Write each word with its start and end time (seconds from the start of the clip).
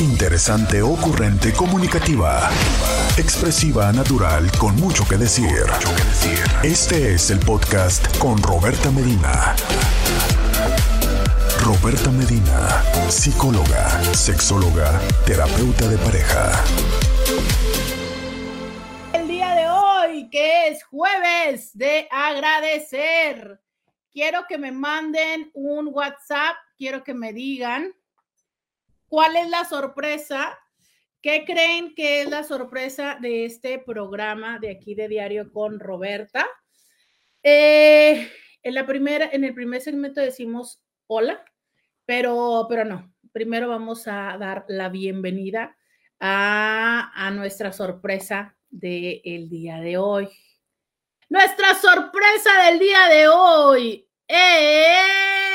Interesante, 0.00 0.80
ocurrente, 0.80 1.52
comunicativa. 1.52 2.48
Expresiva, 3.18 3.92
natural, 3.92 4.50
con 4.58 4.74
mucho 4.76 5.06
que 5.06 5.18
decir. 5.18 5.66
Este 6.62 7.12
es 7.12 7.30
el 7.30 7.38
podcast 7.38 8.16
con 8.16 8.42
Roberta 8.42 8.90
Medina. 8.90 9.54
Roberta 11.62 12.10
Medina, 12.12 12.82
psicóloga, 13.10 13.90
sexóloga, 14.14 14.98
terapeuta 15.26 15.86
de 15.86 15.98
pareja. 15.98 16.64
El 19.12 19.28
día 19.28 19.54
de 19.54 19.68
hoy, 19.68 20.30
que 20.30 20.68
es 20.68 20.82
jueves 20.84 21.76
de 21.76 22.08
agradecer, 22.10 23.60
quiero 24.10 24.46
que 24.48 24.56
me 24.56 24.72
manden 24.72 25.50
un 25.52 25.90
WhatsApp, 25.92 26.56
quiero 26.78 27.04
que 27.04 27.12
me 27.12 27.34
digan 27.34 27.92
¿Cuál 29.10 29.34
es 29.34 29.50
la 29.50 29.64
sorpresa? 29.64 30.56
¿Qué 31.20 31.44
creen 31.44 31.96
que 31.96 32.22
es 32.22 32.30
la 32.30 32.44
sorpresa 32.44 33.18
de 33.20 33.44
este 33.44 33.80
programa 33.80 34.60
de 34.60 34.70
aquí 34.70 34.94
de 34.94 35.08
Diario 35.08 35.52
con 35.52 35.80
Roberta? 35.80 36.46
Eh, 37.42 38.30
en, 38.62 38.72
la 38.72 38.86
primera, 38.86 39.28
en 39.32 39.42
el 39.42 39.52
primer 39.52 39.80
segmento 39.80 40.20
decimos 40.20 40.80
hola, 41.08 41.44
pero, 42.06 42.66
pero 42.68 42.84
no. 42.84 43.12
Primero 43.32 43.68
vamos 43.68 44.06
a 44.06 44.36
dar 44.38 44.64
la 44.68 44.88
bienvenida 44.88 45.76
a, 46.20 47.10
a 47.12 47.32
nuestra 47.32 47.72
sorpresa 47.72 48.56
del 48.68 49.50
día 49.50 49.80
de 49.80 49.98
hoy. 49.98 50.28
Nuestra 51.28 51.74
sorpresa 51.74 52.62
del 52.66 52.78
día 52.78 53.08
de 53.08 53.26
hoy 53.26 54.08
es 54.28 55.49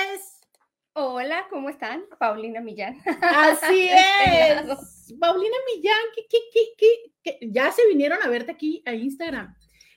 Hola, 0.97 1.45
¿cómo 1.49 1.67
están? 1.67 2.05
Paulina 2.19 2.61
Millán. 2.61 2.97
Así 3.21 3.89
es. 3.91 5.13
Paulina 5.19 5.57
Millán, 5.67 6.01
¿qué, 6.15 6.25
qué, 6.29 7.01
qué, 7.21 7.37
ya 7.51 7.69
se 7.73 7.85
vinieron 7.89 8.19
a 8.23 8.29
verte 8.29 8.53
aquí 8.53 8.81
a 8.85 8.93
Instagram. 8.93 9.53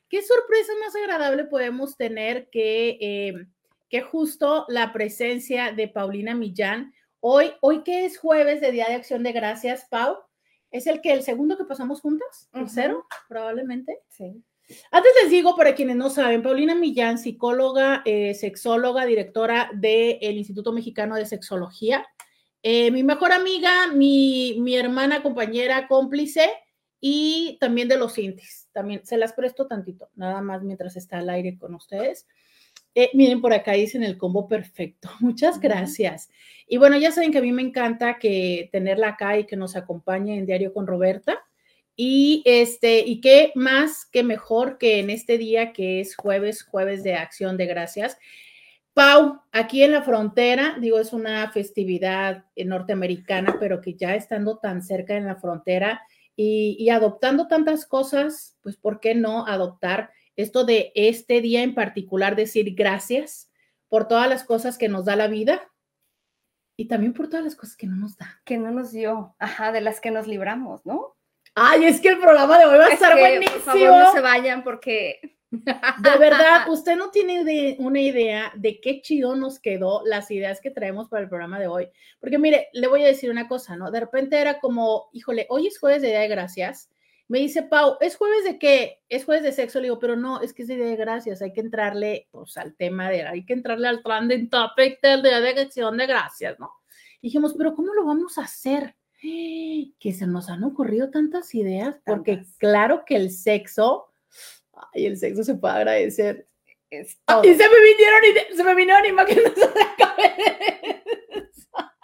¿Qué 0.09 0.23
sorpresa 0.23 0.73
más 0.81 0.97
agradable 0.97 1.45
podemos 1.45 1.97
tener 1.97 2.51
que, 2.51 2.99
eh, 3.01 3.47
que 3.89 4.01
justo 4.01 4.65
la 4.67 4.93
presencia 4.93 5.71
de 5.71 5.87
Paulina 5.87 6.35
Millán? 6.35 6.93
Hoy, 7.21 7.53
hoy 7.61 7.85
que 7.85 8.05
es 8.05 8.19
jueves 8.19 8.61
de 8.61 8.73
Día 8.73 8.89
de 8.89 8.95
Acción 8.95 9.23
de 9.23 9.31
Gracias, 9.31 9.87
Pau, 9.89 10.17
¿es 10.73 10.89
el 10.89 11.01
que 11.01 11.13
el 11.13 11.23
segundo 11.23 11.57
que 11.57 11.65
pasamos 11.65 12.01
juntas? 12.01 12.49
¿El 12.53 12.69
cero? 12.69 13.07
Probablemente. 13.29 14.01
Sí. 14.09 14.43
Antes 14.91 15.13
les 15.23 15.31
digo, 15.31 15.57
para 15.57 15.75
quienes 15.75 15.97
no 15.97 16.11
saben, 16.11 16.43
Paulina 16.43 16.75
Millán, 16.75 17.19
psicóloga, 17.19 18.03
eh, 18.05 18.35
sexóloga, 18.35 19.07
directora 19.07 19.71
del 19.75 20.37
Instituto 20.37 20.73
Mexicano 20.73 21.17
de 21.17 21.25
Sexología, 21.25 22.07
eh, 22.63 22.91
mi 22.91 23.03
mejor 23.03 23.33
amiga, 23.33 23.87
mi, 23.95 24.57
mi, 24.61 24.77
hermana, 24.77 25.23
compañera, 25.23 25.87
cómplice 25.89 26.51
y 27.01 27.57
también 27.61 27.89
de 27.89 27.97
los 27.97 28.19
intis. 28.19 28.69
También 28.73 29.07
se 29.07 29.17
las 29.17 29.33
presto 29.33 29.67
tantito, 29.67 30.11
nada 30.15 30.43
más 30.43 30.63
mientras 30.63 30.97
está 30.97 31.19
al 31.19 31.31
aire 31.31 31.57
con 31.57 31.75
ustedes. 31.75 32.27
Eh, 32.95 33.11
miren, 33.15 33.41
por 33.41 33.53
acá 33.53 33.73
dicen 33.73 34.03
el 34.03 34.19
combo 34.19 34.49
perfecto. 34.49 35.09
Muchas 35.21 35.61
gracias. 35.61 36.31
Y 36.67 36.79
bueno, 36.79 36.99
ya 36.99 37.13
saben 37.13 37.33
que 37.33 37.39
a 37.39 37.43
mí 37.43 37.53
me 37.53 37.63
encanta 37.63 38.19
que 38.19 38.69
tenerla 38.73 39.11
acá 39.11 39.39
y 39.39 39.47
que 39.47 39.57
nos 39.57 39.77
acompañe 39.77 40.37
en 40.37 40.47
Diario 40.47 40.75
con 40.75 40.87
Roberta. 40.87 41.39
Y 42.01 42.45
este, 42.45 43.01
y 43.01 43.21
qué 43.21 43.51
más 43.57 44.07
que 44.07 44.23
mejor 44.23 44.79
que 44.79 45.01
en 45.01 45.11
este 45.11 45.37
día 45.37 45.73
que 45.73 46.01
es 46.01 46.15
jueves, 46.15 46.63
jueves 46.63 47.03
de 47.03 47.17
acción 47.17 47.57
de 47.57 47.67
gracias. 47.67 48.17
Pau, 48.95 49.41
aquí 49.51 49.83
en 49.83 49.91
la 49.91 50.03
frontera, 50.03 50.77
digo, 50.81 51.01
es 51.01 51.13
una 51.13 51.51
festividad 51.51 52.45
norteamericana, 52.57 53.57
pero 53.59 53.81
que 53.81 53.95
ya 53.95 54.15
estando 54.15 54.59
tan 54.59 54.81
cerca 54.81 55.17
en 55.17 55.27
la 55.27 55.35
frontera 55.35 56.01
y, 56.37 56.77
y 56.79 56.91
adoptando 56.91 57.49
tantas 57.49 57.85
cosas, 57.85 58.57
pues, 58.63 58.77
¿por 58.77 59.01
qué 59.01 59.17
no 59.17 59.45
adoptar 59.49 60.11
esto 60.37 60.65
de 60.65 60.93
este 60.95 61.41
día 61.41 61.65
en 61.65 61.75
particular, 61.75 62.37
decir 62.37 62.77
gracias 62.77 63.51
por 63.89 64.07
todas 64.07 64.29
las 64.29 64.45
cosas 64.45 64.79
que 64.79 64.89
nos 64.89 65.07
da 65.07 65.17
la 65.17 65.27
vida? 65.27 65.69
Y 66.77 66.87
también 66.87 67.13
por 67.13 67.29
todas 67.29 67.45
las 67.45 67.57
cosas 67.57 67.77
que 67.77 67.89
no 67.89 67.97
nos 67.97 68.17
da. 68.17 68.41
Que 68.45 68.57
no 68.57 68.71
nos 68.71 68.93
dio, 68.93 69.35
ajá, 69.41 69.73
de 69.73 69.81
las 69.81 70.01
que 70.01 70.13
nos 70.13 70.29
libramos, 70.29 70.87
¿no? 70.87 71.18
Ay, 71.61 71.85
es 71.85 72.01
que 72.01 72.09
el 72.09 72.19
programa 72.19 72.59
de 72.59 72.65
hoy 72.67 72.79
va 72.79 72.87
a 72.87 72.93
estar 72.93 73.19
buenísimo. 73.19 73.63
Por 73.65 73.79
favor, 73.79 73.89
no 73.89 74.13
se 74.13 74.21
vayan 74.21 74.63
porque. 74.63 75.21
De 75.51 76.19
verdad, 76.19 76.69
usted 76.69 76.97
no 76.97 77.11
tiene 77.11 77.77
una 77.79 78.01
idea 78.01 78.53
de 78.55 78.81
qué 78.83 79.01
chido 79.01 79.35
nos 79.35 79.59
quedó 79.59 80.03
las 80.05 80.31
ideas 80.31 80.61
que 80.61 80.71
traemos 80.71 81.09
para 81.09 81.23
el 81.23 81.29
programa 81.31 81.59
de 81.59 81.69
hoy. 81.69 81.89
Porque 82.21 82.39
mire, 82.39 82.69
le 82.75 82.87
voy 82.87 83.03
a 83.03 83.07
decir 83.07 83.31
una 83.31 83.49
cosa, 83.49 83.75
¿no? 83.75 83.91
De 83.91 83.99
repente 83.99 84.39
era 84.39 84.61
como, 84.61 85.09
híjole, 85.15 85.47
hoy 85.49 85.69
es 85.69 85.79
jueves 85.79 86.03
de 86.03 86.09
Día 86.09 86.21
de 86.21 86.29
Gracias. 86.29 86.91
Me 87.29 87.39
dice 87.39 87.63
Pau, 87.63 87.97
¿es 88.01 88.17
jueves 88.17 88.45
de 88.45 88.59
qué? 88.59 89.01
Es 89.09 89.25
jueves 89.25 89.43
de 89.43 89.53
sexo. 89.53 89.79
Le 89.79 89.85
digo, 89.85 89.99
pero 89.99 90.17
no, 90.17 90.43
es 90.43 90.53
que 90.53 90.63
es 90.63 90.69
de 90.69 90.77
Día 90.77 90.85
de 90.85 90.97
Gracias. 90.97 91.41
Hay 91.41 91.55
que 91.55 91.61
entrarle, 91.63 92.29
pues, 92.31 92.59
al 92.59 92.75
tema 92.77 93.09
de, 93.09 93.23
hay 93.23 93.47
que 93.47 93.55
entrarle 93.55 93.89
al 93.89 94.03
trending 94.03 94.51
topic 94.51 95.01
del 95.01 95.23
Día 95.23 95.41
de 95.41 95.61
Acción 95.61 95.97
de 95.97 96.07
Gracias, 96.07 96.59
¿no? 96.59 96.73
dijimos, 97.23 97.55
pero 97.57 97.75
¿cómo 97.75 97.95
lo 97.95 98.05
vamos 98.05 98.39
a 98.39 98.43
hacer? 98.43 98.95
Que 99.21 100.13
se 100.13 100.27
nos 100.27 100.49
han 100.49 100.65
ocurrido 100.65 101.11
tantas 101.11 101.55
ideas, 101.55 101.97
porque 102.05 102.45
claro 102.59 103.05
que 103.05 103.17
el 103.17 103.31
sexo, 103.31 104.13
ay, 104.95 105.07
el 105.07 105.17
sexo 105.17 105.43
se 105.43 105.57
puede 105.57 105.75
agradecer. 105.75 106.47
y 106.91 107.05
se 107.05 107.19
me 107.29 107.45
vinieron, 107.45 108.57
se 108.57 108.65
me 108.65 108.75
vinieron 108.75 109.07
imágenes 109.07 109.55
de 109.55 109.61
la 109.61 109.97
cabeza. 109.99 111.95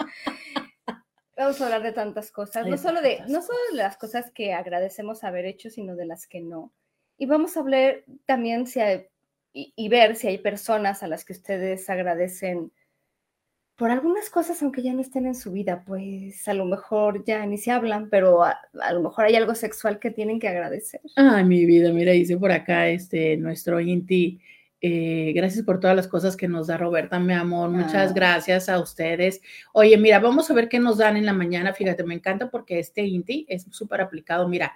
Vamos 1.37 1.61
a 1.61 1.65
hablar 1.65 1.83
de 1.83 1.93
tantas 1.93 2.31
cosas, 2.31 2.67
no 2.67 2.79
solo 2.79 3.01
de, 3.01 3.21
no 3.29 3.43
solo 3.43 3.59
de 3.71 3.77
las 3.77 3.97
cosas 3.97 4.31
que 4.31 4.53
agradecemos 4.53 5.25
haber 5.25 5.47
hecho, 5.47 5.71
sino 5.71 5.97
de 5.97 6.07
las 6.07 6.27
que 6.27 6.41
no. 6.41 6.73
Y 7.17 7.27
vamos 7.27 7.57
a 7.57 7.61
hablar 7.61 8.05
también 8.25 8.67
si 8.67 8.81
hay, 8.81 9.07
y 9.53 9.89
ver 9.89 10.17
si 10.17 10.29
hay 10.29 10.39
personas 10.39 11.03
a 11.03 11.09
las 11.09 11.25
que 11.25 11.33
ustedes 11.33 11.89
agradecen 11.91 12.73
por 13.77 13.91
algunas 13.91 14.31
cosas, 14.31 14.63
aunque 14.63 14.83
ya 14.83 14.93
no 14.93 15.01
estén 15.01 15.27
en 15.27 15.35
su 15.35 15.51
vida, 15.51 15.83
pues 15.85 16.47
a 16.47 16.55
lo 16.55 16.65
mejor 16.65 17.25
ya 17.25 17.45
ni 17.45 17.59
se 17.59 17.73
hablan, 17.73 18.09
pero 18.09 18.45
a, 18.45 18.57
lo 18.93 19.01
mejor 19.01 19.25
hay 19.25 19.35
algo 19.35 19.55
sexual 19.55 19.99
que 19.99 20.11
tienen 20.11 20.39
que 20.39 20.49
agradecer. 20.49 21.01
Ay, 21.17 21.45
mi 21.45 21.65
vida, 21.65 21.93
mira, 21.93 22.13
dice 22.13 22.37
por 22.37 22.53
acá 22.53 22.89
este 22.89 23.37
nuestro 23.37 23.81
Inti. 23.81 24.41
Eh, 24.81 25.33
gracias 25.35 25.65
por 25.65 25.81
todas 25.81 25.97
las 25.97 26.07
cosas 26.07 26.37
que 26.37 26.47
nos 26.47 26.67
da 26.67 26.77
Roberta, 26.77 27.19
mi 27.19 27.33
amor. 27.33 27.71
Muchas 27.71 28.11
ah. 28.11 28.15
gracias 28.15 28.69
a 28.69 28.79
ustedes. 28.79 29.41
Oye, 29.73 29.97
mira, 29.97 30.21
vamos 30.21 30.51
a 30.51 30.55
ver 30.55 30.69
qué 30.69 30.79
nos 30.79 30.99
dan 30.99 31.17
en 31.17 31.27
la 31.27 31.33
mañana. 31.33 31.73
Fíjate, 31.73 32.05
me 32.05 32.15
encanta 32.15 32.51
porque 32.51 32.79
este 32.79 33.03
Inti 33.03 33.47
es 33.49 33.67
súper 33.71 34.03
aplicado. 34.03 34.47
Mira, 34.47 34.75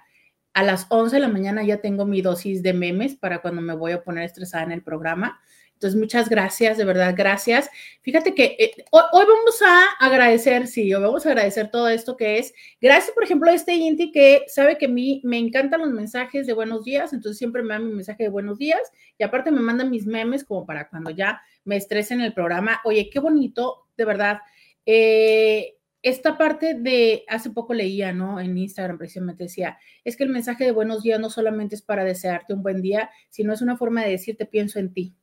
a 0.53 0.63
las 0.63 0.87
11 0.89 1.15
de 1.15 1.19
la 1.21 1.29
mañana 1.29 1.63
ya 1.63 1.77
tengo 1.77 2.05
mi 2.05 2.21
dosis 2.21 2.63
de 2.63 2.73
memes 2.73 3.15
para 3.15 3.39
cuando 3.39 3.61
me 3.61 3.75
voy 3.75 3.91
a 3.91 4.03
poner 4.03 4.25
estresada 4.25 4.63
en 4.63 4.71
el 4.71 4.81
programa. 4.81 5.39
Entonces, 5.79 5.97
muchas 5.97 6.27
gracias, 6.27 6.77
de 6.77 6.83
verdad, 6.83 7.13
gracias. 7.15 7.69
Fíjate 8.01 8.35
que 8.35 8.57
eh, 8.59 8.73
hoy, 8.91 9.01
vamos 9.13 9.61
a 9.65 9.85
agradecer, 10.05 10.67
sí, 10.67 10.93
hoy 10.93 11.01
vamos 11.01 11.25
a 11.25 11.29
agradecer 11.29 11.71
todo 11.71 11.87
esto 11.87 12.17
que 12.17 12.37
es. 12.37 12.53
Gracias, 12.81 13.13
por 13.13 13.23
ejemplo, 13.23 13.49
a 13.49 13.53
este 13.53 13.75
Inti 13.75 14.11
que 14.11 14.43
sabe 14.49 14.77
que 14.77 14.87
a 14.87 14.89
mí 14.89 15.21
me 15.23 15.37
encantan 15.37 15.79
los 15.79 15.91
mensajes 15.91 16.45
de 16.47 16.51
buenos 16.51 16.83
días, 16.83 17.13
entonces 17.13 17.37
siempre 17.37 17.63
me 17.63 17.75
da 17.75 17.79
mi 17.79 17.93
mensaje 17.93 18.23
de 18.23 18.29
buenos 18.29 18.57
días 18.57 18.81
y 19.17 19.23
aparte 19.23 19.51
me 19.51 19.61
manda 19.61 19.85
mis 19.85 20.05
memes 20.05 20.43
como 20.43 20.65
para 20.65 20.89
cuando 20.89 21.11
ya 21.11 21.41
me 21.63 21.77
estresen 21.77 22.19
el 22.19 22.33
programa. 22.33 22.81
Oye, 22.83 23.09
qué 23.09 23.21
bonito, 23.21 23.87
de 23.95 24.03
verdad. 24.03 24.39
Eh, 24.85 25.77
esta 26.01 26.37
parte 26.37 26.75
de, 26.75 27.25
hace 27.27 27.49
poco 27.49 27.73
leía, 27.73 28.13
¿no? 28.13 28.39
En 28.39 28.57
Instagram 28.57 28.97
precisamente 28.97 29.43
decía, 29.43 29.77
es 30.03 30.15
que 30.15 30.23
el 30.23 30.29
mensaje 30.29 30.63
de 30.63 30.71
buenos 30.71 31.03
días 31.03 31.19
no 31.19 31.29
solamente 31.29 31.75
es 31.75 31.81
para 31.81 32.03
desearte 32.03 32.53
un 32.53 32.63
buen 32.63 32.81
día, 32.81 33.09
sino 33.29 33.53
es 33.53 33.61
una 33.61 33.77
forma 33.77 34.03
de 34.03 34.11
decirte 34.11 34.45
pienso 34.45 34.79
en 34.79 34.93
ti, 34.93 35.15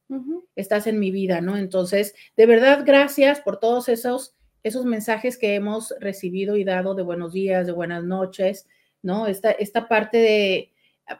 estás 0.54 0.86
en 0.86 0.98
mi 0.98 1.10
vida, 1.10 1.41
¿no? 1.41 1.56
Entonces, 1.56 2.15
de 2.36 2.47
verdad, 2.47 2.82
gracias 2.84 3.41
por 3.41 3.59
todos 3.59 3.88
esos, 3.88 4.36
esos 4.62 4.84
mensajes 4.84 5.38
que 5.38 5.54
hemos 5.54 5.94
recibido 5.98 6.56
y 6.56 6.65
dado 6.65 6.94
de 6.94 7.03
buenos 7.03 7.32
días, 7.32 7.66
de 7.66 7.72
buenas 7.72 8.04
noches, 8.04 8.66
¿no? 9.03 9.27
Esta, 9.27 9.53
esta 9.53 9.89
parte 9.89 10.18
de, 10.18 10.72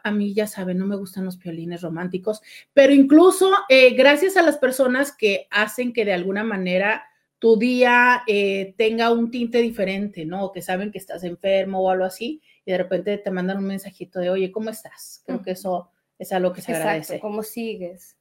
a 0.03 0.11
mí 0.11 0.35
ya 0.35 0.45
saben, 0.45 0.77
no 0.77 0.85
me 0.85 0.97
gustan 0.97 1.25
los 1.25 1.37
piolines 1.37 1.81
románticos, 1.81 2.41
pero 2.73 2.93
incluso 2.93 3.51
eh, 3.69 3.95
gracias 3.95 4.37
a 4.37 4.43
las 4.43 4.57
personas 4.57 5.15
que 5.15 5.47
hacen 5.49 5.93
que 5.93 6.05
de 6.05 6.13
alguna 6.13 6.43
manera 6.43 7.05
tu 7.39 7.57
día 7.57 8.23
eh, 8.27 8.73
tenga 8.77 9.11
un 9.11 9.31
tinte 9.31 9.59
diferente, 9.59 10.25
¿no? 10.25 10.51
que 10.51 10.61
saben 10.61 10.91
que 10.91 10.97
estás 10.97 11.23
enfermo 11.23 11.81
o 11.81 11.89
algo 11.89 12.05
así, 12.05 12.41
y 12.65 12.71
de 12.71 12.77
repente 12.77 13.17
te 13.17 13.31
mandan 13.31 13.57
un 13.57 13.65
mensajito 13.65 14.19
de, 14.19 14.29
oye, 14.29 14.51
¿cómo 14.51 14.69
estás? 14.69 15.23
Creo 15.25 15.41
que 15.41 15.51
eso 15.51 15.91
es 16.19 16.31
algo 16.31 16.53
que 16.53 16.61
se 16.61 16.71
Exacto, 16.71 16.89
agradece. 16.89 17.19
¿Cómo 17.19 17.43
sigues? 17.43 18.17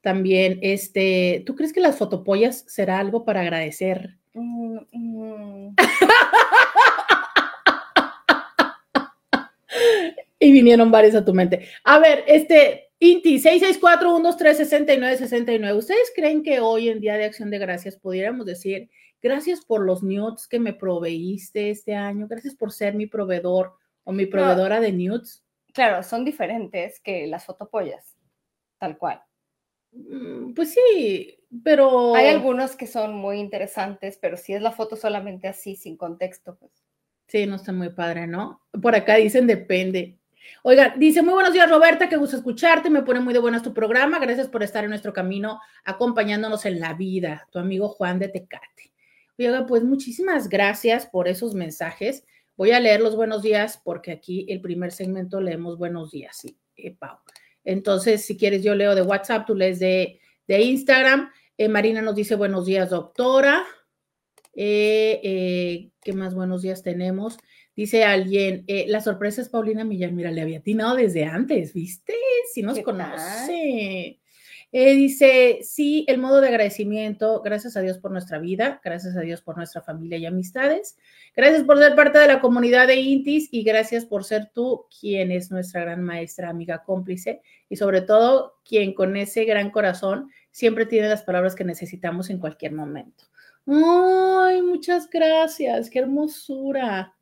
También, 0.00 0.60
este, 0.62 1.42
¿tú 1.44 1.56
crees 1.56 1.72
que 1.72 1.80
las 1.80 1.98
fotopollas 1.98 2.64
será 2.68 3.00
algo 3.00 3.24
para 3.24 3.40
agradecer? 3.40 4.16
Mm, 4.34 4.78
mm. 4.92 5.74
y 10.38 10.52
vinieron 10.52 10.90
varios 10.90 11.14
a 11.16 11.24
tu 11.24 11.32
mente. 11.34 11.68
A 11.82 11.98
ver, 11.98 12.22
este, 12.26 12.85
Inti, 12.98 13.38
664-123-6969. 13.38 15.76
¿Ustedes 15.76 16.12
creen 16.14 16.42
que 16.42 16.60
hoy 16.60 16.88
en 16.88 17.00
Día 17.00 17.16
de 17.16 17.26
Acción 17.26 17.50
de 17.50 17.58
Gracias 17.58 17.96
pudiéramos 17.96 18.46
decir, 18.46 18.88
gracias 19.20 19.62
por 19.64 19.84
los 19.84 20.02
nudes 20.02 20.48
que 20.48 20.58
me 20.58 20.72
proveíste 20.72 21.68
este 21.70 21.94
año, 21.94 22.26
gracias 22.26 22.54
por 22.54 22.72
ser 22.72 22.94
mi 22.94 23.06
proveedor 23.06 23.74
o 24.04 24.12
mi 24.12 24.24
proveedora 24.24 24.80
de 24.80 24.92
nudes? 24.92 25.44
Claro, 25.74 26.02
son 26.02 26.24
diferentes 26.24 26.98
que 27.00 27.26
las 27.26 27.44
fotopollas, 27.44 28.16
tal 28.78 28.96
cual. 28.96 29.20
Mm, 29.92 30.54
pues 30.54 30.72
sí, 30.72 31.38
pero... 31.62 32.14
Hay 32.14 32.28
algunos 32.28 32.76
que 32.76 32.86
son 32.86 33.14
muy 33.14 33.38
interesantes, 33.38 34.18
pero 34.18 34.38
si 34.38 34.54
es 34.54 34.62
la 34.62 34.72
foto 34.72 34.96
solamente 34.96 35.48
así, 35.48 35.76
sin 35.76 35.98
contexto, 35.98 36.56
pues... 36.58 36.72
Sí, 37.28 37.44
no 37.44 37.56
está 37.56 37.72
muy 37.72 37.90
padre, 37.90 38.26
¿no? 38.26 38.62
Por 38.80 38.94
acá 38.94 39.16
dicen 39.16 39.46
depende. 39.46 40.18
Oiga, 40.62 40.94
dice, 40.96 41.22
muy 41.22 41.34
buenos 41.34 41.52
días 41.52 41.70
Roberta, 41.70 42.08
qué 42.08 42.16
gusto 42.16 42.36
escucharte, 42.36 42.90
me 42.90 43.02
pone 43.02 43.20
muy 43.20 43.32
de 43.32 43.40
buenas 43.40 43.62
tu 43.62 43.72
programa, 43.72 44.18
gracias 44.18 44.48
por 44.48 44.62
estar 44.62 44.84
en 44.84 44.90
nuestro 44.90 45.12
camino 45.12 45.60
acompañándonos 45.84 46.64
en 46.66 46.80
la 46.80 46.94
vida, 46.94 47.46
tu 47.50 47.58
amigo 47.58 47.88
Juan 47.88 48.18
de 48.18 48.28
Tecate. 48.28 48.92
Oiga, 49.38 49.66
pues 49.66 49.84
muchísimas 49.84 50.48
gracias 50.48 51.06
por 51.06 51.28
esos 51.28 51.54
mensajes. 51.54 52.24
Voy 52.56 52.70
a 52.70 52.80
leer 52.80 53.00
los 53.00 53.16
buenos 53.16 53.42
días 53.42 53.80
porque 53.84 54.10
aquí 54.10 54.46
el 54.48 54.60
primer 54.60 54.92
segmento 54.92 55.40
leemos 55.40 55.76
buenos 55.76 56.10
días, 56.10 56.38
sí, 56.38 56.58
eh, 56.76 56.96
Pau. 56.98 57.18
Entonces, 57.62 58.24
si 58.24 58.36
quieres, 58.36 58.62
yo 58.62 58.74
leo 58.74 58.94
de 58.94 59.02
WhatsApp, 59.02 59.46
tú 59.46 59.54
lees 59.54 59.78
de, 59.78 60.20
de 60.46 60.62
Instagram. 60.62 61.30
Eh, 61.58 61.68
Marina 61.68 62.00
nos 62.00 62.14
dice 62.14 62.34
buenos 62.34 62.64
días, 62.64 62.90
doctora. 62.90 63.64
Eh, 64.54 65.90
¿Qué 66.00 66.12
más 66.14 66.34
buenos 66.34 66.62
días 66.62 66.82
tenemos? 66.82 67.36
Dice 67.76 68.04
alguien, 68.04 68.64
eh, 68.68 68.86
la 68.88 69.02
sorpresa 69.02 69.42
es 69.42 69.50
Paulina 69.50 69.84
Millán, 69.84 70.16
mira, 70.16 70.30
le 70.30 70.40
había 70.40 70.58
atinado 70.58 70.96
desde 70.96 71.26
antes, 71.26 71.74
¿viste? 71.74 72.14
Si 72.54 72.62
nos 72.62 72.80
conoce. 72.80 74.18
Eh, 74.72 74.94
dice, 74.94 75.60
sí, 75.62 76.04
el 76.08 76.18
modo 76.18 76.40
de 76.40 76.48
agradecimiento, 76.48 77.40
gracias 77.42 77.76
a 77.76 77.82
Dios 77.82 77.98
por 77.98 78.10
nuestra 78.10 78.38
vida, 78.38 78.80
gracias 78.82 79.16
a 79.16 79.20
Dios 79.20 79.40
por 79.40 79.56
nuestra 79.56 79.80
familia 79.80 80.18
y 80.18 80.26
amistades, 80.26 80.98
gracias 81.36 81.62
por 81.64 81.78
ser 81.78 81.94
parte 81.94 82.18
de 82.18 82.26
la 82.26 82.40
comunidad 82.40 82.86
de 82.86 82.96
Intis 82.96 83.48
y 83.52 83.62
gracias 83.62 84.04
por 84.04 84.24
ser 84.24 84.50
tú 84.52 84.86
quien 85.00 85.30
es 85.30 85.50
nuestra 85.50 85.82
gran 85.82 86.02
maestra, 86.02 86.48
amiga, 86.48 86.82
cómplice 86.82 87.42
y 87.68 87.76
sobre 87.76 88.00
todo 88.00 88.56
quien 88.68 88.92
con 88.92 89.16
ese 89.16 89.44
gran 89.44 89.70
corazón 89.70 90.30
siempre 90.50 90.84
tiene 90.84 91.08
las 91.08 91.22
palabras 91.22 91.54
que 91.54 91.64
necesitamos 91.64 92.28
en 92.30 92.38
cualquier 92.38 92.72
momento. 92.72 93.24
Ay, 93.66 94.62
muchas 94.62 95.08
gracias, 95.08 95.88
qué 95.90 96.00
hermosura. 96.00 97.15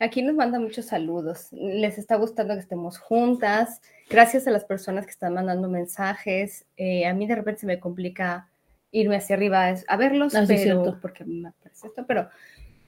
Aquí 0.00 0.22
nos 0.22 0.34
manda 0.34 0.58
muchos 0.58 0.86
saludos. 0.86 1.48
Les 1.52 1.98
está 1.98 2.16
gustando 2.16 2.54
que 2.54 2.60
estemos 2.60 2.98
juntas. 2.98 3.80
Gracias 4.10 4.46
a 4.46 4.50
las 4.50 4.64
personas 4.64 5.06
que 5.06 5.12
están 5.12 5.34
mandando 5.34 5.68
mensajes. 5.68 6.66
Eh, 6.76 7.06
a 7.06 7.14
mí 7.14 7.26
de 7.26 7.36
repente 7.36 7.60
se 7.60 7.66
me 7.66 7.80
complica 7.80 8.48
irme 8.90 9.16
hacia 9.16 9.36
arriba 9.36 9.74
a 9.88 9.96
verlos, 9.96 10.34
ah, 10.34 10.44
pero, 10.46 10.98
porque 11.00 11.24
me 11.24 11.48
aparece 11.48 11.88
esto, 11.88 12.04
pero, 12.06 12.28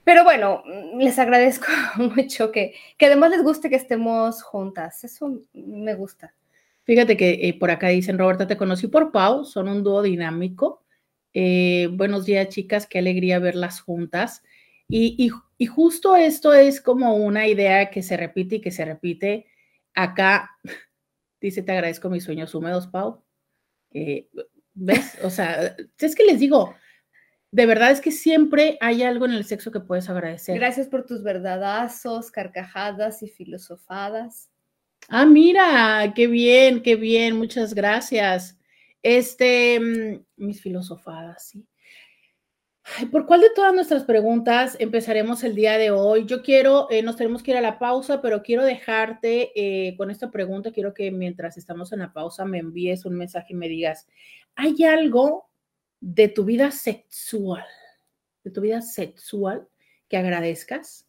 pero 0.05 0.23
bueno, 0.23 0.63
les 0.97 1.19
agradezco 1.19 1.67
mucho 2.17 2.53
que, 2.53 2.75
que 2.97 3.07
además 3.07 3.31
les 3.31 3.43
guste 3.43 3.69
que 3.69 3.77
estemos 3.77 4.43
juntas. 4.43 5.03
Eso 5.03 5.41
me 5.53 5.95
gusta. 5.95 6.33
Fíjate 6.85 7.17
que 7.17 7.49
eh, 7.49 7.59
por 7.59 7.73
acá 7.73 7.89
dicen, 7.89 8.19
Roberta, 8.19 8.47
te 8.47 8.57
conocí 8.57 8.87
por 8.87 9.11
Pau, 9.11 9.45
son 9.45 9.69
un 9.69 9.83
dúo 9.83 10.03
dinámico. 10.03 10.85
Eh, 11.35 11.89
buenos 11.93 12.25
días, 12.25 12.49
chicas, 12.49 12.87
qué 12.87 13.01
alegría 13.01 13.41
verlas 13.41 13.81
juntas. 13.81 14.45
Y, 14.89 15.31
justo 15.69 16.17
esto 16.17 16.55
es 16.55 16.81
como 16.81 17.17
una 17.17 17.47
idea 17.49 17.91
que 17.91 18.03
se 18.03 18.17
repite 18.17 18.57
y 18.57 18.61
que 18.61 18.71
se 18.71 18.85
repite 18.85 19.47
acá. 19.95 20.51
Dice, 21.41 21.63
te 21.63 21.73
agradezco 21.73 22.09
mis 22.09 22.25
sueños 22.25 22.55
húmedos, 22.55 22.87
Pau. 22.87 23.25
Eh, 23.93 24.29
¿Ves? 24.75 25.19
O 25.23 25.31
sea, 25.31 25.77
es 25.99 26.15
que 26.15 26.25
les 26.25 26.41
digo, 26.41 26.75
de 27.51 27.67
verdad 27.67 27.91
es 27.91 28.01
que 28.01 28.13
siempre 28.13 28.77
hay 28.81 29.03
algo 29.03 29.25
en 29.25 29.33
el 29.33 29.45
sexo 29.45 29.71
que 29.71 29.81
puedes 29.81 30.09
agradecer. 30.09 30.59
Gracias 30.59 30.89
por 30.89 31.07
tus 31.07 31.23
verdadazos, 31.23 32.31
carcajadas 32.31 33.23
y 33.23 33.29
filosofadas. 33.29 34.51
Ah, 35.09 35.25
mira, 35.25 36.13
qué 36.15 36.27
bien, 36.27 36.83
qué 36.83 36.97
bien, 36.97 37.37
muchas 37.37 37.75
gracias. 37.75 38.59
Este, 39.03 39.79
mm, 39.79 40.25
mis 40.37 40.61
filosofadas, 40.61 41.49
sí. 41.49 41.67
¿Por 43.11 43.27
cuál 43.27 43.41
de 43.41 43.51
todas 43.51 43.75
nuestras 43.75 44.05
preguntas 44.05 44.77
empezaremos 44.79 45.43
el 45.45 45.55
día 45.55 45.77
de 45.77 45.91
hoy? 45.91 46.25
Yo 46.25 46.43
quiero, 46.43 46.89
eh, 46.91 47.03
nos 47.03 47.17
tenemos 47.17 47.43
que 47.43 47.51
ir 47.51 47.57
a 47.57 47.61
la 47.61 47.79
pausa, 47.79 48.23
pero 48.23 48.43
quiero 48.43 48.65
dejarte 48.65 49.53
eh, 49.55 49.97
con 49.97 50.11
esta 50.11 50.31
pregunta. 50.31 50.71
Quiero 50.71 50.95
que 50.95 51.11
mientras 51.11 51.57
estamos 51.57 51.93
en 51.93 51.99
la 51.99 52.13
pausa 52.13 52.45
me 52.45 52.59
envíes 52.59 53.05
un 53.05 53.17
mensaje 53.17 53.53
y 53.53 53.57
me 53.57 53.69
digas, 53.69 54.07
¿hay 54.55 54.85
algo 54.85 55.49
de 56.01 56.29
tu 56.29 56.45
vida 56.45 56.71
sexual, 56.71 57.65
de 58.45 58.51
tu 58.51 58.61
vida 58.61 58.81
sexual 58.81 59.67
que 60.09 60.17
agradezcas? 60.17 61.09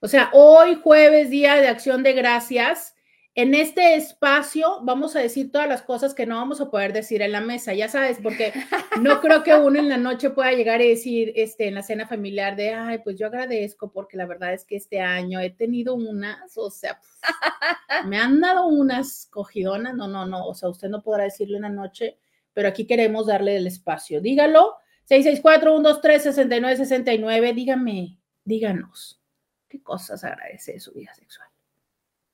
O 0.00 0.08
sea, 0.08 0.30
hoy 0.34 0.74
jueves, 0.74 1.30
día 1.30 1.56
de 1.56 1.68
acción 1.68 2.02
de 2.02 2.12
gracias, 2.12 2.94
en 3.36 3.54
este 3.54 3.94
espacio 3.96 4.80
vamos 4.82 5.14
a 5.14 5.20
decir 5.20 5.52
todas 5.52 5.68
las 5.68 5.82
cosas 5.82 6.14
que 6.14 6.24
no 6.24 6.36
vamos 6.36 6.62
a 6.62 6.70
poder 6.70 6.94
decir 6.94 7.20
en 7.20 7.32
la 7.32 7.42
mesa, 7.42 7.74
ya 7.74 7.86
sabes, 7.86 8.18
porque 8.22 8.54
no 9.02 9.20
creo 9.20 9.42
que 9.42 9.54
uno 9.54 9.78
en 9.78 9.90
la 9.90 9.98
noche 9.98 10.30
pueda 10.30 10.52
llegar 10.52 10.80
y 10.80 10.88
decir, 10.88 11.34
este, 11.36 11.68
en 11.68 11.74
la 11.74 11.82
cena 11.82 12.08
familiar 12.08 12.56
de, 12.56 12.72
ay, 12.72 13.00
pues 13.04 13.18
yo 13.18 13.26
agradezco 13.26 13.92
porque 13.92 14.16
la 14.16 14.24
verdad 14.24 14.54
es 14.54 14.64
que 14.64 14.76
este 14.76 15.02
año 15.02 15.38
he 15.38 15.50
tenido 15.50 15.94
unas, 15.94 16.56
o 16.56 16.70
sea, 16.70 16.98
me 18.06 18.16
han 18.16 18.40
dado 18.40 18.68
unas 18.68 19.28
cogidonas, 19.30 19.94
no, 19.94 20.08
no, 20.08 20.24
no, 20.24 20.46
o 20.46 20.54
sea, 20.54 20.70
usted 20.70 20.88
no 20.88 21.02
podrá 21.02 21.24
decirlo 21.24 21.56
en 21.56 21.64
la 21.64 21.68
noche, 21.68 22.16
pero 22.54 22.68
aquí 22.68 22.86
queremos 22.86 23.26
darle 23.26 23.56
el 23.56 23.66
espacio. 23.66 24.22
Dígalo, 24.22 24.76
664-123-6969, 25.10 27.54
dígame, 27.54 28.18
díganos, 28.44 29.20
¿qué 29.68 29.82
cosas 29.82 30.24
agradece 30.24 30.72
de 30.72 30.80
su 30.80 30.94
vida 30.94 31.14
sexual? 31.14 31.48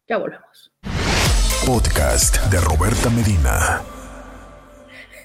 Ya 0.07 0.19
volvemos. 0.19 0.73
Podcast 1.67 2.39
de 2.51 2.61
Roberta 2.61 3.09
Medina. 3.09 3.83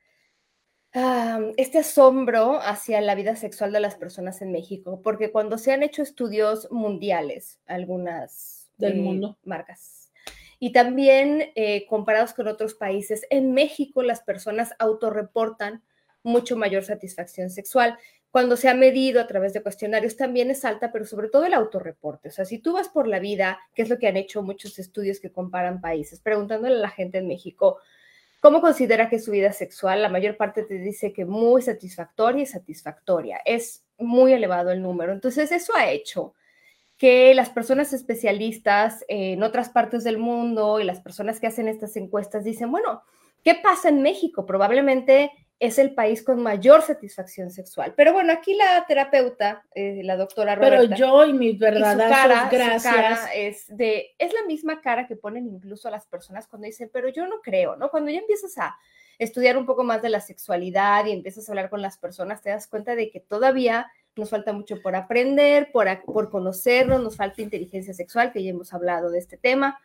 este 1.57 1.79
asombro 1.79 2.61
hacia 2.61 3.01
la 3.01 3.15
vida 3.15 3.35
sexual 3.35 3.73
de 3.73 3.81
las 3.81 3.95
personas 3.95 4.41
en 4.41 4.51
México, 4.51 5.01
porque 5.03 5.31
cuando 5.31 5.57
se 5.57 5.73
han 5.73 5.83
hecho 5.83 6.01
estudios 6.01 6.71
mundiales, 6.71 7.59
algunas 7.65 8.69
del 8.77 8.93
eh, 8.93 9.01
mundo 9.01 9.37
marcas, 9.43 10.11
y 10.57 10.71
también 10.71 11.51
eh, 11.55 11.85
comparados 11.87 12.33
con 12.33 12.47
otros 12.47 12.75
países, 12.75 13.25
en 13.29 13.53
México 13.53 14.03
las 14.03 14.21
personas 14.21 14.73
autorreportan 14.79 15.83
mucho 16.23 16.55
mayor 16.55 16.85
satisfacción 16.85 17.49
sexual. 17.49 17.97
Cuando 18.31 18.55
se 18.55 18.69
ha 18.69 18.73
medido 18.73 19.21
a 19.21 19.27
través 19.27 19.53
de 19.53 19.61
cuestionarios 19.61 20.15
también 20.15 20.49
es 20.49 20.63
alta, 20.63 20.91
pero 20.91 21.05
sobre 21.05 21.29
todo 21.29 21.45
el 21.45 21.53
autorreporte. 21.53 22.29
O 22.29 22.31
sea, 22.31 22.45
si 22.45 22.59
tú 22.59 22.73
vas 22.73 22.87
por 22.87 23.07
la 23.07 23.19
vida, 23.19 23.59
que 23.73 23.81
es 23.81 23.89
lo 23.89 23.99
que 23.99 24.07
han 24.07 24.17
hecho 24.17 24.43
muchos 24.43 24.79
estudios 24.79 25.19
que 25.19 25.31
comparan 25.31 25.81
países, 25.81 26.21
preguntándole 26.21 26.75
a 26.75 26.79
la 26.79 26.89
gente 26.89 27.17
en 27.17 27.27
México, 27.27 27.79
¿Cómo 28.45 28.61
considera 28.61 29.09
que 29.09 29.17
su 29.17 29.31
vida 29.31 29.51
sexual? 29.53 30.03
La 30.03 30.09
mayor 30.09 30.37
parte 30.37 30.61
te 30.61 30.75
dice 30.75 31.11
que 31.11 31.25
muy 31.25 31.63
satisfactoria 31.63 32.43
y 32.43 32.45
satisfactoria. 32.45 33.41
Es 33.43 33.83
muy 33.97 34.33
elevado 34.33 34.69
el 34.69 34.83
número. 34.83 35.13
Entonces, 35.13 35.51
eso 35.51 35.73
ha 35.75 35.89
hecho 35.89 36.35
que 36.95 37.33
las 37.33 37.49
personas 37.49 37.91
especialistas 37.91 39.03
en 39.07 39.41
otras 39.41 39.69
partes 39.69 40.03
del 40.03 40.19
mundo 40.19 40.79
y 40.79 40.83
las 40.83 41.01
personas 41.01 41.39
que 41.39 41.47
hacen 41.47 41.67
estas 41.67 41.95
encuestas 41.95 42.43
dicen, 42.43 42.69
bueno, 42.69 43.01
¿qué 43.43 43.55
pasa 43.55 43.89
en 43.89 44.03
México? 44.03 44.45
Probablemente 44.45 45.31
es 45.59 45.79
el 45.79 45.93
país 45.93 46.21
con 46.21 46.41
mayor 46.41 46.81
satisfacción 46.81 47.49
sexual. 47.49 47.93
Pero 47.95 48.11
bueno, 48.11 48.33
aquí 48.33 48.55
la 48.55 48.85
terapeuta, 48.87 49.65
eh, 49.73 50.01
la 50.03 50.17
doctora 50.17 50.55
Roberta, 50.55 50.81
Pero 50.81 50.95
yo 50.95 51.25
y 51.25 51.33
mis 51.33 51.57
verdaderas 51.57 52.51
gracias. 52.51 53.29
es 53.33 53.65
de 53.77 54.15
es 54.17 54.33
la 54.33 54.43
misma 54.47 54.81
cara 54.81 55.07
que 55.07 55.15
ponen 55.15 55.47
incluso 55.47 55.87
a 55.87 55.91
las 55.91 56.07
personas 56.07 56.47
cuando 56.47 56.65
dicen, 56.65 56.89
"Pero 56.91 57.07
yo 57.09 57.25
no 57.27 57.41
creo", 57.41 57.77
¿no? 57.77 57.89
Cuando 57.89 58.11
ya 58.11 58.19
empiezas 58.19 58.57
a 58.57 58.75
estudiar 59.17 59.57
un 59.57 59.65
poco 59.65 59.85
más 59.85 60.01
de 60.01 60.09
la 60.09 60.19
sexualidad 60.19 61.05
y 61.05 61.13
empiezas 61.13 61.47
a 61.47 61.51
hablar 61.53 61.69
con 61.69 61.81
las 61.81 61.97
personas, 61.97 62.41
te 62.41 62.49
das 62.49 62.67
cuenta 62.67 62.95
de 62.95 63.09
que 63.09 63.21
todavía 63.21 63.87
nos 64.17 64.29
falta 64.29 64.51
mucho 64.53 64.81
por 64.81 64.95
aprender, 64.95 65.71
por, 65.71 65.87
por 66.05 66.29
conocernos, 66.29 67.01
nos 67.01 67.15
falta 67.17 67.41
inteligencia 67.41 67.93
sexual, 67.93 68.31
que 68.31 68.43
ya 68.43 68.49
hemos 68.51 68.73
hablado 68.73 69.09
de 69.09 69.19
este 69.19 69.37
tema. 69.37 69.79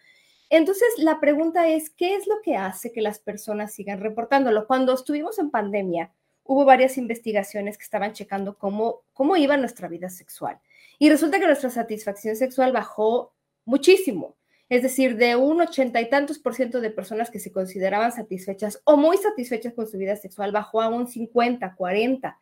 Entonces, 0.50 0.88
la 0.98 1.20
pregunta 1.20 1.68
es, 1.68 1.90
¿qué 1.90 2.16
es 2.16 2.26
lo 2.26 2.42
que 2.42 2.56
hace 2.56 2.90
que 2.90 3.00
las 3.00 3.20
personas 3.20 3.72
sigan 3.72 4.00
reportándolo? 4.00 4.66
Cuando 4.66 4.92
estuvimos 4.92 5.38
en 5.38 5.50
pandemia, 5.50 6.12
hubo 6.42 6.64
varias 6.64 6.98
investigaciones 6.98 7.78
que 7.78 7.84
estaban 7.84 8.12
checando 8.12 8.58
cómo, 8.58 9.02
cómo 9.12 9.36
iba 9.36 9.56
nuestra 9.56 9.86
vida 9.86 10.10
sexual. 10.10 10.58
Y 10.98 11.08
resulta 11.08 11.38
que 11.38 11.46
nuestra 11.46 11.70
satisfacción 11.70 12.34
sexual 12.34 12.72
bajó 12.72 13.32
muchísimo. 13.64 14.36
Es 14.68 14.82
decir, 14.82 15.16
de 15.16 15.36
un 15.36 15.60
ochenta 15.60 16.00
y 16.00 16.10
tantos 16.10 16.40
por 16.40 16.54
ciento 16.54 16.80
de 16.80 16.90
personas 16.90 17.30
que 17.30 17.38
se 17.38 17.52
consideraban 17.52 18.10
satisfechas 18.10 18.80
o 18.84 18.96
muy 18.96 19.16
satisfechas 19.18 19.72
con 19.74 19.86
su 19.86 19.98
vida 19.98 20.16
sexual 20.16 20.50
bajó 20.50 20.82
a 20.82 20.88
un 20.88 21.06
50, 21.06 21.74
40. 21.76 22.38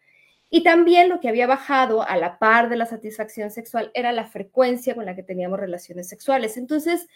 Y 0.50 0.62
también 0.62 1.10
lo 1.10 1.20
que 1.20 1.28
había 1.28 1.46
bajado 1.46 2.02
a 2.02 2.16
la 2.16 2.38
par 2.38 2.70
de 2.70 2.76
la 2.76 2.86
satisfacción 2.86 3.50
sexual 3.50 3.90
era 3.92 4.12
la 4.12 4.26
frecuencia 4.26 4.94
con 4.94 5.04
la 5.04 5.14
que 5.14 5.22
teníamos 5.22 5.60
relaciones 5.60 6.08
sexuales. 6.08 6.56
Entonces, 6.56 7.06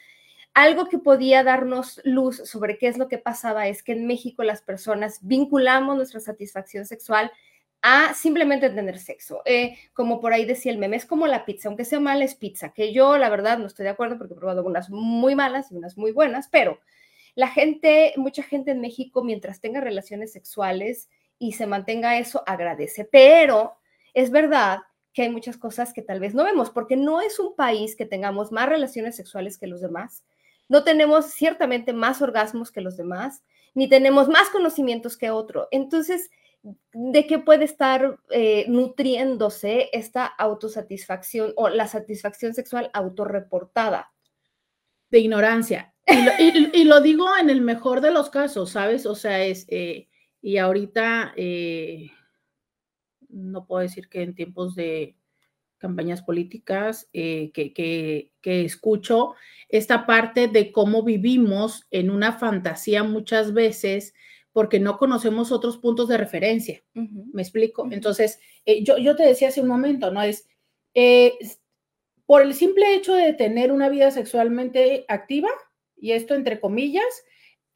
algo 0.54 0.86
que 0.88 0.98
podía 0.98 1.42
darnos 1.44 2.00
luz 2.04 2.36
sobre 2.44 2.78
qué 2.78 2.88
es 2.88 2.98
lo 2.98 3.08
que 3.08 3.18
pasaba 3.18 3.68
es 3.68 3.82
que 3.82 3.92
en 3.92 4.06
México 4.06 4.42
las 4.42 4.62
personas 4.62 5.18
vinculamos 5.22 5.96
nuestra 5.96 6.20
satisfacción 6.20 6.84
sexual 6.84 7.32
a 7.80 8.14
simplemente 8.14 8.70
tener 8.70 8.98
sexo. 8.98 9.42
Eh, 9.44 9.76
como 9.92 10.20
por 10.20 10.32
ahí 10.32 10.44
decía 10.44 10.72
el 10.72 10.78
meme, 10.78 10.96
es 10.96 11.06
como 11.06 11.26
la 11.26 11.44
pizza, 11.44 11.68
aunque 11.68 11.84
sea 11.84 12.00
mala 12.00 12.24
es 12.24 12.34
pizza, 12.34 12.72
que 12.72 12.92
yo 12.92 13.18
la 13.18 13.28
verdad 13.28 13.58
no 13.58 13.66
estoy 13.66 13.84
de 13.84 13.90
acuerdo 13.90 14.18
porque 14.18 14.34
he 14.34 14.36
probado 14.36 14.64
unas 14.64 14.90
muy 14.90 15.34
malas 15.34 15.72
y 15.72 15.76
unas 15.76 15.96
muy 15.96 16.12
buenas, 16.12 16.48
pero 16.48 16.78
la 17.34 17.48
gente, 17.48 18.12
mucha 18.16 18.42
gente 18.42 18.72
en 18.72 18.80
México, 18.80 19.24
mientras 19.24 19.60
tenga 19.60 19.80
relaciones 19.80 20.32
sexuales, 20.32 21.08
y 21.42 21.52
se 21.52 21.66
mantenga 21.66 22.18
eso, 22.18 22.44
agradece. 22.46 23.04
Pero 23.04 23.74
es 24.14 24.30
verdad 24.30 24.78
que 25.12 25.22
hay 25.22 25.28
muchas 25.28 25.56
cosas 25.56 25.92
que 25.92 26.00
tal 26.00 26.20
vez 26.20 26.34
no 26.34 26.44
vemos, 26.44 26.70
porque 26.70 26.96
no 26.96 27.20
es 27.20 27.40
un 27.40 27.56
país 27.56 27.96
que 27.96 28.06
tengamos 28.06 28.52
más 28.52 28.68
relaciones 28.68 29.16
sexuales 29.16 29.58
que 29.58 29.66
los 29.66 29.80
demás, 29.80 30.24
no 30.72 30.84
tenemos 30.84 31.26
ciertamente 31.26 31.92
más 31.92 32.22
orgasmos 32.22 32.72
que 32.72 32.80
los 32.80 32.96
demás, 32.96 33.44
ni 33.74 33.90
tenemos 33.90 34.28
más 34.28 34.48
conocimientos 34.48 35.18
que 35.18 35.28
otro. 35.30 35.68
Entonces, 35.70 36.30
¿de 36.94 37.26
qué 37.26 37.38
puede 37.38 37.66
estar 37.66 38.18
eh, 38.30 38.64
nutriéndose 38.68 39.90
esta 39.92 40.24
autosatisfacción 40.24 41.52
o 41.56 41.68
la 41.68 41.88
satisfacción 41.88 42.54
sexual 42.54 42.90
autorreportada? 42.94 44.14
De 45.10 45.18
ignorancia. 45.18 45.92
Y 46.38 46.84
lo, 46.84 47.02
digo 47.02 47.26
en 47.38 47.50
el 47.50 47.60
mejor 47.60 48.00
de 48.00 48.10
los 48.10 48.30
casos, 48.30 48.70
¿sabes? 48.70 49.04
O 49.04 49.14
sea, 49.14 49.44
es... 49.44 49.66
Eh, 49.68 50.08
y 50.40 50.56
ahorita 50.56 51.34
eh, 51.36 52.10
no 53.28 53.66
puedo 53.66 53.82
decir 53.82 54.08
que 54.08 54.22
en 54.22 54.34
tiempos 54.34 54.74
de 54.74 55.16
campañas 55.82 56.22
políticas 56.22 57.10
eh, 57.12 57.50
que, 57.52 57.74
que, 57.74 58.64
escucho 58.64 59.34
esta 59.68 60.06
parte 60.06 60.48
de 60.48 60.72
cómo 60.72 61.02
vivimos 61.02 61.86
en 61.90 62.10
una 62.10 62.32
fantasía 62.38 63.02
muchas 63.02 63.52
veces 63.52 64.14
porque 64.52 64.80
no 64.80 64.96
conocemos 64.96 65.52
otros 65.52 65.76
puntos 65.76 66.08
de 66.08 66.16
referencia. 66.16 66.82
¿Me 66.94 67.42
explico? 67.42 67.86
Entonces, 67.90 68.38
eh, 68.64 68.82
yo, 68.84 68.96
yo 68.98 69.16
te 69.16 69.24
decía 69.24 69.48
hace 69.48 69.60
un 69.60 69.68
momento, 69.68 70.10
¿no? 70.10 70.22
Es 70.22 70.46
por 72.26 72.42
el 72.42 72.54
simple 72.54 72.94
hecho 72.94 73.14
de 73.14 73.32
tener 73.32 73.72
una 73.72 73.88
vida 73.88 74.10
sexualmente 74.10 75.04
activa, 75.08 75.50
y 75.96 76.12
esto 76.12 76.34
entre 76.34 76.60
comillas, 76.60 77.04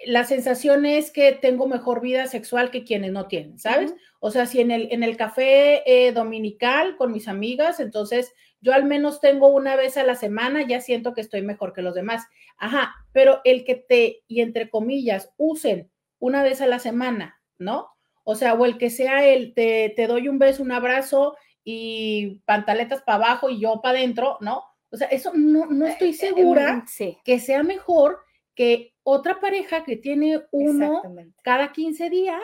la 0.05 0.25
sensación 0.25 0.85
es 0.85 1.11
que 1.11 1.33
tengo 1.33 1.67
mejor 1.67 2.01
vida 2.01 2.27
sexual 2.27 2.71
que 2.71 2.85
quienes 2.85 3.13
no 3.13 3.29
tienen, 3.29 3.59
¿sabes? 3.59 3.95
O 4.21 4.31
sea, 4.31 4.47
si 4.47 4.61
en 4.61 4.71
el, 4.71 4.89
en 4.93 5.03
el 5.03 5.17
café 5.17 5.83
eh, 5.87 6.13
dominical 6.13 6.97
con 6.97 7.13
mis 7.13 7.29
amigas, 7.29 7.81
entonces 7.81 8.35
yo 8.61 8.75
al 8.75 8.85
menos 8.85 9.21
tengo 9.21 9.49
una 9.49 9.77
vez 9.77 9.97
a 9.97 10.03
la 10.03 10.15
semana, 10.15 10.67
ya 10.67 10.81
siento 10.81 11.15
que 11.15 11.21
estoy 11.21 11.43
mejor 11.43 11.73
que 11.73 11.83
los 11.83 11.95
demás. 11.95 12.27
Ajá, 12.59 12.95
pero 13.13 13.41
el 13.45 13.65
que 13.65 13.77
te, 13.77 14.23
y 14.27 14.41
entre 14.41 14.69
comillas, 14.69 15.33
usen 15.37 15.91
una 16.19 16.43
vez 16.43 16.61
a 16.61 16.67
la 16.67 16.79
semana, 16.79 17.41
¿no? 17.59 17.89
O 18.25 18.35
sea, 18.35 18.55
o 18.55 18.65
el 18.67 18.77
que 18.77 18.91
sea 18.91 19.27
el, 19.27 19.55
te, 19.55 19.93
te 19.95 20.07
doy 20.07 20.29
un 20.29 20.39
beso, 20.39 20.63
un 20.63 20.73
abrazo 20.73 21.37
y 21.65 22.41
pantaletas 22.45 23.03
para 23.03 23.17
abajo 23.17 23.51
y 23.51 23.61
yo 23.61 23.81
para 23.83 23.99
adentro, 23.99 24.37
¿no? 24.41 24.65
O 24.91 24.97
sea, 24.97 25.09
eso 25.09 25.33
no, 25.35 25.67
no 25.67 25.87
estoy 25.87 26.09
eh, 26.09 26.11
eh, 26.11 26.15
segura 26.15 26.85
que 27.25 27.39
sea 27.39 27.63
mejor 27.63 28.19
que 28.55 28.96
otra 29.09 29.39
pareja 29.39 29.85
que 29.85 29.97
tiene 29.97 30.43
uno 30.51 31.01
cada 31.45 31.71
15 31.71 32.11
días, 32.11 32.43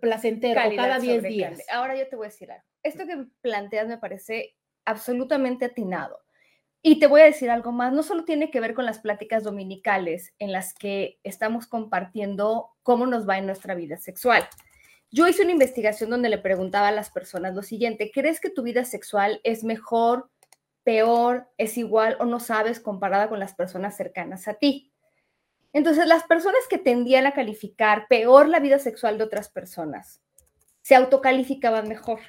placentero, 0.00 0.58
o 0.58 0.76
cada 0.76 0.98
10 0.98 1.22
días. 1.24 1.60
Ahora 1.70 1.94
yo 1.94 2.08
te 2.08 2.16
voy 2.16 2.24
a 2.24 2.30
decir 2.30 2.50
algo. 2.50 2.64
Esto 2.82 3.06
que 3.06 3.26
planteas 3.42 3.86
me 3.86 3.98
parece 3.98 4.56
absolutamente 4.86 5.66
atinado. 5.66 6.18
Y 6.80 7.00
te 7.00 7.06
voy 7.06 7.20
a 7.20 7.26
decir 7.26 7.50
algo 7.50 7.70
más, 7.70 7.92
no 7.92 8.02
solo 8.02 8.24
tiene 8.24 8.50
que 8.50 8.60
ver 8.60 8.72
con 8.72 8.86
las 8.86 9.00
pláticas 9.00 9.42
dominicales 9.42 10.32
en 10.38 10.52
las 10.52 10.72
que 10.72 11.18
estamos 11.22 11.66
compartiendo 11.66 12.70
cómo 12.82 13.04
nos 13.04 13.28
va 13.28 13.36
en 13.36 13.44
nuestra 13.44 13.74
vida 13.74 13.98
sexual. 13.98 14.48
Yo 15.10 15.28
hice 15.28 15.42
una 15.42 15.52
investigación 15.52 16.08
donde 16.08 16.30
le 16.30 16.38
preguntaba 16.38 16.88
a 16.88 16.92
las 16.92 17.10
personas 17.10 17.54
lo 17.54 17.62
siguiente, 17.62 18.10
¿crees 18.10 18.40
que 18.40 18.48
tu 18.48 18.62
vida 18.62 18.86
sexual 18.86 19.38
es 19.44 19.64
mejor, 19.64 20.30
peor, 20.82 21.50
es 21.58 21.76
igual 21.76 22.16
o 22.20 22.24
no 22.24 22.40
sabes 22.40 22.80
comparada 22.80 23.28
con 23.28 23.38
las 23.38 23.54
personas 23.54 23.98
cercanas 23.98 24.48
a 24.48 24.54
ti? 24.54 24.93
Entonces, 25.74 26.06
las 26.06 26.22
personas 26.22 26.66
que 26.70 26.78
tendían 26.78 27.26
a 27.26 27.34
calificar 27.34 28.06
peor 28.08 28.48
la 28.48 28.60
vida 28.60 28.78
sexual 28.78 29.18
de 29.18 29.24
otras 29.24 29.50
personas 29.50 30.22
se 30.80 30.94
autocalificaban 30.94 31.88
mejor. 31.88 32.20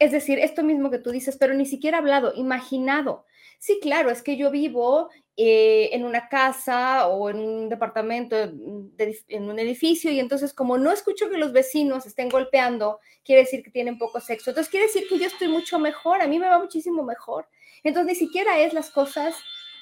Es 0.00 0.10
decir, 0.10 0.40
esto 0.40 0.64
mismo 0.64 0.90
que 0.90 0.98
tú 0.98 1.12
dices, 1.12 1.36
pero 1.38 1.54
ni 1.54 1.66
siquiera 1.66 1.98
hablado, 1.98 2.32
imaginado. 2.34 3.24
Sí, 3.60 3.78
claro, 3.80 4.10
es 4.10 4.22
que 4.22 4.36
yo 4.36 4.50
vivo 4.50 5.08
eh, 5.36 5.90
en 5.92 6.04
una 6.04 6.28
casa 6.28 7.06
o 7.06 7.30
en 7.30 7.38
un 7.38 7.68
departamento, 7.68 8.36
en 8.36 9.50
un 9.50 9.58
edificio, 9.60 10.10
y 10.10 10.18
entonces 10.18 10.52
como 10.52 10.76
no 10.76 10.90
escucho 10.90 11.30
que 11.30 11.38
los 11.38 11.52
vecinos 11.52 12.06
estén 12.06 12.28
golpeando, 12.28 12.98
quiere 13.24 13.42
decir 13.42 13.62
que 13.62 13.70
tienen 13.70 13.98
poco 13.98 14.20
sexo. 14.20 14.50
Entonces 14.50 14.70
quiere 14.70 14.86
decir 14.86 15.04
que 15.08 15.18
yo 15.18 15.26
estoy 15.26 15.46
mucho 15.46 15.78
mejor, 15.78 16.22
a 16.22 16.26
mí 16.26 16.40
me 16.40 16.48
va 16.48 16.58
muchísimo 16.58 17.04
mejor. 17.04 17.46
Entonces 17.84 18.12
ni 18.12 18.26
siquiera 18.26 18.58
es 18.58 18.72
las 18.72 18.90
cosas 18.90 19.36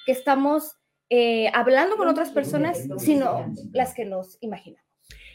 que 0.04 0.12
estamos 0.12 0.76
eh, 1.10 1.50
hablando 1.54 1.96
con 1.96 2.08
otras 2.08 2.30
personas, 2.30 2.86
sino 2.98 3.52
las 3.72 3.94
que 3.94 4.04
nos 4.04 4.38
imaginamos. 4.40 4.88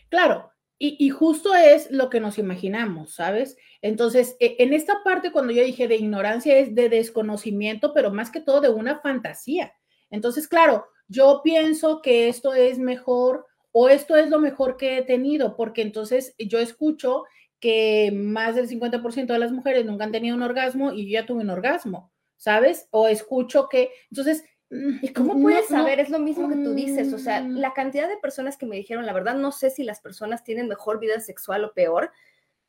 Claro, 0.10 0.52
y, 0.80 1.10
justo 1.10 1.56
es 1.56 1.90
lo 1.90 2.10
que 2.12 2.20
nos 2.20 2.38
imaginamos, 2.38 3.16
¿sabes? 3.16 3.58
Entonces, 3.82 4.38
e, 4.40 4.58
en 4.60 4.74
esta 4.74 5.04
parte, 5.04 5.32
cuando 5.32 5.52
yo 5.52 5.64
dije 5.64 5.88
de 5.88 5.96
ignorancia, 5.96 6.56
es 6.56 6.76
de 6.76 6.88
desconocimiento, 6.88 7.94
pero 7.96 8.12
más 8.12 8.30
que 8.30 8.42
todo 8.42 8.62
de 8.62 8.70
una 8.70 9.00
fantasía. 9.00 9.74
Entonces, 10.12 10.48
claro, 10.48 10.86
yo 11.08 11.42
pienso 11.44 12.02
que 12.04 12.28
esto 12.28 12.54
es 12.54 12.78
mejor 12.78 13.48
o 13.72 13.90
esto 13.90 14.16
es 14.18 14.30
lo 14.30 14.40
mejor 14.40 14.78
que 14.78 15.00
he 15.00 15.02
tenido, 15.02 15.56
porque 15.56 15.82
entonces 15.82 16.36
yo 16.38 16.60
escucho 16.60 17.24
que 17.60 18.12
más 18.14 18.56
del 18.56 18.70
50% 18.70 19.34
de 19.34 19.40
las 19.40 19.52
mujeres 19.52 19.84
nunca 19.86 20.04
han 20.04 20.12
tenido 20.12 20.36
un 20.36 20.44
orgasmo 20.44 20.94
y 20.94 21.06
yo 21.06 21.20
ya 21.20 21.26
tuve 21.26 21.42
un 21.42 21.50
orgasmo, 21.50 22.12
¿sabes? 22.38 22.88
O 22.92 23.08
escucho 23.08 23.68
que, 23.68 23.90
entonces, 24.12 24.44
¿Y 24.70 25.10
cómo 25.14 25.40
puedes 25.42 25.68
saber? 25.68 26.00
es 26.00 26.10
lo 26.10 26.20
mismo 26.20 26.50
que 26.50 26.56
tú 26.56 26.74
dices. 26.74 27.14
O 27.14 27.18
sea, 27.18 27.42
mm. 27.42 27.58
la 27.58 27.74
cantidad 27.74 28.08
de 28.10 28.18
personas 28.18 28.58
que 28.58 28.66
me 28.66 28.76
dijeron, 28.76 29.06
la 29.06 29.14
verdad, 29.14 29.36
no 29.36 29.52
sé 29.52 29.70
si 29.70 29.84
las 29.84 30.02
personas 30.02 30.44
tienen 30.44 30.68
mejor 30.68 31.00
vida 31.00 31.20
sexual 31.20 31.64
o 31.64 31.74
peor, 31.74 32.12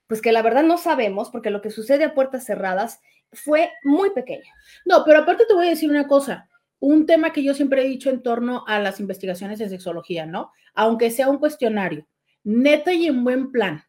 pues 0.07 0.23
que 0.23 0.33
la 0.33 0.43
verdad 0.43 0.63
no 0.63 0.79
sabemos, 0.79 1.31
porque 1.31 1.51
lo 1.51 1.61
que 1.61 1.71
sucede 1.71 2.05
a 2.05 2.15
puertas 2.15 2.45
cerradas 2.45 3.01
fue 3.33 3.73
muy 3.83 4.11
pequeño. 4.11 4.53
No, 4.85 5.05
pero 5.05 5.21
aparte 5.21 5.45
te 5.47 5.55
voy 5.55 5.67
a 5.67 5.71
decir 5.71 5.91
una 5.91 6.07
cosa. 6.07 6.49
Un 6.81 7.07
tema 7.07 7.33
que 7.33 7.43
yo 7.43 7.55
siempre 7.55 7.83
he 7.83 7.89
dicho 7.89 8.09
en 8.09 8.23
torno 8.23 8.65
a 8.69 8.79
las 8.79 9.01
investigaciones 9.01 9.61
en 9.61 9.69
sexología, 9.69 10.25
¿no? 10.27 10.53
Aunque 10.75 11.11
sea 11.11 11.29
un 11.29 11.39
cuestionario, 11.39 12.07
neta 12.45 12.93
y 12.93 13.07
en 13.07 13.25
buen 13.25 13.51
plan. 13.51 13.83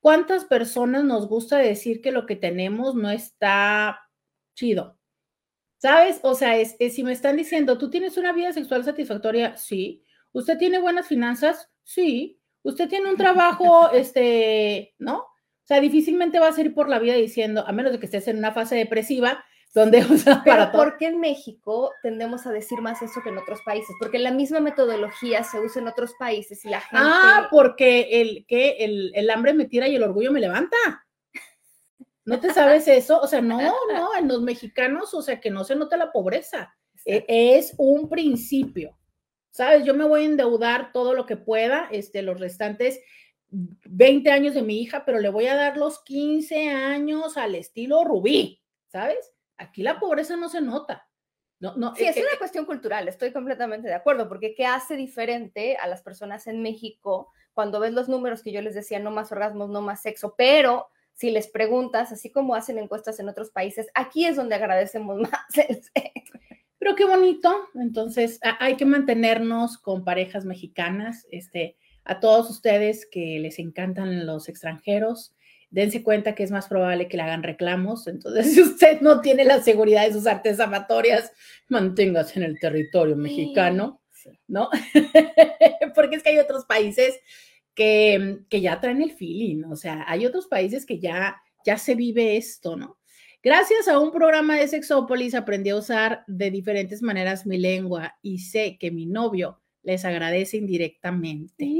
¿Cuántas 0.00 0.44
personas 0.44 1.04
nos 1.04 1.26
gusta 1.26 1.56
decir 1.56 2.02
que 2.02 2.12
lo 2.12 2.26
que 2.26 2.36
tenemos 2.36 2.94
no 2.94 3.10
está 3.10 3.98
chido? 4.54 4.97
¿Sabes? 5.78 6.18
O 6.22 6.34
sea, 6.34 6.56
es, 6.56 6.76
si 6.92 7.04
me 7.04 7.12
están 7.12 7.36
diciendo, 7.36 7.78
¿tú 7.78 7.88
tienes 7.88 8.16
una 8.16 8.32
vida 8.32 8.52
sexual 8.52 8.84
satisfactoria? 8.84 9.56
Sí. 9.56 10.04
¿Usted 10.32 10.58
tiene 10.58 10.80
buenas 10.80 11.06
finanzas? 11.06 11.70
Sí. 11.84 12.40
¿Usted 12.62 12.88
tiene 12.88 13.08
un 13.08 13.16
trabajo, 13.16 13.90
este, 13.92 14.94
no? 14.98 15.18
O 15.18 15.66
sea, 15.68 15.80
difícilmente 15.80 16.40
va 16.40 16.48
a 16.48 16.60
ir 16.60 16.74
por 16.74 16.88
la 16.88 16.98
vida 16.98 17.14
diciendo, 17.14 17.64
a 17.66 17.72
menos 17.72 17.92
de 17.92 18.00
que 18.00 18.06
estés 18.06 18.26
en 18.26 18.38
una 18.38 18.52
fase 18.52 18.74
depresiva, 18.74 19.44
donde 19.74 20.04
usa 20.10 20.42
para 20.44 20.72
todo. 20.72 20.82
¿Por 20.82 20.96
qué 20.96 21.06
en 21.06 21.20
México 21.20 21.92
tendemos 22.02 22.46
a 22.46 22.52
decir 22.52 22.80
más 22.80 23.00
eso 23.02 23.20
que 23.22 23.28
en 23.28 23.38
otros 23.38 23.60
países? 23.64 23.94
Porque 24.00 24.18
la 24.18 24.32
misma 24.32 24.60
metodología 24.60 25.44
se 25.44 25.60
usa 25.60 25.82
en 25.82 25.88
otros 25.88 26.14
países 26.18 26.64
y 26.64 26.70
la 26.70 26.80
gente... 26.80 26.96
Ah, 26.98 27.48
porque 27.50 28.20
el, 28.20 28.46
que 28.46 28.78
el, 28.80 29.12
el 29.14 29.30
hambre 29.30 29.54
me 29.54 29.66
tira 29.66 29.86
y 29.86 29.94
el 29.94 30.02
orgullo 30.02 30.32
me 30.32 30.40
levanta. 30.40 30.76
¿No 32.28 32.40
te 32.40 32.52
sabes 32.52 32.86
eso? 32.88 33.20
O 33.20 33.26
sea, 33.26 33.40
no, 33.40 33.58
no, 33.58 34.14
en 34.18 34.28
los 34.28 34.42
mexicanos, 34.42 35.14
o 35.14 35.22
sea, 35.22 35.40
que 35.40 35.50
no 35.50 35.64
se 35.64 35.74
nota 35.74 35.96
la 35.96 36.12
pobreza. 36.12 36.74
E, 37.06 37.24
es 37.26 37.74
un 37.78 38.10
principio. 38.10 38.98
¿Sabes? 39.48 39.84
Yo 39.84 39.94
me 39.94 40.04
voy 40.04 40.22
a 40.22 40.26
endeudar 40.26 40.92
todo 40.92 41.14
lo 41.14 41.24
que 41.24 41.38
pueda, 41.38 41.88
este, 41.90 42.20
los 42.20 42.38
restantes 42.38 43.00
20 43.48 44.30
años 44.30 44.54
de 44.54 44.60
mi 44.60 44.82
hija, 44.82 45.06
pero 45.06 45.20
le 45.20 45.30
voy 45.30 45.46
a 45.46 45.56
dar 45.56 45.78
los 45.78 46.04
15 46.04 46.68
años 46.68 47.38
al 47.38 47.54
estilo 47.54 48.04
Rubí, 48.04 48.62
¿sabes? 48.88 49.32
Aquí 49.56 49.82
la 49.82 49.98
pobreza 49.98 50.36
no 50.36 50.50
se 50.50 50.60
nota. 50.60 51.08
No, 51.60 51.76
no, 51.76 51.96
sí, 51.96 52.04
es 52.04 52.16
una 52.18 52.38
cuestión 52.38 52.66
cultural, 52.66 53.08
estoy 53.08 53.32
completamente 53.32 53.88
de 53.88 53.94
acuerdo, 53.94 54.28
porque 54.28 54.54
¿qué 54.54 54.66
hace 54.66 54.96
diferente 54.96 55.76
a 55.76 55.88
las 55.88 56.02
personas 56.02 56.46
en 56.46 56.62
México 56.62 57.32
cuando 57.52 57.80
ves 57.80 57.92
los 57.94 58.08
números 58.08 58.42
que 58.42 58.52
yo 58.52 58.60
les 58.60 58.74
decía, 58.74 59.00
no 59.00 59.10
más 59.10 59.32
orgasmos, 59.32 59.70
no 59.70 59.80
más 59.80 60.02
sexo, 60.02 60.34
pero 60.36 60.88
si 61.18 61.32
les 61.32 61.48
preguntas, 61.48 62.12
así 62.12 62.30
como 62.30 62.54
hacen 62.54 62.78
encuestas 62.78 63.18
en 63.18 63.28
otros 63.28 63.50
países, 63.50 63.88
aquí 63.94 64.24
es 64.24 64.36
donde 64.36 64.54
agradecemos 64.54 65.18
más. 65.20 65.32
Pero 66.78 66.94
qué 66.94 67.04
bonito, 67.04 67.52
entonces 67.74 68.38
hay 68.60 68.76
que 68.76 68.84
mantenernos 68.84 69.78
con 69.78 70.04
parejas 70.04 70.44
mexicanas, 70.44 71.26
este, 71.32 71.76
a 72.04 72.20
todos 72.20 72.48
ustedes 72.50 73.04
que 73.10 73.40
les 73.40 73.58
encantan 73.58 74.26
los 74.26 74.48
extranjeros, 74.48 75.34
dense 75.70 76.04
cuenta 76.04 76.36
que 76.36 76.44
es 76.44 76.52
más 76.52 76.68
probable 76.68 77.08
que 77.08 77.16
le 77.16 77.24
hagan 77.24 77.42
reclamos. 77.42 78.06
Entonces, 78.06 78.52
si 78.54 78.62
usted 78.62 79.00
no 79.00 79.20
tiene 79.20 79.44
la 79.44 79.60
seguridad 79.60 80.06
de 80.06 80.12
sus 80.12 80.28
artes 80.28 80.60
amatorias, 80.60 81.32
manténgase 81.66 82.38
en 82.38 82.44
el 82.44 82.60
territorio 82.60 83.16
mexicano, 83.16 84.00
¿no? 84.46 84.70
Porque 85.96 86.14
es 86.14 86.22
que 86.22 86.28
hay 86.28 86.38
otros 86.38 86.64
países 86.64 87.18
que, 87.78 88.40
que, 88.50 88.60
ya 88.60 88.80
traen 88.80 89.02
el 89.02 89.12
feeling, 89.12 89.62
o 89.70 89.76
sea, 89.76 90.04
hay 90.08 90.26
otros 90.26 90.48
países 90.48 90.84
que 90.84 90.98
ya, 90.98 91.40
ya 91.64 91.78
se 91.78 91.94
vive 91.94 92.36
esto, 92.36 92.76
¿no? 92.76 92.98
Gracias 93.40 93.86
a 93.86 94.00
un 94.00 94.10
programa 94.10 94.56
de 94.56 94.66
Sexópolis 94.66 95.36
aprendí 95.36 95.70
a 95.70 95.76
usar 95.76 96.24
de 96.26 96.50
diferentes 96.50 97.02
maneras 97.02 97.46
mi 97.46 97.56
lengua 97.56 98.16
y 98.20 98.40
sé 98.40 98.78
que 98.80 98.90
mi 98.90 99.06
novio 99.06 99.60
les 99.84 100.04
agradece 100.04 100.56
indirectamente. 100.56 101.70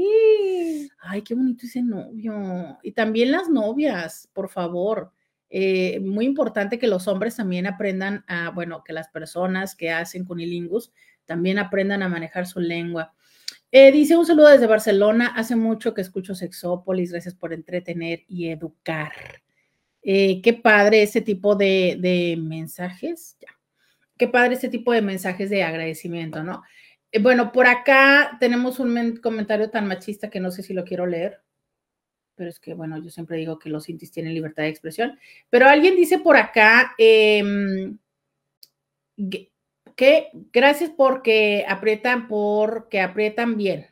Ay, 1.01 1.21
qué 1.21 1.35
bonito 1.35 1.65
ese 1.65 1.81
novio. 1.81 2.79
Y 2.81 2.93
también 2.93 3.31
las 3.31 3.49
novias, 3.49 4.29
por 4.31 4.47
favor. 4.47 5.11
Eh, 5.49 5.99
muy 5.99 6.23
importante 6.23 6.79
que 6.79 6.87
los 6.87 7.09
hombres 7.09 7.35
también 7.35 7.67
aprendan 7.67 8.23
a, 8.27 8.51
bueno, 8.51 8.85
que 8.85 8.93
las 8.93 9.09
personas 9.09 9.75
que 9.75 9.91
hacen 9.91 10.23
cunilingus 10.23 10.93
también 11.25 11.59
aprendan 11.59 12.03
a 12.03 12.07
manejar 12.07 12.47
su 12.47 12.61
lengua. 12.61 13.13
Eh, 13.71 13.91
dice 13.91 14.17
un 14.17 14.25
saludo 14.25 14.47
desde 14.47 14.67
Barcelona. 14.67 15.33
Hace 15.35 15.55
mucho 15.55 15.93
que 15.93 16.01
escucho 16.01 16.35
Sexópolis. 16.35 17.11
Gracias 17.11 17.35
por 17.35 17.53
entretener 17.53 18.23
y 18.27 18.49
educar. 18.49 19.11
Eh, 20.01 20.41
qué 20.41 20.53
padre 20.53 21.03
ese 21.03 21.21
tipo 21.21 21.55
de, 21.55 22.37
mensajes. 22.41 23.37
Ya. 23.39 23.47
Qué 24.17 24.27
padre 24.27 24.55
ese 24.55 24.69
tipo 24.69 24.91
de 24.91 25.01
mensajes 25.01 25.49
de 25.49 25.63
agradecimiento, 25.63 26.43
¿no? 26.43 26.63
Eh, 27.11 27.19
bueno, 27.21 27.51
por 27.51 27.67
acá 27.67 28.37
tenemos 28.39 28.79
un 28.79 29.17
comentario 29.17 29.69
tan 29.69 29.87
machista 29.87 30.29
que 30.29 30.39
no 30.39 30.51
sé 30.51 30.63
si 30.63 30.73
lo 30.73 30.83
quiero 30.83 31.05
leer, 31.05 31.41
pero 32.35 32.49
es 32.49 32.59
que, 32.59 32.73
bueno, 32.73 32.97
yo 33.01 33.09
siempre 33.09 33.37
digo 33.37 33.59
que 33.59 33.69
los 33.69 33.89
intis 33.89 34.11
tienen 34.11 34.33
libertad 34.33 34.63
de 34.63 34.69
expresión. 34.69 35.19
Pero 35.49 35.67
alguien 35.67 35.95
dice 35.95 36.19
por 36.19 36.37
acá 36.37 36.95
em, 36.97 37.97
que 39.99 40.29
gracias 40.53 40.91
porque 40.95 41.65
aprietan, 41.67 42.29
porque 42.29 43.01
aprietan 43.01 43.57
bien. 43.57 43.85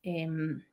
Em, 0.00 0.64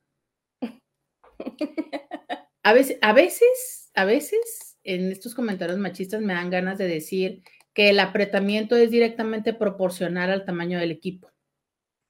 a 2.63 2.71
veces, 2.71 2.97
a 3.01 3.11
veces, 3.11 3.91
a 3.95 4.05
veces 4.05 4.77
en 4.85 5.11
estos 5.11 5.35
comentarios 5.35 5.77
machistas 5.77 6.21
me 6.21 6.33
dan 6.33 6.49
ganas 6.49 6.77
de 6.77 6.87
decir 6.87 7.43
que 7.73 7.89
el 7.89 7.99
apretamiento 7.99 8.77
es 8.77 8.89
directamente 8.89 9.53
proporcional 9.53 10.31
al 10.31 10.45
tamaño 10.45 10.79
del 10.79 10.91
equipo. 10.91 11.29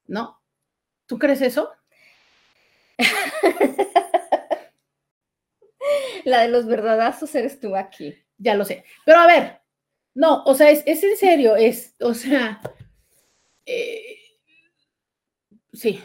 ¿no? 0.06 0.40
¿Tú 1.08 1.18
crees 1.18 1.42
eso? 1.42 1.72
La 6.26 6.42
de 6.42 6.50
los 6.50 6.68
verdadazos 6.68 7.34
eres 7.34 7.60
tú 7.60 7.76
aquí. 7.76 8.16
Ya 8.38 8.54
lo 8.54 8.66
sé. 8.66 8.84
Pero 9.04 9.18
a 9.18 9.26
ver, 9.26 9.62
no, 10.18 10.42
o 10.46 10.56
sea, 10.56 10.72
es, 10.72 10.84
en 11.04 11.16
serio, 11.16 11.56
es, 11.56 11.96
o 12.00 12.16
sea, 12.16 12.60
eh, 13.68 14.18
sí. 15.74 16.00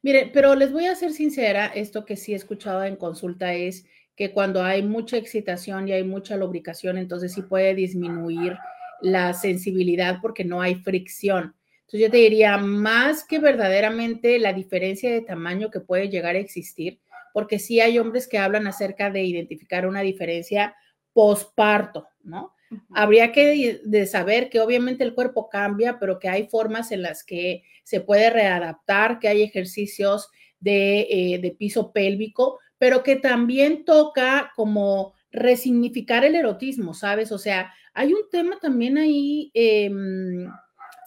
Mire, 0.00 0.30
pero 0.32 0.54
les 0.54 0.72
voy 0.72 0.86
a 0.86 0.94
ser 0.94 1.12
sincera, 1.12 1.66
esto 1.66 2.06
que 2.06 2.16
sí 2.16 2.32
he 2.32 2.36
escuchado 2.36 2.82
en 2.82 2.96
consulta 2.96 3.52
es 3.52 3.84
que 4.16 4.32
cuando 4.32 4.62
hay 4.62 4.82
mucha 4.82 5.18
excitación 5.18 5.86
y 5.86 5.92
hay 5.92 6.02
mucha 6.02 6.38
lubricación, 6.38 6.96
entonces 6.96 7.34
sí 7.34 7.42
puede 7.42 7.74
disminuir 7.74 8.56
la 9.02 9.34
sensibilidad 9.34 10.20
porque 10.22 10.46
no 10.46 10.62
hay 10.62 10.76
fricción. 10.76 11.54
Entonces 11.80 12.00
yo 12.00 12.10
te 12.10 12.16
diría, 12.16 12.56
más 12.56 13.22
que 13.26 13.38
verdaderamente 13.38 14.38
la 14.38 14.54
diferencia 14.54 15.12
de 15.12 15.20
tamaño 15.20 15.70
que 15.70 15.80
puede 15.80 16.08
llegar 16.08 16.36
a 16.36 16.38
existir, 16.38 17.00
porque 17.34 17.58
sí 17.58 17.80
hay 17.80 17.98
hombres 17.98 18.26
que 18.26 18.38
hablan 18.38 18.66
acerca 18.66 19.10
de 19.10 19.24
identificar 19.24 19.86
una 19.86 20.00
diferencia 20.00 20.74
posparto, 21.12 22.08
¿no? 22.22 22.54
Habría 22.90 23.32
que 23.32 23.80
de 23.84 24.06
saber 24.06 24.48
que 24.48 24.60
obviamente 24.60 25.02
el 25.02 25.14
cuerpo 25.14 25.48
cambia, 25.48 25.98
pero 25.98 26.18
que 26.18 26.28
hay 26.28 26.46
formas 26.46 26.92
en 26.92 27.02
las 27.02 27.24
que 27.24 27.64
se 27.82 28.00
puede 28.00 28.30
readaptar, 28.30 29.18
que 29.18 29.28
hay 29.28 29.42
ejercicios 29.42 30.28
de, 30.60 31.00
eh, 31.10 31.56
piso 31.58 31.92
pélvico, 31.92 32.58
pero 32.78 33.02
que 33.02 33.16
también 33.16 33.84
toca 33.84 34.52
como 34.54 35.14
resignificar 35.32 36.24
el 36.24 36.34
erotismo, 36.34 36.94
¿sabes? 36.94 37.32
O 37.32 37.38
sea, 37.38 37.72
hay 37.92 38.12
un 38.12 38.28
tema 38.30 38.58
también 38.60 38.98
ahí 38.98 39.50
em, 39.54 40.48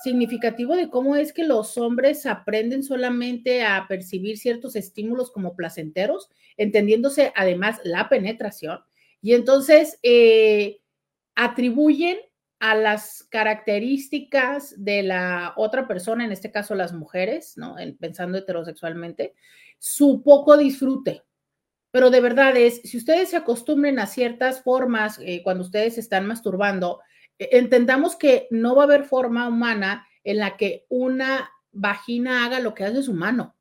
significativo 0.04 0.76
de 0.76 0.90
cómo 0.90 1.16
es 1.16 1.32
que 1.32 1.46
los 1.46 1.78
hombres 1.78 2.26
aprenden 2.26 2.84
solamente 2.84 3.64
a 3.64 3.86
percibir 3.88 4.38
ciertos 4.38 4.76
estímulos 4.76 5.32
como 5.32 5.56
placenteros, 5.56 6.30
entendiéndose 6.58 7.32
además 7.36 7.80
la 7.86 8.10
penetración, 8.10 8.80
y 9.22 9.34
entonces 9.34 10.00
eh, 10.04 10.82
atribuyen 11.36 12.18
a 12.60 12.76
las 12.76 13.24
características 13.30 14.74
de 14.78 15.04
la 15.04 15.54
otra 15.58 15.86
persona, 15.86 16.24
en 16.24 16.32
este 16.32 16.50
caso 16.50 16.76
las 16.76 16.94
mujeres, 16.94 17.58
¿no? 17.58 17.76
pensando 18.00 18.38
heterosexualmente, 18.38 19.34
su 19.80 20.24
poco 20.24 20.56
disfrute. 20.56 21.24
Pero 21.92 22.10
de 22.10 22.22
verdad 22.22 22.56
es, 22.56 22.82
si 22.84 22.98
ustedes 22.98 23.30
se 23.30 23.36
acostumbren 23.36 24.00
a 24.00 24.08
ciertas 24.08 24.64
formas 24.64 25.20
eh, 25.20 25.44
cuando 25.44 25.64
ustedes 25.64 25.98
están 25.98 26.26
masturbando, 26.26 27.02
e, 27.38 27.50
entendamos 27.58 28.16
que 28.16 28.48
no 28.50 28.76
va 28.76 28.84
a 28.84 28.86
haber 28.86 29.04
forma 29.04 29.48
humana 29.50 30.08
en 30.24 30.38
la 30.38 30.56
que 30.56 30.86
una 30.88 31.52
vagina 31.74 32.46
haga 32.46 32.62
lo 32.62 32.74
que 32.74 32.86
hace 32.86 33.04
su 33.04 33.14
mano. 33.14 33.58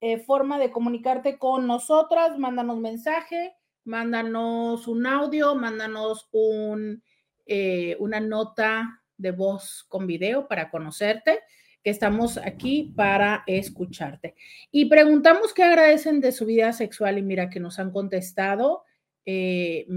eh, 0.00 0.18
forma 0.18 0.60
de 0.60 0.70
comunicarte 0.70 1.36
con 1.36 1.66
nosotras. 1.66 2.38
Mándanos 2.38 2.78
mensaje, 2.78 3.56
mándanos 3.82 4.86
un 4.86 5.04
audio, 5.04 5.56
mándanos 5.56 6.28
un, 6.30 7.02
eh, 7.44 7.96
una 7.98 8.20
nota 8.20 9.02
de 9.16 9.32
voz 9.32 9.84
con 9.88 10.06
video 10.06 10.46
para 10.46 10.70
conocerte, 10.70 11.40
que 11.82 11.90
estamos 11.90 12.38
aquí 12.38 12.92
para 12.94 13.42
escucharte. 13.48 14.36
Y 14.70 14.84
preguntamos 14.84 15.54
qué 15.54 15.64
agradecen 15.64 16.20
de 16.20 16.30
su 16.30 16.46
vida 16.46 16.72
sexual 16.72 17.18
y 17.18 17.22
mira 17.22 17.50
que 17.50 17.58
nos 17.58 17.80
han 17.80 17.90
contestado. 17.90 18.84
Eh, 19.26 19.88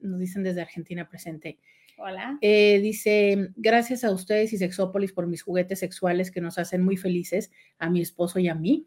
nos 0.00 0.20
dicen 0.20 0.42
desde 0.42 0.62
Argentina 0.62 1.08
presente. 1.08 1.58
Hola. 1.98 2.38
Eh, 2.40 2.80
dice, 2.80 3.50
gracias 3.56 4.04
a 4.04 4.10
ustedes 4.10 4.52
y 4.52 4.58
Sexópolis 4.58 5.12
por 5.12 5.26
mis 5.26 5.42
juguetes 5.42 5.78
sexuales 5.78 6.30
que 6.30 6.40
nos 6.40 6.58
hacen 6.58 6.82
muy 6.82 6.96
felices, 6.96 7.50
a 7.78 7.90
mi 7.90 8.00
esposo 8.00 8.38
y 8.38 8.48
a 8.48 8.54
mí. 8.54 8.86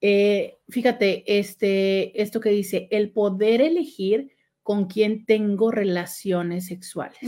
Eh, 0.00 0.58
fíjate, 0.68 1.38
este, 1.38 2.20
esto 2.22 2.40
que 2.40 2.50
dice, 2.50 2.88
el 2.90 3.10
poder 3.10 3.60
elegir 3.60 4.32
con 4.62 4.86
quién 4.86 5.26
tengo 5.26 5.70
relaciones 5.70 6.66
sexuales. 6.66 7.18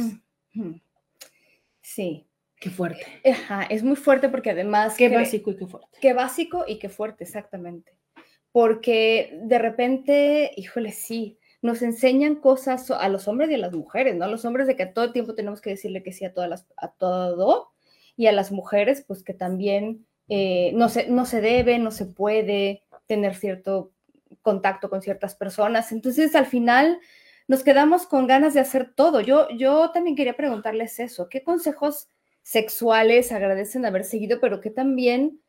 Sí. 1.83 2.27
Qué 2.61 2.69
fuerte. 2.69 3.07
Ajá, 3.25 3.63
es 3.65 3.83
muy 3.83 3.97
fuerte 3.97 4.29
porque 4.29 4.51
además... 4.51 4.95
Qué 4.97 5.09
básico 5.09 5.51
y 5.51 5.57
qué 5.57 5.67
fuerte. 5.67 5.99
Qué 6.01 6.13
básico 6.13 6.65
y 6.69 6.79
qué 6.79 6.91
fuerte, 6.91 7.25
exactamente. 7.25 7.97
Porque 8.53 9.41
de 9.43 9.59
repente, 9.59 10.53
híjole, 10.57 10.93
sí, 10.93 11.39
nos 11.63 11.83
enseñan 11.83 12.37
cosas 12.37 12.91
a 12.91 13.09
los 13.09 13.29
hombres 13.29 13.51
y 13.51 13.55
a 13.55 13.59
las 13.59 13.73
mujeres, 13.73 14.17
¿no? 14.17 14.25
A 14.25 14.29
los 14.29 14.45
hombres 14.45 14.67
de 14.67 14.77
que 14.77 14.87
todo 14.87 15.05
el 15.05 15.13
tiempo 15.13 15.35
tenemos 15.35 15.61
que 15.61 15.71
decirle 15.71 16.03
que 16.03 16.13
sí 16.13 16.25
a, 16.25 16.33
todas 16.33 16.49
las, 16.49 16.67
a 16.77 16.93
todo 16.93 17.71
y 18.17 18.27
a 18.27 18.33
las 18.33 18.51
mujeres, 18.51 19.05
pues 19.07 19.23
que 19.23 19.35
también 19.35 20.07
eh, 20.29 20.73
no, 20.75 20.89
se, 20.89 21.09
no 21.09 21.27
se 21.27 21.41
debe, 21.41 21.79
no 21.79 21.91
se 21.91 22.07
puede 22.07 22.85
tener 23.07 23.35
cierto 23.35 23.93
contacto 24.43 24.89
con 24.89 25.03
ciertas 25.03 25.35
personas. 25.35 25.93
Entonces, 25.93 26.35
al 26.35 26.47
final 26.47 26.99
nos 27.49 27.63
quedamos 27.63 28.07
con 28.07 28.27
ganas 28.27 28.55
de 28.55 28.61
hacer 28.61 28.95
todo. 28.95 29.21
Yo, 29.21 29.49
yo 29.51 29.91
también 29.91 30.17
quería 30.17 30.37
preguntarles 30.37 31.01
eso, 31.01 31.29
¿qué 31.29 31.43
consejos 31.43 32.09
sexuales 32.43 33.33
agradecen 33.33 33.85
haber 33.85 34.05
seguido, 34.05 34.41
pero 34.41 34.61
que 34.61 34.71
también 34.71 35.41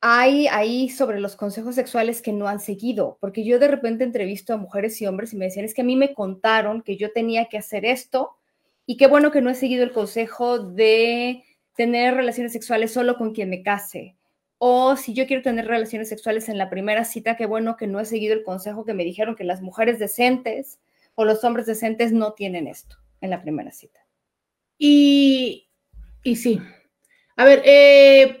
hay 0.00 0.46
ahí 0.48 0.88
sobre 0.88 1.20
los 1.20 1.36
consejos 1.36 1.74
sexuales 1.74 2.22
que 2.22 2.32
no 2.32 2.48
han 2.48 2.60
seguido, 2.60 3.18
porque 3.20 3.44
yo 3.44 3.58
de 3.58 3.68
repente 3.68 4.04
entrevisto 4.04 4.54
a 4.54 4.56
mujeres 4.56 5.00
y 5.00 5.06
hombres 5.06 5.32
y 5.32 5.36
me 5.36 5.44
decían, 5.46 5.66
es 5.66 5.74
que 5.74 5.82
a 5.82 5.84
mí 5.84 5.96
me 5.96 6.14
contaron 6.14 6.82
que 6.82 6.96
yo 6.96 7.12
tenía 7.12 7.46
que 7.46 7.58
hacer 7.58 7.84
esto 7.84 8.36
y 8.86 8.96
qué 8.96 9.06
bueno 9.06 9.30
que 9.30 9.42
no 9.42 9.50
he 9.50 9.54
seguido 9.54 9.84
el 9.84 9.92
consejo 9.92 10.58
de 10.58 11.44
tener 11.76 12.14
relaciones 12.14 12.52
sexuales 12.52 12.92
solo 12.92 13.16
con 13.16 13.34
quien 13.34 13.50
me 13.50 13.62
case. 13.62 14.16
O 14.58 14.96
si 14.96 15.14
yo 15.14 15.26
quiero 15.26 15.42
tener 15.42 15.66
relaciones 15.66 16.08
sexuales 16.08 16.48
en 16.48 16.58
la 16.58 16.70
primera 16.70 17.04
cita, 17.04 17.36
qué 17.36 17.46
bueno 17.46 17.76
que 17.76 17.86
no 17.86 18.00
he 18.00 18.04
seguido 18.04 18.34
el 18.34 18.42
consejo 18.42 18.84
que 18.84 18.94
me 18.94 19.04
dijeron 19.04 19.36
que 19.36 19.44
las 19.44 19.62
mujeres 19.62 19.98
decentes 19.98 20.80
o 21.14 21.24
los 21.24 21.44
hombres 21.44 21.66
decentes 21.66 22.12
no 22.12 22.32
tienen 22.32 22.66
esto 22.66 22.96
en 23.20 23.30
la 23.30 23.42
primera 23.42 23.70
cita. 23.70 24.00
Y, 24.78 25.68
y 26.22 26.36
sí. 26.36 26.60
A 27.36 27.44
ver, 27.44 27.62
eh, 27.64 28.39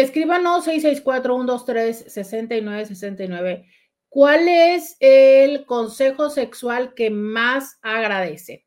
escríbanos 0.00 0.66
664-123-6969. 0.66 3.66
¿Cuál 4.08 4.48
es 4.48 4.96
el 5.00 5.66
consejo 5.66 6.30
sexual 6.30 6.94
que 6.94 7.10
más 7.10 7.78
agradece? 7.82 8.64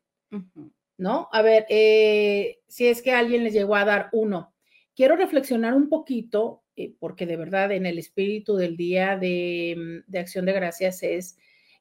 ¿No? 0.96 1.28
A 1.32 1.42
ver, 1.42 1.66
eh, 1.68 2.60
si 2.68 2.86
es 2.86 3.02
que 3.02 3.12
alguien 3.12 3.44
les 3.44 3.52
llegó 3.52 3.76
a 3.76 3.84
dar 3.84 4.08
uno. 4.12 4.54
Quiero 4.94 5.16
reflexionar 5.16 5.74
un 5.74 5.88
poquito, 5.88 6.62
eh, 6.76 6.94
porque 6.98 7.26
de 7.26 7.36
verdad 7.36 7.72
en 7.72 7.86
el 7.86 7.98
espíritu 7.98 8.56
del 8.56 8.76
día 8.76 9.16
de, 9.16 10.02
de 10.06 10.18
acción 10.18 10.46
de 10.46 10.52
gracias 10.52 11.02
es, 11.02 11.36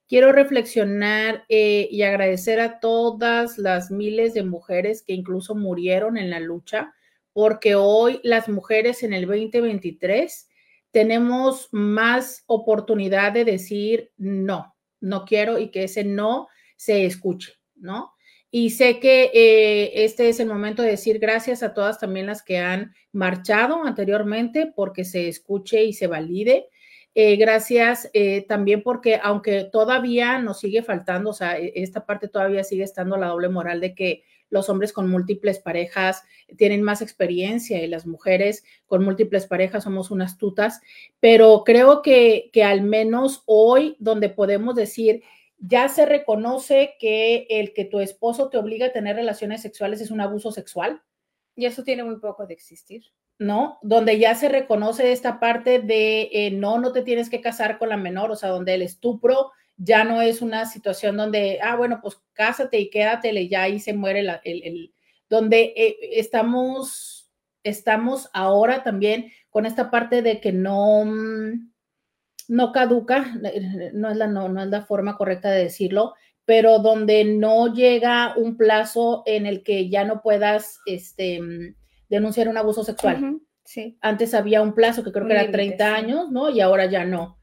quiero 0.08 0.32
reflexionar 0.34 1.46
eh, 1.48 1.88
y 1.90 2.02
agradecer 2.02 2.60
a 2.60 2.80
todas 2.80 3.58
las 3.58 3.92
miles 3.92 4.34
de 4.34 4.44
mujeres 4.44 5.04
que 5.04 5.14
incluso 5.14 5.56
murieron 5.56 6.18
en 6.18 6.30
la 6.30 6.42
lucha 6.42 6.94
porque 7.34 7.76
hoy 7.76 8.20
las 8.24 8.50
mujeres 8.50 9.04
en 9.04 9.13
el 9.13 9.26
2023 9.26 10.50
tenemos 10.91 11.70
más 11.72 12.44
oportunidad 12.48 13.32
de 13.32 13.46
decir 13.46 14.12
no, 14.17 14.76
no 15.00 15.26
quiero 15.26 15.58
y 15.58 15.70
que 15.70 15.86
ese 15.86 16.04
no 16.04 16.48
se 16.76 17.06
escuche, 17.06 17.54
¿no? 17.76 18.13
Y 18.54 18.72
sé 18.72 19.00
que 19.00 19.32
eh, 19.34 20.04
este 20.04 20.28
es 20.28 20.41
el 20.41 20.48
momento 20.48 20.82
de 20.82 20.89
decir 20.89 21.20
gracias 21.20 21.63
a 21.63 21.74
todas 21.74 22.00
también 22.00 22.26
las 22.26 22.44
que 22.44 22.58
han 22.58 22.94
marchado 23.13 23.86
anteriormente 23.86 24.72
porque 24.76 25.06
se 25.06 25.30
escuche 25.30 25.86
y 25.86 25.94
se 25.94 26.08
valide. 26.08 26.67
Eh, 27.15 27.38
gracias 27.38 28.10
eh, 28.13 28.46
también 28.48 28.84
porque 28.84 29.20
aunque 29.22 29.65
todavía 29.65 30.39
nos 30.39 30.60
sigue 30.60 30.84
faltando, 30.84 31.30
o 31.30 31.34
sea, 31.34 31.58
e, 31.58 31.72
esta 31.76 32.06
parte 32.06 32.28
todavía 32.28 32.65
sigue 32.65 32.84
estando 32.84 33.15
la 33.15 33.28
doble 33.28 33.48
moral 33.48 33.80
de 33.80 33.96
que 33.96 34.24
los 34.52 34.70
hombres 34.70 34.94
con 34.94 35.10
múltiples 35.10 35.58
parejas 35.58 36.24
tienen 36.58 36.84
más 36.84 37.02
experiencia 37.02 37.84
y 37.84 37.88
las 37.88 38.06
mujeres 38.06 38.64
con 38.86 39.04
múltiples 39.04 39.48
parejas 39.48 39.86
somos 39.86 40.12
unas 40.12 40.38
tutas, 40.38 40.82
pero 41.20 41.64
creo 41.66 42.04
que, 42.04 42.52
que 42.54 42.64
al 42.64 42.84
menos 42.84 43.42
hoy 43.48 43.96
donde 43.98 44.30
podemos 44.30 44.76
decir, 44.76 45.24
ya 45.58 45.90
se 45.90 46.06
reconoce 46.06 46.96
que 47.00 47.48
el 47.50 47.74
que 47.74 47.86
tu 47.86 48.00
esposo 48.00 48.50
te 48.50 48.58
obliga 48.58 48.88
a 48.88 48.92
tener 48.92 49.16
relaciones 49.16 49.62
sexuales 49.62 50.02
es 50.02 50.12
un 50.12 50.22
abuso 50.22 50.52
sexual. 50.52 51.02
Y 51.56 51.66
eso 51.66 51.84
tiene 51.84 52.04
muy 52.04 52.18
poco 52.20 52.48
de 52.48 52.54
existir. 52.54 53.04
¿no? 53.42 53.80
Donde 53.82 54.20
ya 54.20 54.36
se 54.36 54.50
reconoce 54.50 55.12
esta 55.12 55.40
parte 55.40 55.80
de 55.80 56.30
eh, 56.32 56.52
no, 56.52 56.78
no 56.78 56.92
te 56.92 57.02
tienes 57.02 57.28
que 57.28 57.42
casar 57.42 57.80
con 57.80 57.90
la 57.90 57.98
menor, 57.98 58.30
o 58.30 58.36
sea, 58.36 58.50
donde 58.50 58.76
el 58.76 58.84
estupro 58.84 59.52
ya 59.78 60.04
no 60.04 60.22
es 60.22 60.42
una 60.42 60.66
situación 60.66 61.18
donde, 61.18 61.60
ah, 61.62 61.76
bueno, 61.76 62.00
pues 62.02 62.22
cásate 62.34 62.80
y 62.80 62.90
quédatele, 62.90 63.48
ya 63.48 63.64
ahí 63.64 63.80
se 63.80 63.94
muere 63.94 64.20
el, 64.20 64.30
el, 64.44 64.94
donde 65.30 65.74
eh, 65.76 65.98
estamos, 66.14 67.32
estamos 67.64 68.30
ahora 68.34 68.84
también 68.84 69.32
con 69.50 69.66
esta 69.66 69.90
parte 69.90 70.22
de 70.22 70.40
que 70.40 70.52
no, 70.52 71.06
mm, 71.06 71.72
no 72.50 72.72
caduca, 72.72 73.34
no 73.94 74.10
es 74.10 74.18
la, 74.18 74.28
no, 74.28 74.50
no 74.50 74.62
es 74.62 74.70
la 74.70 74.86
forma 74.86 75.18
correcta 75.18 75.50
de 75.50 75.64
decirlo, 75.64 76.14
pero 76.46 76.80
donde 76.80 77.24
no 77.24 77.74
llega 77.74 78.36
un 78.36 78.58
plazo 78.58 79.24
en 79.26 79.46
el 79.46 79.64
que 79.64 79.90
ya 79.90 80.04
no 80.04 80.22
puedas 80.22 80.80
este, 80.86 81.42
mm, 81.42 81.76
denunciar 82.10 82.50
un 82.50 82.58
abuso 82.58 82.84
sexual. 82.84 83.40
sí. 83.64 83.98
Antes 84.02 84.34
había 84.34 84.62
un 84.62 84.74
plazo 84.74 85.04
que 85.04 85.12
creo 85.12 85.28
que 85.28 85.34
era 85.34 85.50
30 85.50 85.96
años, 85.96 86.32
¿no? 86.32 86.50
Y 86.50 86.60
ahora 86.60 86.86
ya 86.86 87.06
no 87.06 87.41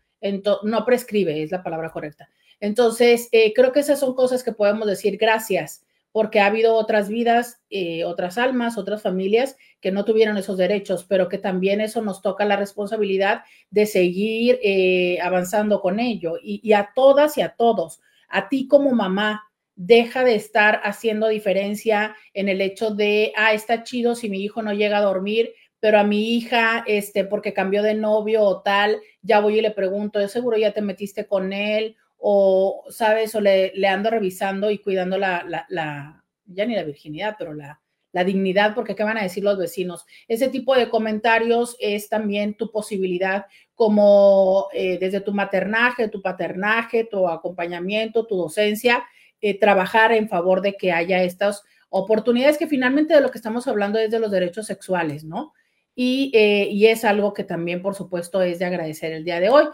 no 0.63 0.85
prescribe, 0.85 1.43
es 1.43 1.51
la 1.51 1.63
palabra 1.63 1.91
correcta. 1.91 2.29
Entonces, 2.61 3.29
eh, 3.33 3.53
creo 3.55 3.73
que 3.73 3.81
esas 3.81 4.01
son 4.01 4.15
cosas 4.15 4.43
que 4.43 4.53
podemos 4.53 4.87
decir 4.87 5.17
gracias, 5.17 5.85
porque 6.11 6.41
ha 6.41 6.47
habido 6.47 6.75
otras 6.75 7.09
vidas, 7.09 7.61
eh, 7.71 8.05
otras 8.05 8.39
almas, 8.39 8.79
otras 8.79 9.03
familias 9.03 9.57
que 9.81 9.93
no 9.93 10.05
tuvieron 10.05 10.37
esos 10.37 10.57
derechos, 10.57 11.05
pero 11.05 11.29
que 11.29 11.39
también 11.39 11.81
eso 11.81 12.03
nos 12.03 12.23
toca 12.23 12.45
la 12.45 12.57
responsabilidad 12.57 13.43
de 13.71 13.87
seguir 13.87 14.59
eh, 14.63 15.19
avanzando 15.21 15.81
con 15.81 16.01
ello. 16.01 16.37
Y, 16.43 16.61
y 16.63 16.73
a 16.73 16.91
todas 16.95 17.39
y 17.39 17.43
a 17.43 17.51
todos, 17.51 18.01
a 18.29 18.49
ti 18.49 18.67
como 18.67 18.91
mamá, 18.93 19.45
deja 19.77 20.25
de 20.25 20.35
estar 20.35 20.81
haciendo 20.83 21.29
diferencia 21.29 22.17
en 22.35 22.49
el 22.49 22.61
hecho 22.61 22.91
de, 22.91 23.33
ah, 23.37 23.53
está 23.53 23.85
chido 23.85 24.17
si 24.17 24.29
mi 24.29 24.43
hijo 24.43 24.61
no 24.61 24.73
llega 24.73 24.99
a 24.99 25.03
dormir, 25.03 25.53
pero 25.81 25.99
a 25.99 26.05
mi 26.05 26.35
hija, 26.35 26.85
este, 26.87 27.25
porque 27.25 27.53
cambió 27.53 27.83
de 27.83 27.95
novio 27.95 28.43
o 28.43 28.63
tal, 28.63 29.01
ya 29.23 29.41
voy 29.41 29.59
y 29.59 29.63
le 29.63 29.71
pregunto, 29.71 30.21
yo 30.21 30.29
seguro 30.29 30.57
ya 30.57 30.73
te 30.73 30.83
metiste 30.83 31.27
con 31.27 31.53
él, 31.53 31.97
o, 32.17 32.85
¿sabes? 32.91 33.35
O 33.35 33.41
le, 33.41 33.73
ando 33.87 34.11
revisando 34.11 34.71
y 34.71 34.79
cuidando 34.79 35.19
la, 35.19 35.45
la, 35.69 36.25
ya 36.47 36.67
ni 36.67 36.75
la 36.75 36.83
virginidad, 36.83 37.37
pero 37.39 37.55
la, 37.55 37.81
la 38.13 38.25
dignidad, 38.25 38.75
porque 38.75 38.95
¿qué 38.95 39.05
van 39.05 39.19
a 39.19 39.23
decir 39.23 39.45
los 39.45 39.59
vecinos? 39.59 40.05
Ese 40.27 40.49
tipo 40.49 40.75
de 40.75 40.89
comentarios 40.89 41.77
es 41.79 42.09
también 42.09 42.55
tu 42.55 42.71
posibilidad, 42.71 43.47
como 43.75 44.69
eh, 44.73 44.99
desde 44.99 45.21
tu 45.21 45.33
maternaje, 45.33 46.09
tu 46.09 46.23
paternaje, 46.23 47.05
tu 47.05 47.29
acompañamiento, 47.29 48.27
tu 48.27 48.37
docencia, 48.37 49.05
eh, 49.41 49.59
trabajar 49.59 50.13
en 50.13 50.29
favor 50.29 50.63
de 50.63 50.75
que 50.75 50.91
haya 50.91 51.23
estos 51.23 51.63
oportunidades 51.91 52.59
que 52.59 52.67
finalmente 52.67 53.15
de 53.15 53.21
lo 53.21 53.31
que 53.31 53.39
estamos 53.39 53.69
hablando 53.69 53.99
es 53.99 54.11
de 54.11 54.19
los 54.19 54.31
derechos 54.31 54.67
sexuales, 54.67 55.25
¿no? 55.25 55.53
Y, 56.01 56.31
eh, 56.33 56.69
y 56.71 56.87
es 56.87 57.05
algo 57.05 57.35
que 57.35 57.43
también, 57.43 57.83
por 57.83 57.97
supuesto, 57.97 58.41
es 58.41 58.61
de 58.61 58.67
agradecer 58.67 59.11
el 59.11 59.25
día 59.25 59.41
de 59.41 59.49
hoy. 59.49 59.65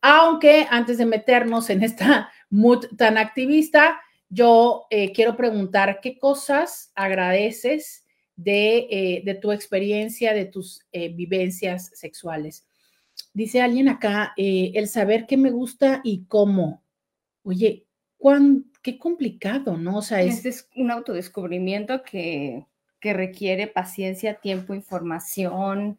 Aunque 0.00 0.66
antes 0.70 0.96
de 0.96 1.04
meternos 1.04 1.68
en 1.68 1.82
esta 1.82 2.32
mood 2.48 2.86
tan 2.96 3.18
activista, 3.18 4.00
yo 4.30 4.86
eh, 4.88 5.12
quiero 5.12 5.36
preguntar 5.36 6.00
qué 6.00 6.18
cosas 6.18 6.90
agradeces 6.94 8.06
de, 8.34 8.86
eh, 8.90 9.22
de 9.26 9.34
tu 9.34 9.52
experiencia, 9.52 10.32
de 10.32 10.46
tus 10.46 10.80
vivencias 10.90 11.90
sexuales. 11.92 12.66
Dice 13.34 13.60
alguien 13.60 13.90
acá, 13.90 14.32
el 14.38 14.88
saber 14.88 15.26
qué 15.26 15.36
me 15.36 15.50
gusta 15.50 16.00
y 16.02 16.24
cómo. 16.24 16.82
Oye, 17.42 17.86
¿cuán, 18.16 18.72
qué 18.80 18.98
complicado, 18.98 19.76
¿no? 19.76 19.98
O 19.98 20.02
sea, 20.02 20.22
es, 20.22 20.46
es 20.46 20.66
un 20.76 20.90
autodescubrimiento 20.90 22.02
que, 22.02 22.64
que, 23.04 23.12
requiere 23.12 23.66
paciencia, 23.66 24.34
tiempo, 24.34 24.74
información. 24.74 25.98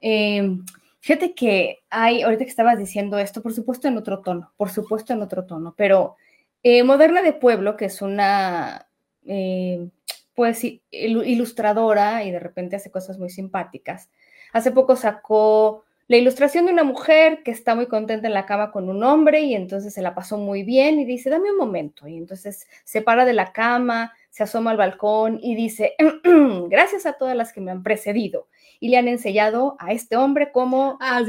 Em, 0.00 0.64
fíjate 1.00 1.34
que 1.34 1.82
hay, 1.88 2.22
ahorita 2.22 2.44
que 2.44 2.50
estabas 2.50 2.78
diciendo 2.78 3.18
esto, 3.18 3.42
por 3.42 3.52
supuesto 3.52 3.86
en 3.86 3.96
otro 3.96 4.20
tono, 4.20 4.52
por 4.56 4.70
supuesto 4.70 5.12
en 5.12 5.22
otro 5.22 5.44
tono, 5.44 5.74
pero 5.76 6.16
eh, 6.62 6.82
Moderna 6.82 7.22
de 7.22 7.32
Pueblo, 7.32 7.76
que 7.76 7.84
es 7.84 8.02
una, 8.02 8.88
eh, 9.24 9.88
pues, 10.34 10.62
ilustradora 10.90 12.24
y 12.24 12.30
de 12.30 12.40
repente 12.40 12.76
hace 12.76 12.90
cosas 12.90 13.18
muy 13.18 13.30
simpáticas, 13.30 14.10
hace 14.52 14.72
poco 14.72 14.96
sacó 14.96 15.81
la 16.08 16.16
ilustración 16.16 16.66
de 16.66 16.72
una 16.72 16.84
mujer 16.84 17.42
que 17.42 17.50
está 17.50 17.74
muy 17.74 17.86
contenta 17.86 18.26
en 18.26 18.34
la 18.34 18.46
cama 18.46 18.70
con 18.70 18.88
un 18.88 19.02
hombre 19.04 19.40
y 19.40 19.54
entonces 19.54 19.94
se 19.94 20.02
la 20.02 20.14
pasó 20.14 20.36
muy 20.36 20.62
bien 20.62 20.98
y 20.98 21.04
dice, 21.04 21.30
dame 21.30 21.50
un 21.50 21.56
momento. 21.56 22.08
Y 22.08 22.16
entonces 22.16 22.66
se 22.84 23.02
para 23.02 23.24
de 23.24 23.32
la 23.32 23.52
cama, 23.52 24.12
se 24.30 24.42
asoma 24.42 24.72
al 24.72 24.76
balcón 24.76 25.38
y 25.42 25.54
dice, 25.54 25.94
gracias 26.68 27.06
a 27.06 27.14
todas 27.14 27.36
las 27.36 27.52
que 27.52 27.60
me 27.60 27.70
han 27.70 27.82
precedido 27.82 28.48
y 28.80 28.88
le 28.88 28.96
han 28.96 29.06
enseñado 29.06 29.76
a 29.78 29.92
este 29.92 30.16
hombre 30.16 30.50
cómo... 30.50 30.98
Ah, 31.00 31.22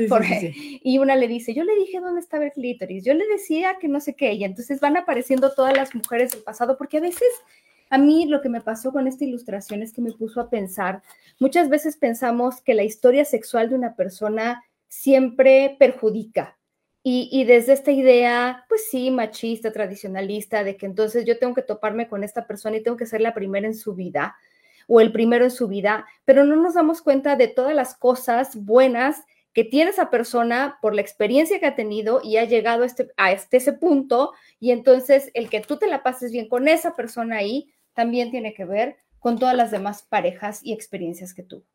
y 0.81 0.97
una 0.97 1.15
le 1.15 1.27
dice, 1.27 1.53
yo 1.53 1.63
le 1.63 1.75
dije 1.75 1.99
dónde 1.99 2.19
estaba 2.19 2.45
el 2.45 2.51
clítoris, 2.51 3.05
yo 3.05 3.13
le 3.13 3.27
decía 3.27 3.77
que 3.79 3.87
no 3.87 3.99
sé 3.99 4.15
qué, 4.15 4.33
y 4.33 4.43
entonces 4.43 4.79
van 4.79 4.97
apareciendo 4.97 5.53
todas 5.53 5.77
las 5.77 5.93
mujeres 5.93 6.31
del 6.31 6.41
pasado, 6.41 6.77
porque 6.77 6.97
a 6.97 7.01
veces 7.01 7.29
a 7.93 7.99
mí 7.99 8.25
lo 8.25 8.41
que 8.41 8.49
me 8.49 8.59
pasó 8.59 8.91
con 8.91 9.07
esta 9.07 9.23
ilustración 9.23 9.83
es 9.83 9.93
que 9.93 10.01
me 10.01 10.11
puso 10.11 10.41
a 10.41 10.49
pensar, 10.49 11.03
muchas 11.37 11.69
veces 11.69 11.95
pensamos 11.95 12.59
que 12.59 12.73
la 12.73 12.81
historia 12.81 13.23
sexual 13.23 13.69
de 13.69 13.75
una 13.75 13.95
persona 13.95 14.63
siempre 14.87 15.75
perjudica. 15.77 16.57
Y, 17.03 17.43
desde 17.43 17.73
esta 17.73 17.91
idea, 17.91 18.65
pues 18.67 18.89
sí, 18.89 19.11
machista, 19.11 19.71
tradicionalista, 19.71 20.63
de 20.63 20.75
que 20.75 20.87
entonces 20.87 21.25
yo 21.25 21.37
tengo 21.37 21.53
que 21.53 21.61
toparme 21.61 22.07
con 22.07 22.23
esta 22.23 22.47
persona 22.47 22.77
y 22.77 22.81
tengo 22.81 22.97
que 22.97 23.05
ser 23.05 23.21
la 23.21 23.35
primera 23.35 23.67
en 23.67 23.75
su 23.75 23.93
vida 23.93 24.37
o 24.87 24.99
el 24.99 25.11
primero 25.11 25.43
en 25.43 25.51
su 25.51 25.67
vida, 25.67 26.07
pero 26.25 26.45
no 26.45 26.55
nos 26.55 26.73
damos 26.73 27.01
cuenta 27.03 27.35
de 27.35 27.47
todas 27.47 27.75
las 27.75 27.93
cosas 27.93 28.55
buenas 28.55 29.21
que 29.53 29.63
tiene 29.63 29.91
esa 29.91 30.09
persona 30.09 30.79
por 30.81 30.95
la 30.95 31.01
experiencia 31.01 31.59
que 31.59 31.67
ha 31.67 31.75
tenido 31.75 32.21
y 32.23 32.37
ha 32.37 32.45
llegado 32.45 32.81
a, 32.81 32.85
este, 32.87 33.11
este, 33.29 33.57
ese 33.57 33.73
punto 33.73 34.31
y 34.59 34.71
entonces 34.71 35.29
el 35.35 35.49
que 35.51 35.59
tú 35.59 35.77
te 35.77 35.85
la 35.85 36.01
pases 36.01 36.31
bien 36.31 36.47
con 36.47 36.67
esa 36.67 36.95
persona 36.95 37.37
ahí 37.37 37.69
también 37.93 38.31
tiene 38.31 38.53
que 38.53 38.65
ver 38.65 38.97
con 39.19 39.39
todas 39.39 39.55
las 39.55 39.71
demás 39.71 40.03
parejas 40.03 40.59
y 40.63 40.73
experiencias 40.73 41.33
que 41.33 41.43
tuvo 41.43 41.65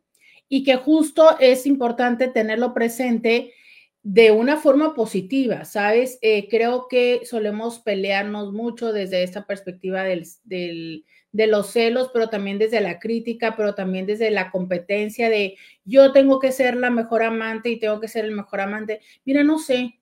y 0.49 0.63
que 0.63 0.75
justo 0.75 1.39
es 1.39 1.65
importante 1.67 2.27
tenerlo 2.27 2.73
presente 2.73 3.53
de 4.01 4.31
una 4.31 4.57
forma 4.57 4.95
positiva, 4.95 5.65
¿sabes? 5.65 6.17
Eh, 6.21 6.47
creo 6.49 6.87
que 6.89 7.21
solemos 7.25 7.79
pelearnos 7.79 8.51
mucho 8.51 8.91
desde 8.91 9.23
esta 9.23 9.45
perspectiva 9.45 10.03
del, 10.03 10.25
de 10.45 11.47
los 11.47 11.71
celos, 11.71 12.09
pero 12.11 12.29
también 12.29 12.57
desde 12.57 12.81
la 12.81 12.97
crítica, 12.97 13.55
pero 13.55 13.75
también 13.75 14.07
desde 14.07 14.31
la 14.31 14.49
competencia 14.49 15.29
de 15.29 15.57
yo 15.85 16.11
tengo 16.11 16.39
que 16.39 16.51
ser 16.51 16.75
la 16.75 16.89
mejor 16.89 17.21
amante 17.23 17.69
y 17.69 17.79
tengo 17.79 17.99
que 17.99 18.07
ser 18.07 18.25
el 18.25 18.31
mejor 18.31 18.61
amante. 18.61 19.01
Mira, 19.25 19.43
no 19.43 19.59
sé, 19.59 19.99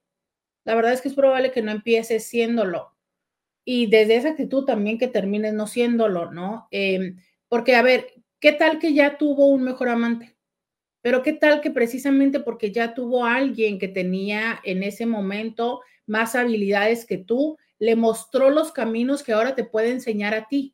la 0.64 0.76
verdad 0.76 0.94
es 0.94 1.02
que 1.02 1.10
es 1.10 1.16
probable 1.16 1.52
que 1.52 1.62
no 1.62 1.72
empieces 1.72 2.26
siéndolo. 2.26 2.97
Y 3.70 3.88
desde 3.88 4.16
esa 4.16 4.30
actitud 4.30 4.64
también 4.64 4.98
que 4.98 5.10
termines 5.10 5.54
no 5.54 5.68
siéndolo, 5.68 6.32
¿no? 6.32 6.70
Em, 6.72 7.18
porque, 7.50 7.76
a 7.76 7.82
ver, 7.82 8.14
¿qué 8.40 8.54
tal 8.54 8.80
que 8.80 8.94
ya 8.94 9.18
tuvo 9.18 9.48
un 9.48 9.64
mejor 9.64 9.90
amante? 9.90 10.38
Pero 11.02 11.22
qué 11.22 11.34
tal 11.34 11.60
que 11.60 11.70
precisamente 11.70 12.40
porque 12.40 12.72
ya 12.72 12.94
tuvo 12.94 13.26
alguien 13.26 13.78
que 13.78 13.90
tenía 13.90 14.62
en 14.64 14.84
ese 14.84 15.06
momento 15.06 15.82
más 16.06 16.34
habilidades 16.34 17.06
que 17.06 17.18
tú, 17.18 17.58
le 17.78 17.98
mostró 17.98 18.52
los 18.52 18.72
caminos 18.72 19.22
que 19.22 19.34
ahora 19.34 19.54
te 19.54 19.66
puede 19.66 19.92
enseñar 19.92 20.34
a 20.34 20.48
ti, 20.48 20.74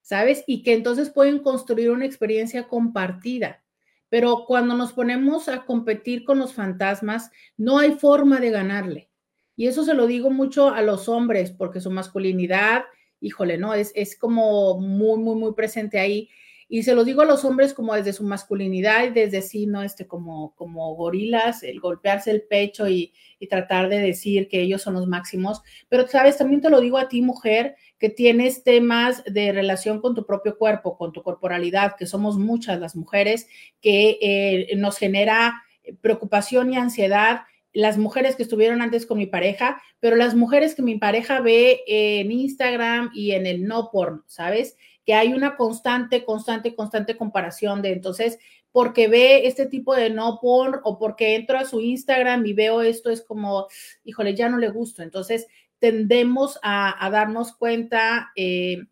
¿sabes? 0.00 0.42
Y 0.46 0.62
que 0.62 0.72
entonces 0.72 1.10
pueden 1.10 1.40
construir 1.40 1.90
una 1.90 2.06
experiencia 2.06 2.66
compartida. 2.66 3.62
Pero 4.08 4.46
cuando 4.46 4.74
nos 4.74 4.94
ponemos 4.94 5.50
a 5.50 5.66
competir 5.66 6.24
con 6.24 6.38
los 6.38 6.54
fantasmas, 6.54 7.30
no 7.58 7.78
hay 7.78 7.92
forma 7.92 8.40
de 8.40 8.50
ganarle. 8.50 9.11
Y 9.56 9.66
eso 9.66 9.84
se 9.84 9.94
lo 9.94 10.06
digo 10.06 10.30
mucho 10.30 10.70
a 10.70 10.82
los 10.82 11.08
hombres, 11.08 11.50
porque 11.50 11.80
su 11.80 11.90
masculinidad, 11.90 12.84
híjole, 13.20 13.58
¿no? 13.58 13.74
Es, 13.74 13.92
es 13.94 14.16
como 14.16 14.80
muy, 14.80 15.18
muy, 15.18 15.36
muy 15.36 15.52
presente 15.54 15.98
ahí. 15.98 16.28
Y 16.68 16.84
se 16.84 16.94
lo 16.94 17.04
digo 17.04 17.20
a 17.20 17.26
los 17.26 17.44
hombres 17.44 17.74
como 17.74 17.94
desde 17.94 18.14
su 18.14 18.24
masculinidad 18.24 19.04
y 19.04 19.10
desde 19.10 19.42
sí, 19.42 19.66
¿no? 19.66 19.82
Este, 19.82 20.06
como, 20.06 20.54
como 20.54 20.94
gorilas, 20.94 21.62
el 21.62 21.80
golpearse 21.80 22.30
el 22.30 22.44
pecho 22.44 22.88
y, 22.88 23.12
y 23.38 23.46
tratar 23.46 23.90
de 23.90 23.98
decir 23.98 24.48
que 24.48 24.62
ellos 24.62 24.80
son 24.80 24.94
los 24.94 25.06
máximos. 25.06 25.62
Pero, 25.90 26.08
¿sabes? 26.08 26.38
También 26.38 26.62
te 26.62 26.70
lo 26.70 26.80
digo 26.80 26.96
a 26.96 27.08
ti, 27.08 27.20
mujer, 27.20 27.76
que 27.98 28.08
tienes 28.08 28.64
temas 28.64 29.22
de 29.24 29.52
relación 29.52 30.00
con 30.00 30.14
tu 30.14 30.24
propio 30.24 30.56
cuerpo, 30.56 30.96
con 30.96 31.12
tu 31.12 31.22
corporalidad, 31.22 31.94
que 31.98 32.06
somos 32.06 32.38
muchas 32.38 32.80
las 32.80 32.96
mujeres, 32.96 33.48
que 33.82 34.18
eh, 34.22 34.76
nos 34.76 34.96
genera 34.96 35.62
preocupación 36.00 36.72
y 36.72 36.76
ansiedad 36.76 37.42
las 37.72 37.98
mujeres 37.98 38.36
que 38.36 38.42
estuvieron 38.42 38.82
antes 38.82 39.06
con 39.06 39.18
mi 39.18 39.26
pareja, 39.26 39.82
pero 40.00 40.16
las 40.16 40.34
mujeres 40.34 40.74
que 40.74 40.82
mi 40.82 40.98
pareja 40.98 41.40
ve 41.40 41.82
en 41.86 42.30
Instagram 42.30 43.10
y 43.14 43.32
en 43.32 43.46
el 43.46 43.66
no 43.66 43.90
porno, 43.90 44.24
¿sabes? 44.26 44.76
que 45.04 45.14
hay 45.14 45.32
una 45.32 45.56
constante, 45.56 46.24
constante, 46.24 46.74
constante 46.74 47.16
comparación 47.16 47.82
de 47.82 47.92
entonces, 47.92 48.38
porque 48.70 49.08
ve 49.08 49.46
este 49.46 49.66
tipo 49.66 49.94
de 49.94 50.10
no 50.10 50.38
porn 50.40 50.80
o 50.84 50.98
porque 50.98 51.34
entro 51.34 51.58
a 51.58 51.64
su 51.64 51.80
Instagram 51.80 52.46
y 52.46 52.52
veo 52.52 52.80
esto, 52.82 53.10
es 53.10 53.22
como, 53.22 53.66
híjole, 54.04 54.34
ya 54.34 54.48
no 54.48 54.58
le 54.58 54.70
gusto. 54.70 55.02
Entonces, 55.02 55.46
tendemos 55.78 56.58
a, 56.62 57.08
darnos 57.10 57.54
cuenta. 57.56 58.32
Eh, 58.36 58.84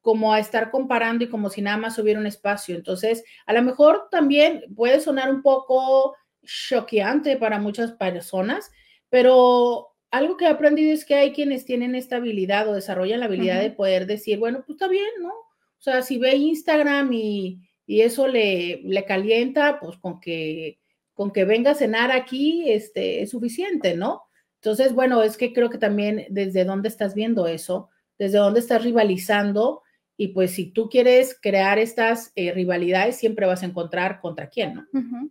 como 0.00 0.32
a 0.32 0.38
estar 0.38 0.70
comparando 0.70 1.24
y 1.24 1.28
como 1.28 1.50
si 1.50 1.60
nada 1.60 1.76
más 1.76 1.98
hubiera 1.98 2.18
un 2.18 2.26
espacio. 2.26 2.74
Entonces, 2.74 3.24
a 3.44 3.52
lo 3.52 3.60
mejor 3.60 4.08
también 4.10 4.64
puede 4.74 5.00
sonar 5.00 5.28
un 5.30 5.42
poco 5.42 6.16
choqueante 6.48 7.36
para 7.36 7.60
muchas 7.60 7.92
personas, 7.92 8.70
pero 9.10 9.88
algo 10.10 10.36
que 10.36 10.46
he 10.46 10.48
aprendido 10.48 10.92
es 10.92 11.04
que 11.04 11.14
hay 11.14 11.32
quienes 11.32 11.64
tienen 11.64 11.94
esta 11.94 12.16
habilidad 12.16 12.68
o 12.68 12.74
desarrollan 12.74 13.20
la 13.20 13.26
habilidad 13.26 13.60
de 13.60 13.70
poder 13.70 14.06
decir, 14.06 14.38
bueno, 14.38 14.62
pues 14.66 14.76
está 14.76 14.88
bien, 14.88 15.10
¿no? 15.20 15.28
O 15.28 15.80
sea, 15.80 16.02
si 16.02 16.18
ve 16.18 16.34
Instagram 16.36 17.12
y, 17.12 17.60
eso 17.86 18.28
le, 18.28 18.82
le, 18.84 19.04
calienta, 19.06 19.80
pues 19.80 19.96
con 19.96 20.20
que, 20.20 20.78
con 21.14 21.32
que 21.32 21.44
venga 21.44 21.70
a 21.70 21.74
cenar 21.74 22.12
aquí 22.12 22.70
este, 22.70 23.22
es 23.22 23.30
suficiente, 23.30 23.96
¿no? 23.96 24.24
Entonces, 24.56 24.92
bueno, 24.92 25.22
es 25.22 25.38
que 25.38 25.54
creo 25.54 25.70
que 25.70 25.78
también 25.78 26.26
desde 26.28 26.64
dónde 26.64 26.88
estás 26.88 27.14
viendo 27.14 27.46
eso, 27.46 27.88
desde 28.18 28.38
dónde 28.38 28.60
estás 28.60 28.84
rivalizando, 28.84 29.82
y 30.18 30.28
pues 30.28 30.50
si 30.50 30.66
tú 30.66 30.88
quieres 30.90 31.38
crear 31.40 31.78
estas 31.78 32.32
eh, 32.34 32.52
rivalidades, 32.52 33.16
siempre 33.16 33.46
vas 33.46 33.62
a 33.62 33.66
encontrar 33.66 34.20
contra 34.20 34.50
quién, 34.50 34.74
¿no? 34.74 35.30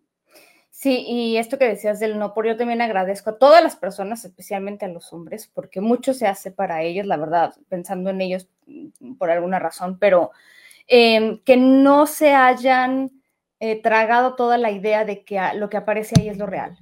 Sí, 0.80 1.04
y 1.08 1.38
esto 1.38 1.58
que 1.58 1.66
decías 1.68 2.00
del 2.00 2.20
no 2.20 2.36
por 2.36 2.46
yo 2.46 2.56
también 2.56 2.82
agradezco 2.84 3.32
a 3.32 3.40
todas 3.40 3.64
las 3.64 3.76
personas, 3.76 4.24
especialmente 4.26 4.86
a 4.86 4.88
los 4.90 5.12
hombres, 5.12 5.48
porque 5.48 5.82
mucho 5.82 6.14
se 6.14 6.28
hace 6.28 6.52
para 6.52 6.84
ellos, 6.84 7.08
la 7.08 7.18
verdad, 7.18 7.56
pensando 7.68 8.12
en 8.12 8.22
ellos 8.22 8.48
mm, 8.68 9.16
por 9.16 9.32
alguna 9.32 9.58
razón, 9.58 9.98
pero 9.98 10.30
em, 10.86 11.40
que 11.44 11.58
no 11.58 12.06
se 12.06 12.36
hayan 12.36 13.10
eh, 13.60 13.82
tragado 13.82 14.36
toda 14.36 14.60
la 14.60 14.70
idea 14.70 15.04
de 15.04 15.24
que 15.26 15.42
lo 15.56 15.68
que 15.68 15.78
aparece 15.78 16.14
ahí 16.20 16.30
es 16.30 16.38
lo 16.38 16.46
real. 16.46 16.78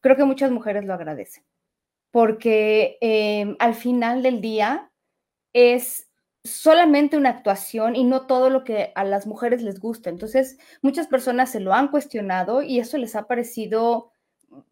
Creo 0.00 0.14
que 0.16 0.24
muchas 0.24 0.52
mujeres 0.52 0.84
lo 0.84 0.94
agradecen, 0.94 1.44
porque 2.12 2.98
em, 3.00 3.56
al 3.58 3.74
final 3.74 4.22
del 4.22 4.40
día 4.40 4.92
es 5.52 6.08
solamente 6.44 7.16
una 7.16 7.30
actuación 7.30 7.96
y 7.96 8.04
no 8.04 8.26
todo 8.26 8.50
lo 8.50 8.64
que 8.64 8.92
a 8.94 9.04
las 9.04 9.26
mujeres 9.26 9.62
les 9.62 9.80
gusta. 9.80 10.10
Entonces, 10.10 10.58
muchas 10.82 11.06
personas 11.06 11.50
se 11.50 11.60
lo 11.60 11.72
han 11.72 11.88
cuestionado 11.88 12.62
y 12.62 12.78
eso 12.78 12.98
les 12.98 13.16
ha 13.16 13.26
parecido 13.26 14.12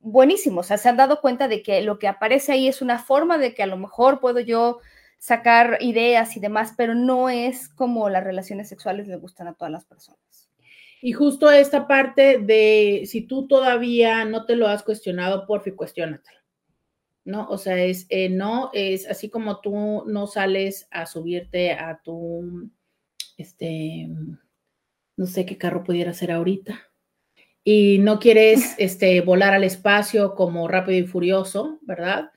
buenísimo. 0.01 0.61
O 0.61 0.63
sea, 0.63 0.77
se 0.77 0.89
han 0.91 0.99
dado 0.99 1.21
cuenta 1.21 1.49
de 1.49 1.63
que 1.63 1.81
lo 1.81 1.99
que 1.99 2.09
aparece 2.09 2.53
ahí 2.53 2.69
es 2.69 2.83
una 2.83 2.99
forma 2.99 3.39
de 3.39 3.55
que 3.55 3.63
a 3.63 3.67
lo 3.67 3.79
mejor 3.79 4.21
puedo 4.21 4.39
yo 4.41 4.81
sacar 5.19 5.79
ideas 5.81 6.37
y 6.37 6.41
demás, 6.41 6.75
pero 6.77 6.95
no 6.95 7.31
es 7.31 7.69
como 7.69 8.09
las 8.11 8.25
relaciones 8.25 8.69
sexuales 8.69 9.09
le 9.09 9.17
gustan 9.17 9.49
a 9.49 9.55
todas 9.55 9.73
las 9.73 9.85
personas. 9.87 10.51
Y 11.01 11.13
justo 11.13 11.51
esta 11.51 11.89
parte 11.89 12.39
de 12.39 13.05
si 13.07 13.23
tú 13.23 13.49
todavía 13.49 14.25
no 14.25 14.45
te 14.45 14.57
lo 14.57 14.69
has 14.69 14.83
cuestionado, 14.83 15.47
por 15.47 15.63
fin 15.63 15.75
cuestionatelo. 15.75 16.42
¿No? 17.25 17.49
O 17.49 17.59
sea, 17.59 17.83
es 17.83 18.07
eh, 18.09 18.29
no, 18.29 18.71
es 18.73 19.07
así 19.09 19.31
como 19.31 19.61
tú 19.61 20.05
no 20.07 20.27
sales 20.27 20.89
a 20.91 21.07
subirte 21.07 21.73
a 21.73 22.01
tu 22.03 22.71
este, 23.37 24.09
no 25.17 25.27
sé 25.27 25.47
qué 25.47 25.59
carro 25.59 25.85
pudiera 25.85 26.13
ser 26.13 26.33
ahorita, 26.33 26.81
y 27.65 27.99
no 27.99 28.19
quieres 28.19 28.75
este, 28.79 29.21
volar 29.21 29.55
al 29.55 29.65
espacio 29.65 30.35
como 30.35 30.69
rápido 30.69 30.99
y 30.99 31.07
furioso, 31.07 31.79
¿verdad? 31.83 32.31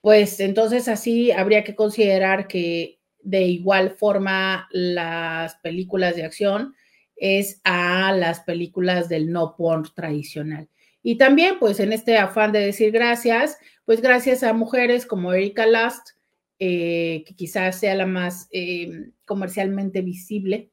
Pues 0.00 0.40
entonces 0.40 0.88
así 0.88 1.30
habría 1.30 1.64
que 1.64 1.74
considerar 1.74 2.48
que 2.48 3.00
de 3.22 3.42
igual 3.42 3.90
forma 3.90 4.68
las 4.70 5.56
películas 5.56 6.16
de 6.16 6.24
acción 6.24 6.74
es 7.16 7.60
a 7.64 8.12
las 8.12 8.40
películas 8.40 9.10
del 9.10 9.30
no 9.30 9.56
porn 9.56 9.84
tradicional. 9.94 10.68
Y 11.02 11.16
también, 11.16 11.58
pues 11.58 11.80
en 11.80 11.92
este 11.92 12.18
afán 12.18 12.52
de 12.52 12.60
decir 12.60 12.92
gracias, 12.92 13.58
pues 13.84 14.00
gracias 14.00 14.42
a 14.42 14.52
mujeres 14.52 15.06
como 15.06 15.32
Erika 15.32 15.66
Last, 15.66 16.10
eh, 16.58 17.24
que 17.26 17.34
quizás 17.34 17.80
sea 17.80 17.94
la 17.94 18.06
más 18.06 18.48
eh, 18.52 19.12
comercialmente 19.24 20.02
visible, 20.02 20.70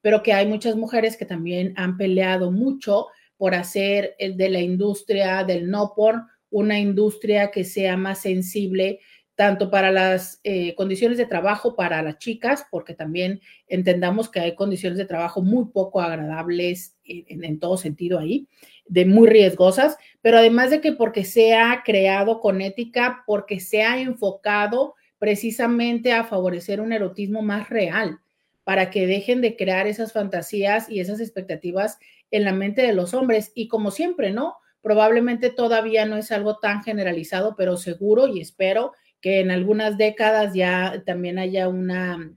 pero 0.00 0.22
que 0.22 0.32
hay 0.32 0.46
muchas 0.46 0.76
mujeres 0.76 1.16
que 1.16 1.24
también 1.24 1.72
han 1.76 1.96
peleado 1.96 2.52
mucho 2.52 3.06
por 3.36 3.54
hacer 3.54 4.14
de 4.18 4.48
la 4.48 4.60
industria 4.60 5.42
del 5.42 5.70
no 5.70 5.92
porn 5.96 6.24
una 6.50 6.78
industria 6.78 7.50
que 7.50 7.64
sea 7.64 7.96
más 7.96 8.20
sensible 8.22 9.00
tanto 9.38 9.70
para 9.70 9.92
las 9.92 10.40
eh, 10.42 10.74
condiciones 10.74 11.16
de 11.16 11.24
trabajo 11.24 11.76
para 11.76 12.02
las 12.02 12.18
chicas, 12.18 12.66
porque 12.72 12.92
también 12.92 13.40
entendamos 13.68 14.28
que 14.28 14.40
hay 14.40 14.56
condiciones 14.56 14.98
de 14.98 15.04
trabajo 15.04 15.42
muy 15.42 15.66
poco 15.66 16.00
agradables 16.00 16.96
en, 17.04 17.60
todo 17.60 17.76
sentido 17.76 18.18
ahí, 18.18 18.48
de 18.86 19.06
muy 19.06 19.28
riesgosas, 19.28 19.96
pero 20.22 20.38
además 20.38 20.70
de 20.70 20.80
que 20.80 20.90
porque 20.90 21.24
sea 21.24 21.84
creado 21.84 22.40
con 22.40 22.60
ética, 22.60 23.22
porque 23.28 23.60
se 23.60 23.84
ha 23.84 24.00
enfocado 24.00 24.96
precisamente 25.20 26.12
a 26.12 26.24
favorecer 26.24 26.80
un 26.80 26.92
erotismo 26.92 27.40
más 27.40 27.68
real, 27.68 28.18
para 28.64 28.90
que 28.90 29.06
dejen 29.06 29.40
de 29.40 29.54
crear 29.54 29.86
esas 29.86 30.12
fantasías 30.12 30.90
y 30.90 30.98
esas 30.98 31.20
expectativas 31.20 32.00
en 32.32 32.42
la 32.42 32.52
mente 32.52 32.82
de 32.82 32.92
los 32.92 33.14
hombres. 33.14 33.52
Y 33.54 33.68
como 33.68 33.92
siempre, 33.92 34.32
¿no? 34.32 34.56
Probablemente 34.82 35.50
todavía 35.50 36.06
no 36.06 36.16
es 36.16 36.32
algo 36.32 36.58
tan 36.58 36.82
generalizado, 36.82 37.54
pero 37.56 37.76
seguro 37.76 38.26
y 38.26 38.40
espero 38.40 38.94
que 39.20 39.40
en 39.40 39.50
algunas 39.50 39.98
décadas 39.98 40.54
ya 40.54 41.02
también 41.04 41.38
haya 41.38 41.68
una 41.68 42.32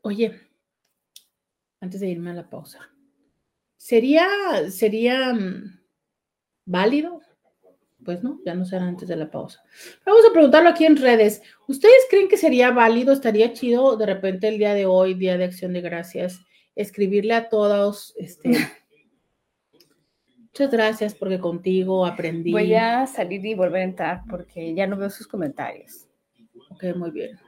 Oye, 0.00 0.40
antes 1.78 2.00
de 2.00 2.08
irme 2.08 2.30
a 2.30 2.34
la 2.36 2.48
pausa, 2.48 2.90
¿sería, 3.76 4.26
sería 4.70 5.34
mm, 5.34 5.78
válido? 6.64 7.20
Pues 8.02 8.22
no, 8.22 8.40
ya 8.46 8.54
no 8.54 8.64
será 8.64 8.86
antes 8.86 9.08
de 9.08 9.16
la 9.16 9.30
pausa. 9.30 9.62
Vamos 10.06 10.22
a 10.26 10.32
preguntarlo 10.32 10.70
aquí 10.70 10.86
en 10.86 10.96
redes. 10.96 11.42
¿Ustedes 11.68 12.06
creen 12.08 12.28
que 12.28 12.38
sería 12.38 12.70
válido, 12.70 13.12
estaría 13.12 13.52
chido 13.52 13.98
de 13.98 14.06
repente 14.06 14.48
el 14.48 14.56
día 14.56 14.72
de 14.72 14.86
hoy, 14.86 15.12
Día 15.12 15.36
de 15.36 15.44
Acción 15.44 15.74
de 15.74 15.82
Gracias? 15.82 16.40
Escribirle 16.76 17.34
a 17.34 17.48
todos, 17.48 18.14
este, 18.16 18.50
muchas 20.36 20.70
gracias 20.70 21.14
porque 21.14 21.38
contigo 21.38 22.06
aprendí. 22.06 22.52
Voy 22.52 22.74
a 22.74 23.06
salir 23.06 23.44
y 23.44 23.54
volver 23.54 23.82
a 23.82 23.84
entrar 23.84 24.22
porque 24.28 24.74
ya 24.74 24.86
no 24.86 24.96
veo 24.96 25.10
sus 25.10 25.26
comentarios. 25.26 26.06
Ok, 26.70 26.84
muy 26.96 27.10
bien. 27.10 27.38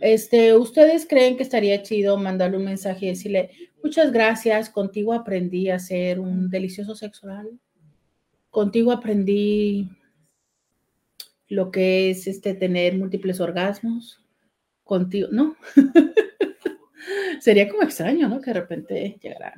Este, 0.00 0.56
¿ustedes 0.56 1.06
creen 1.08 1.36
que 1.36 1.44
estaría 1.44 1.82
chido 1.82 2.16
mandarle 2.16 2.56
un 2.56 2.64
mensaje 2.64 3.06
y 3.06 3.08
decirle, 3.10 3.50
muchas 3.82 4.12
gracias, 4.12 4.68
contigo 4.68 5.12
aprendí 5.12 5.70
a 5.70 5.76
hacer 5.76 6.18
un 6.18 6.50
delicioso 6.50 6.94
sexual? 6.94 7.58
Contigo 8.50 8.92
aprendí 8.92 9.88
lo 11.48 11.70
que 11.70 12.10
es 12.10 12.26
este 12.26 12.54
tener 12.54 12.96
múltiples 12.96 13.40
orgasmos. 13.40 14.20
Contigo, 14.82 15.28
¿no? 15.30 15.56
Sería 17.40 17.68
como 17.68 17.82
extraño, 17.82 18.28
¿no? 18.28 18.40
Que 18.40 18.52
de 18.52 18.60
repente 18.60 19.18
llegaran. 19.20 19.54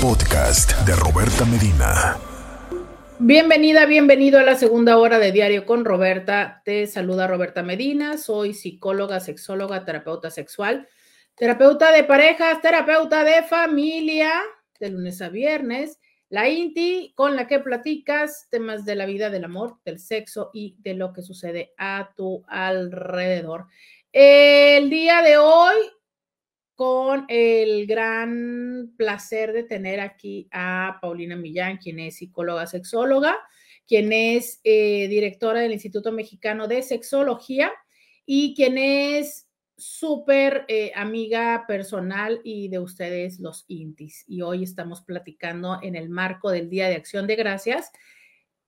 Podcast 0.00 0.72
de 0.86 0.94
Roberta 0.96 1.44
Medina. 1.44 2.16
Bienvenida, 3.18 3.86
bienvenido 3.86 4.38
a 4.38 4.42
la 4.42 4.54
segunda 4.56 4.98
hora 4.98 5.18
de 5.18 5.32
Diario 5.32 5.66
con 5.66 5.84
Roberta. 5.84 6.62
Te 6.64 6.86
saluda 6.86 7.26
Roberta 7.26 7.62
Medina. 7.62 8.18
Soy 8.18 8.54
psicóloga, 8.54 9.20
sexóloga, 9.20 9.84
terapeuta 9.84 10.30
sexual, 10.30 10.88
terapeuta 11.34 11.92
de 11.92 12.04
parejas, 12.04 12.60
terapeuta 12.60 13.24
de 13.24 13.42
familia, 13.44 14.32
de 14.80 14.90
lunes 14.90 15.22
a 15.22 15.28
viernes. 15.28 16.00
La 16.28 16.48
INTI, 16.48 17.12
con 17.14 17.36
la 17.36 17.46
que 17.46 17.60
platicas 17.60 18.48
temas 18.50 18.84
de 18.84 18.96
la 18.96 19.06
vida, 19.06 19.30
del 19.30 19.44
amor, 19.44 19.78
del 19.84 20.00
sexo 20.00 20.50
y 20.52 20.74
de 20.80 20.94
lo 20.94 21.12
que 21.12 21.22
sucede 21.22 21.72
a 21.78 22.10
tu 22.16 22.44
alrededor. 22.48 23.66
El 24.12 24.90
día 24.90 25.22
de 25.22 25.38
hoy 25.38 25.76
con 26.74 27.24
el 27.28 27.86
gran 27.86 28.92
placer 28.96 29.52
de 29.52 29.62
tener 29.62 30.00
aquí 30.00 30.48
a 30.50 30.98
Paulina 31.00 31.36
Millán, 31.36 31.78
quien 31.78 32.00
es 32.00 32.16
psicóloga 32.16 32.66
sexóloga, 32.66 33.36
quien 33.86 34.12
es 34.12 34.60
eh, 34.64 35.06
directora 35.08 35.60
del 35.60 35.72
Instituto 35.72 36.10
Mexicano 36.10 36.66
de 36.66 36.82
Sexología 36.82 37.72
y 38.26 38.54
quien 38.54 38.78
es 38.78 39.48
súper 39.76 40.64
eh, 40.68 40.92
amiga 40.94 41.64
personal 41.66 42.40
y 42.44 42.68
de 42.68 42.78
ustedes 42.78 43.40
los 43.40 43.64
intis. 43.68 44.24
Y 44.26 44.42
hoy 44.42 44.62
estamos 44.62 45.02
platicando 45.02 45.78
en 45.82 45.96
el 45.96 46.08
marco 46.08 46.50
del 46.50 46.70
Día 46.70 46.88
de 46.88 46.96
Acción 46.96 47.26
de 47.26 47.36
Gracias, 47.36 47.90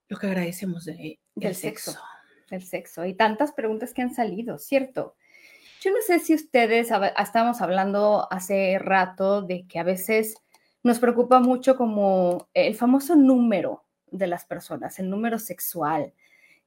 lo 0.09 0.17
que 0.19 0.27
agradecemos 0.27 0.85
de, 0.85 1.21
del, 1.35 1.55
sexo. 1.55 1.93
sexo. 1.93 2.05
Del 2.51 2.63
sexo. 2.63 3.03
Hay 3.03 3.15
tantas 3.15 3.53
preguntas 3.53 3.95
que 3.95 4.03
han 4.03 4.15
salido, 4.15 4.59
¿cierto? 4.59 5.17
Yo 5.87 5.93
no 5.93 6.01
sé 6.05 6.19
si 6.19 6.35
ustedes, 6.35 6.89
estamos 7.17 7.61
hablando 7.61 8.27
hace 8.33 8.77
rato 8.81 9.43
de 9.43 9.69
que 9.69 9.79
a 9.79 9.85
veces 9.85 10.35
nos 10.83 10.99
preocupa 10.99 11.39
mucho 11.39 11.77
como 11.77 12.49
el 12.55 12.75
famoso 12.75 13.15
número 13.15 13.85
de 14.11 14.27
las 14.27 14.45
personas, 14.45 14.99
el 14.99 15.09
número 15.09 15.39
sexual 15.39 16.13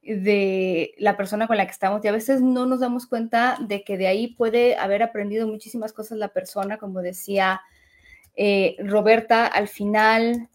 de 0.02 0.94
la 1.00 1.18
persona 1.18 1.48
con 1.48 1.58
la 1.58 1.66
que 1.66 1.74
estamos 1.74 2.02
y 2.06 2.08
a 2.08 2.14
veces 2.14 2.42
no 2.42 2.66
nos 2.66 2.80
damos 2.80 3.08
cuenta 3.08 3.58
de 3.60 3.84
que 3.84 3.98
de 3.98 4.08
ahí 4.08 4.36
puede 4.36 4.78
haber 4.78 5.04
aprendido 5.04 5.48
muchísimas 5.48 5.92
cosas 5.92 6.18
la 6.18 6.30
persona, 6.30 6.78
como 6.78 7.02
decía 7.02 7.60
eh, 8.38 8.78
Roberta, 8.80 9.48
al 9.48 9.68
final 9.68 10.48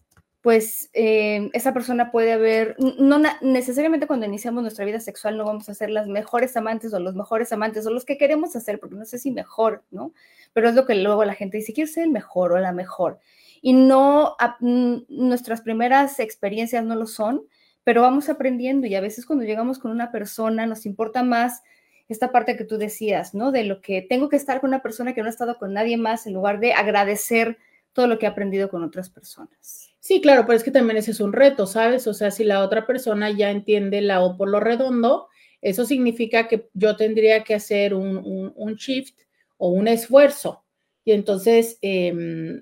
pues 0.45 0.91
eh, 0.93 1.49
esa 1.53 1.73
persona 1.73 2.11
puede 2.11 2.31
haber, 2.31 2.75
no 2.99 3.19
necesariamente 3.41 4.05
cuando 4.05 4.27
iniciamos 4.27 4.61
nuestra 4.61 4.85
vida 4.85 4.99
sexual 4.99 5.37
no 5.37 5.43
vamos 5.43 5.67
a 5.69 5.73
ser 5.73 5.89
las 5.89 6.07
mejores 6.07 6.55
amantes 6.55 6.93
o 6.93 6.99
los 6.99 7.15
mejores 7.15 7.51
amantes 7.51 7.87
o 7.87 7.89
los 7.89 8.05
que 8.05 8.19
queremos 8.19 8.55
hacer, 8.55 8.79
porque 8.79 8.93
no 8.93 9.05
sé 9.05 9.17
si 9.17 9.31
mejor, 9.31 9.83
¿no? 9.89 10.13
Pero 10.53 10.69
es 10.69 10.75
lo 10.75 10.85
que 10.85 10.93
luego 10.93 11.25
la 11.25 11.33
gente 11.33 11.57
dice, 11.57 11.73
quiero 11.73 11.91
ser 11.91 12.03
el 12.03 12.11
mejor 12.11 12.51
o 12.51 12.59
la 12.59 12.73
mejor. 12.73 13.17
Y 13.63 13.73
no, 13.73 14.35
nuestras 14.59 15.61
primeras 15.61 16.19
experiencias 16.19 16.85
no 16.85 16.93
lo 16.93 17.07
son, 17.07 17.41
pero 17.83 18.03
vamos 18.03 18.29
aprendiendo 18.29 18.85
y 18.85 18.93
a 18.93 19.01
veces 19.01 19.25
cuando 19.25 19.45
llegamos 19.45 19.79
con 19.79 19.89
una 19.89 20.11
persona 20.11 20.67
nos 20.67 20.85
importa 20.85 21.23
más 21.23 21.63
esta 22.07 22.31
parte 22.31 22.55
que 22.55 22.65
tú 22.65 22.77
decías, 22.77 23.33
¿no? 23.33 23.51
De 23.51 23.63
lo 23.63 23.81
que 23.81 24.03
tengo 24.03 24.29
que 24.29 24.35
estar 24.35 24.61
con 24.61 24.67
una 24.67 24.83
persona 24.83 25.15
que 25.15 25.21
no 25.21 25.27
ha 25.27 25.31
estado 25.31 25.57
con 25.57 25.73
nadie 25.73 25.97
más 25.97 26.27
en 26.27 26.35
lugar 26.35 26.59
de 26.59 26.73
agradecer 26.73 27.57
todo 27.93 28.05
lo 28.05 28.19
que 28.19 28.27
he 28.27 28.29
aprendido 28.29 28.69
con 28.69 28.83
otras 28.83 29.09
personas. 29.09 29.94
Sí, 30.05 30.21
claro, 30.21 30.45
pero 30.45 30.55
es 30.55 30.63
que 30.63 30.69
también 30.69 30.97
ese 30.97 31.09
es 31.09 31.19
un 31.19 31.33
reto, 31.33 31.65
¿sabes? 31.65 32.05
O 32.05 32.13
sea, 32.13 32.29
si 32.29 32.43
la 32.43 32.61
otra 32.61 32.85
persona 32.85 33.31
ya 33.31 33.49
entiende 33.49 34.01
la 34.01 34.21
O 34.21 34.37
por 34.37 34.47
lo 34.49 34.59
redondo, 34.59 35.29
eso 35.63 35.83
significa 35.83 36.47
que 36.47 36.69
yo 36.75 36.95
tendría 36.95 37.43
que 37.43 37.55
hacer 37.55 37.95
un, 37.95 38.75
shift 38.75 39.17
o 39.57 39.69
un 39.69 39.87
esfuerzo. 39.87 40.63
Y 41.03 41.13
entonces, 41.13 41.79
em, 41.81 42.61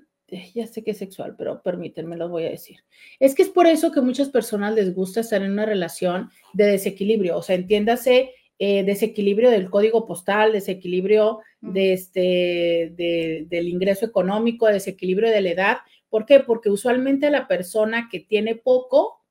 ya 0.54 0.66
sé 0.66 0.82
que 0.82 0.92
es 0.92 0.96
sexual, 0.96 1.34
pero 1.36 1.60
permítanme, 1.62 2.16
lo 2.16 2.30
voy 2.30 2.44
a 2.46 2.50
decir. 2.50 2.78
Es 3.20 3.34
que 3.34 3.42
es 3.42 3.50
por 3.50 3.66
eso 3.66 3.92
que 3.92 4.00
muchas 4.00 4.30
personas 4.30 4.74
les 4.74 4.94
gusta 4.94 5.20
estar 5.20 5.42
en 5.42 5.52
una 5.52 5.66
relación 5.66 6.30
de 6.54 6.64
desequilibrio, 6.64 7.36
o 7.36 7.42
sea, 7.42 7.56
entiéndase 7.56 8.30
eh, 8.58 8.84
desequilibrio 8.84 9.50
del 9.50 9.68
código 9.68 10.06
postal, 10.06 10.52
desequilibrio 10.52 11.40
de 11.60 11.92
este, 11.92 12.94
del 12.96 13.68
ingreso 13.68 14.06
económico, 14.06 14.66
desequilibrio 14.66 15.28
de 15.28 15.40
la 15.42 15.50
edad, 15.50 15.76
¿Por 16.14 16.26
qué? 16.26 16.38
Porque 16.38 16.70
usualmente 16.70 17.28
la 17.28 17.48
persona 17.48 18.08
que 18.08 18.20
tiene 18.20 18.54
poco 18.54 19.24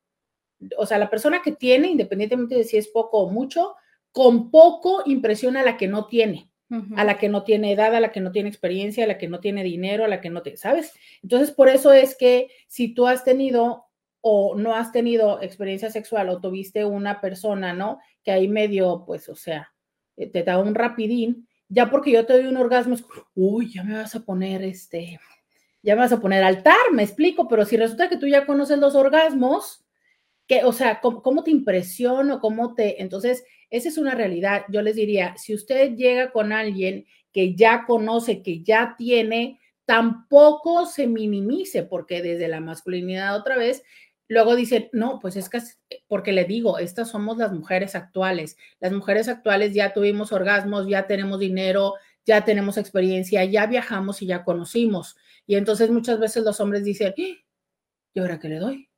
o 0.76 0.86
sea, 0.86 0.98
la 0.98 1.10
persona 1.10 1.42
que 1.42 1.52
tiene, 1.52 1.88
independientemente 1.88 2.54
de 2.54 2.64
si 2.64 2.76
es 2.76 2.88
poco 2.88 3.20
o 3.20 3.30
mucho, 3.30 3.74
con 4.12 4.50
poco 4.50 5.02
impresiona 5.06 5.60
a 5.60 5.64
la 5.64 5.76
que 5.76 5.88
no 5.88 6.06
tiene, 6.06 6.50
a 6.96 7.04
la 7.04 7.18
que 7.18 7.28
no 7.28 7.44
tiene 7.44 7.72
edad, 7.72 7.94
a 7.94 8.00
la 8.00 8.10
que 8.10 8.20
no 8.20 8.32
tiene 8.32 8.48
experiencia, 8.48 9.04
a 9.04 9.06
la 9.06 9.18
que 9.18 9.28
no 9.28 9.40
tiene 9.40 9.62
dinero, 9.62 10.04
a 10.04 10.08
la 10.08 10.20
que 10.20 10.30
no 10.30 10.42
te, 10.42 10.56
¿sabes? 10.56 10.92
Entonces, 11.22 11.52
por 11.52 11.68
eso 11.68 11.92
es 11.92 12.16
que 12.16 12.48
si 12.66 12.94
tú 12.94 13.06
has 13.06 13.22
tenido 13.22 13.86
o 14.20 14.56
no 14.56 14.74
has 14.74 14.90
tenido 14.90 15.40
experiencia 15.40 15.90
sexual 15.90 16.28
o 16.28 16.40
tuviste 16.40 16.84
una 16.84 17.20
persona, 17.20 17.72
¿no? 17.72 18.00
Que 18.24 18.32
ahí 18.32 18.48
medio, 18.48 19.04
pues, 19.06 19.28
o 19.28 19.36
sea, 19.36 19.72
eh, 20.16 20.28
te 20.28 20.42
da 20.42 20.58
un 20.58 20.74
rapidín, 20.74 21.48
ya 21.68 21.90
porque 21.90 22.10
yo 22.10 22.26
te 22.26 22.34
doy 22.34 22.46
un 22.46 22.56
orgasmo, 22.56 22.94
es, 22.94 23.04
uy, 23.34 23.72
ya 23.72 23.84
me 23.84 23.96
vas 23.96 24.14
a 24.14 24.24
poner 24.24 24.62
este, 24.62 25.20
ya 25.84 25.94
me 25.94 26.00
vas 26.00 26.12
a 26.12 26.20
poner 26.20 26.42
altar, 26.42 26.92
me 26.92 27.02
explico, 27.04 27.46
pero 27.46 27.64
si 27.64 27.76
resulta 27.76 28.08
que 28.08 28.16
tú 28.16 28.26
ya 28.26 28.46
conoces 28.46 28.78
los 28.78 28.94
orgasmos, 28.94 29.84
que, 30.48 30.64
o 30.64 30.72
sea, 30.72 31.00
¿cómo, 31.00 31.44
te 31.44 31.50
impresiona? 31.50 32.40
¿Cómo 32.40 32.74
te...? 32.74 33.00
Entonces, 33.00 33.44
esa 33.70 33.88
es 33.88 33.98
una 33.98 34.14
realidad. 34.14 34.64
Yo 34.68 34.82
les 34.82 34.96
diría, 34.96 35.34
si 35.36 35.54
usted 35.54 35.94
llega 35.94 36.32
con 36.32 36.52
alguien 36.52 37.06
que 37.32 37.54
ya 37.54 37.84
conoce, 37.86 38.42
que 38.42 38.62
ya 38.62 38.94
tiene, 38.98 39.60
tampoco 39.84 40.86
se 40.86 41.06
minimice, 41.06 41.82
porque 41.82 42.22
desde 42.22 42.48
la 42.48 42.60
masculinidad 42.60 43.36
otra 43.36 43.56
vez 43.56 43.82
Luego 44.28 44.56
dicen, 44.56 44.88
no, 44.92 45.18
pues 45.20 45.36
es 45.36 45.48
que, 45.50 45.60
porque 46.06 46.32
le 46.32 46.44
digo, 46.44 46.78
estas 46.78 47.10
somos 47.10 47.36
las 47.36 47.52
mujeres 47.52 47.94
actuales. 47.94 48.56
Las 48.80 48.92
mujeres 48.92 49.28
actuales 49.28 49.74
ya 49.74 49.92
tuvimos 49.92 50.32
orgasmos, 50.32 50.88
ya 50.88 51.06
tenemos 51.06 51.38
dinero, 51.38 51.94
ya 52.24 52.44
tenemos 52.44 52.78
experiencia, 52.78 53.44
ya 53.44 53.66
viajamos 53.66 54.22
y 54.22 54.26
ya 54.26 54.44
conocimos. 54.44 55.16
Y 55.46 55.56
entonces 55.56 55.90
muchas 55.90 56.18
veces 56.18 56.44
los 56.44 56.60
hombres 56.60 56.84
dicen, 56.84 57.12
¿y 57.16 57.44
ahora 58.18 58.38
qué 58.38 58.48
le 58.48 58.58
doy? 58.58 58.88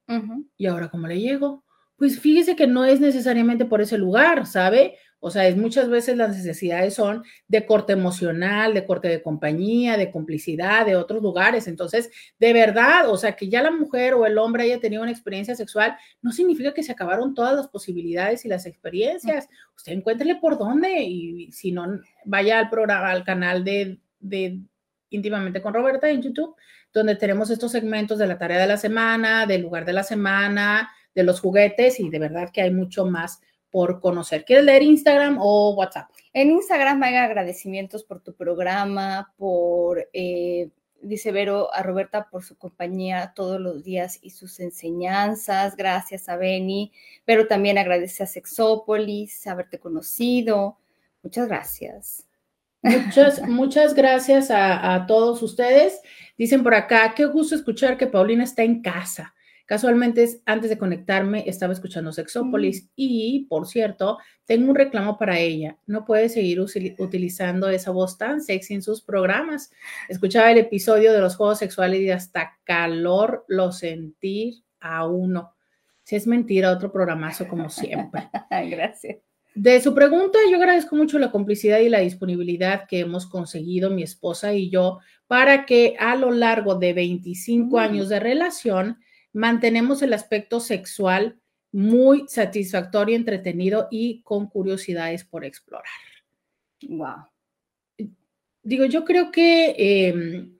¿Y 0.57 0.67
ahora 0.67 0.89
cómo 0.89 1.07
le 1.07 1.21
llego? 1.21 1.65
Pues 1.97 2.21
fíjese 2.21 2.57
que 2.57 2.67
no 2.67 2.85
es 2.85 3.01
necesariamente 3.01 3.65
por 3.65 3.81
ese 3.81 3.99
lugar, 3.99 4.47
¿sabe? 4.47 4.99
O 5.19 5.31
sea, 5.31 5.49
es 5.49 5.57
muchas 5.57 5.89
veces 5.89 6.17
las 6.17 6.37
necesidades 6.37 6.95
son 6.95 7.25
de 7.49 7.65
corte 7.65 7.95
emocional, 7.95 8.75
de 8.75 8.85
corte 8.85 9.09
de 9.09 9.23
compañía, 9.23 9.97
de 9.97 10.11
complicidad, 10.11 10.85
de 10.85 10.95
otros 10.95 11.23
lugares. 11.23 11.67
Entonces, 11.67 12.11
de 12.39 12.53
verdad, 12.53 13.09
o 13.09 13.17
sea, 13.17 13.35
que 13.35 13.49
ya 13.49 13.63
la 13.63 13.71
mujer 13.71 14.15
o 14.15 14.27
el 14.27 14.37
hombre 14.37 14.65
haya 14.65 14.79
tenido 14.79 15.03
una 15.03 15.11
experiencia 15.11 15.57
sexual, 15.57 15.97
no 16.21 16.33
significa 16.33 16.75
que 16.75 16.83
se 16.83 16.93
acabaron 16.93 17.35
todas 17.35 17.57
las 17.57 17.69
posibilidades 17.69 18.45
y 18.45 18.49
las 18.49 18.67
experiencias. 18.67 19.49
Usted 19.75 19.93
encuéntrele 19.93 20.37
por 20.37 20.59
dónde 20.59 21.03
y 21.03 21.51
si 21.51 21.73
no, 21.73 21.99
vaya 22.27 22.59
al 22.59 22.69
programa, 22.69 23.11
al 23.11 23.25
canal 23.25 23.65
de, 23.65 23.99
de 24.21 24.61
íntimamente 25.11 25.63
con 25.63 25.75
Roberta 25.75 26.09
en 26.09 26.23
YouTube, 26.23 26.57
donde 26.93 27.17
tenemos 27.17 27.51
estos 27.51 27.73
segmentos 27.73 28.19
de 28.19 28.27
la 28.27 28.39
tarea 28.39 28.59
de 28.59 28.67
la 28.67 28.77
semana, 28.77 29.47
del 29.47 29.63
lugar 29.63 29.85
de 29.85 29.93
la 29.93 30.03
semana, 30.03 30.91
de 31.15 31.23
los 31.23 31.41
juguetes 31.41 31.99
y 31.99 32.11
de 32.11 32.19
verdad 32.19 32.51
que 32.53 32.63
hay 32.63 32.71
mucho 32.71 33.07
más 33.07 33.41
por 33.71 34.01
conocer. 34.01 34.45
¿Quieres 34.45 34.65
leer 34.65 34.83
Instagram 34.83 35.39
o 35.41 35.75
WhatsApp? 35.75 36.11
En 36.33 36.51
Instagram 36.51 37.03
hay 37.03 37.17
agradecimientos 37.17 38.05
por 38.05 38.21
tu 38.21 38.35
programa, 38.35 39.33
por, 39.37 40.09
eh, 40.13 40.71
dice 41.01 41.33
Vero, 41.33 41.73
a 41.73 41.83
Roberta 41.83 42.29
por 42.31 42.45
su 42.45 42.57
compañía 42.57 43.33
todos 43.35 43.61
los 43.61 43.83
días 43.83 44.19
y 44.23 44.31
sus 44.31 44.61
enseñanzas. 44.61 45.77
Gracias 45.77 46.29
a 46.29 46.37
Beni, 46.37 46.93
pero 47.25 47.47
también 47.47 47.79
agradece 47.79 48.23
a 48.23 48.27
Sexópolis, 48.27 49.47
haberte 49.47 49.79
conocido. 49.79 50.79
Muchas 51.23 51.49
gracias. 51.49 52.27
Muchas, 52.87 53.43
muchas 53.49 53.95
gracias 53.95 54.51
a, 54.51 54.95
a 54.95 55.07
todos 55.07 55.43
ustedes. 55.43 56.01
Dicen 56.39 56.63
por 56.63 56.75
acá, 56.75 57.15
qué 57.15 57.25
gusto 57.27 57.55
escuchar 57.55 57.97
que 57.99 58.07
Paulina 58.07 58.45
está 58.45 58.63
en 58.63 58.83
casa. 58.83 59.35
Casualmente, 59.67 60.41
antes 60.47 60.71
de 60.71 60.79
conectarme, 60.79 61.43
estaba 61.49 61.73
escuchando 61.73 62.13
Sexópolis 62.13 62.85
mm. 62.85 62.89
y, 62.95 63.47
por 63.49 63.67
cierto, 63.67 64.19
tengo 64.45 64.71
un 64.71 64.77
reclamo 64.77 65.19
para 65.19 65.41
ella. 65.41 65.77
No 65.87 66.05
puede 66.05 66.29
seguir 66.29 66.61
utilizando 66.61 67.69
esa 67.69 67.91
voz 67.91 68.17
tan 68.17 68.41
sexy 68.41 68.75
en 68.75 68.83
sus 68.83 69.03
programas. 69.03 69.73
Escuchaba 70.09 70.53
el 70.53 70.59
episodio 70.59 71.13
de 71.13 71.21
los 71.21 71.35
juegos 71.35 71.59
sexuales 71.59 72.01
y 72.01 72.11
hasta 72.11 72.57
calor 72.63 73.45
lo 73.49 73.73
sentí 73.73 74.65
a 74.79 75.05
uno. 75.05 75.57
Si 76.05 76.15
es 76.15 76.29
mentira, 76.29 76.71
otro 76.71 76.93
programazo 76.93 77.49
como 77.49 77.69
siempre. 77.69 78.31
Gracias. 78.71 79.26
De 79.57 79.81
su 79.81 79.95
pregunta, 79.95 80.39
yo 80.51 80.59
agradezco 80.59 80.97
mucho 80.97 81.19
la 81.19 81.31
complicidad 81.31 81.79
y 81.79 81.89
la 81.89 82.01
disponibilidad 82.01 82.87
que 82.87 83.01
hemos 83.01 83.27
conseguido 83.27 83.89
mi 83.89 84.03
esposa 84.03 84.53
y 84.53 84.69
yo 84.69 84.99
para 85.27 85.65
que 85.65 85.97
a 85.99 86.15
lo 86.15 86.31
largo 86.31 86.75
de 86.75 86.93
25 86.93 87.75
mm. 87.75 87.79
años 87.79 88.11
de 88.11 88.21
relación 88.21 88.99
mantenemos 89.33 90.03
el 90.03 90.13
aspecto 90.13 90.61
sexual 90.61 91.41
muy 91.73 92.27
satisfactorio, 92.29 93.17
entretenido 93.17 93.89
y 93.91 94.21
con 94.25 94.47
curiosidades 94.47 95.25
por 95.25 95.43
explorar. 95.43 95.85
Wow. 96.87 97.25
Digo, 98.63 98.85
yo 98.85 99.07
creo 99.07 99.31
que 99.31 99.75
em, 99.79 100.55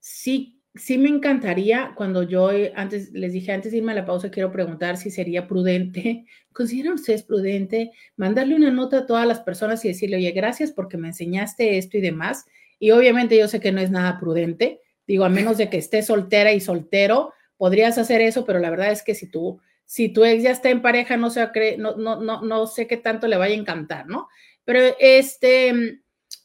sí, 0.00 0.59
sí 0.74 0.98
me 0.98 1.08
encantaría, 1.08 1.92
cuando 1.96 2.22
yo 2.22 2.52
eh, 2.52 2.72
antes 2.76 3.12
les 3.12 3.32
dije 3.32 3.52
antes 3.52 3.72
de 3.72 3.78
irme 3.78 3.92
a 3.92 3.96
la 3.96 4.06
pausa, 4.06 4.30
quiero 4.30 4.52
preguntar 4.52 4.96
si 4.96 5.10
sería 5.10 5.46
prudente, 5.48 6.24
¿consideran 6.52 6.94
ustedes 6.94 7.22
prudente 7.22 7.90
mandarle 8.16 8.56
una 8.56 8.70
nota 8.70 8.98
a 8.98 9.06
todas 9.06 9.26
las 9.26 9.40
personas 9.40 9.84
y 9.84 9.88
decirle, 9.88 10.16
oye, 10.16 10.30
gracias 10.32 10.72
porque 10.72 10.96
me 10.96 11.08
enseñaste 11.08 11.78
esto 11.78 11.98
y 11.98 12.00
demás? 12.00 12.46
Y 12.78 12.92
obviamente 12.92 13.36
yo 13.36 13.48
sé 13.48 13.60
que 13.60 13.72
no 13.72 13.80
es 13.80 13.90
nada 13.90 14.18
prudente, 14.18 14.80
digo, 15.06 15.24
a 15.24 15.28
menos 15.28 15.58
de 15.58 15.68
que 15.68 15.78
esté 15.78 16.02
soltera 16.02 16.52
y 16.52 16.60
soltero, 16.60 17.32
podrías 17.56 17.98
hacer 17.98 18.20
eso, 18.20 18.46
pero 18.46 18.58
la 18.58 18.70
verdad 18.70 18.92
es 18.92 19.02
que 19.02 19.14
si 19.14 19.26
tú, 19.26 19.60
si 19.84 20.08
tu 20.08 20.24
ex 20.24 20.42
ya 20.42 20.52
está 20.52 20.70
en 20.70 20.82
pareja, 20.82 21.16
no 21.16 21.30
sé, 21.30 21.48
no, 21.78 21.96
no, 21.96 22.20
no, 22.20 22.42
no 22.42 22.66
sé 22.66 22.86
qué 22.86 22.96
tanto 22.96 23.26
le 23.26 23.36
vaya 23.36 23.54
a 23.54 23.58
encantar, 23.58 24.06
¿no? 24.06 24.28
Pero 24.64 24.80
este, 24.98 26.00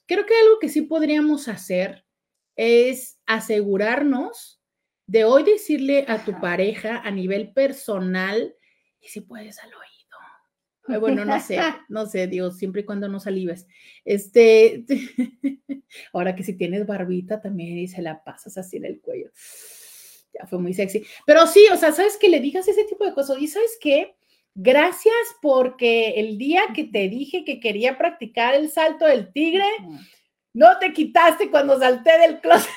creo 0.08 0.26
que 0.26 0.34
algo 0.36 0.60
que 0.60 0.70
sí 0.70 0.82
podríamos 0.82 1.48
hacer 1.48 2.06
es 2.56 3.15
asegurarnos 3.26 4.62
de 5.08 5.24
hoy 5.24 5.44
decirle 5.44 6.06
a 6.08 6.24
tu 6.24 6.40
pareja 6.40 7.00
a 7.00 7.12
nivel 7.12 7.54
personal, 7.54 8.56
y 9.00 9.08
si 9.08 9.22
puedes 9.22 9.60
al 9.60 9.70
oído. 9.70 11.00
Bueno, 11.00 11.26
no 11.26 11.40
sé, 11.40 11.60
no 11.90 12.06
sé, 12.06 12.28
Dios, 12.28 12.58
siempre 12.58 12.82
y 12.82 12.86
cuando 12.86 13.08
no 13.08 13.20
salives. 13.20 13.68
Este, 14.04 14.86
ahora 16.14 16.36
que 16.36 16.44
si 16.44 16.54
tienes 16.54 16.86
barbita 16.86 17.42
también 17.42 17.78
y 17.78 17.88
se 17.88 18.02
la 18.02 18.24
pasas 18.24 18.58
así 18.58 18.78
en 18.78 18.86
el 18.86 19.02
cuello 19.02 19.32
ya 20.38 20.48
fue 20.48 20.60
muy 20.60 20.74
sexy. 20.74 21.06
Pero 21.26 21.48
sí, 21.48 21.66
o 21.72 21.78
sea, 21.78 21.92
¿sabes 21.92 22.18
que 22.18 22.30
le 22.30 22.40
digas 22.40 22.68
ese 22.68 22.84
tipo 22.84 23.06
de 23.06 23.14
cosas? 23.14 23.38
Y 23.40 23.48
¿sabes 23.48 23.78
qué? 23.80 24.16
Gracias 24.54 25.16
porque 25.42 26.14
el 26.18 26.38
día 26.38 26.64
que 26.74 26.86
te 26.86 27.10
dije 27.10 27.44
que 27.44 27.60
quería 27.60 27.98
practicar 27.98 28.56
el 28.56 28.70
salto 28.70 29.06
del 29.06 29.32
tigre, 29.32 29.66
no 30.54 30.78
te 30.80 30.94
quitaste 30.94 31.50
cuando 31.50 31.80
salté 31.80 32.18
del 32.20 32.40
closet. 32.40 32.70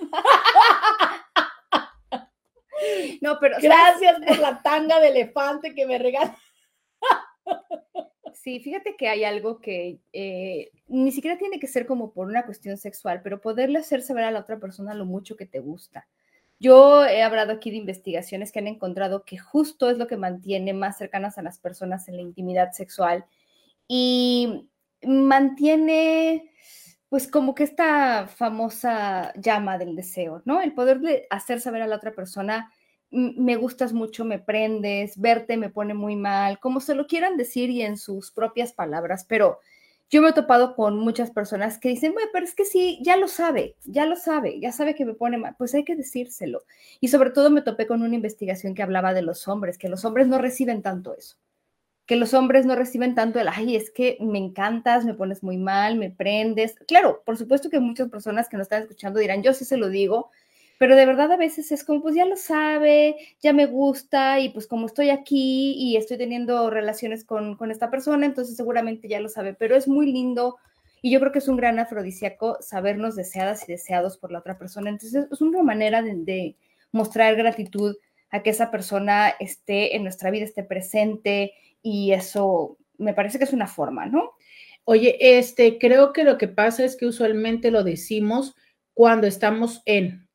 No, 3.20 3.38
pero 3.38 3.56
gracias 3.60 4.20
por 4.26 4.38
la 4.38 4.62
tanga 4.62 5.00
de 5.00 5.08
elefante 5.08 5.74
que 5.74 5.86
me 5.86 5.98
regalaste. 5.98 6.38
Sí, 8.32 8.60
fíjate 8.60 8.96
que 8.96 9.08
hay 9.08 9.24
algo 9.24 9.60
que 9.60 10.00
eh, 10.12 10.70
ni 10.86 11.12
siquiera 11.12 11.36
tiene 11.36 11.60
que 11.60 11.66
ser 11.66 11.84
como 11.84 12.12
por 12.12 12.26
una 12.26 12.46
cuestión 12.46 12.78
sexual, 12.78 13.20
pero 13.22 13.40
poderle 13.40 13.80
hacer 13.80 14.00
saber 14.00 14.24
a 14.24 14.30
la 14.30 14.40
otra 14.40 14.58
persona 14.58 14.94
lo 14.94 15.04
mucho 15.04 15.36
que 15.36 15.44
te 15.44 15.58
gusta. 15.58 16.08
Yo 16.58 17.04
he 17.04 17.22
hablado 17.22 17.52
aquí 17.52 17.70
de 17.70 17.78
investigaciones 17.78 18.52
que 18.52 18.58
han 18.58 18.66
encontrado 18.66 19.24
que 19.24 19.38
justo 19.38 19.90
es 19.90 19.98
lo 19.98 20.06
que 20.06 20.16
mantiene 20.16 20.72
más 20.72 20.96
cercanas 20.96 21.38
a 21.38 21.42
las 21.42 21.58
personas 21.58 22.08
en 22.08 22.16
la 22.16 22.22
intimidad 22.22 22.72
sexual 22.72 23.26
y 23.88 24.68
mantiene 25.02 26.50
pues 27.10 27.26
como 27.26 27.56
que 27.56 27.64
esta 27.64 28.28
famosa 28.28 29.34
llama 29.34 29.76
del 29.78 29.96
deseo, 29.96 30.42
¿no? 30.44 30.62
El 30.62 30.72
poder 30.72 31.00
de 31.00 31.26
hacer 31.28 31.60
saber 31.60 31.82
a 31.82 31.88
la 31.88 31.96
otra 31.96 32.12
persona, 32.12 32.72
me 33.10 33.56
gustas 33.56 33.92
mucho, 33.92 34.24
me 34.24 34.38
prendes, 34.38 35.18
verte 35.20 35.56
me 35.56 35.70
pone 35.70 35.92
muy 35.92 36.14
mal, 36.14 36.60
como 36.60 36.78
se 36.78 36.94
lo 36.94 37.08
quieran 37.08 37.36
decir 37.36 37.68
y 37.68 37.82
en 37.82 37.96
sus 37.96 38.30
propias 38.30 38.72
palabras, 38.72 39.26
pero 39.28 39.58
yo 40.08 40.22
me 40.22 40.30
he 40.30 40.32
topado 40.32 40.76
con 40.76 40.98
muchas 41.00 41.32
personas 41.32 41.78
que 41.78 41.88
dicen, 41.88 42.12
bueno, 42.12 42.30
pero 42.32 42.44
es 42.44 42.54
que 42.54 42.64
sí, 42.64 43.00
ya 43.02 43.16
lo 43.16 43.26
sabe, 43.26 43.74
ya 43.84 44.06
lo 44.06 44.14
sabe, 44.14 44.60
ya 44.60 44.70
sabe 44.70 44.94
que 44.94 45.04
me 45.04 45.14
pone 45.14 45.36
mal, 45.36 45.56
pues 45.58 45.74
hay 45.74 45.84
que 45.84 45.96
decírselo. 45.96 46.62
Y 47.00 47.08
sobre 47.08 47.30
todo 47.30 47.50
me 47.50 47.62
topé 47.62 47.88
con 47.88 48.02
una 48.02 48.14
investigación 48.14 48.76
que 48.76 48.84
hablaba 48.84 49.14
de 49.14 49.22
los 49.22 49.48
hombres, 49.48 49.78
que 49.78 49.88
los 49.88 50.04
hombres 50.04 50.28
no 50.28 50.38
reciben 50.38 50.82
tanto 50.82 51.16
eso, 51.16 51.36
que 52.10 52.16
los 52.16 52.34
hombres 52.34 52.66
no 52.66 52.74
reciben 52.74 53.14
tanto 53.14 53.38
el, 53.38 53.46
ay, 53.46 53.76
es 53.76 53.92
que 53.92 54.16
me 54.18 54.38
encantas, 54.38 55.04
me 55.04 55.14
pones 55.14 55.44
muy 55.44 55.58
mal, 55.58 55.94
me 55.94 56.10
prendes. 56.10 56.74
Claro, 56.88 57.22
por 57.24 57.36
supuesto 57.36 57.70
que 57.70 57.78
muchas 57.78 58.08
personas 58.08 58.48
que 58.48 58.56
nos 58.56 58.64
están 58.64 58.82
escuchando 58.82 59.20
dirán, 59.20 59.44
yo 59.44 59.54
sí 59.54 59.64
se 59.64 59.76
lo 59.76 59.88
digo, 59.88 60.32
pero 60.76 60.96
de 60.96 61.06
verdad 61.06 61.30
a 61.30 61.36
veces 61.36 61.70
es 61.70 61.84
como, 61.84 62.02
pues 62.02 62.16
ya 62.16 62.24
lo 62.24 62.36
sabe, 62.36 63.14
ya 63.40 63.52
me 63.52 63.66
gusta 63.66 64.40
y 64.40 64.48
pues 64.48 64.66
como 64.66 64.86
estoy 64.86 65.10
aquí 65.10 65.74
y 65.78 65.96
estoy 65.96 66.18
teniendo 66.18 66.68
relaciones 66.68 67.24
con, 67.24 67.56
esta 67.70 67.92
persona, 67.92 68.26
entonces 68.26 68.56
seguramente 68.56 69.06
ya 69.06 69.20
lo 69.20 69.28
sabe, 69.28 69.54
pero 69.54 69.76
es 69.76 69.86
muy 69.86 70.10
lindo 70.10 70.56
y 71.02 71.12
yo 71.12 71.20
creo 71.20 71.30
que 71.30 71.38
es 71.38 71.46
un 71.46 71.58
gran 71.58 71.78
afrodisíaco 71.78 72.58
sabernos 72.60 73.14
deseadas 73.14 73.68
y 73.68 73.72
deseados 73.72 74.18
por 74.18 74.32
la 74.32 74.40
otra 74.40 74.58
persona, 74.58 74.90
entonces 74.90 75.28
es 75.30 75.40
una 75.40 75.62
manera 75.62 76.02
de, 76.02 76.56
mostrar 76.90 77.36
gratitud 77.36 77.94
a 78.30 78.42
que 78.42 78.50
esa 78.50 78.72
persona 78.72 79.28
esté 79.38 79.94
en 79.94 80.02
nuestra 80.02 80.32
vida, 80.32 80.44
esté 80.44 80.64
presente 80.64 81.52
y 81.82 82.12
eso 82.12 82.78
me 82.98 83.14
parece 83.14 83.38
que 83.38 83.44
es 83.44 83.52
una 83.52 83.66
forma, 83.66 84.06
¿no? 84.06 84.32
Oye, 84.84 85.38
este, 85.38 85.78
creo 85.78 86.12
que 86.12 86.24
lo 86.24 86.38
que 86.38 86.48
pasa 86.48 86.84
es 86.84 86.96
que 86.96 87.06
usualmente 87.06 87.70
lo 87.70 87.84
decimos 87.84 88.54
cuando 88.94 89.26
estamos 89.26 89.82
en, 89.86 90.28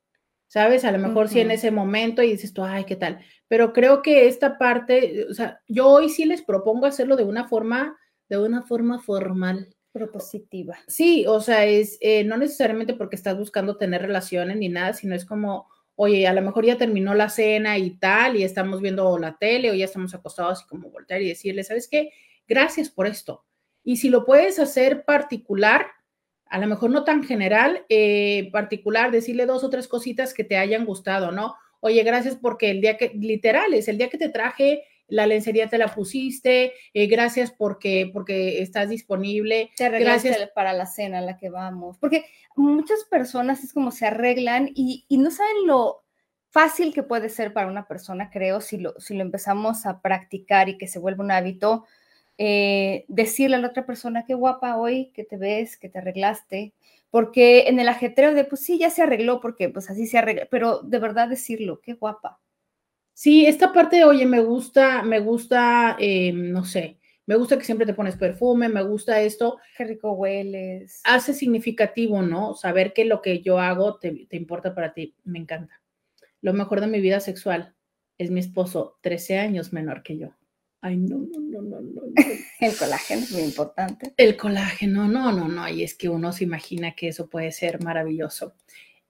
¿sabes? 0.48 0.84
A 0.84 0.92
lo 0.92 0.98
mejor 0.98 1.28
sí 1.28 1.40
en 1.40 1.50
ese 1.50 1.70
momento 1.70 2.22
y 2.22 2.32
dices 2.32 2.52
tú, 2.52 2.64
ay, 2.64 2.84
¿qué 2.84 2.96
tal? 2.96 3.20
Pero 3.48 3.72
creo 3.72 4.02
que 4.02 4.26
esta 4.26 4.58
parte, 4.58 5.26
o 5.30 5.34
sea, 5.34 5.60
yo 5.68 5.88
hoy 5.88 6.08
sí 6.08 6.24
les 6.24 6.42
propongo 6.42 6.86
hacerlo 6.86 7.16
de 7.16 7.24
una 7.24 7.46
forma, 7.48 7.96
de 8.28 8.38
una 8.38 8.62
forma 8.62 8.98
formal. 9.00 9.74
Propositiva. 9.92 10.76
Sí, 10.88 11.24
o 11.26 11.40
sea, 11.40 11.64
es 11.64 11.96
eh, 12.00 12.24
no 12.24 12.36
necesariamente 12.36 12.94
porque 12.94 13.16
estás 13.16 13.38
buscando 13.38 13.76
tener 13.78 14.02
relaciones 14.02 14.56
ni 14.56 14.68
nada, 14.68 14.92
sino 14.92 15.14
es 15.14 15.24
como, 15.24 15.68
oye, 15.96 16.26
a 16.28 16.32
lo 16.32 16.42
mejor 16.42 16.64
ya 16.64 16.78
terminó 16.78 17.14
la 17.14 17.28
cena 17.28 17.78
y 17.78 17.98
tal, 17.98 18.36
y 18.36 18.44
estamos 18.44 18.80
viendo 18.80 19.18
la 19.18 19.36
tele 19.38 19.70
o 19.70 19.74
ya 19.74 19.86
estamos 19.86 20.14
acostados 20.14 20.62
y 20.62 20.66
como 20.66 20.90
voltear 20.90 21.22
y 21.22 21.28
decirle, 21.28 21.64
¿sabes 21.64 21.88
qué? 21.88 22.10
Gracias 22.46 22.90
por 22.90 23.06
esto. 23.06 23.44
Y 23.82 23.96
si 23.96 24.10
lo 24.10 24.24
puedes 24.24 24.58
hacer 24.58 25.04
particular, 25.04 25.86
a 26.46 26.58
lo 26.58 26.66
mejor 26.66 26.90
no 26.90 27.02
tan 27.02 27.24
general, 27.24 27.84
eh, 27.88 28.50
particular, 28.52 29.10
decirle 29.10 29.46
dos 29.46 29.64
o 29.64 29.70
tres 29.70 29.88
cositas 29.88 30.34
que 30.34 30.44
te 30.44 30.56
hayan 30.56 30.84
gustado, 30.84 31.32
¿no? 31.32 31.56
Oye, 31.80 32.02
gracias 32.02 32.36
porque 32.36 32.70
el 32.70 32.80
día 32.80 32.96
que, 32.96 33.12
literal, 33.14 33.74
es 33.74 33.88
el 33.88 33.98
día 33.98 34.08
que 34.08 34.18
te 34.18 34.28
traje 34.28 34.84
la 35.08 35.26
lencería 35.26 35.68
te 35.68 35.78
la 35.78 35.94
pusiste, 35.94 36.72
eh, 36.94 37.06
gracias 37.06 37.52
porque, 37.52 38.10
porque 38.12 38.60
estás 38.62 38.88
disponible. 38.88 39.70
Te 39.76 39.88
gracias 39.88 40.50
para 40.54 40.72
la 40.72 40.86
cena 40.86 41.18
a 41.18 41.22
la 41.22 41.36
que 41.36 41.50
vamos. 41.50 41.98
Porque 41.98 42.24
muchas 42.56 43.04
personas 43.04 43.62
es 43.62 43.72
como 43.72 43.90
se 43.90 44.06
arreglan 44.06 44.70
y, 44.74 45.04
y, 45.08 45.18
no 45.18 45.30
saben 45.30 45.66
lo 45.66 46.02
fácil 46.50 46.94
que 46.94 47.02
puede 47.02 47.28
ser 47.28 47.52
para 47.52 47.66
una 47.66 47.86
persona, 47.86 48.30
creo, 48.30 48.60
si 48.60 48.78
lo, 48.78 48.98
si 48.98 49.14
lo 49.14 49.22
empezamos 49.22 49.84
a 49.86 50.00
practicar 50.00 50.68
y 50.68 50.78
que 50.78 50.88
se 50.88 50.98
vuelve 50.98 51.22
un 51.22 51.30
hábito, 51.30 51.84
eh, 52.38 53.04
decirle 53.08 53.56
a 53.56 53.58
la 53.60 53.68
otra 53.68 53.86
persona, 53.86 54.24
qué 54.26 54.34
guapa 54.34 54.76
hoy, 54.76 55.10
que 55.14 55.24
te 55.24 55.36
ves, 55.36 55.76
que 55.76 55.88
te 55.88 55.98
arreglaste, 55.98 56.72
porque 57.10 57.68
en 57.68 57.78
el 57.78 57.88
ajetreo 57.88 58.34
de, 58.34 58.44
pues 58.44 58.62
sí, 58.62 58.78
ya 58.78 58.90
se 58.90 59.02
arregló, 59.02 59.40
porque 59.40 59.68
pues 59.68 59.90
así 59.90 60.06
se 60.06 60.18
arregla, 60.18 60.48
pero 60.50 60.80
de 60.80 60.98
verdad 60.98 61.28
decirlo, 61.28 61.80
qué 61.80 61.94
guapa. 61.94 62.40
Sí, 63.16 63.46
esta 63.46 63.72
parte 63.72 63.96
de, 63.96 64.04
oye, 64.04 64.26
me 64.26 64.40
gusta, 64.40 65.02
me 65.02 65.20
gusta, 65.20 65.96
eh, 65.98 66.32
no 66.34 66.66
sé, 66.66 66.98
me 67.24 67.34
gusta 67.36 67.56
que 67.56 67.64
siempre 67.64 67.86
te 67.86 67.94
pones 67.94 68.14
perfume, 68.14 68.68
me 68.68 68.82
gusta 68.82 69.22
esto. 69.22 69.56
Qué 69.74 69.84
rico 69.84 70.12
hueles. 70.12 71.00
Hace 71.02 71.32
significativo, 71.32 72.20
¿no? 72.20 72.54
Saber 72.54 72.92
que 72.92 73.06
lo 73.06 73.22
que 73.22 73.40
yo 73.40 73.58
hago 73.58 73.98
te, 73.98 74.26
te 74.28 74.36
importa 74.36 74.74
para 74.74 74.92
ti, 74.92 75.14
me 75.24 75.38
encanta. 75.38 75.80
Lo 76.42 76.52
mejor 76.52 76.82
de 76.82 76.88
mi 76.88 77.00
vida 77.00 77.20
sexual 77.20 77.74
es 78.18 78.30
mi 78.30 78.40
esposo, 78.40 78.98
13 79.00 79.38
años 79.38 79.72
menor 79.72 80.02
que 80.02 80.18
yo. 80.18 80.34
Ay, 80.82 80.98
no, 80.98 81.16
no, 81.16 81.40
no, 81.40 81.62
no, 81.62 81.80
no. 81.80 82.02
El 82.60 82.76
colágeno 82.76 83.22
es 83.22 83.32
muy 83.32 83.44
importante. 83.44 84.12
El 84.18 84.36
colágeno, 84.36 85.08
no, 85.08 85.32
no, 85.32 85.48
no. 85.48 85.66
Y 85.70 85.84
es 85.84 85.94
que 85.94 86.10
uno 86.10 86.34
se 86.34 86.44
imagina 86.44 86.94
que 86.94 87.08
eso 87.08 87.30
puede 87.30 87.50
ser 87.50 87.82
maravilloso. 87.82 88.56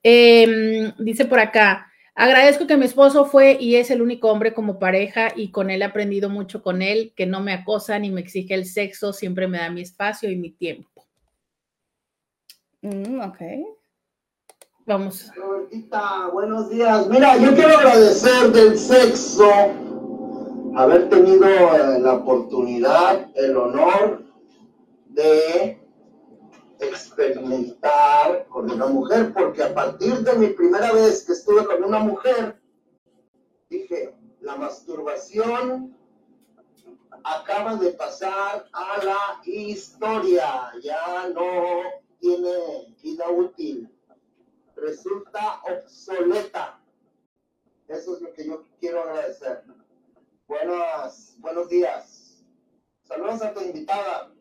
Em, 0.01 0.93
dice 1.01 1.25
por 1.25 1.41
acá, 1.41 1.91
agradezco 2.17 2.67
que 2.67 2.77
mi 2.77 2.87
esposo 2.87 3.27
fue 3.27 3.57
y 3.61 3.77
es 3.77 3.91
el 3.91 4.03
único 4.03 4.29
hombre 4.29 4.53
como 4.53 4.81
pareja 4.81 5.29
y 5.37 5.53
con 5.53 5.71
él 5.71 5.83
he 5.83 5.85
aprendido 5.85 6.29
mucho 6.29 6.63
con 6.63 6.83
él, 6.83 7.13
que 7.15 7.27
no 7.27 7.41
me 7.41 7.53
acosa 7.53 7.99
ni 7.99 8.11
me 8.11 8.23
exige 8.23 8.55
el 8.55 8.67
sexo, 8.67 9.13
siempre 9.13 9.47
me 9.47 9.59
da 9.59 9.71
mi 9.71 9.83
espacio 9.83 10.29
y 10.31 10.37
mi 10.37 10.51
tiempo. 10.51 11.07
Mm, 12.83 13.21
ok. 13.21 13.39
Vamos. 14.87 15.31
Robertita, 15.35 16.29
buenos 16.33 16.71
días. 16.71 17.09
Mira, 17.09 17.37
yo 17.37 17.55
quiero 17.55 17.77
agradecer 17.77 18.53
del 18.53 18.79
sexo 18.79 19.51
haber 20.77 21.09
tenido 21.09 21.47
eh, 21.47 21.99
la 22.01 22.15
oportunidad, 22.15 23.31
el 23.35 23.57
honor 23.57 24.23
de 25.09 25.76
experimentar 26.81 28.47
con 28.49 28.71
una 28.71 28.87
mujer, 28.87 29.33
porque 29.33 29.63
a 29.63 29.75
partir 29.75 30.19
de 30.21 30.35
mi 30.35 30.49
primera 30.49 30.93
vez 30.93 31.25
que 31.25 31.33
estuve 31.33 31.65
con 31.65 31.83
una 31.85 31.99
mujer, 31.99 32.61
dije, 33.69 34.15
la 34.41 34.57
masturbación 34.57 35.97
acaba 37.25 37.77
de 37.77 37.91
pasar 37.93 38.67
a 38.73 39.05
la 39.05 39.41
historia, 39.45 40.73
ya 40.83 41.29
no 41.35 41.83
tiene 42.21 42.95
vida 43.03 43.29
útil, 43.31 43.89
resulta 44.77 45.61
obsoleta. 45.63 46.81
Eso 47.89 48.17
es 48.17 48.23
lo 48.23 48.33
que 48.33 48.47
yo 48.47 48.65
quiero 48.79 49.03
agradecer. 49.03 49.65
Buenas, 50.47 51.37
buenos 51.39 51.69
días. 51.69 52.45
Saludos 53.03 53.43
a 53.43 53.53
tu 53.53 53.61
invitada. 53.61 54.33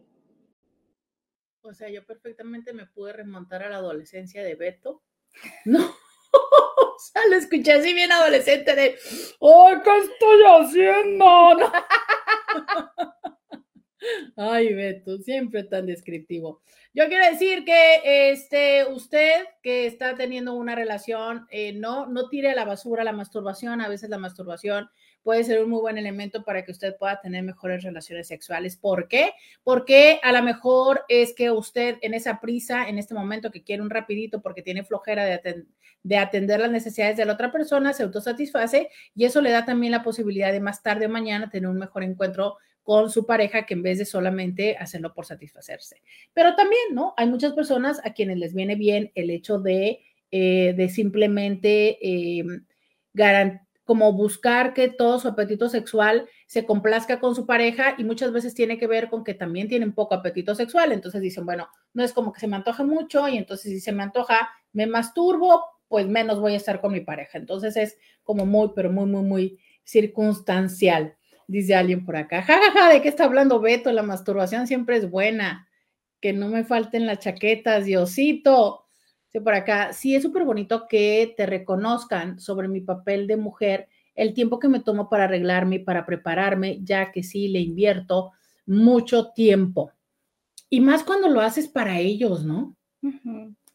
O 1.66 1.74
sea, 1.74 1.90
yo 1.90 2.06
perfectamente 2.06 2.72
me 2.74 2.86
pude 2.86 3.12
remontar 3.12 3.64
a 3.64 3.70
la 3.70 3.78
adolescencia 3.78 4.44
de 4.44 4.54
Beto. 4.56 5.02
No, 5.66 5.80
o 5.82 6.96
sea, 6.98 7.24
lo 7.30 7.36
escuché 7.36 7.74
así 7.74 7.94
bien 7.94 8.12
adolescente 8.12 8.76
de, 8.76 8.96
¡ay, 9.42 9.76
qué 9.84 9.98
estoy 9.98 10.44
haciendo! 10.48 11.26
Ay, 14.38 14.74
Beto, 14.74 15.18
siempre 15.18 15.64
tan 15.64 15.88
descriptivo. 15.88 16.62
Yo 16.94 17.08
quiero 17.08 17.26
decir 17.26 17.66
que 17.66 18.30
este, 18.32 18.86
usted 18.86 19.46
que 19.64 19.88
está 19.88 20.16
teniendo 20.16 20.54
una 20.54 20.76
relación, 20.76 21.48
eh, 21.50 21.74
no, 21.74 22.06
no 22.06 22.30
tire 22.30 22.52
a 22.52 22.56
la 22.56 22.66
basura 22.66 23.04
la 23.04 23.12
masturbación. 23.12 23.82
A 23.82 23.90
veces 23.90 24.10
la 24.10 24.18
masturbación 24.18 24.90
puede 25.26 25.44
ser 25.44 25.64
un 25.64 25.72
muy 25.72 25.82
buen 25.82 25.98
elemento 25.98 26.44
para 26.44 26.64
que 26.64 26.72
usted 26.72 26.96
pueda 26.98 27.20
tener 27.20 27.42
mejores 27.42 27.84
relaciones 27.84 28.28
sexuales. 28.28 28.78
¿Por 28.78 29.08
qué? 29.08 29.32
Porque 29.64 30.20
a 30.22 30.32
lo 30.32 30.44
mejor 30.44 31.04
es 31.10 31.34
que 31.34 31.50
usted 31.50 31.98
en 32.04 32.14
esa 32.14 32.40
prisa, 32.40 32.88
en 32.88 33.00
este 33.00 33.16
momento 33.16 33.50
que 33.50 33.64
quiere 33.64 33.82
un 33.82 33.90
rapidito 33.90 34.44
porque 34.44 34.62
tiene 34.62 34.84
flojera 34.84 35.26
de, 35.26 35.66
de 36.04 36.18
atender 36.18 36.60
las 36.60 36.70
necesidades 36.70 37.18
de 37.18 37.26
la 37.26 37.34
otra 37.34 37.52
persona, 37.52 37.92
se 37.92 38.04
autosatisface 38.04 38.90
y 39.16 39.26
eso 39.26 39.42
le 39.42 39.50
da 39.50 39.66
también 39.66 39.94
la 39.94 40.04
posibilidad 40.04 40.52
de 40.52 40.60
más 40.60 40.84
tarde 40.84 41.08
o 41.08 41.10
mañana 41.10 41.50
tener 41.50 41.72
un 41.72 41.80
mejor 41.80 42.04
encuentro 42.04 42.58
con 42.84 43.10
su 43.10 43.26
pareja 43.26 43.66
que 43.66 43.74
en 43.74 43.82
vez 43.82 43.98
de 43.98 44.06
solamente 44.06 44.78
hacerlo 44.78 45.16
por 45.16 45.26
satisfacerse. 45.26 46.04
Pero 46.36 46.56
también, 46.56 46.94
¿no? 46.94 47.16
Hay 47.18 47.26
muchas 47.26 47.54
personas 47.54 48.00
a 48.06 48.14
quienes 48.14 48.38
les 48.38 48.54
viene 48.54 48.76
bien 48.76 49.12
el 49.16 49.32
hecho 49.32 49.58
de, 49.58 50.04
eh, 50.30 50.76
de 50.78 50.88
simplemente 50.90 51.98
eh, 52.00 52.44
garantizar 53.12 53.65
como 53.86 54.12
buscar 54.14 54.74
que 54.74 54.90
todo 54.90 55.20
su 55.20 55.28
apetito 55.28 55.70
sexual 55.70 56.28
se 56.48 56.66
complazca 56.66 57.20
con 57.20 57.36
su 57.36 57.46
pareja 57.46 57.94
y 57.98 58.04
muchas 58.04 58.34
veces 58.34 58.56
tiene 58.56 58.80
que 58.80 58.88
ver 58.88 59.10
con 59.10 59.24
que 59.24 59.36
también 59.36 59.68
tienen 59.68 59.94
poco 59.94 60.16
apetito 60.16 60.56
sexual. 60.56 60.92
Entonces 60.92 61.22
dicen, 61.22 61.46
bueno, 61.46 61.70
no 61.94 62.04
es 62.04 62.12
como 62.12 62.34
que 62.34 62.40
se 62.40 62.48
me 62.48 62.56
antoja 62.56 62.84
mucho 62.84 63.28
y 63.28 63.38
entonces 63.38 63.72
si 63.72 63.80
se 63.80 63.92
me 63.92 64.02
antoja, 64.02 64.50
me 64.74 64.88
masturbo, 64.88 65.64
pues 65.88 66.08
menos 66.08 66.40
voy 66.40 66.54
a 66.54 66.58
estar 66.58 66.82
con 66.82 66.94
mi 66.94 67.02
pareja. 67.02 67.38
Entonces 67.38 67.78
es 67.78 67.98
como 68.24 68.48
muy, 68.48 68.72
pero 68.76 68.92
muy, 68.92 69.06
muy, 69.06 69.22
muy 69.22 69.60
circunstancial, 69.84 71.16
dice 71.48 71.76
alguien 71.76 72.06
por 72.06 72.18
acá. 72.18 72.42
Ja, 72.42 72.58
ja, 72.58 72.72
ja, 72.72 72.90
¿de 72.90 73.04
qué 73.04 73.10
está 73.10 73.26
hablando 73.26 73.60
Beto? 73.60 73.92
La 73.92 74.02
masturbación 74.02 74.66
siempre 74.66 74.98
es 74.98 75.10
buena. 75.10 75.70
Que 76.20 76.34
no 76.34 76.48
me 76.48 76.64
falten 76.64 77.06
las 77.06 77.20
chaquetas, 77.20 77.86
Diosito 77.86 78.85
por 79.42 79.54
acá, 79.54 79.94
sí 79.94 80.16
es 80.16 80.24
súper 80.24 80.44
bonito 80.44 80.88
que 80.88 81.34
te 81.36 81.46
reconozcan 81.46 82.40
sobre 82.40 82.68
mi 82.68 82.82
papel 82.82 83.28
de 83.28 83.38
mujer, 83.38 83.88
el 84.14 84.34
tiempo 84.34 84.60
que 84.60 84.70
me 84.70 84.80
tomo 84.80 85.10
para 85.10 85.26
arreglarme 85.26 85.78
y 85.78 85.80
para 85.80 86.06
prepararme, 86.06 86.80
ya 86.84 87.12
que 87.12 87.24
sí 87.24 87.48
le 87.48 87.60
invierto 87.60 88.32
mucho 88.66 89.32
tiempo. 89.32 89.92
Y 90.70 90.82
más 90.82 91.04
cuando 91.04 91.28
lo 91.30 91.42
haces 91.42 91.68
para 91.68 92.00
ellos, 92.00 92.44
¿no? 92.46 92.76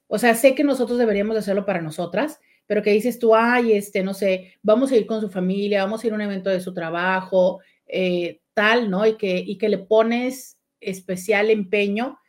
O 0.07 0.19
sea, 0.19 0.35
sé 0.35 0.55
que 0.55 0.65
nosotros 0.65 0.99
deberíamos 0.99 1.37
hacerlo 1.37 1.65
para 1.65 1.81
nosotras, 1.81 2.41
pero 2.67 2.83
que 2.83 2.93
dices 2.93 3.19
tú, 3.19 3.35
ay, 3.35 3.73
este, 3.73 4.03
no 4.03 4.15
sé, 4.15 4.55
vamos 4.63 4.93
a 4.93 4.97
ir 4.97 5.07
con 5.07 5.21
su 5.21 5.29
familia, 5.29 5.85
vamos 5.85 6.03
a 6.03 6.07
ir 6.07 6.13
a 6.13 6.17
un 6.17 6.23
evento 6.23 6.51
de 6.51 6.61
su 6.61 6.73
trabajo, 6.73 7.61
eh, 7.87 8.41
tal, 8.55 8.91
¿no? 8.91 9.07
Y 9.07 9.17
que, 9.17 9.39
y 9.39 9.59
que 9.59 9.69
le 9.69 9.79
pones 9.79 10.57
especial 10.81 11.51
empeño 11.51 12.20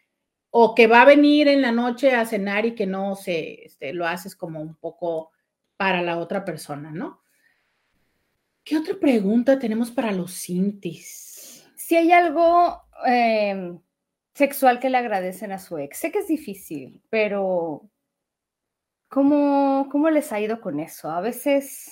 o 0.51 0.75
que 0.75 0.87
va 0.87 1.01
a 1.01 1.05
venir 1.05 1.47
en 1.47 1.61
la 1.61 1.71
noche 1.71 2.13
a 2.13 2.25
cenar 2.25 2.65
y 2.65 2.75
que 2.75 2.85
no 2.85 3.15
se, 3.15 3.65
este, 3.65 3.93
lo 3.93 4.05
haces 4.05 4.35
como 4.35 4.61
un 4.61 4.75
poco 4.75 5.31
para 5.77 6.01
la 6.01 6.17
otra 6.17 6.45
persona, 6.45 6.91
¿no? 6.91 7.23
¿Qué 8.63 8.77
otra 8.77 8.99
pregunta 8.99 9.57
tenemos 9.57 9.89
para 9.89 10.11
los 10.11 10.33
cintis? 10.33 11.65
Si 11.75 11.95
hay 11.95 12.11
algo 12.11 12.83
em, 13.05 13.79
sexual 14.35 14.79
que 14.79 14.89
le 14.89 14.97
agradecen 14.97 15.53
a 15.53 15.57
su 15.57 15.77
ex, 15.77 15.97
sé 15.97 16.11
que 16.11 16.19
es 16.19 16.27
difícil, 16.27 17.01
pero 17.09 17.89
¿cómo, 19.07 19.87
¿cómo 19.89 20.09
les 20.09 20.31
ha 20.33 20.39
ido 20.41 20.59
con 20.59 20.79
eso? 20.81 21.09
A 21.09 21.21
veces 21.21 21.91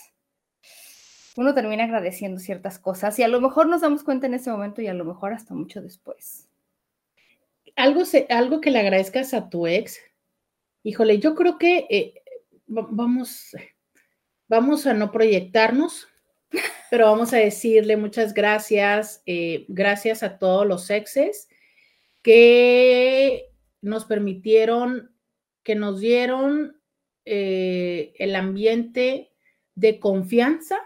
uno 1.38 1.54
termina 1.54 1.86
agradeciendo 1.86 2.40
ciertas 2.40 2.78
cosas 2.78 3.18
y 3.18 3.24
a 3.24 3.30
lo 3.30 3.40
mejor 3.40 3.68
nos 3.68 3.82
damos 3.82 4.04
cuenta 4.04 4.28
en 4.28 4.34
ese 4.34 4.52
momento 4.52 4.82
y 4.82 4.88
a 4.88 4.94
lo 4.94 5.06
mejor 5.06 5.32
hasta 5.34 5.54
mucho 5.54 5.82
después 5.82 6.49
algo, 7.80 8.04
algo 8.30 8.62
que 8.62 8.72
le 8.72 8.80
agradezcas 8.80 9.34
a 9.34 9.50
tu 9.50 9.66
ex, 9.66 10.00
híjole, 10.84 11.20
yo 11.20 11.34
creo 11.34 11.58
que 11.58 11.88
eh, 11.90 12.14
vamos, 12.68 13.56
vamos 14.48 14.86
a 14.86 14.94
no 14.94 15.12
proyectarnos, 15.12 16.08
pero 16.92 17.06
vamos 17.06 17.34
a 17.34 17.38
decirle 17.38 17.96
muchas 17.98 18.34
gracias, 18.34 19.24
eh, 19.26 19.66
gracias 19.70 20.24
a 20.24 20.38
todos 20.38 20.68
los 20.68 20.90
exes 20.90 21.48
que 22.22 23.50
nos 23.82 24.06
permitieron, 24.06 25.16
que 25.64 25.76
nos 25.76 26.02
dieron 26.02 26.82
eh, 27.24 28.14
el 28.18 28.36
ambiente 28.36 29.32
de 29.76 30.00
confianza 30.00 30.80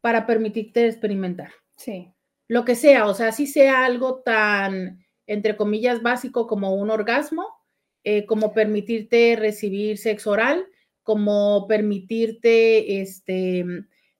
para 0.00 0.24
permitirte 0.24 0.86
experimentar. 0.86 1.50
Sí. 1.76 2.12
Lo 2.46 2.64
que 2.64 2.76
sea, 2.76 3.06
o 3.06 3.14
sea, 3.14 3.32
si 3.32 3.48
sea 3.48 3.84
algo 3.84 4.22
tan, 4.22 5.04
entre 5.26 5.56
comillas, 5.56 6.02
básico 6.02 6.46
como 6.46 6.74
un 6.74 6.90
orgasmo, 6.90 7.46
eh, 8.04 8.26
como 8.26 8.52
permitirte 8.52 9.36
recibir 9.36 9.98
sexo 9.98 10.30
oral, 10.30 10.66
como 11.02 11.66
permitirte 11.68 13.00
este, 13.00 13.64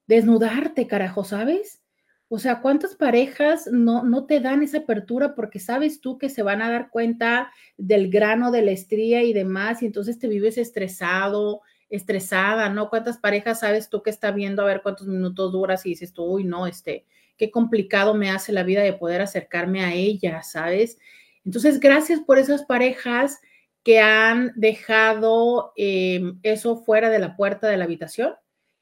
desnudarte, 0.07 0.87
carajo, 0.87 1.23
¿sabes? 1.23 1.83
O 2.29 2.39
sea, 2.39 2.61
¿cuántas 2.61 2.95
parejas 2.95 3.67
no, 3.71 4.03
no 4.03 4.25
te 4.25 4.41
dan 4.41 4.61
esa 4.61 4.79
apertura 4.79 5.33
porque 5.33 5.59
sabes 5.59 6.01
tú 6.01 6.17
que 6.17 6.29
se 6.29 6.43
van 6.43 6.61
a 6.61 6.69
dar 6.69 6.89
cuenta 6.89 7.51
del 7.77 8.09
grano 8.09 8.51
de 8.51 8.63
la 8.63 8.71
estría 8.71 9.23
y 9.23 9.31
demás 9.31 9.81
y 9.81 9.85
entonces 9.85 10.19
te 10.19 10.27
vives 10.27 10.57
estresado, 10.57 11.61
estresada, 11.89 12.69
¿no? 12.69 12.89
¿Cuántas 12.89 13.17
parejas 13.17 13.61
sabes 13.61 13.89
tú 13.89 14.03
que 14.03 14.09
está 14.09 14.31
viendo 14.31 14.61
a 14.61 14.65
ver 14.65 14.81
cuántos 14.81 15.07
minutos 15.07 15.53
duras 15.53 15.85
y 15.85 15.89
dices 15.89 16.11
tú, 16.11 16.25
uy, 16.25 16.43
no, 16.43 16.67
este, 16.67 17.05
qué 17.37 17.51
complicado 17.51 18.13
me 18.13 18.29
hace 18.29 18.51
la 18.51 18.63
vida 18.63 18.81
de 18.81 18.93
poder 18.93 19.21
acercarme 19.21 19.83
a 19.83 19.93
ella, 19.93 20.43
¿sabes? 20.43 20.97
Entonces, 21.45 21.79
gracias 21.79 22.19
por 22.19 22.39
esas 22.39 22.65
parejas 22.65 23.39
que 23.83 23.99
han 23.99 24.51
dejado 24.55 25.71
em, 25.77 26.39
eso 26.43 26.75
fuera 26.75 27.09
de 27.09 27.19
la 27.19 27.37
puerta 27.37 27.67
de 27.67 27.77
la 27.77 27.85
habitación 27.85 28.33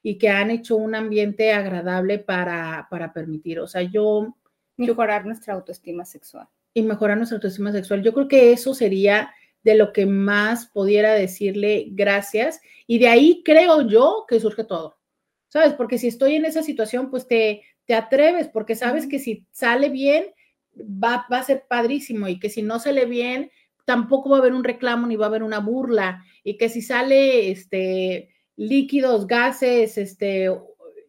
y 0.01 0.17
que 0.17 0.29
han 0.29 0.49
hecho 0.49 0.75
un 0.75 0.95
ambiente 0.95 1.53
agradable 1.53 2.17
para, 2.17 2.87
para 2.89 3.13
permitir. 3.13 3.59
O 3.59 3.67
sea, 3.67 3.83
yo... 3.83 4.35
Mejorar 4.77 5.25
nuestra 5.25 5.53
autoestima 5.53 6.05
sexual. 6.05 6.47
Y 6.73 6.81
mejorar 6.81 7.17
nuestra 7.17 7.37
autoestima 7.37 7.71
sexual. 7.71 8.03
Yo 8.03 8.13
creo 8.13 8.27
que 8.27 8.51
eso 8.51 8.73
sería 8.73 9.31
de 9.63 9.75
lo 9.75 9.93
que 9.93 10.05
más 10.05 10.67
pudiera 10.67 11.13
decirle 11.13 11.87
gracias. 11.91 12.61
Y 12.87 12.99
de 12.99 13.07
ahí 13.07 13.41
creo 13.45 13.81
yo 13.81 14.25
que 14.27 14.39
surge 14.39 14.63
todo. 14.63 14.97
¿Sabes? 15.49 15.73
Porque 15.73 15.97
si 15.97 16.07
estoy 16.07 16.35
en 16.35 16.45
esa 16.45 16.63
situación, 16.63 17.09
pues 17.09 17.27
te, 17.27 17.63
te 17.85 17.93
atreves, 17.93 18.47
porque 18.47 18.75
sabes 18.75 19.07
que 19.07 19.19
si 19.19 19.45
sale 19.51 19.89
bien, 19.89 20.25
va, 20.75 21.25
va 21.31 21.39
a 21.39 21.43
ser 21.43 21.65
padrísimo 21.67 22.27
y 22.27 22.39
que 22.39 22.49
si 22.49 22.61
no 22.61 22.79
sale 22.79 23.05
bien, 23.05 23.51
tampoco 23.85 24.29
va 24.29 24.37
a 24.37 24.39
haber 24.39 24.53
un 24.53 24.63
reclamo 24.63 25.07
ni 25.07 25.15
va 25.15 25.25
a 25.25 25.29
haber 25.29 25.43
una 25.43 25.59
burla 25.59 26.23
y 26.43 26.57
que 26.57 26.69
si 26.69 26.81
sale 26.81 27.51
este 27.51 28.29
líquidos, 28.55 29.27
gases, 29.27 29.97
este 29.97 30.49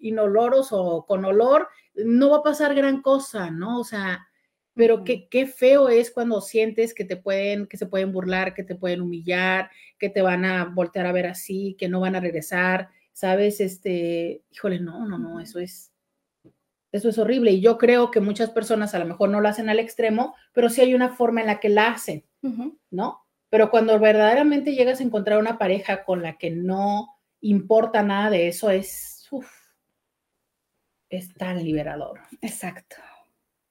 inoloros 0.00 0.68
o 0.72 1.06
con 1.06 1.24
olor, 1.24 1.68
no 1.94 2.30
va 2.30 2.38
a 2.38 2.42
pasar 2.42 2.74
gran 2.74 3.02
cosa, 3.02 3.50
¿no? 3.50 3.80
O 3.80 3.84
sea, 3.84 4.26
pero 4.74 5.04
qué, 5.04 5.26
qué 5.28 5.46
feo 5.46 5.88
es 5.88 6.10
cuando 6.10 6.40
sientes 6.40 6.92
que 6.92 7.04
te 7.04 7.16
pueden, 7.16 7.66
que 7.66 7.78
se 7.78 7.86
pueden 7.86 8.12
burlar, 8.12 8.52
que 8.52 8.62
te 8.62 8.74
pueden 8.74 9.00
humillar, 9.00 9.70
que 9.98 10.10
te 10.10 10.20
van 10.20 10.44
a 10.44 10.66
voltear 10.66 11.06
a 11.06 11.12
ver 11.12 11.26
así, 11.26 11.76
que 11.78 11.88
no 11.88 12.00
van 12.00 12.14
a 12.14 12.20
regresar, 12.20 12.90
¿sabes? 13.12 13.60
Este, 13.60 14.42
híjole, 14.50 14.78
no, 14.80 15.06
no, 15.06 15.18
no, 15.18 15.40
eso 15.40 15.58
es, 15.58 15.92
eso 16.92 17.08
es 17.08 17.18
horrible. 17.18 17.52
Y 17.52 17.60
yo 17.60 17.78
creo 17.78 18.10
que 18.10 18.20
muchas 18.20 18.50
personas 18.50 18.94
a 18.94 18.98
lo 18.98 19.06
mejor 19.06 19.28
no 19.28 19.40
lo 19.40 19.48
hacen 19.48 19.68
al 19.68 19.78
extremo, 19.78 20.34
pero 20.52 20.68
sí 20.68 20.80
hay 20.80 20.94
una 20.94 21.10
forma 21.10 21.40
en 21.40 21.48
la 21.48 21.60
que 21.60 21.68
la 21.68 21.88
hacen, 21.88 22.24
¿no? 22.90 23.26
Pero 23.48 23.70
cuando 23.70 23.98
verdaderamente 23.98 24.74
llegas 24.74 25.00
a 25.00 25.04
encontrar 25.04 25.38
una 25.38 25.58
pareja 25.58 26.04
con 26.04 26.22
la 26.22 26.36
que 26.36 26.50
no 26.50 27.08
importa 27.40 28.02
nada 28.02 28.30
de 28.30 28.48
eso, 28.48 28.70
es, 28.70 29.28
es 31.08 31.32
tan 31.34 31.62
liberador. 31.62 32.20
Exacto. 32.40 32.96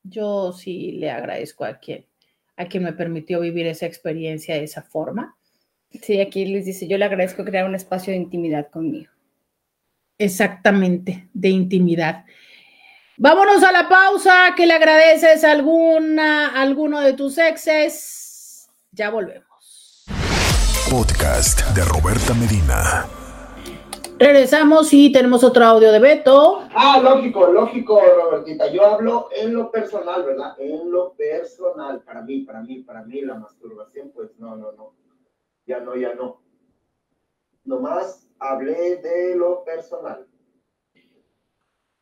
Yo 0.04 0.54
sí 0.54 0.94
le 0.94 1.10
agradezco 1.10 1.66
a 1.66 1.80
quien, 1.80 2.06
a 2.56 2.66
quien 2.66 2.84
me 2.84 2.94
permitió 2.94 3.40
vivir 3.40 3.66
esa 3.68 3.86
experiencia 3.86 4.56
de 4.56 4.64
esa 4.64 4.84
forma. 4.84 5.38
Sí, 6.02 6.20
aquí 6.20 6.46
Luis 6.46 6.66
dice, 6.66 6.88
yo 6.88 6.98
le 6.98 7.06
agradezco 7.06 7.44
crear 7.44 7.66
un 7.66 7.76
espacio 7.76 8.12
de 8.12 8.20
intimidad 8.20 8.70
conmigo. 8.70 9.12
Exactamente, 10.18 11.28
de 11.34 11.50
intimidad. 11.50 12.26
Vámonos 13.18 13.64
a 13.64 13.72
la 13.72 13.88
pausa, 13.88 14.54
que 14.58 14.66
le 14.66 14.74
agradeces 14.74 15.46
a 15.46 15.52
alguna, 15.54 16.50
alguno 16.50 17.00
de 17.00 17.14
tus 17.14 17.38
exes. 17.38 18.70
Ya 18.92 19.10
volvemos. 19.10 20.04
Podcast 20.92 21.62
de 21.74 21.86
Roberta 21.86 22.34
Medina. 22.34 23.06
Regresamos 24.20 24.92
y 24.92 25.14
tenemos 25.14 25.46
otro 25.46 25.64
audio 25.64 25.94
de 25.94 26.00
Beto. 26.00 26.68
Ah, 26.76 27.00
lógico, 27.02 27.48
lógico, 27.48 28.02
Robertita. 28.02 28.68
Yo 28.68 28.86
hablo 28.86 29.30
en 29.32 29.54
lo 29.54 29.72
personal, 29.72 30.24
¿verdad? 30.26 30.60
En 30.60 30.92
lo 30.92 31.14
personal. 31.14 32.02
Para 32.02 32.22
mí, 32.22 32.42
para 32.42 32.64
mí, 32.64 32.84
para 32.84 33.04
mí, 33.04 33.22
la 33.22 33.36
masturbación, 33.36 34.12
pues 34.14 34.38
no, 34.40 34.58
no, 34.58 34.74
no. 34.74 34.94
Ya 35.66 35.80
no, 35.80 35.96
ya 35.96 36.14
no. 36.16 36.42
Nomás 37.64 38.28
hablé 38.40 38.98
de 38.98 39.38
lo 39.38 39.64
personal. 39.64 40.28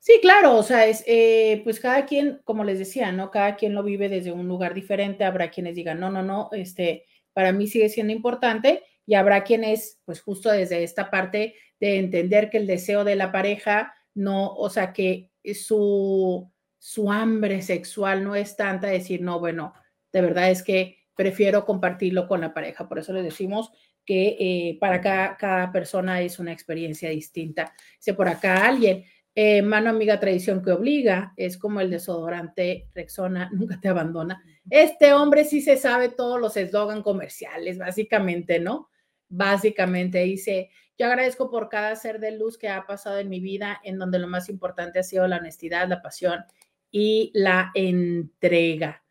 Sí, 0.05 0.19
claro, 0.21 0.57
o 0.57 0.63
sea, 0.63 0.85
es, 0.85 1.01
eh, 1.07 1.61
pues 1.63 1.79
cada 1.79 2.05
quien, 2.05 2.41
como 2.43 2.65
les 2.65 2.77
decía, 2.77 3.13
¿no? 3.13 3.31
Cada 3.31 3.55
quien 3.55 3.73
lo 3.73 3.83
vive 3.83 4.09
desde 4.09 4.33
un 4.33 4.49
lugar 4.49 4.73
diferente, 4.73 5.23
habrá 5.23 5.49
quienes 5.49 5.75
digan, 5.75 5.97
no, 6.01 6.09
no, 6.11 6.21
no, 6.21 6.49
este, 6.51 7.05
para 7.31 7.53
mí 7.53 7.67
sigue 7.67 7.87
siendo 7.87 8.11
importante 8.11 8.83
y 9.05 9.13
habrá 9.13 9.45
quienes, 9.45 10.01
pues 10.03 10.19
justo 10.21 10.49
desde 10.51 10.83
esta 10.83 11.09
parte 11.09 11.55
de 11.79 11.99
entender 11.99 12.49
que 12.49 12.57
el 12.57 12.67
deseo 12.67 13.05
de 13.05 13.15
la 13.15 13.31
pareja 13.31 13.93
no, 14.13 14.53
o 14.55 14.69
sea, 14.69 14.91
que 14.91 15.31
su, 15.55 16.51
su 16.79 17.09
hambre 17.09 17.61
sexual 17.61 18.25
no 18.25 18.35
es 18.35 18.57
tanta, 18.57 18.87
decir, 18.87 19.21
no, 19.21 19.39
bueno, 19.39 19.73
de 20.11 20.21
verdad 20.21 20.51
es 20.51 20.63
que 20.63 20.97
prefiero 21.15 21.63
compartirlo 21.63 22.27
con 22.27 22.41
la 22.41 22.53
pareja, 22.53 22.89
por 22.89 22.99
eso 22.99 23.13
les 23.13 23.23
decimos 23.23 23.71
que 24.05 24.35
eh, 24.37 24.77
para 24.81 24.99
cada, 24.99 25.37
cada 25.37 25.71
persona 25.71 26.21
es 26.21 26.39
una 26.39 26.51
experiencia 26.51 27.09
distinta. 27.09 27.73
Dice 27.99 28.13
por 28.13 28.27
acá 28.27 28.67
alguien, 28.67 29.05
eh, 29.35 29.61
mano 29.61 29.89
amiga 29.89 30.19
tradición 30.19 30.63
que 30.63 30.71
obliga, 30.71 31.33
es 31.37 31.57
como 31.57 31.81
el 31.81 31.89
desodorante 31.89 32.87
Rexona, 32.93 33.49
nunca 33.53 33.79
te 33.79 33.89
abandona. 33.89 34.43
Este 34.69 35.13
hombre 35.13 35.45
sí 35.45 35.61
se 35.61 35.77
sabe 35.77 36.09
todos 36.09 36.39
los 36.39 36.55
eslogan 36.57 37.01
comerciales, 37.01 37.77
básicamente, 37.77 38.59
¿no? 38.59 38.89
Básicamente 39.29 40.19
dice, 40.19 40.69
yo 40.97 41.07
agradezco 41.07 41.49
por 41.49 41.69
cada 41.69 41.95
ser 41.95 42.19
de 42.19 42.37
luz 42.37 42.57
que 42.57 42.69
ha 42.69 42.85
pasado 42.85 43.17
en 43.17 43.29
mi 43.29 43.39
vida, 43.39 43.81
en 43.83 43.97
donde 43.97 44.19
lo 44.19 44.27
más 44.27 44.49
importante 44.49 44.99
ha 44.99 45.03
sido 45.03 45.27
la 45.27 45.37
honestidad, 45.37 45.87
la 45.87 46.01
pasión 46.01 46.45
y 46.91 47.31
la 47.33 47.71
entrega. 47.73 49.03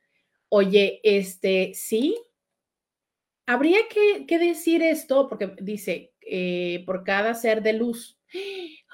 Oye, 0.49 1.01
este, 1.03 1.73
sí, 1.75 2.17
habría 3.47 3.79
que, 3.89 4.39
decir 4.39 4.83
esto, 4.83 5.29
porque 5.29 5.55
dice, 5.61 6.15
eh, 6.21 6.85
por 6.87 7.03
cada 7.03 7.35
ser 7.35 7.63
de 7.63 7.73
luz. 7.73 8.19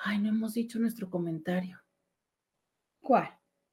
Ay, 0.03 0.18
no 0.18 0.28
hemos 0.28 0.55
dicho 0.55 0.78
nuestro 0.78 1.11
comentario. 1.11 1.80
¿Cuál? 3.01 3.28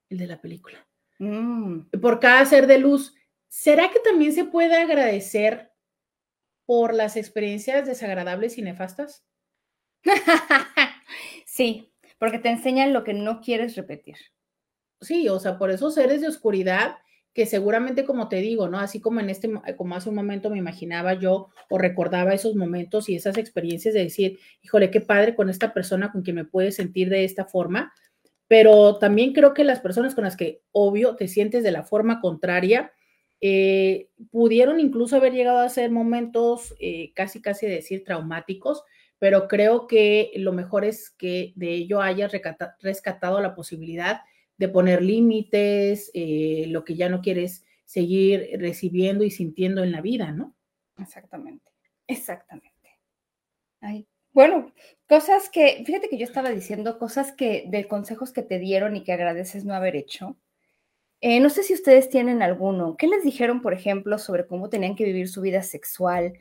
El 0.09 0.17
de 0.17 0.27
la 0.27 0.41
película. 0.41 0.87
Mm. 1.19 1.81
Por 2.01 2.19
cada 2.19 2.45
ser 2.45 2.67
de 2.67 2.79
luz. 2.79 3.13
¿Será 3.47 3.89
que 3.89 3.99
también 3.99 4.33
se 4.33 4.45
puede 4.45 4.75
agradecer 4.75 5.71
por 6.65 6.93
las 6.93 7.15
experiencias 7.15 7.85
desagradables 7.85 8.57
y 8.57 8.61
nefastas? 8.61 9.25
sí, 11.45 11.93
porque 12.17 12.39
te 12.39 12.49
enseñan 12.49 12.93
lo 12.93 13.03
que 13.03 13.13
no 13.13 13.41
quieres 13.41 13.75
repetir. 13.75 14.17
Sí, 15.01 15.29
o 15.29 15.39
sea, 15.39 15.57
por 15.57 15.69
esos 15.69 15.93
seres 15.93 16.21
de 16.21 16.27
oscuridad 16.27 16.97
que 17.35 17.45
seguramente, 17.45 18.05
como 18.05 18.29
te 18.29 18.37
digo, 18.37 18.69
¿no? 18.69 18.79
Así 18.79 19.01
como 19.01 19.19
en 19.19 19.29
este, 19.29 19.51
como 19.75 19.95
hace 19.95 20.07
un 20.07 20.15
momento 20.15 20.49
me 20.49 20.57
imaginaba 20.57 21.15
yo 21.15 21.49
o 21.69 21.77
recordaba 21.77 22.33
esos 22.33 22.55
momentos 22.55 23.09
y 23.09 23.15
esas 23.15 23.37
experiencias 23.37 23.93
de 23.93 24.03
decir, 24.03 24.39
híjole, 24.61 24.89
qué 24.89 25.01
padre 25.01 25.35
con 25.35 25.49
esta 25.49 25.73
persona 25.73 26.13
con 26.13 26.21
quien 26.21 26.37
me 26.37 26.45
puedes 26.45 26.77
sentir 26.77 27.09
de 27.09 27.25
esta 27.25 27.43
forma, 27.43 27.93
pero 28.47 28.99
también 28.99 29.33
creo 29.33 29.53
que 29.53 29.65
las 29.65 29.81
personas 29.81 30.15
con 30.15 30.23
las 30.23 30.37
que, 30.37 30.61
obvio, 30.71 31.17
te 31.17 31.27
sientes 31.27 31.61
de 31.61 31.73
la 31.73 31.83
forma 31.83 32.21
contraria, 32.21 32.93
eh, 33.41 34.07
pudieron 34.31 34.79
incluso 34.79 35.17
haber 35.17 35.33
llegado 35.33 35.59
a 35.59 35.67
ser 35.67 35.91
momentos 35.91 36.73
eh, 36.79 37.11
casi, 37.15 37.41
casi 37.41 37.67
decir 37.67 38.05
traumáticos, 38.05 38.83
pero 39.19 39.49
creo 39.49 39.87
que 39.87 40.31
lo 40.37 40.53
mejor 40.53 40.85
es 40.85 41.09
que 41.09 41.51
de 41.57 41.73
ello 41.73 42.01
hayas 42.01 42.31
rescatado 42.79 43.41
la 43.41 43.55
posibilidad 43.55 44.21
de 44.57 44.69
poner 44.69 45.01
límites, 45.01 46.11
eh, 46.13 46.65
lo 46.69 46.83
que 46.83 46.95
ya 46.95 47.09
no 47.09 47.21
quieres 47.21 47.65
seguir 47.85 48.49
recibiendo 48.59 49.23
y 49.23 49.31
sintiendo 49.31 49.83
en 49.83 49.91
la 49.91 50.01
vida, 50.01 50.31
¿no? 50.31 50.55
Exactamente, 50.97 51.71
exactamente. 52.07 52.71
bueno, 54.33 54.73
cosas 55.07 55.49
que, 55.49 55.83
fíjate 55.85 56.09
que 56.09 56.17
yo 56.17 56.25
estaba 56.25 56.49
diciendo 56.49 56.97
cosas 56.97 57.31
que, 57.31 57.65
de 57.67 57.87
consejos 57.87 58.31
que 58.31 58.41
te 58.41 58.59
dieron 58.59 58.95
y 58.95 59.03
que 59.03 59.13
agradeces 59.13 59.65
no 59.65 59.73
haber 59.73 59.95
hecho. 59.95 60.37
Eh, 61.21 61.39
no 61.39 61.49
sé 61.49 61.63
si 61.63 61.73
ustedes 61.73 62.09
tienen 62.09 62.41
alguno. 62.41 62.97
¿Qué 62.97 63.07
les 63.07 63.23
dijeron, 63.23 63.61
por 63.61 63.73
ejemplo, 63.73 64.17
sobre 64.17 64.47
cómo 64.47 64.69
tenían 64.69 64.95
que 64.95 65.05
vivir 65.05 65.27
su 65.27 65.41
vida 65.41 65.63
sexual? 65.63 66.33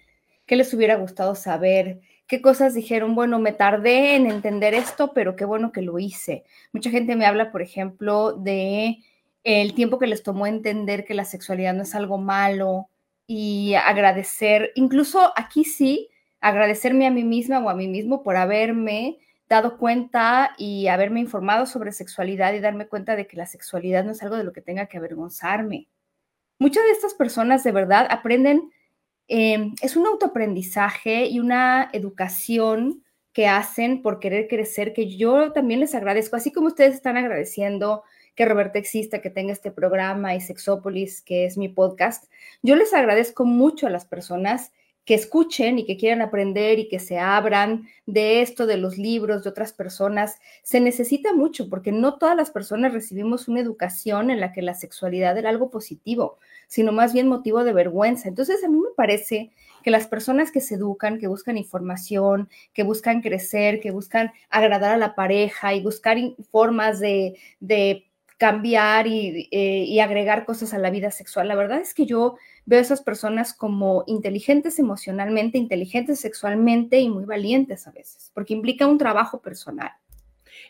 ¿Qué 0.47 0.57
les 0.57 0.73
hubiera 0.75 0.97
gustado 0.97 1.35
saber? 1.35 2.01
Qué 2.27 2.41
cosas 2.41 2.75
dijeron, 2.75 3.14
bueno, 3.14 3.39
me 3.39 3.53
tardé 3.53 4.16
en 4.16 4.27
entender 4.27 4.75
esto, 4.75 5.12
pero 5.14 5.37
qué 5.37 5.45
bueno 5.45 5.72
que 5.72 5.83
lo 5.83 5.99
hice. 5.99 6.45
Mucha 6.72 6.91
gente 6.91 7.16
me 7.16 7.27
habla, 7.27 7.53
por 7.53 7.62
ejemplo, 7.62 8.33
de 8.33 8.99
el 9.45 9.75
tiempo 9.75 9.99
que 9.99 10.07
les 10.07 10.22
tomó 10.22 10.47
entender 10.47 11.05
que 11.05 11.14
la 11.14 11.25
sexualidad 11.25 11.75
no 11.75 11.83
es 11.83 11.95
algo 11.95 12.18
malo 12.18 12.89
y 13.27 13.75
agradecer, 13.75 14.72
incluso 14.75 15.33
aquí 15.37 15.64
sí, 15.64 16.09
agradecerme 16.41 17.07
a 17.07 17.11
mí 17.11 17.25
misma 17.25 17.59
o 17.59 17.68
a 17.68 17.75
mí 17.75 17.89
mismo 17.89 18.22
por 18.22 18.37
haberme 18.37 19.18
dado 19.49 19.77
cuenta 19.79 20.55
y 20.57 20.89
haberme 20.89 21.20
informado 21.20 21.66
sobre 21.66 21.93
sexualidad 21.93 22.55
y 22.55 22.61
darme 22.61 22.87
cuenta 22.87 23.16
de 23.16 23.27
que 23.27 23.37
la 23.37 23.47
sexualidad 23.47 24.05
no 24.05 24.12
es 24.12 24.22
algo 24.22 24.37
de 24.37 24.45
lo 24.45 24.53
que 24.53 24.62
tenga 24.62 24.87
que 24.87 24.97
avergonzarme. 24.97 25.89
Muchas 26.59 26.85
de 26.85 26.93
estas 26.93 27.14
personas 27.14 27.64
de 27.64 27.72
verdad 27.72 28.07
aprenden, 28.11 28.70
em, 29.29 29.75
es 29.83 29.97
un 29.97 30.07
autoaprendizaje 30.07 31.27
y 31.27 31.41
una 31.41 31.91
educación 31.93 33.03
que 33.33 33.49
hacen 33.49 34.01
por 34.03 34.20
querer 34.20 34.49
crecer, 34.49 34.93
que 34.93 35.16
yo 35.16 35.53
también 35.53 35.81
les 35.81 35.95
agradezco, 35.95 36.37
así 36.37 36.53
como 36.53 36.68
ustedes 36.68 36.95
están 36.95 37.16
agradeciendo 37.16 38.05
que 38.35 38.45
Roberta 38.47 38.79
exista, 38.79 39.20
que 39.20 39.31
tenga 39.31 39.53
este 39.53 39.70
programa 39.70 40.35
y 40.35 40.41
Sexópolis, 40.41 41.22
que 41.22 41.45
es 41.45 41.57
mi 41.57 41.68
podcast. 41.68 42.31
Yo 42.62 42.77
les 42.77 42.93
agradezco 42.93 43.45
mucho 43.45 43.87
a 43.87 43.91
las 43.91 44.05
personas 44.05 44.72
que 45.05 45.15
escuchen 45.15 45.79
y 45.79 45.85
que 45.85 45.97
quieran 45.97 46.23
aprender 46.23 46.79
y 46.79 46.89
que 46.89 46.99
se 46.99 47.19
abran 47.19 47.89
de 48.07 48.41
esto, 48.41 48.67
de 48.67 48.79
los 48.79 48.97
libros, 48.97 49.45
de 49.45 49.51
otras 49.51 49.73
personas. 49.73 50.39
Se 50.63 50.81
necesita 50.81 51.35
mucho 51.35 51.69
porque 51.69 51.93
no 51.93 52.19
todas 52.19 52.37
las 52.37 52.51
personas 52.51 52.93
recibimos 52.93 53.49
una 53.49 53.61
educación 53.61 54.31
en 54.31 54.41
la 54.41 54.53
que 54.53 54.63
la 54.63 54.75
sexualidad 54.75 55.37
era 55.37 55.51
algo 55.51 55.71
positivo, 55.71 56.39
sino 56.69 56.93
más 56.93 57.13
bien 57.13 57.29
motivo 57.29 57.65
de 57.65 57.73
vergüenza. 57.73 58.29
Entonces 58.29 58.65
a 58.65 58.69
mí 58.69 58.79
me 58.79 58.95
parece 58.97 59.51
que 59.83 59.91
las 59.91 60.07
personas 60.07 60.51
que 60.51 60.63
se 60.63 60.77
educan, 60.77 61.19
que 61.19 61.27
buscan 61.27 61.59
información, 61.59 62.49
que 62.73 62.83
buscan 62.83 63.21
crecer, 63.21 63.81
que 63.81 63.91
buscan 63.91 64.33
agradar 64.49 64.93
a 64.93 64.97
la 64.97 65.15
pareja 65.15 65.75
y 65.75 65.83
buscar 65.83 66.17
formas 66.51 67.01
de, 67.01 67.37
de 67.61 68.07
cambiar 68.39 69.07
eh, 69.07 69.49
y, 69.51 70.01
agregar 70.01 70.45
cosas 70.45 70.75
a 70.75 70.79
la 70.79 70.91
vida 70.91 71.11
sexual. 71.11 71.49
La 71.49 71.55
verdad 71.55 71.81
es 71.81 71.95
que 71.95 72.07
yo 72.07 72.37
veo 72.67 72.79
a 72.79 72.83
esas 72.83 73.03
personas 73.03 73.53
como 73.53 74.05
inteligentes 74.07 74.79
emocionalmente, 74.79 75.59
inteligentes 75.59 76.21
sexualmente 76.21 76.99
y 77.01 77.09
muy 77.09 77.25
valientes 77.25 77.87
a 77.87 77.93
veces, 77.93 78.31
porque 78.35 78.55
implica 78.55 78.87
un 78.87 78.99
trabajo 78.99 79.41
personal. 79.41 79.91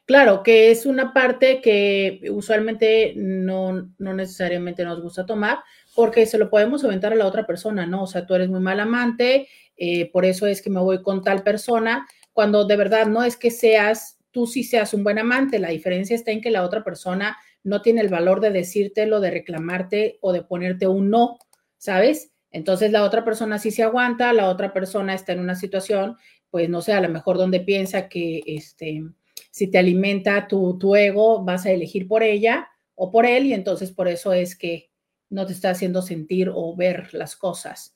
Claro, 0.07 0.43
que 0.43 0.71
es 0.71 0.87
una 0.87 1.13
parte 1.15 1.61
que 1.63 2.21
usualmente 2.31 3.15
no, 3.17 3.91
no 3.99 4.15
necesariamente 4.15 4.85
nos 4.85 5.01
gusta 5.01 5.25
tomar, 5.25 5.59
porque 5.95 6.27
se 6.27 6.39
lo 6.39 6.51
podemos 6.51 6.85
aventar 6.85 7.13
a 7.13 7.17
la 7.17 7.27
otra 7.27 7.47
persona, 7.47 7.87
¿no? 7.87 8.03
O 8.03 8.07
sea, 8.07 8.27
tú 8.27 8.35
eres 8.35 8.49
muy 8.49 8.61
mal 8.61 8.81
amante, 8.81 9.49
eh, 9.77 10.11
por 10.13 10.25
eso 10.25 10.47
es 10.47 10.61
que 10.61 10.71
me 10.71 10.81
voy 10.81 11.03
con 11.03 11.23
tal 11.23 11.43
persona, 11.43 12.07
cuando 12.33 12.67
de 12.67 12.77
verdad 12.77 13.07
no 13.07 13.23
es 13.23 13.37
que 13.37 13.51
seas, 13.51 14.19
tú 14.31 14.47
sí 14.47 14.65
seas 14.65 14.93
un 14.93 15.05
buen 15.05 15.19
amante, 15.19 15.59
la 15.59 15.69
diferencia 15.69 16.17
está 16.17 16.33
en 16.33 16.41
que 16.41 16.51
la 16.51 16.65
otra 16.65 16.85
persona 16.85 17.37
no 17.63 17.81
tiene 17.81 18.03
el 18.03 18.09
valor 18.09 18.41
de 18.41 18.51
decírtelo, 18.51 19.21
de 19.21 19.31
reclamarte 19.31 20.19
o 20.21 20.33
de 20.33 20.43
ponerte 20.43 20.87
un 20.87 21.11
no, 21.11 21.39
¿sabes? 21.85 22.33
Entonces 22.51 22.93
la 22.93 23.05
otra 23.05 23.27
persona 23.27 23.59
sí 23.59 23.71
se 23.71 23.83
aguanta, 23.83 24.33
la 24.33 24.49
otra 24.49 24.73
persona 24.73 25.13
está 25.13 25.33
en 25.33 25.41
una 25.41 25.55
situación, 25.55 26.17
pues 26.49 26.71
no 26.71 26.81
sé, 26.81 26.95
a 26.95 27.01
lo 27.03 27.11
mejor 27.11 27.37
donde 27.37 27.61
piensa 27.61 28.09
que 28.09 28.43
este, 28.47 29.03
si 29.51 29.71
te 29.71 29.77
alimenta 29.77 30.49
tu, 30.49 30.79
tu 30.79 30.97
ego, 30.97 31.45
vas 31.45 31.67
a 31.67 31.73
elegir 31.73 32.09
por 32.09 32.23
ella 32.23 32.69
o 32.95 33.11
por 33.11 33.27
él 33.27 33.45
y 33.45 33.53
entonces 33.53 33.93
por 33.93 34.09
eso 34.09 34.33
es 34.33 34.57
que 34.57 34.91
no 35.29 35.45
te 35.45 35.53
está 35.53 35.69
haciendo 35.69 36.01
sentir 36.01 36.51
o 36.55 36.75
ver 36.75 37.13
las 37.13 37.37
cosas. 37.37 37.94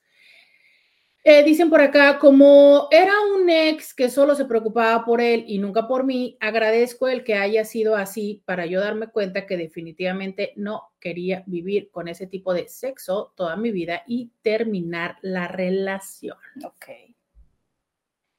Eh, 1.31 1.45
dicen 1.45 1.69
por 1.69 1.83
acá, 1.83 2.19
como 2.19 2.89
era 2.91 3.13
un 3.37 3.51
ex 3.51 3.93
que 3.93 4.09
solo 4.09 4.35
se 4.35 4.47
preocupaba 4.47 5.05
por 5.05 5.21
él 5.21 5.45
y 5.47 5.59
nunca 5.59 5.87
por 5.87 6.05
mí, 6.05 6.39
agradezco 6.41 7.07
el 7.07 7.23
que 7.23 7.35
haya 7.35 7.67
sido 7.67 7.97
así 7.97 8.43
para 8.47 8.65
yo 8.65 8.81
darme 8.81 9.09
cuenta 9.09 9.45
que 9.45 9.59
definitivamente 9.59 10.55
no 10.57 10.85
quería 10.99 11.43
vivir 11.45 11.91
con 11.91 12.09
ese 12.09 12.27
tipo 12.27 12.55
de 12.55 12.67
sexo 12.67 13.35
toda 13.37 13.57
mi 13.57 13.73
vida 13.73 14.05
y 14.07 14.33
terminar 14.41 15.19
la 15.21 15.49
relación. 15.49 16.39
Ok. 16.65 16.87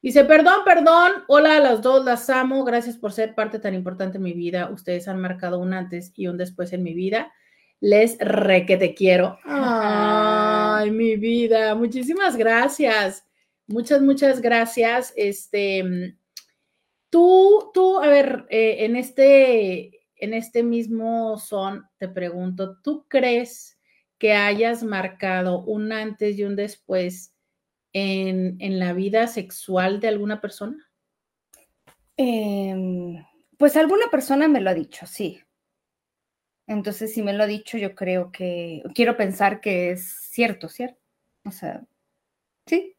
Dice, 0.02 0.26
perdón, 0.26 0.62
perdón, 0.66 1.12
hola 1.28 1.58
a 1.58 1.60
las 1.60 1.84
dos, 1.84 2.04
las 2.04 2.28
amo, 2.32 2.64
gracias 2.64 2.98
por 2.98 3.12
ser 3.12 3.36
parte 3.36 3.60
tan 3.60 3.76
importante 3.76 4.18
en 4.18 4.24
mi 4.24 4.34
vida. 4.34 4.68
Ustedes 4.72 5.08
han 5.08 5.22
marcado 5.22 5.60
un 5.60 5.76
antes 5.76 6.12
y 6.16 6.26
un 6.26 6.38
después 6.40 6.74
en 6.74 6.82
mi 6.82 6.96
vida 6.96 7.32
les 7.82 8.18
re 8.20 8.66
que 8.66 8.78
te 8.78 8.94
quiero. 8.94 9.38
Ay, 10.80 10.92
mi 10.92 11.18
vida, 11.18 11.76
muchísimas 11.76 12.38
gracias. 12.38 13.28
Muchas, 13.68 14.02
muchas 14.02 14.40
gracias. 14.40 15.12
Este, 15.18 16.16
tú, 17.10 17.70
tú, 17.74 18.00
a 18.00 18.08
ver, 18.08 18.46
eh, 18.50 18.86
en 18.86 18.96
este, 18.96 20.08
en 20.16 20.34
este 20.34 20.64
mismo 20.64 21.38
son, 21.38 21.86
te 21.98 22.08
pregunto, 22.08 22.78
¿tú 22.82 23.06
crees 23.10 23.78
que 24.18 24.32
hayas 24.32 24.82
marcado 24.82 25.66
un 25.66 25.92
antes 25.92 26.40
y 26.40 26.46
un 26.46 26.56
después 26.56 27.36
en, 27.92 28.56
en 28.62 28.80
la 28.80 28.94
vida 28.94 29.28
sexual 29.28 30.00
de 30.00 30.08
alguna 30.08 30.40
persona? 30.40 30.90
Em, 32.16 33.22
pues 33.58 33.76
alguna 33.76 34.10
persona 34.10 34.48
me 34.48 34.62
lo 34.62 34.70
ha 34.70 34.74
dicho, 34.74 35.06
sí. 35.06 35.42
Entonces, 36.70 37.12
si 37.12 37.24
me 37.24 37.34
lo 37.34 37.44
ha 37.44 37.48
dicho, 37.48 37.80
yo 37.80 37.96
creo 37.96 38.32
que, 38.32 38.84
quiero 38.94 39.18
pensar 39.18 39.60
que 39.60 39.90
es 39.90 40.04
cierto, 40.30 40.70
¿cierto? 40.70 41.00
O 41.44 41.50
sea, 41.50 41.84
sí. 42.68 42.96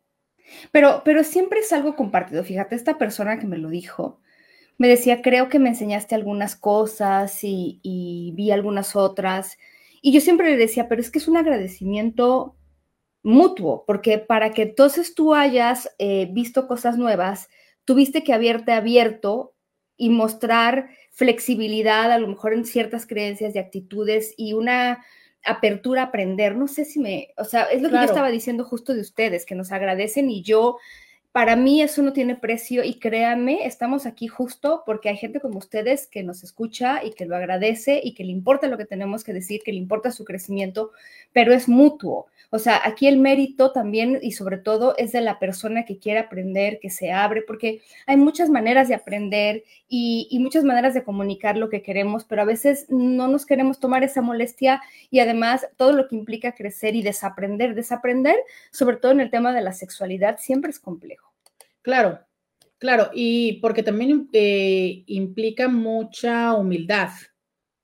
Pero, 0.73 1.03
pero 1.05 1.23
siempre 1.23 1.61
es 1.61 1.73
algo 1.73 1.95
compartido. 1.95 2.43
Fíjate, 2.43 2.75
esta 2.75 2.99
persona 2.99 3.39
que 3.39 3.47
me 3.47 3.59
lo 3.59 3.69
dijo, 3.69 4.21
me 4.77 4.89
decía, 4.89 5.23
creo 5.23 5.49
que 5.49 5.61
me 5.61 5.69
enseñaste 5.69 6.17
algunas 6.17 6.57
cosas 6.57 7.39
y, 7.45 8.33
vi 8.35 8.51
algunas 8.51 8.97
otras. 8.97 9.57
Y 10.03 10.13
yo 10.13 10.21
siempre 10.21 10.51
le 10.51 10.57
decía, 10.57 10.89
pero 10.89 11.01
es 11.01 11.13
que 11.13 11.21
es 11.21 11.29
un 11.29 11.37
agradecimiento 11.37 12.57
mutuo, 13.23 13.85
porque 13.87 14.19
para 14.19 14.51
que 14.51 14.63
entonces 14.63 15.15
tú 15.15 15.33
hayas 15.33 15.95
eh, 15.99 16.29
visto 16.33 16.67
cosas 16.67 16.99
nuevas, 16.99 17.51
tuviste 17.85 18.25
que 18.25 18.33
haberte 18.33 18.73
abierto 18.73 19.55
y 19.97 20.11
mostrar 20.11 20.91
flexibilidad, 21.11 22.11
a 22.13 22.19
lo 22.19 22.29
mejor 22.29 22.55
en 22.55 22.65
ciertas 22.65 23.07
creencias 23.07 23.55
y 23.55 23.59
actitudes 23.59 24.35
y 24.37 24.55
una 24.55 25.05
apertura 25.45 26.03
a 26.03 26.07
aprender. 26.07 26.57
No 26.57 26.69
sé 26.69 26.85
si 26.85 27.01
me, 27.01 27.29
o 27.37 27.45
sea, 27.45 27.65
es 27.65 27.83
lo 27.83 27.91
que 27.91 27.97
yo 27.97 28.03
estaba 28.03 28.31
diciendo 28.31 28.65
justo 28.65 28.95
de 28.95 29.01
ustedes, 29.01 29.45
que 29.45 29.55
nos 29.55 29.73
agradecen 29.73 30.31
y 30.31 30.43
yo 30.43 30.79
para 31.33 31.55
mí 31.55 31.81
eso 31.81 32.03
no 32.03 32.13
tiene 32.13 32.35
precio 32.35 32.83
y 32.83 32.99
créanme, 32.99 33.65
estamos 33.65 34.05
aquí 34.05 34.27
justo 34.27 34.83
porque 34.85 35.09
hay 35.09 35.17
gente 35.17 35.41
como 35.41 35.59
ustedes 35.59 36.09
que 36.09 36.25
nos 36.25 36.43
escucha 36.43 37.05
y 37.05 37.13
que 37.13 37.25
lo 37.25 37.37
agradece 37.37 38.01
y 38.03 38.15
que 38.15 38.25
le 38.25 38.33
importa 38.33 38.67
lo 38.67 38.77
que 38.77 38.85
tenemos 38.85 39.23
que 39.23 39.33
decir, 39.33 39.61
que 39.65 39.73
le 39.73 39.79
importa 39.79 40.11
su 40.11 40.25
crecimiento, 40.25 40.91
pero 41.33 41.53
es 41.53 41.69
mutuo. 41.69 42.27
O 42.53 42.59
sea, 42.59 42.81
aquí 42.85 43.07
el 43.07 43.17
mérito 43.19 43.71
también 43.71 44.19
y 44.23 44.33
sobre 44.33 44.59
todo 44.59 44.97
es 44.97 45.13
de 45.13 45.21
la 45.21 45.39
persona 45.39 45.85
que 45.85 45.99
quiere 45.99 46.19
aprender, 46.19 46.81
que 46.81 46.91
se 46.91 47.13
abre, 47.13 47.43
porque 47.43 47.81
hay 48.07 48.17
muchas 48.17 48.51
maneras 48.51 48.89
de 48.89 48.97
aprender 48.97 49.63
y, 49.89 50.37
muchas 50.41 50.65
maneras 50.65 50.95
de 50.95 51.05
comunicar 51.05 51.57
lo 51.57 51.69
que 51.69 51.83
queremos, 51.83 52.25
pero 52.25 52.43
a 52.43 52.47
veces 52.47 52.87
no 52.89 53.29
nos 53.29 53.47
queremos 53.47 53.79
tomar 53.79 54.03
esa 54.03 54.21
molestia 54.23 54.83
y 55.11 55.21
además 55.21 55.69
todo 55.77 55.93
lo 55.93 56.09
que 56.09 56.17
implica 56.17 56.55
crecer 56.55 56.97
y 56.97 57.03
desaprender, 57.03 57.75
desaprender, 57.77 58.37
sobre 58.73 58.97
todo 58.97 59.13
en 59.13 59.21
el 59.21 59.31
tema 59.31 59.53
de 59.53 59.61
la 59.61 59.73
sexualidad, 59.73 60.39
siempre 60.39 60.71
es 60.71 60.81
complejo. 60.81 61.30
Claro, 61.83 62.21
claro, 62.79 63.11
y 63.15 63.55
porque 63.61 63.83
también 63.83 64.29
eh, 64.33 65.03
implica 65.07 65.69
mucha 65.69 66.55
humildad, 66.55 67.11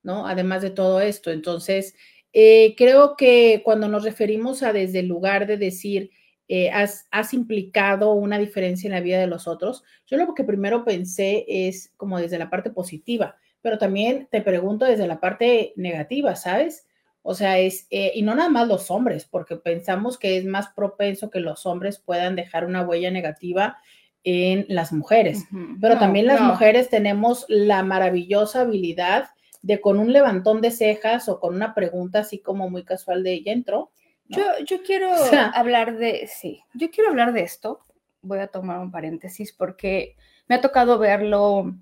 ¿no? 0.02 0.26
Además 0.26 0.62
de 0.62 0.70
todo 0.70 1.00
esto. 1.00 1.30
Entonces, 1.30 1.94
eh, 2.32 2.74
creo 2.76 3.16
que 3.16 3.62
cuando 3.64 3.88
nos 3.88 4.04
referimos 4.04 4.62
a 4.62 4.72
desde 4.72 5.00
el 5.00 5.06
lugar 5.08 5.46
de 5.46 5.56
decir, 5.56 6.10
eh, 6.48 6.70
has, 6.70 7.06
has, 7.10 7.34
implicado 7.34 8.12
una 8.12 8.38
diferencia 8.38 8.86
en 8.86 8.92
la 8.92 9.00
vida 9.00 9.18
de 9.18 9.26
los 9.26 9.48
otros, 9.48 9.82
yo 10.06 10.16
lo 10.18 10.34
que 10.34 10.44
primero 10.44 10.84
pensé 10.84 11.44
es 11.48 11.92
como 11.96 12.20
desde 12.20 12.38
la 12.38 12.50
parte 12.50 12.70
positiva, 12.70 13.36
pero 13.62 13.78
también 13.78 14.28
te 14.30 14.42
pregunto 14.42 14.84
desde 14.84 15.08
la 15.08 15.18
parte 15.20 15.72
negativa, 15.76 16.36
¿sabes? 16.36 16.86
O 17.28 17.34
sea, 17.34 17.58
es, 17.58 17.88
y 17.90 18.22
no 18.22 18.36
nada 18.36 18.48
más 18.48 18.68
los 18.68 18.88
hombres, 18.88 19.24
porque 19.24 19.56
pensamos 19.56 20.16
que 20.16 20.36
es 20.36 20.44
más 20.44 20.68
propenso 20.68 21.28
que 21.28 21.40
los 21.40 21.66
hombres 21.66 21.98
puedan 21.98 22.36
dejar 22.36 22.64
una 22.64 22.82
huella 22.86 23.10
negativa 23.10 23.78
en 24.22 24.64
las 24.68 24.92
mujeres, 24.92 25.44
pero 25.80 25.98
también 25.98 26.28
las 26.28 26.40
mujeres 26.40 26.88
tenemos 26.88 27.44
la 27.48 27.82
maravillosa 27.82 28.60
habilidad 28.60 29.30
de 29.60 29.80
con 29.80 29.98
un 29.98 30.12
levantón 30.12 30.60
de 30.60 30.70
cejas 30.70 31.28
o 31.28 31.40
con 31.40 31.56
una 31.56 31.74
pregunta 31.74 32.20
así 32.20 32.38
como 32.38 32.70
muy 32.70 32.84
casual 32.84 33.24
de 33.24 33.32
ella 33.32 33.52
entró. 33.52 33.90
Yo, 34.28 34.44
yo 34.64 34.84
quiero 34.84 35.10
hablar 35.54 35.98
de, 35.98 36.28
sí, 36.28 36.62
yo 36.74 36.92
quiero 36.92 37.10
hablar 37.10 37.32
de 37.32 37.42
esto. 37.42 37.80
Voy 38.22 38.38
a 38.38 38.46
tomar 38.46 38.78
un 38.78 38.92
paréntesis 38.92 39.52
porque 39.52 40.14
me 40.46 40.54
ha 40.54 40.60
tocado 40.60 41.00
verlo 41.00 41.74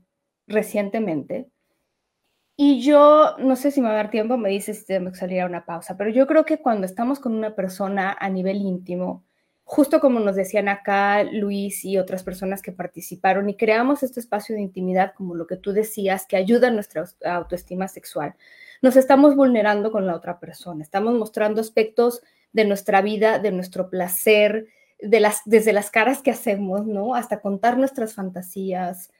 recientemente. 0.46 1.50
Y 2.56 2.82
yo, 2.82 3.36
no 3.38 3.56
sé 3.56 3.72
si 3.72 3.80
me 3.80 3.88
va 3.88 3.94
a 3.94 3.96
dar 3.96 4.10
tiempo, 4.10 4.36
me 4.36 4.48
dice 4.48 4.74
si 4.74 4.84
tengo 4.86 5.10
que 5.10 5.16
salir 5.18 5.40
a 5.40 5.46
una 5.46 5.64
pausa, 5.66 5.96
pero 5.96 6.10
yo 6.10 6.26
creo 6.28 6.44
que 6.44 6.58
cuando 6.58 6.86
estamos 6.86 7.18
con 7.18 7.34
una 7.34 7.56
persona 7.56 8.16
a 8.18 8.28
nivel 8.30 8.58
íntimo, 8.58 9.24
justo 9.64 9.98
como 9.98 10.20
nos 10.20 10.36
decían 10.36 10.68
acá 10.68 11.24
Luis 11.24 11.84
y 11.84 11.98
otras 11.98 12.22
personas 12.22 12.62
que 12.62 12.70
participaron, 12.70 13.50
y 13.50 13.56
creamos 13.56 14.04
este 14.04 14.20
espacio 14.20 14.54
de 14.54 14.60
intimidad, 14.62 15.14
como 15.16 15.34
lo 15.34 15.48
que 15.48 15.56
tú 15.56 15.72
decías, 15.72 16.26
que 16.26 16.36
ayuda 16.36 16.68
a 16.68 16.70
nuestra 16.70 17.04
autoestima 17.24 17.88
sexual, 17.88 18.36
nos 18.82 18.94
estamos 18.94 19.34
vulnerando 19.34 19.90
con 19.90 20.06
la 20.06 20.14
otra 20.14 20.38
persona, 20.38 20.84
estamos 20.84 21.14
mostrando 21.14 21.60
aspectos 21.60 22.22
de 22.52 22.64
nuestra 22.66 23.02
vida, 23.02 23.40
de 23.40 23.50
nuestro 23.50 23.90
placer, 23.90 24.68
desde 25.00 25.72
las 25.72 25.90
caras 25.90 26.22
que 26.22 26.30
hacemos, 26.30 26.86
¿no? 26.86 27.16
Hasta 27.16 27.40
contar 27.40 27.78
nuestras 27.78 28.14
fantasías. 28.14 29.10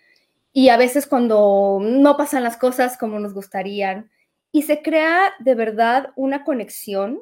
Y 0.54 0.70
a 0.70 0.78
veces 0.78 1.06
cuando 1.06 1.80
no 1.82 2.16
pasan 2.16 2.42
las 2.42 2.56
cosas 2.56 2.96
como 2.96 3.18
nos 3.18 3.34
gustarían, 3.34 4.10
y 4.52 4.62
se 4.62 4.80
crea 4.82 5.34
de 5.40 5.54
verdad 5.54 6.12
una 6.16 6.44
conexión 6.44 7.20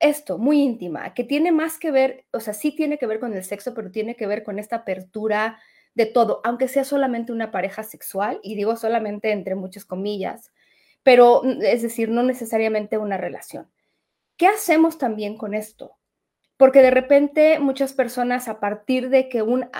esto, 0.00 0.36
muy 0.36 0.60
íntima, 0.60 1.14
que 1.14 1.24
tiene 1.24 1.52
más 1.52 1.78
que 1.78 1.90
ver, 1.90 2.26
o 2.32 2.40
sea, 2.40 2.52
sí 2.52 2.72
tiene 2.72 2.98
que 2.98 3.06
ver 3.06 3.20
con 3.20 3.32
el 3.32 3.44
sexo, 3.44 3.72
pero 3.72 3.90
tiene 3.90 4.16
que 4.16 4.26
ver 4.26 4.42
con 4.42 4.58
esta 4.58 4.76
apertura 4.76 5.58
de 5.94 6.06
todo, 6.06 6.40
aunque 6.44 6.68
sea 6.68 6.84
solamente 6.84 7.32
una 7.32 7.50
pareja 7.50 7.82
sexual, 7.84 8.40
y 8.42 8.56
digo 8.56 8.76
solamente 8.76 9.30
entre 9.30 9.54
muchas 9.54 9.84
comillas, 9.84 10.52
pero 11.02 11.42
mm, 11.42 11.62
es 11.62 11.82
decir, 11.82 12.10
no 12.10 12.22
necesariamente 12.22 12.98
una 12.98 13.16
relación. 13.16 13.70
¿Qué 14.36 14.46
hacemos 14.48 14.98
también 14.98 15.36
con 15.36 15.54
esto? 15.54 15.96
Porque 16.56 16.82
de 16.82 16.90
repente 16.90 17.58
muchas 17.60 17.92
personas 17.92 18.48
a 18.48 18.60
partir 18.60 19.08
de 19.08 19.28
que 19.28 19.42
un, 19.42 19.70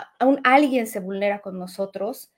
alguien 0.44 0.86
se 0.86 1.00
vulnera 1.00 1.40
con 1.40 1.58
nosotros, 1.58 2.32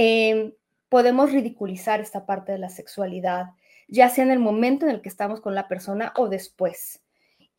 em, 0.00 0.52
podemos 0.88 1.32
ridiculizar 1.32 2.00
esta 2.00 2.24
parte 2.24 2.52
de 2.52 2.58
la 2.58 2.68
sexualidad, 2.68 3.46
ya 3.88 4.08
sea 4.08 4.22
en 4.24 4.30
el 4.30 4.38
momento 4.38 4.86
en 4.86 4.92
el 4.92 5.02
que 5.02 5.08
estamos 5.08 5.40
con 5.40 5.56
la 5.56 5.66
persona 5.66 6.12
o 6.16 6.28
después. 6.28 7.02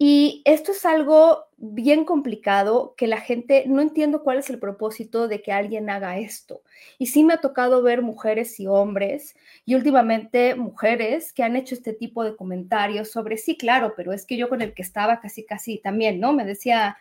Y 0.01 0.41
esto 0.45 0.71
es 0.71 0.85
algo 0.85 1.47
bien 1.57 2.05
complicado 2.05 2.93
que 2.95 3.07
la 3.07 3.19
gente 3.19 3.65
no 3.67 3.81
entiendo 3.81 4.23
cuál 4.23 4.37
es 4.37 4.49
el 4.49 4.57
propósito 4.57 5.27
de 5.27 5.41
que 5.41 5.51
alguien 5.51 5.89
haga 5.89 6.17
esto. 6.17 6.61
Y 6.97 7.07
sí 7.07 7.25
me 7.25 7.33
ha 7.33 7.41
tocado 7.41 7.83
ver 7.83 8.01
mujeres 8.01 8.57
y 8.61 8.67
hombres 8.67 9.35
y 9.65 9.75
últimamente 9.75 10.55
mujeres 10.55 11.33
que 11.33 11.43
han 11.43 11.57
hecho 11.57 11.75
este 11.75 11.91
tipo 11.91 12.23
de 12.23 12.37
comentarios 12.37 13.11
sobre, 13.11 13.35
sí, 13.35 13.57
claro, 13.57 13.93
pero 13.97 14.13
es 14.13 14.25
que 14.25 14.37
yo 14.37 14.47
con 14.47 14.61
el 14.61 14.73
que 14.73 14.81
estaba 14.83 15.19
casi, 15.19 15.45
casi 15.45 15.79
también, 15.79 16.21
¿no? 16.21 16.31
Me 16.31 16.45
decía, 16.45 16.97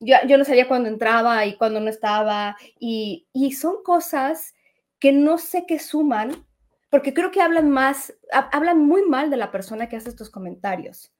yo, 0.00 0.16
yo 0.26 0.36
no 0.36 0.44
sabía 0.44 0.66
cuándo 0.66 0.88
entraba 0.88 1.46
y 1.46 1.56
cuándo 1.56 1.78
no 1.78 1.88
estaba. 1.88 2.56
Y, 2.80 3.28
y 3.32 3.52
son 3.52 3.84
cosas 3.84 4.54
que 5.00 5.12
no 5.12 5.38
sé 5.38 5.64
qué 5.66 5.80
suman, 5.80 6.46
porque 6.90 7.12
creo 7.14 7.32
que 7.32 7.40
hablan 7.40 7.70
más, 7.70 8.14
hablan 8.30 8.78
muy 8.78 9.02
mal 9.02 9.30
de 9.30 9.36
la 9.36 9.50
persona 9.50 9.88
que 9.88 9.96
hace 9.96 10.10
estos 10.10 10.30
comentarios 10.30 11.12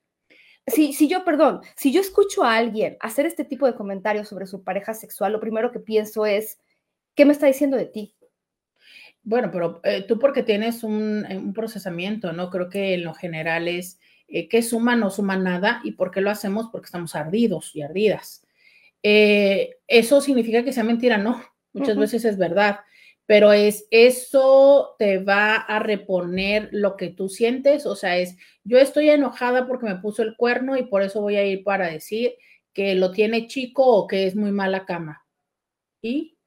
si, 0.66 0.92
si 0.92 1.08
yo, 1.08 1.24
perdón, 1.24 1.60
si 1.76 1.92
yo 1.92 2.00
escucho 2.00 2.44
a 2.44 2.56
alguien 2.56 2.96
hacer 3.00 3.26
este 3.26 3.44
tipo 3.44 3.66
de 3.66 3.74
comentarios 3.74 4.28
sobre 4.28 4.46
su 4.46 4.62
pareja 4.62 4.94
sexual, 4.94 5.32
lo 5.32 5.40
primero 5.40 5.72
que 5.72 5.80
pienso 5.80 6.26
es, 6.26 6.58
¿qué 7.14 7.24
me 7.24 7.32
está 7.32 7.46
diciendo 7.46 7.76
de 7.76 7.86
ti? 7.86 8.14
Bueno, 9.22 9.50
pero 9.50 9.80
eh, 9.84 10.04
tú 10.06 10.18
porque 10.18 10.42
tienes 10.42 10.82
un, 10.82 11.26
eh, 11.28 11.36
un, 11.36 11.52
procesamiento, 11.52 12.32
¿no? 12.32 12.50
Creo 12.50 12.70
que 12.70 12.94
en 12.94 13.04
lo 13.04 13.12
general 13.14 13.68
es 13.68 13.98
eh, 14.28 14.48
que 14.48 14.62
suma, 14.62 14.96
no 14.96 15.10
suma 15.10 15.36
nada. 15.36 15.80
¿Y 15.84 15.92
por 15.92 16.10
qué 16.10 16.22
lo 16.22 16.30
hacemos? 16.30 16.68
Porque 16.72 16.86
estamos 16.86 17.14
ardidos 17.14 17.76
y 17.76 17.82
ardidas. 17.82 18.46
Eh, 19.02 19.76
¿Eso 19.86 20.22
significa 20.22 20.64
que 20.64 20.72
sea 20.72 20.84
mentira? 20.84 21.18
No, 21.18 21.42
muchas 21.74 21.96
uh 21.96 21.98
-huh. 21.98 22.00
veces 22.00 22.24
es 22.24 22.38
verdad 22.38 22.80
pero 23.30 23.52
es 23.52 23.86
eso 23.92 24.96
te 24.98 25.18
va 25.18 25.54
a 25.54 25.78
reponer 25.78 26.68
lo 26.72 26.96
que 26.96 27.10
tú 27.10 27.28
sientes, 27.28 27.86
o 27.86 27.94
sea, 27.94 28.16
es 28.18 28.36
yo 28.64 28.76
estoy 28.76 29.08
enojada 29.08 29.68
porque 29.68 29.86
me 29.86 30.00
puso 30.00 30.24
el 30.24 30.34
cuerno 30.36 30.76
y 30.76 30.82
por 30.82 31.02
eso 31.02 31.20
voy 31.20 31.36
a 31.36 31.46
ir 31.46 31.62
para 31.62 31.86
decir 31.86 32.34
que 32.72 32.96
lo 32.96 33.12
tiene 33.12 33.46
chico 33.46 33.86
o 33.86 34.08
que 34.08 34.26
es 34.26 34.34
muy 34.34 34.50
mala 34.50 34.84
cama. 34.84 35.24
¿Y? 36.02 36.38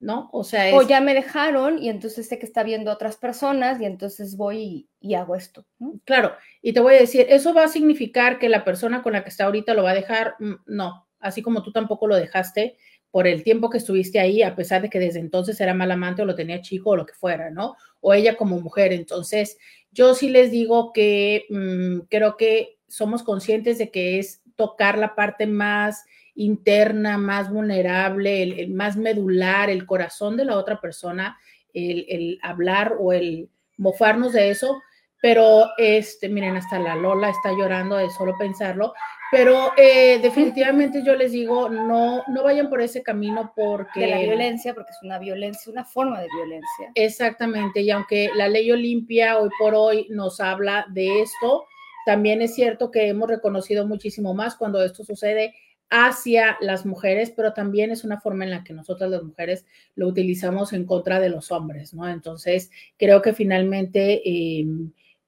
¿No? 0.00 0.28
O 0.32 0.42
sea, 0.42 0.68
es... 0.68 0.74
O 0.74 0.82
ya 0.82 1.00
me 1.00 1.14
dejaron 1.14 1.78
y 1.80 1.90
entonces 1.90 2.26
sé 2.26 2.40
que 2.40 2.46
está 2.46 2.64
viendo 2.64 2.90
otras 2.90 3.16
personas 3.18 3.80
y 3.80 3.84
entonces 3.84 4.36
voy 4.36 4.58
y, 4.58 4.88
y 4.98 5.14
hago 5.14 5.36
esto. 5.36 5.64
¿no? 5.78 6.00
Claro, 6.04 6.32
y 6.60 6.72
te 6.72 6.80
voy 6.80 6.96
a 6.96 7.00
decir, 7.02 7.24
¿eso 7.28 7.54
va 7.54 7.62
a 7.62 7.68
significar 7.68 8.40
que 8.40 8.48
la 8.48 8.64
persona 8.64 9.00
con 9.00 9.12
la 9.12 9.22
que 9.22 9.28
está 9.30 9.44
ahorita 9.44 9.74
lo 9.74 9.84
va 9.84 9.92
a 9.92 9.94
dejar? 9.94 10.34
Mm, 10.40 10.54
no, 10.66 11.06
así 11.20 11.40
como 11.40 11.62
tú 11.62 11.70
tampoco 11.70 12.08
lo 12.08 12.16
dejaste, 12.16 12.78
por 13.10 13.26
el 13.26 13.42
tiempo 13.42 13.70
que 13.70 13.78
estuviste 13.78 14.20
ahí, 14.20 14.42
a 14.42 14.54
pesar 14.54 14.82
de 14.82 14.90
que 14.90 14.98
desde 14.98 15.20
entonces 15.20 15.60
era 15.60 15.74
mal 15.74 15.90
amante 15.90 16.22
o 16.22 16.26
lo 16.26 16.34
tenía 16.34 16.60
chico 16.60 16.90
o 16.90 16.96
lo 16.96 17.06
que 17.06 17.14
fuera, 17.14 17.50
¿no? 17.50 17.76
O 18.00 18.12
ella 18.12 18.36
como 18.36 18.60
mujer. 18.60 18.92
Entonces, 18.92 19.58
yo 19.90 20.14
sí 20.14 20.28
les 20.28 20.50
digo 20.50 20.92
que 20.92 21.46
mmm, 21.48 22.00
creo 22.10 22.36
que 22.36 22.78
somos 22.88 23.22
conscientes 23.22 23.78
de 23.78 23.90
que 23.90 24.18
es 24.18 24.42
tocar 24.54 24.98
la 24.98 25.14
parte 25.14 25.46
más 25.46 26.04
interna, 26.34 27.16
más 27.18 27.50
vulnerable, 27.50 28.42
el, 28.42 28.58
el 28.58 28.70
más 28.70 28.96
medular, 28.96 29.70
el 29.70 29.86
corazón 29.86 30.36
de 30.36 30.44
la 30.44 30.56
otra 30.56 30.80
persona, 30.80 31.38
el, 31.72 32.06
el 32.08 32.38
hablar 32.42 32.96
o 32.98 33.12
el 33.12 33.48
mofarnos 33.78 34.32
de 34.32 34.50
eso, 34.50 34.82
pero 35.20 35.70
este, 35.78 36.28
miren, 36.28 36.56
hasta 36.56 36.78
la 36.78 36.94
Lola 36.94 37.30
está 37.30 37.50
llorando 37.52 37.96
de 37.96 38.10
solo 38.10 38.34
pensarlo, 38.38 38.92
pero 39.30 39.72
eh, 39.76 40.18
definitivamente 40.22 41.02
yo 41.04 41.14
les 41.16 41.32
digo, 41.32 41.68
no, 41.68 42.22
no 42.28 42.42
vayan 42.44 42.68
por 42.68 42.80
ese 42.80 43.02
camino 43.02 43.52
porque... 43.56 44.00
De 44.00 44.06
la 44.08 44.18
violencia, 44.20 44.74
porque 44.74 44.90
es 44.92 45.02
una 45.02 45.18
violencia, 45.18 45.72
una 45.72 45.84
forma 45.84 46.20
de 46.20 46.28
violencia. 46.32 46.92
Exactamente, 46.94 47.82
y 47.82 47.90
aunque 47.90 48.30
la 48.34 48.48
ley 48.48 48.70
Olimpia 48.70 49.38
hoy 49.38 49.50
por 49.58 49.74
hoy 49.74 50.06
nos 50.10 50.40
habla 50.40 50.86
de 50.90 51.22
esto, 51.22 51.64
también 52.06 52.40
es 52.40 52.54
cierto 52.54 52.90
que 52.92 53.08
hemos 53.08 53.28
reconocido 53.28 53.86
muchísimo 53.86 54.32
más 54.32 54.54
cuando 54.54 54.82
esto 54.82 55.02
sucede 55.02 55.54
hacia 55.90 56.56
las 56.60 56.86
mujeres, 56.86 57.32
pero 57.34 57.52
también 57.52 57.90
es 57.90 58.04
una 58.04 58.20
forma 58.20 58.44
en 58.44 58.50
la 58.50 58.64
que 58.64 58.72
nosotras 58.72 59.10
las 59.10 59.22
mujeres 59.22 59.66
lo 59.94 60.08
utilizamos 60.08 60.72
en 60.72 60.84
contra 60.84 61.20
de 61.20 61.28
los 61.28 61.50
hombres, 61.52 61.94
¿no? 61.94 62.08
Entonces, 62.08 62.70
creo 62.96 63.22
que 63.22 63.32
finalmente, 63.32 64.22
eh, 64.24 64.66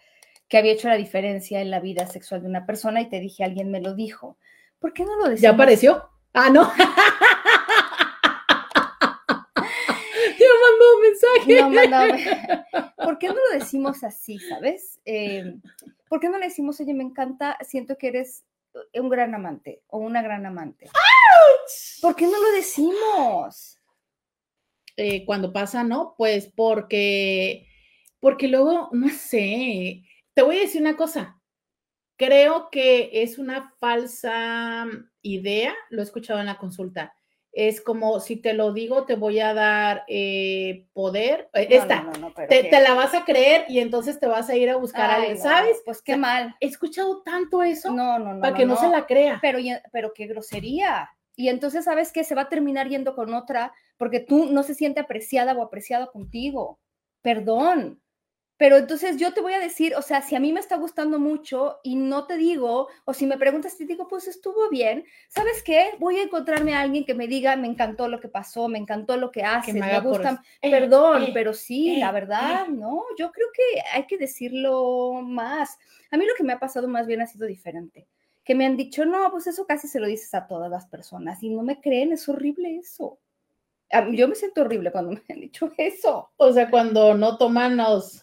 que 0.47 0.57
había 0.57 0.73
hecho 0.73 0.87
la 0.87 0.97
diferencia 0.97 1.61
en 1.61 1.71
la 1.71 1.79
vida 1.79 2.07
sexual 2.07 2.41
de 2.41 2.47
una 2.47 2.65
persona 2.65 3.01
y 3.01 3.09
te 3.09 3.19
dije, 3.19 3.43
alguien 3.43 3.71
me 3.71 3.81
lo 3.81 3.95
dijo. 3.95 4.37
¿Por 4.79 4.93
qué 4.93 5.03
no 5.03 5.15
lo 5.17 5.23
decías? 5.23 5.41
¿Ya 5.41 5.49
apareció? 5.51 6.09
Ah, 6.33 6.49
no. 6.49 6.71
Te 10.37 10.45
mandó 10.63 10.95
un 10.95 11.01
mensaje. 11.01 11.61
No. 11.87 12.87
¿Por 13.03 13.17
qué 13.19 13.27
no 13.27 13.35
lo 13.35 13.59
decimos 13.59 14.03
así, 14.03 14.39
sabes? 14.39 14.99
Eh, 15.05 15.55
¿Por 16.09 16.19
qué 16.19 16.29
no 16.29 16.37
le 16.37 16.47
decimos, 16.47 16.79
oye, 16.79 16.93
me 16.93 17.03
encanta, 17.03 17.57
siento 17.61 17.97
que 17.97 18.07
eres 18.07 18.43
un 18.93 19.09
gran 19.09 19.35
amante 19.35 19.83
o 19.87 19.99
una 19.99 20.21
gran 20.21 20.45
amante? 20.45 20.87
¡Auch! 20.87 22.01
¿Por 22.01 22.15
qué 22.15 22.25
no 22.25 22.41
lo 22.41 22.51
decimos? 22.51 23.79
eh, 24.97 25.25
cuando 25.25 25.53
pasa, 25.53 25.83
¿no? 25.83 26.15
Pues 26.17 26.51
porque, 26.55 27.67
porque 28.19 28.47
luego, 28.47 28.89
no 28.91 29.09
sé, 29.09 30.03
te 30.33 30.41
voy 30.41 30.57
a 30.57 30.61
decir 30.61 30.81
una 30.81 30.95
cosa, 30.95 31.39
creo 32.25 32.69
que 32.69 33.09
es 33.23 33.37
una 33.37 33.73
falsa 33.79 34.87
idea, 35.21 35.73
lo 35.89 36.01
he 36.01 36.03
escuchado 36.03 36.39
en 36.39 36.45
la 36.45 36.57
consulta. 36.57 37.13
Es 37.51 37.81
como 37.81 38.19
si 38.19 38.37
te 38.37 38.53
lo 38.53 38.73
digo, 38.73 39.05
te 39.05 39.15
voy 39.15 39.39
a 39.39 39.53
dar 39.53 40.03
eh, 40.07 40.87
poder. 40.93 41.49
Eh, 41.53 41.67
esta, 41.69 42.03
te, 42.49 42.71
la 42.81 42.95
vas 42.95 43.13
a 43.13 43.25
creer 43.25 43.65
y 43.69 43.79
entonces 43.79 44.19
te 44.19 44.25
vas 44.25 44.49
a 44.49 44.55
ir 44.55 44.71
a 44.71 44.75
buscar 44.75 45.11
a 45.11 45.15
alguien, 45.15 45.37
¿sabes? 45.37 45.81
Pues 45.85 46.01
qué 46.01 46.17
mal. 46.17 46.55
He 46.59 46.65
escuchado 46.65 47.21
tanto 47.21 47.61
eso 47.61 47.91
no, 47.91 48.17
no, 48.17 48.33
no, 48.33 48.41
para 48.41 48.55
que 48.55 48.65
no, 48.65 48.75
se 48.75 48.89
la 48.89 49.05
crea. 49.05 49.37
Pero, 49.39 49.59
pero 49.91 50.13
qué 50.15 50.25
grosería. 50.25 51.11
Y 51.35 51.49
entonces, 51.49 51.85
¿sabes 51.85 52.11
que 52.11 52.23
Se 52.23 52.35
va 52.35 52.43
a 52.43 52.49
terminar 52.49 52.89
yendo 52.89 53.15
con 53.15 53.33
otra 53.33 53.71
porque 53.97 54.19
tú 54.19 54.47
no 54.51 54.63
se 54.63 54.73
siente 54.73 54.99
apreciada 54.99 55.53
o 55.53 55.61
apreciado 55.61 56.11
contigo. 56.11 56.79
Perdón. 57.21 58.02
Pero 58.63 58.77
entonces 58.77 59.17
yo 59.17 59.33
te 59.33 59.41
voy 59.41 59.51
a 59.51 59.59
decir, 59.59 59.93
o 59.93 60.01
sea, 60.01 60.21
si 60.21 60.37
a 60.37 60.39
mí 60.39 60.53
me 60.53 60.61
está 60.61 60.77
gustando 60.77 61.19
mucho 61.19 61.81
y 61.83 61.97
no 61.97 62.27
te 62.27 62.37
digo, 62.37 62.87
o 63.03 63.13
si 63.13 63.25
me 63.25 63.37
preguntas, 63.37 63.75
te 63.75 63.83
digo, 63.83 64.07
pues 64.07 64.29
estuvo 64.29 64.69
bien, 64.69 65.03
¿sabes 65.27 65.61
qué? 65.63 65.89
Voy 65.99 66.15
a 66.15 66.23
encontrarme 66.23 66.73
a 66.73 66.79
alguien 66.79 67.03
que 67.03 67.13
me 67.13 67.27
diga, 67.27 67.57
me 67.57 67.67
encantó 67.67 68.07
lo 68.07 68.21
que 68.21 68.29
pasó, 68.29 68.69
me 68.69 68.79
encantó 68.79 69.17
lo 69.17 69.31
que 69.31 69.43
haces, 69.43 69.73
me, 69.75 69.99
gusta, 69.99 70.41
eh, 70.61 70.71
perdón, 70.71 71.23
eh, 71.23 71.31
pero 71.33 71.51
sí, 71.51 71.97
la 71.97 72.11
eh, 72.11 72.13
verdad, 72.13 72.67
no, 72.69 73.03
yo 73.17 73.33
creo 73.33 73.47
que 73.53 73.81
hay 73.91 74.07
que 74.07 74.17
decirlo 74.17 75.19
más. 75.21 75.77
A 76.09 76.15
mí 76.15 76.25
lo 76.25 76.33
que 76.37 76.45
me 76.45 76.53
ha 76.53 76.59
pasado 76.59 76.87
más 76.87 77.05
bien 77.05 77.21
ha 77.21 77.27
sido 77.27 77.45
diferente, 77.45 78.07
que 78.45 78.55
me 78.55 78.65
han 78.65 78.77
dicho, 78.77 79.03
no, 79.03 79.29
pues 79.29 79.45
eso 79.45 79.67
casi 79.67 79.89
se 79.89 79.99
lo 79.99 80.07
dices 80.07 80.33
a 80.35 80.47
todas 80.47 80.71
las 80.71 80.85
personas 80.85 81.43
y 81.43 81.49
no 81.49 81.63
me 81.63 81.81
creen, 81.81 82.13
es 82.13 82.29
horrible 82.29 82.77
eso. 82.77 83.19
Yo 84.13 84.29
me 84.29 84.35
siento 84.35 84.61
horrible 84.61 84.89
cuando 84.89 85.11
me 85.27 85.33
han 85.33 85.41
dicho 85.41 85.69
eso. 85.77 86.31
O 86.37 86.53
sea, 86.53 86.69
cuando 86.69 87.13
no 87.13 87.37
toman 87.37 87.75
los 87.75 88.22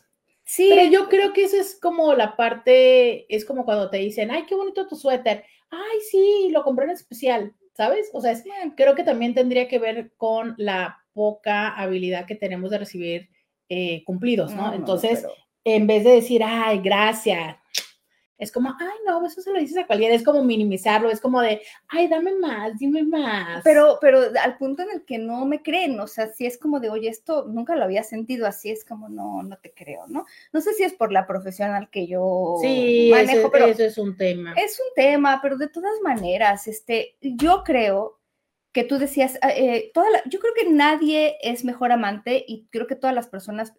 Sí. 0.51 0.69
Pero 0.69 0.91
yo 0.91 1.09
creo 1.09 1.33
que 1.33 1.45
eso 1.45 1.57
es 1.57 1.79
como 1.81 2.13
la 2.15 2.35
parte, 2.35 3.33
es 3.33 3.45
como 3.45 3.65
cuando 3.65 3.89
te 3.89 3.99
dicen, 3.99 4.33
ay, 4.33 4.47
qué 4.49 4.57
bonito 4.57 4.89
tu 4.89 4.97
suéter. 4.97 5.45
Ay, 5.71 6.01
sí, 6.11 6.49
lo 6.51 6.65
compré 6.65 6.87
en 6.87 6.91
especial, 6.91 7.55
¿sabes? 7.73 8.11
O 8.13 8.21
sea, 8.21 8.35
creo 8.77 8.97
que 8.97 9.05
también 9.05 9.33
tendría 9.33 9.69
que 9.69 9.79
ver 9.79 10.11
con 10.17 10.57
la 10.59 11.05
poca 11.13 11.69
habilidad 11.69 12.27
que 12.27 12.35
tenemos 12.35 12.73
de 12.73 12.79
recibir 12.79 13.29
eh, 13.69 14.03
cumplidos, 14.03 14.53
¿no? 14.53 14.75
Entonces, 14.75 15.25
en 15.63 15.87
vez 15.87 16.03
de 16.03 16.11
decir, 16.11 16.43
ay, 16.45 16.81
gracias, 16.81 17.57
es 18.41 18.51
como, 18.51 18.74
ay, 18.80 18.99
no, 19.07 19.24
eso 19.24 19.43
se 19.43 19.53
lo 19.53 19.59
dices 19.61 19.76
a 19.76 19.86
cualquiera, 19.86 20.14
es 20.14 20.24
como 20.24 20.43
minimizarlo, 20.43 21.11
es 21.11 21.20
como 21.20 21.43
de, 21.43 21.61
ay, 21.88 22.09
dame 22.09 22.34
más, 22.34 22.78
dime 22.78 23.05
más. 23.05 23.62
Pero, 23.62 23.99
pero 24.01 24.22
al 24.43 24.57
punto 24.57 24.82
en 24.82 24.91
el 24.91 25.05
que 25.05 25.18
no 25.18 25.45
me 25.45 25.62
creen, 25.62 26.01
o 26.01 26.07
sea, 26.07 26.26
si 26.28 26.47
es 26.47 26.57
como 26.57 26.80
de, 26.80 26.88
oye, 26.88 27.11
esto 27.11 27.45
nunca 27.47 27.76
lo 27.76 27.84
había 27.84 28.03
sentido 28.03 28.47
así, 28.47 28.70
es 28.70 28.84
como, 28.84 29.11
no, 29.11 29.43
no 29.43 29.59
te 29.59 29.72
creo, 29.74 30.07
¿no? 30.09 30.24
No 30.53 30.61
sé 30.62 30.72
si 30.72 30.84
es 30.84 30.95
por 30.95 31.12
la 31.12 31.26
profesional 31.26 31.91
que 31.91 32.07
yo 32.07 32.57
sí, 32.62 33.11
manejo, 33.12 33.51
pero 33.51 33.66
eso 33.66 33.84
es 33.84 33.99
un 33.99 34.16
tema. 34.16 34.55
Es 34.57 34.80
un 34.80 34.95
tema, 34.97 35.41
pero 35.43 35.59
de 35.59 35.68
todas 35.68 36.01
maneras, 36.03 36.66
este, 36.66 37.16
yo 37.20 37.62
creo 37.62 38.20
que 38.72 38.84
tú 38.84 38.99
decías, 38.99 39.38
ah, 39.43 39.51
eh, 39.51 39.91
toda 39.93 40.07
yo 40.26 40.38
creo 40.38 40.55
que 40.55 40.70
nadie 40.70 41.36
es 41.43 41.64
mejor 41.64 41.93
amante 41.93 42.45
y 42.47 42.68
creo 42.70 42.86
que 42.86 42.95
todas 42.95 43.14
las 43.14 43.26
personas 43.28 43.74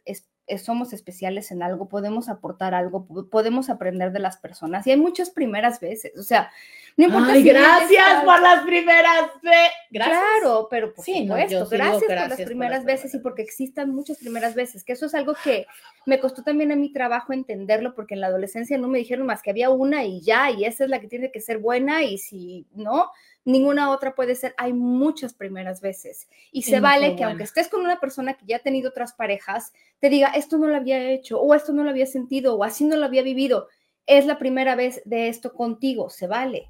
somos 0.57 0.93
especiales 0.93 1.51
en 1.51 1.63
algo, 1.63 1.87
podemos 1.87 2.29
aportar 2.29 2.73
algo, 2.73 3.07
podemos 3.29 3.69
aprender 3.69 4.11
de 4.11 4.19
las 4.19 4.37
personas 4.37 4.85
y 4.85 4.91
hay 4.91 4.97
muchas 4.97 5.29
primeras 5.29 5.79
veces, 5.79 6.11
o 6.17 6.23
sea, 6.23 6.51
no 6.97 7.05
importa 7.05 7.31
Ay, 7.31 7.43
gracias 7.43 8.23
por 8.25 8.41
las 8.41 8.63
primeras 8.63 9.29
veces. 9.41 9.71
Claro, 9.91 10.67
pero 10.69 10.93
por 10.93 11.05
sí, 11.05 11.21
supuesto, 11.21 11.69
gracias, 11.69 12.03
por 12.03 12.29
las 12.29 12.41
primeras 12.41 12.83
veces 12.83 13.13
y 13.13 13.19
porque 13.19 13.41
existan 13.41 13.93
muchas 13.95 14.17
primeras 14.17 14.55
veces, 14.55 14.83
que 14.83 14.93
eso 14.93 15.05
es 15.05 15.15
algo 15.15 15.35
que 15.43 15.65
me 16.05 16.19
costó 16.19 16.43
también 16.43 16.71
en 16.71 16.81
mi 16.81 16.91
trabajo 16.91 17.33
entenderlo 17.33 17.95
porque 17.95 18.15
en 18.15 18.21
la 18.21 18.27
adolescencia 18.27 18.77
no 18.77 18.87
me 18.87 18.99
dijeron 18.99 19.25
más 19.25 19.41
que 19.41 19.51
había 19.51 19.69
una 19.69 20.03
y 20.03 20.21
ya, 20.21 20.51
y 20.51 20.65
esa 20.65 20.83
es 20.83 20.89
la 20.89 20.99
que 20.99 21.07
tiene 21.07 21.31
que 21.31 21.41
ser 21.41 21.59
buena 21.59 22.03
y 22.03 22.17
si 22.17 22.67
no, 22.73 23.11
ninguna 23.45 23.89
otra 23.89 24.15
puede 24.15 24.35
ser, 24.35 24.53
hay 24.57 24.73
muchas 24.73 25.33
primeras 25.33 25.81
veces. 25.81 26.27
Y 26.51 26.63
se 26.63 26.79
vale 26.79 27.15
que 27.15 27.23
aunque 27.23 27.43
estés 27.43 27.67
con 27.67 27.81
una 27.81 27.99
persona 27.99 28.35
que 28.35 28.45
ya 28.45 28.57
ha 28.57 28.59
tenido 28.59 28.89
otras 28.89 29.13
parejas, 29.13 29.73
te 29.99 30.09
diga, 30.09 30.29
esto 30.29 30.57
no 30.57 30.67
lo 30.67 30.75
había 30.75 31.09
hecho, 31.11 31.41
o 31.41 31.53
esto 31.55 31.73
no 31.73 31.83
lo 31.83 31.89
había 31.89 32.05
sentido, 32.05 32.55
o 32.55 32.63
así 32.63 32.85
no 32.85 32.95
lo 32.97 33.05
había 33.05 33.23
vivido. 33.23 33.67
Es 34.05 34.25
la 34.25 34.37
primera 34.37 34.75
vez 34.75 35.01
de 35.05 35.27
esto 35.27 35.53
contigo, 35.53 36.09
se 36.09 36.27
vale. 36.27 36.69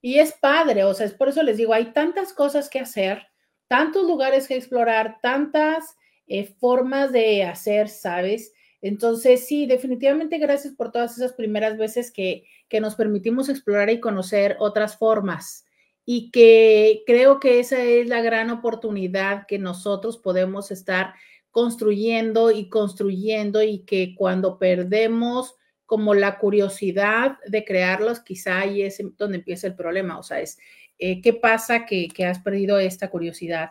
Y 0.00 0.18
es 0.18 0.32
padre, 0.32 0.84
o 0.84 0.94
sea, 0.94 1.06
es 1.06 1.12
por 1.12 1.28
eso 1.28 1.42
les 1.42 1.58
digo, 1.58 1.74
hay 1.74 1.92
tantas 1.92 2.32
cosas 2.32 2.70
que 2.70 2.80
hacer, 2.80 3.26
tantos 3.68 4.06
lugares 4.06 4.48
que 4.48 4.56
explorar, 4.56 5.18
tantas 5.20 5.96
eh, 6.26 6.44
formas 6.58 7.12
de 7.12 7.44
hacer, 7.44 7.88
¿sabes? 7.88 8.52
Entonces, 8.80 9.46
sí, 9.46 9.66
definitivamente 9.66 10.38
gracias 10.38 10.72
por 10.72 10.90
todas 10.90 11.18
esas 11.18 11.34
primeras 11.34 11.76
veces 11.76 12.10
que, 12.10 12.44
que 12.70 12.80
nos 12.80 12.94
permitimos 12.94 13.50
explorar 13.50 13.90
y 13.90 14.00
conocer 14.00 14.56
otras 14.58 14.96
formas 14.96 15.66
y 16.12 16.32
que 16.32 17.04
creo 17.06 17.38
que 17.38 17.60
esa 17.60 17.80
es 17.84 18.08
la 18.08 18.20
gran 18.20 18.50
oportunidad 18.50 19.46
que 19.46 19.60
nosotros 19.60 20.18
podemos 20.18 20.72
estar 20.72 21.14
construyendo 21.52 22.50
y 22.50 22.68
construyendo 22.68 23.62
y 23.62 23.84
que 23.84 24.16
cuando 24.16 24.58
perdemos 24.58 25.54
como 25.86 26.14
la 26.14 26.38
curiosidad 26.38 27.38
de 27.46 27.64
crearlos, 27.64 28.18
quizá 28.18 28.58
ahí 28.58 28.82
es 28.82 29.00
donde 29.18 29.38
empieza 29.38 29.68
el 29.68 29.76
problema, 29.76 30.18
o 30.18 30.24
sea, 30.24 30.40
es 30.40 30.58
eh, 30.98 31.20
qué 31.22 31.32
pasa 31.32 31.86
que, 31.86 32.08
que 32.08 32.26
has 32.26 32.40
perdido 32.40 32.80
esta 32.80 33.08
curiosidad. 33.08 33.70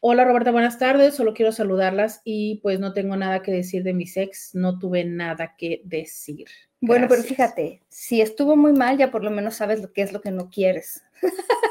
Hola 0.00 0.24
Roberta, 0.24 0.52
buenas 0.52 0.78
tardes, 0.78 1.16
solo 1.16 1.34
quiero 1.34 1.52
saludarlas 1.52 2.22
y 2.24 2.60
pues 2.62 2.80
no 2.80 2.94
tengo 2.94 3.14
nada 3.14 3.42
que 3.42 3.52
decir 3.52 3.82
de 3.82 3.92
mi 3.92 4.06
sex, 4.06 4.54
no 4.54 4.78
tuve 4.78 5.04
nada 5.04 5.54
que 5.58 5.82
decir. 5.84 6.46
Bueno, 6.80 7.06
pero 7.08 7.22
fíjate, 7.22 7.82
si 7.88 8.20
estuvo 8.20 8.56
muy 8.56 8.72
mal, 8.72 8.96
ya 8.96 9.10
por 9.10 9.24
lo 9.24 9.30
menos 9.30 9.56
sabes 9.56 9.82
lo 9.82 9.92
que 9.92 10.02
es 10.02 10.12
lo 10.12 10.20
que 10.20 10.30
no 10.30 10.50
quieres. 10.50 11.02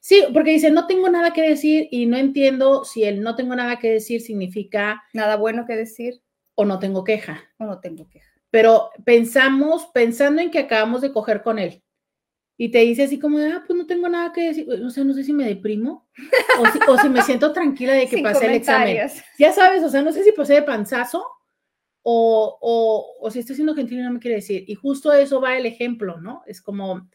Sí, 0.00 0.24
porque 0.32 0.52
dice, 0.52 0.70
no 0.70 0.86
tengo 0.86 1.10
nada 1.10 1.34
que 1.34 1.42
decir 1.42 1.86
y 1.90 2.06
no 2.06 2.16
entiendo 2.16 2.82
si 2.84 3.04
el 3.04 3.20
no 3.20 3.34
tengo 3.34 3.54
nada 3.54 3.78
que 3.78 3.90
decir 3.90 4.22
significa... 4.22 5.02
Nada 5.12 5.36
bueno 5.36 5.66
que 5.66 5.76
decir. 5.76 6.22
O 6.54 6.64
no 6.64 6.78
tengo 6.78 7.04
queja. 7.04 7.44
O 7.58 7.66
no 7.66 7.78
tengo 7.80 8.08
queja. 8.08 8.30
Pero 8.50 8.88
pensamos, 9.04 9.86
pensando 9.92 10.40
en 10.40 10.50
que 10.50 10.60
acabamos 10.60 11.02
de 11.02 11.12
coger 11.12 11.42
con 11.42 11.58
él 11.58 11.82
y 12.60 12.70
te 12.70 12.78
dice 12.78 13.04
así 13.04 13.18
como 13.20 13.38
de, 13.38 13.52
ah, 13.52 13.62
pues 13.66 13.78
no 13.78 13.86
tengo 13.86 14.08
nada 14.08 14.32
que 14.32 14.48
decir, 14.48 14.68
o 14.84 14.90
sea, 14.90 15.04
no 15.04 15.14
sé 15.14 15.22
si 15.22 15.32
me 15.32 15.44
deprimo 15.44 16.08
o 16.58 16.98
si, 16.98 17.08
me 17.08 17.22
siento 17.22 17.52
tranquila 17.52 17.92
de 17.92 18.08
que 18.08 18.18
pasé 18.22 18.46
el 18.46 18.54
examen. 18.54 19.08
Ya 19.38 19.52
sabes, 19.52 19.84
o 19.84 19.88
sea, 19.88 20.02
no 20.02 20.10
sé 20.10 20.24
si 20.24 20.32
pasé 20.32 20.54
de 20.54 20.62
panzazo 20.62 21.24
o, 22.10 22.58
o, 22.62 23.16
o 23.20 23.30
si 23.30 23.40
estoy 23.40 23.54
siendo 23.54 23.74
gentil 23.74 24.02
no 24.02 24.10
me 24.10 24.18
quiere 24.18 24.36
decir. 24.36 24.64
Y 24.66 24.74
justo 24.74 25.12
eso 25.12 25.42
va 25.42 25.58
el 25.58 25.66
ejemplo, 25.66 26.18
¿no? 26.22 26.42
Es 26.46 26.62
como, 26.62 27.06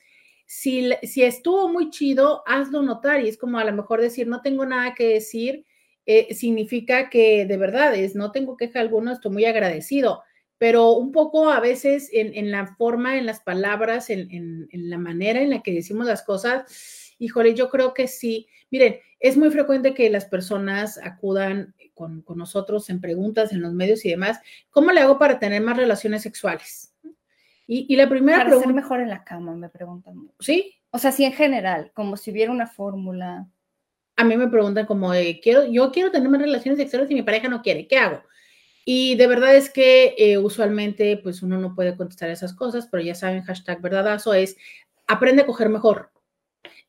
si, 0.46 0.92
si 1.02 1.24
estuvo 1.24 1.68
muy 1.68 1.90
chido, 1.90 2.44
hazlo 2.46 2.84
notar 2.84 3.22
y 3.22 3.28
es 3.28 3.40
como 3.40 3.58
a 3.58 3.64
lo 3.64 3.74
mejor 3.74 4.02
decir, 4.02 4.28
no 4.28 4.44
tengo 4.44 4.68
nada 4.68 4.94
que 4.94 5.08
decir, 5.08 5.66
eh, 6.06 6.36
significa 6.36 7.10
que 7.10 7.48
de 7.48 7.58
verdad 7.58 7.96
es, 7.96 8.14
no 8.14 8.32
tengo 8.32 8.56
queja 8.56 8.82
alguna, 8.82 9.14
estoy 9.14 9.32
muy 9.32 9.46
agradecido, 9.46 10.22
pero 10.60 10.92
un 10.92 11.12
poco 11.12 11.50
a 11.50 11.60
veces 11.60 12.12
en, 12.14 12.52
la 12.52 12.68
forma, 12.76 13.18
en 13.18 13.26
las 13.26 13.40
palabras, 13.40 14.12
en, 14.12 14.70
la 14.72 15.00
manera 15.00 15.42
en 15.42 15.50
la 15.50 15.64
que 15.64 15.74
decimos 15.74 16.06
las 16.06 16.22
cosas, 16.22 17.16
híjole, 17.18 17.56
yo 17.56 17.70
creo 17.70 17.96
que 17.96 18.08
sí. 18.08 18.48
Miren, 18.70 19.00
es 19.20 19.38
muy 19.38 19.50
frecuente 19.50 19.96
que 19.96 20.12
las 20.12 20.26
personas 20.26 21.00
acudan 21.00 21.74
con, 21.94 22.22
con 22.22 22.38
nosotros 22.38 22.90
en 22.90 23.02
preguntas 23.02 23.52
en 23.52 23.62
los 23.62 23.74
medios 23.74 24.04
y 24.06 24.10
demás, 24.10 24.40
¿cómo 24.70 24.92
le 24.92 25.02
hago 25.02 25.18
para 25.18 25.40
tener 25.40 25.62
más 25.62 25.78
relaciones 25.78 26.22
sexuales? 26.22 26.94
Y, 27.66 27.96
la 27.96 28.10
primera 28.10 28.40
Para 28.40 28.60
ser 28.60 28.74
mejor 28.74 29.00
en 29.00 29.10
la 29.10 29.24
cama, 29.24 29.56
me 29.56 29.70
preguntan. 29.70 30.30
¿Sí? 30.40 30.76
O 30.92 30.98
sea, 30.98 31.12
sí 31.12 31.24
en 31.24 31.34
general, 31.34 31.92
como 31.94 32.18
si 32.18 32.32
hubiera 32.32 32.52
una 32.52 32.68
fórmula. 32.68 33.48
A 34.16 34.24
mí 34.24 34.38
me 34.38 34.48
preguntan 34.48 34.86
como, 34.86 35.12
quiero, 35.42 35.66
yo 35.66 35.92
quiero 35.92 36.12
tener 36.12 36.30
más 36.30 36.42
relaciones 36.42 36.78
sexuales 36.78 37.10
y 37.10 37.16
mi 37.16 37.24
pareja 37.24 37.48
no 37.48 37.62
quiere, 37.62 37.88
¿qué 37.88 37.98
hago? 37.98 38.22
Y 38.86 39.16
de 39.16 39.28
verdad 39.28 39.56
es 39.56 39.70
que 39.70 40.14
eh, 40.18 40.38
usualmente 40.38 41.18
pues 41.18 41.42
uno 41.42 41.58
no 41.58 41.74
puede 41.74 41.96
contestar 41.96 42.30
esas 42.30 42.54
cosas, 42.54 42.88
pero 42.92 43.02
ya 43.02 43.16
saben, 43.16 43.44
hashtag 43.44 43.82
verdadazo 43.82 44.34
es 44.34 44.58
aprende 45.08 45.44
a 45.44 45.46
coger 45.46 45.70
mejor. 45.70 46.12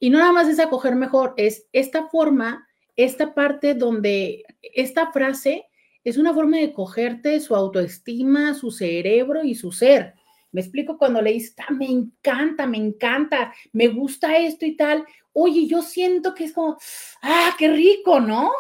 Y 0.00 0.10
no 0.10 0.18
nada 0.18 0.32
más 0.32 0.48
es 0.48 0.58
a 0.58 0.68
coger 0.68 0.96
mejor, 0.96 1.34
es 1.36 1.68
esta 1.72 2.08
forma, 2.08 2.66
esta 2.96 3.34
parte 3.34 3.74
donde 3.74 4.44
esta 4.62 5.12
frase 5.12 5.66
es 6.04 6.18
una 6.18 6.34
forma 6.34 6.58
de 6.58 6.72
cogerte 6.72 7.40
su 7.40 7.56
autoestima, 7.56 8.54
su 8.54 8.70
cerebro 8.70 9.42
y 9.42 9.54
su 9.54 9.72
ser. 9.72 10.14
Me 10.52 10.60
explico 10.60 10.98
cuando 10.98 11.20
le 11.20 11.32
dices, 11.32 11.56
ah, 11.66 11.72
me 11.72 11.86
encanta, 11.86 12.66
me 12.66 12.76
encanta, 12.76 13.52
me 13.72 13.88
gusta 13.88 14.36
esto 14.36 14.64
y 14.64 14.76
tal. 14.76 15.04
Oye, 15.32 15.66
yo 15.66 15.82
siento 15.82 16.32
que 16.32 16.44
es 16.44 16.52
como, 16.52 16.76
ah, 17.22 17.56
qué 17.58 17.68
rico, 17.68 18.20
¿no? 18.20 18.52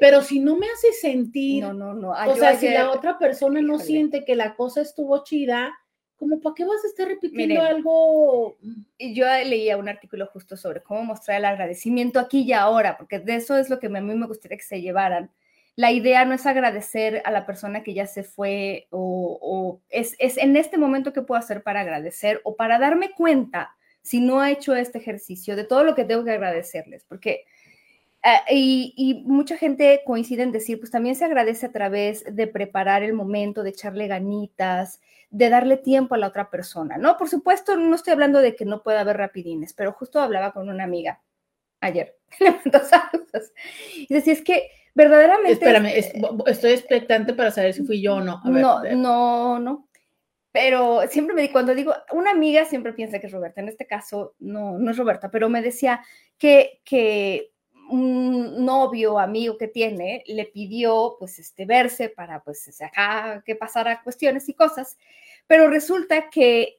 Pero 0.00 0.22
si 0.22 0.38
no 0.38 0.56
me 0.56 0.68
hace 0.68 0.92
sentir, 0.92 1.64
no, 1.64 1.72
no, 1.72 1.94
no. 1.94 2.10
o 2.10 2.36
sea, 2.36 2.56
si 2.56 2.68
la 2.68 2.92
otra 2.92 3.18
persona 3.18 3.60
no 3.60 3.78
siente 3.78 4.24
que 4.24 4.36
la 4.36 4.54
cosa 4.54 4.82
estuvo 4.82 5.24
chida, 5.24 5.72
como 6.22 6.40
para 6.40 6.54
qué 6.54 6.64
vas 6.64 6.84
a 6.84 6.86
estar 6.86 7.08
repitiendo 7.08 7.60
algo. 7.60 8.56
Yo 8.98 9.26
leía 9.44 9.76
un 9.76 9.88
artículo 9.88 10.26
justo 10.26 10.56
sobre 10.56 10.80
cómo 10.82 11.02
mostrar 11.02 11.38
el 11.38 11.46
agradecimiento 11.46 12.20
aquí 12.20 12.42
y 12.42 12.52
ahora, 12.52 12.96
porque 12.96 13.18
de 13.18 13.34
eso 13.34 13.56
es 13.56 13.68
lo 13.68 13.80
que 13.80 13.88
a 13.88 13.90
mí 13.90 14.00
me 14.00 14.26
gustaría 14.26 14.56
que 14.56 14.64
se 14.64 14.80
llevaran 14.80 15.30
la 15.74 15.90
idea 15.90 16.24
no 16.24 16.34
es 16.34 16.44
agradecer 16.46 17.22
a 17.24 17.30
la 17.30 17.46
persona 17.46 17.82
que 17.82 17.94
ya 17.94 18.06
se 18.06 18.24
fue 18.24 18.88
o, 18.90 19.80
es, 19.88 20.14
es, 20.18 20.36
en 20.36 20.56
este 20.56 20.76
momento 20.76 21.12
que 21.12 21.22
puedo 21.22 21.38
hacer 21.38 21.62
para 21.62 21.80
agradecer 21.80 22.40
o 22.44 22.56
para 22.56 22.78
darme 22.78 23.12
cuenta 23.12 23.74
si 24.02 24.20
no 24.20 24.40
ha 24.40 24.50
hecho 24.50 24.74
este 24.74 24.98
ejercicio 24.98 25.56
de 25.56 25.64
todo 25.64 25.84
lo 25.84 25.94
que 25.94 26.04
tengo 26.04 26.24
que 26.24 26.32
agradecerles, 26.32 27.04
porque 27.04 27.44
Ah, 28.24 28.42
y, 28.48 29.24
mucha 29.26 29.56
gente 29.56 30.02
coincide 30.06 30.44
en 30.44 30.52
decir, 30.52 30.78
pues 30.78 30.92
también 30.92 31.16
se 31.16 31.24
agradece 31.24 31.66
a 31.66 31.72
través 31.72 32.24
de 32.30 32.46
preparar 32.46 33.02
el 33.02 33.14
momento, 33.14 33.64
de 33.64 33.70
echarle 33.70 34.06
ganitas, 34.06 35.00
de 35.30 35.48
darle 35.48 35.76
tiempo 35.76 36.14
a 36.14 36.18
la 36.18 36.28
otra 36.28 36.48
persona, 36.48 36.98
¿no? 36.98 37.16
Por 37.16 37.28
supuesto, 37.28 37.76
no 37.76 37.96
estoy 37.96 38.12
hablando 38.12 38.38
de 38.40 38.54
que 38.54 38.64
no 38.64 38.82
pueda 38.82 39.00
haber 39.00 39.16
rapidines, 39.16 39.72
pero 39.72 39.92
justo 39.92 40.20
hablaba 40.20 40.52
con 40.52 40.68
una 40.68 40.84
amiga 40.84 41.20
ayer, 41.80 42.16
y 43.96 44.14
decía, 44.14 44.32
es 44.34 44.42
que 44.42 44.70
verdaderamente... 44.94 45.54
Espérame, 45.54 45.86
estoy 46.46 46.72
expectante 46.72 47.34
para 47.34 47.50
saber 47.50 47.74
si 47.74 47.82
fui 47.84 48.00
yo 48.00 48.16
o 48.16 48.20
no. 48.20 48.40
no, 48.44 48.84
no, 48.84 49.58
no. 49.58 49.88
Pero 50.52 51.08
siempre 51.08 51.34
me 51.34 51.42
di, 51.42 51.48
cuando 51.48 51.74
digo, 51.74 51.94
una 52.12 52.30
amiga 52.30 52.66
siempre 52.66 52.92
piensa 52.92 53.18
que 53.18 53.26
es 53.26 53.32
Roberta, 53.32 53.62
en 53.62 53.68
este 53.68 53.86
caso 53.86 54.34
no, 54.38 54.78
no 54.78 54.90
es 54.90 54.98
Roberta, 54.98 55.30
pero 55.30 55.48
me 55.48 55.62
decía 55.62 56.04
que, 56.36 56.82
que 56.84 57.51
un 57.92 58.64
novio, 58.64 59.18
amigo 59.18 59.58
que 59.58 59.68
tiene, 59.68 60.24
le 60.26 60.46
pidió 60.46 61.16
pues 61.18 61.38
este 61.38 61.66
verse 61.66 62.08
para 62.08 62.42
pues 62.42 62.80
acá 62.80 63.42
que 63.44 63.54
pasara 63.54 64.02
cuestiones 64.02 64.48
y 64.48 64.54
cosas, 64.54 64.96
pero 65.46 65.68
resulta 65.68 66.30
que 66.30 66.78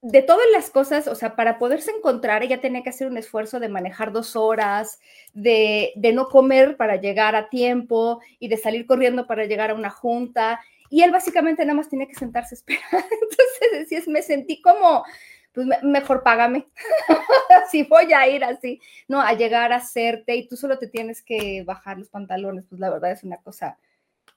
de 0.00 0.22
todas 0.22 0.46
las 0.52 0.70
cosas, 0.70 1.08
o 1.08 1.14
sea, 1.14 1.34
para 1.34 1.58
poderse 1.58 1.90
encontrar, 1.90 2.42
ella 2.42 2.60
tenía 2.60 2.82
que 2.82 2.90
hacer 2.90 3.08
un 3.08 3.18
esfuerzo 3.18 3.58
de 3.60 3.68
manejar 3.68 4.12
dos 4.12 4.36
horas, 4.36 5.00
de, 5.34 5.92
de 5.96 6.12
no 6.12 6.28
comer 6.28 6.76
para 6.76 6.96
llegar 6.96 7.34
a 7.34 7.48
tiempo 7.48 8.20
y 8.38 8.48
de 8.48 8.56
salir 8.56 8.86
corriendo 8.86 9.26
para 9.26 9.44
llegar 9.44 9.70
a 9.70 9.74
una 9.74 9.90
junta. 9.90 10.60
Y 10.88 11.02
él 11.02 11.10
básicamente 11.10 11.64
nada 11.64 11.76
más 11.76 11.88
tenía 11.88 12.06
que 12.06 12.14
sentarse 12.14 12.54
a 12.54 12.58
esperar. 12.58 12.82
Entonces, 13.72 14.06
me 14.06 14.22
sentí 14.22 14.62
como, 14.62 15.04
pues 15.52 15.66
mejor 15.82 16.22
págame. 16.22 16.68
si 17.70 17.82
voy 17.84 18.12
a 18.12 18.28
ir 18.28 18.44
así, 18.44 18.80
no, 19.06 19.20
a 19.20 19.32
llegar 19.34 19.72
a 19.72 19.76
hacerte 19.76 20.36
y 20.36 20.46
tú 20.46 20.56
solo 20.56 20.78
te 20.78 20.88
tienes 20.88 21.22
que 21.22 21.62
bajar 21.64 21.98
los 21.98 22.08
pantalones, 22.08 22.64
pues 22.68 22.80
la 22.80 22.90
verdad 22.90 23.12
es 23.12 23.24
una 23.24 23.38
cosa. 23.38 23.78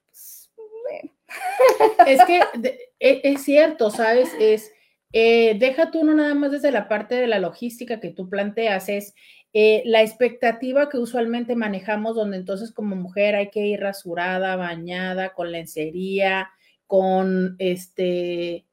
Pues, 0.08 1.12
es 2.08 2.26
que 2.26 2.42
e, 3.00 3.22
es, 3.24 3.44
cierto, 3.44 3.90
¿sabes? 3.90 4.30
Es, 4.40 4.72
eh, 5.14 5.56
deja 5.60 5.92
tú 5.92 6.04
no 6.04 6.14
nada 6.14 6.34
más 6.34 6.52
desde 6.52 6.72
la 6.72 6.88
parte 6.88 7.16
de 7.16 7.28
la 7.28 7.40
logística 7.40 8.00
que 8.00 8.10
tú 8.10 8.30
planteas, 8.30 8.90
es 8.90 9.14
eh, 9.54 9.84
la 9.86 10.02
expectativa 10.02 10.90
que 10.90 10.98
usualmente 10.98 11.56
manejamos, 11.56 12.16
donde 12.16 12.38
entonces 12.38 12.72
como 12.72 12.96
mujer 12.96 13.36
hay 13.36 13.50
que 13.50 13.66
ir 13.66 13.82
rasurada, 13.82 14.56
bañada, 14.56 15.34
con 15.34 15.52
lencería, 15.52 16.50
con 16.88 17.56
este, 17.60 18.66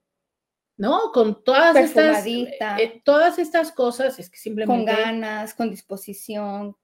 ¿no? 0.79 1.11
Con 1.13 1.43
todas 1.43 1.77
estas, 1.77 2.25
eh, 2.27 3.03
todas 3.05 3.39
estas 3.39 3.73
cosas, 3.73 4.19
es 4.19 4.31
que 4.31 4.39
simplemente... 4.39 4.93
Con 4.93 5.05
ganas, 5.05 5.53
con 5.53 5.71
disposición, 5.71 6.77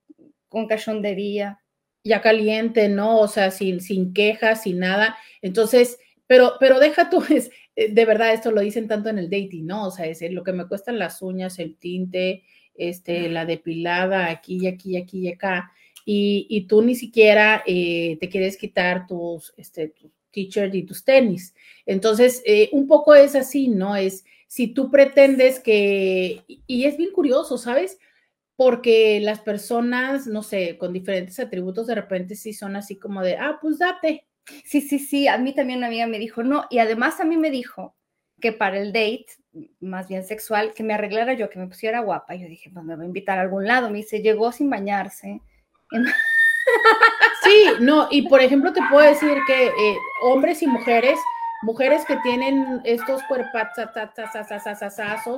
con 0.48 0.66
cachondería. 0.66 1.60
Ya 2.02 2.20
caliente, 2.20 2.88
¿no? 2.88 3.18
O 3.20 3.28
sea, 3.28 3.50
sin, 3.50 3.80
sin 3.80 4.12
quejas, 4.12 4.64
sin 4.64 4.80
nada. 4.80 5.16
Entonces, 5.40 5.98
pero, 6.26 6.54
pero 6.60 6.80
deja 6.80 7.08
tú, 7.08 7.24
es, 7.30 7.50
eh, 7.76 7.92
de 7.92 8.04
verdad, 8.04 8.34
esto 8.34 8.50
lo 8.50 8.60
dicen 8.60 8.88
tanto 8.88 9.08
en 9.08 9.18
el 9.18 9.30
dating, 9.30 9.64
¿no? 9.66 9.86
O 9.86 9.90
sea, 9.90 10.06
es 10.06 10.20
lo 10.30 10.42
que 10.42 10.52
me 10.52 10.66
cuestan 10.66 10.98
las 10.98 11.22
uñas, 11.22 11.58
el 11.60 11.76
tinte, 11.76 12.42
este, 12.74 13.28
la 13.28 13.46
depilada 13.46 14.28
aquí 14.28 14.58
y 14.62 14.66
aquí 14.66 14.94
y 14.94 14.96
aquí 14.96 15.20
y 15.20 15.28
acá. 15.28 15.72
Y, 16.04 16.46
y 16.50 16.66
tú 16.66 16.82
ni 16.82 16.96
siquiera 16.96 17.62
eh, 17.64 18.18
te 18.20 18.28
quieres 18.28 18.56
quitar 18.56 19.06
tus, 19.06 19.54
este, 19.56 19.88
tus 19.88 20.10
t-shirt 20.34 20.74
y 20.74 20.82
tus 20.82 21.04
tenis. 21.04 21.54
Entonces, 21.86 22.42
eh, 22.44 22.68
un 22.72 22.86
poco 22.86 23.14
es 23.14 23.34
así, 23.34 23.68
¿no? 23.68 23.96
Es 23.96 24.24
si 24.46 24.68
tú 24.68 24.90
pretendes 24.90 25.60
que, 25.60 26.42
y 26.66 26.84
es 26.84 26.96
bien 26.96 27.12
curioso, 27.12 27.56
¿sabes? 27.58 27.98
Porque 28.56 29.20
las 29.20 29.40
personas, 29.40 30.26
no 30.26 30.42
sé, 30.42 30.76
con 30.78 30.92
diferentes 30.92 31.40
atributos, 31.40 31.86
de 31.86 31.94
repente 31.94 32.36
sí 32.36 32.52
son 32.52 32.76
así 32.76 32.96
como 32.96 33.22
de, 33.22 33.36
ah, 33.36 33.58
pues 33.60 33.78
date. 33.78 34.26
Sí, 34.64 34.80
sí, 34.80 34.98
sí, 34.98 35.26
a 35.26 35.38
mí 35.38 35.54
también 35.54 35.78
una 35.78 35.86
amiga 35.86 36.06
me 36.06 36.18
dijo, 36.18 36.42
no, 36.42 36.66
y 36.70 36.78
además 36.78 37.18
a 37.20 37.24
mí 37.24 37.36
me 37.36 37.50
dijo 37.50 37.96
que 38.40 38.52
para 38.52 38.78
el 38.78 38.92
date, 38.92 39.26
más 39.80 40.08
bien 40.08 40.24
sexual, 40.24 40.74
que 40.74 40.82
me 40.82 40.94
arreglara 40.94 41.34
yo, 41.34 41.48
que 41.48 41.58
me 41.58 41.66
pusiera 41.66 42.00
guapa. 42.00 42.34
Yo 42.34 42.46
dije, 42.46 42.70
pues 42.72 42.84
me 42.84 42.96
va 42.96 43.02
a 43.02 43.06
invitar 43.06 43.38
a 43.38 43.42
algún 43.42 43.66
lado. 43.66 43.90
Me 43.90 43.98
dice, 43.98 44.20
llegó 44.20 44.52
sin 44.52 44.68
bañarse. 44.70 45.40
Sí, 47.44 47.66
no, 47.80 48.08
y 48.10 48.28
por 48.28 48.40
ejemplo 48.40 48.72
te 48.72 48.80
puedo 48.90 49.06
decir 49.06 49.36
que 49.46 49.66
eh, 49.66 49.96
hombres 50.22 50.62
y 50.62 50.66
mujeres, 50.66 51.18
mujeres 51.62 52.04
que 52.06 52.16
tienen 52.18 52.80
estos 52.84 53.22
cuerpazos 53.24 53.86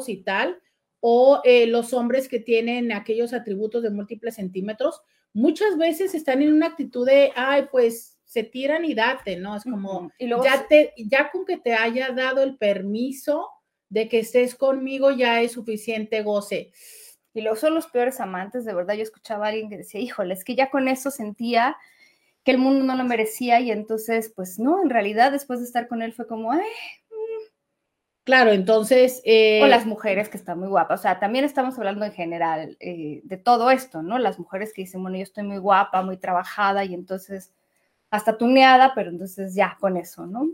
y 0.09 0.16
tal, 0.18 0.61
o 1.00 1.40
eh, 1.44 1.66
los 1.66 1.92
hombres 1.92 2.28
que 2.28 2.40
tienen 2.40 2.92
aquellos 2.92 3.32
atributos 3.32 3.82
de 3.82 3.90
múltiples 3.90 4.36
centímetros, 4.36 5.02
muchas 5.32 5.76
veces 5.76 6.14
están 6.14 6.42
en 6.42 6.52
una 6.52 6.68
actitud 6.68 7.07
de, 7.07 7.32
ay, 7.34 7.66
pues 7.70 8.18
se 8.24 8.42
tiran 8.42 8.84
y 8.84 8.94
date, 8.94 9.36
¿no? 9.36 9.57
Es 9.57 9.64
como, 9.64 10.11
y 10.18 10.28
ya, 10.28 10.66
te, 10.68 10.92
ya 10.96 11.30
con 11.30 11.44
que 11.44 11.59
te 11.59 11.74
haya 11.74 12.11
dado 12.11 12.42
el 12.42 12.57
permiso 12.57 13.50
de 13.88 14.09
que 14.09 14.20
estés 14.20 14.54
conmigo 14.54 15.11
ya 15.11 15.40
es 15.42 15.52
suficiente 15.52 16.22
goce. 16.22 16.72
Y 17.34 17.42
luego 17.42 17.57
son 17.57 17.74
los 17.74 17.86
peores 17.86 18.18
amantes, 18.18 18.64
de 18.64 18.74
verdad. 18.74 18.94
Yo 18.94 19.02
escuchaba 19.02 19.46
a 19.46 19.48
alguien 19.50 19.68
que 19.68 19.76
decía, 19.76 20.00
híjole, 20.00 20.34
es 20.34 20.42
que 20.42 20.57
ya 20.57 20.70
con 20.70 20.88
eso 20.88 21.11
sentía 21.11 21.76
que 22.47 22.53
el 22.53 22.59
mundo 22.59 22.84
no 22.84 22.94
lo 22.94 23.03
merecía 23.03 23.59
y 23.59 23.72
entonces, 23.72 24.32
pues 24.34 24.61
no, 24.61 24.80
en 24.80 24.88
realidad 24.88 25.32
después 25.32 25.59
de 25.59 25.66
estar 25.66 25.88
con 25.88 26.01
él 26.01 26.12
fue 26.12 26.28
como, 26.28 26.53
ay. 26.53 26.61
Mm". 26.61 27.51
Claro, 28.22 28.53
entonces... 28.53 29.20
Eh, 29.24 29.61
o 29.64 29.66
las 29.66 29.84
mujeres 29.84 30.28
que 30.28 30.36
están 30.36 30.61
muy 30.61 30.68
guapas, 30.68 31.01
o 31.01 31.03
sea, 31.03 31.18
también 31.18 31.44
estamos 31.44 31.76
hablando 31.76 32.05
en 32.05 32.12
general 32.12 32.76
eh, 32.78 33.20
de 33.24 33.36
todo 33.36 33.72
esto, 33.72 34.01
¿no? 34.01 34.20
Las 34.20 34.38
mujeres 34.38 34.72
que 34.72 34.82
dicen, 34.82 35.03
bueno, 35.03 35.16
yo 35.16 35.24
estoy 35.24 35.42
muy 35.42 35.59
guapa, 35.59 36.03
muy 36.03 36.18
trabajada 36.18 36.84
y 36.84 36.94
entonces 36.94 37.53
hasta 38.11 38.38
tuneada, 38.38 38.92
pero 38.94 39.11
entonces 39.11 39.57
ya 39.57 39.76
con 39.80 39.97
eso, 39.97 40.24
¿no? 40.24 40.49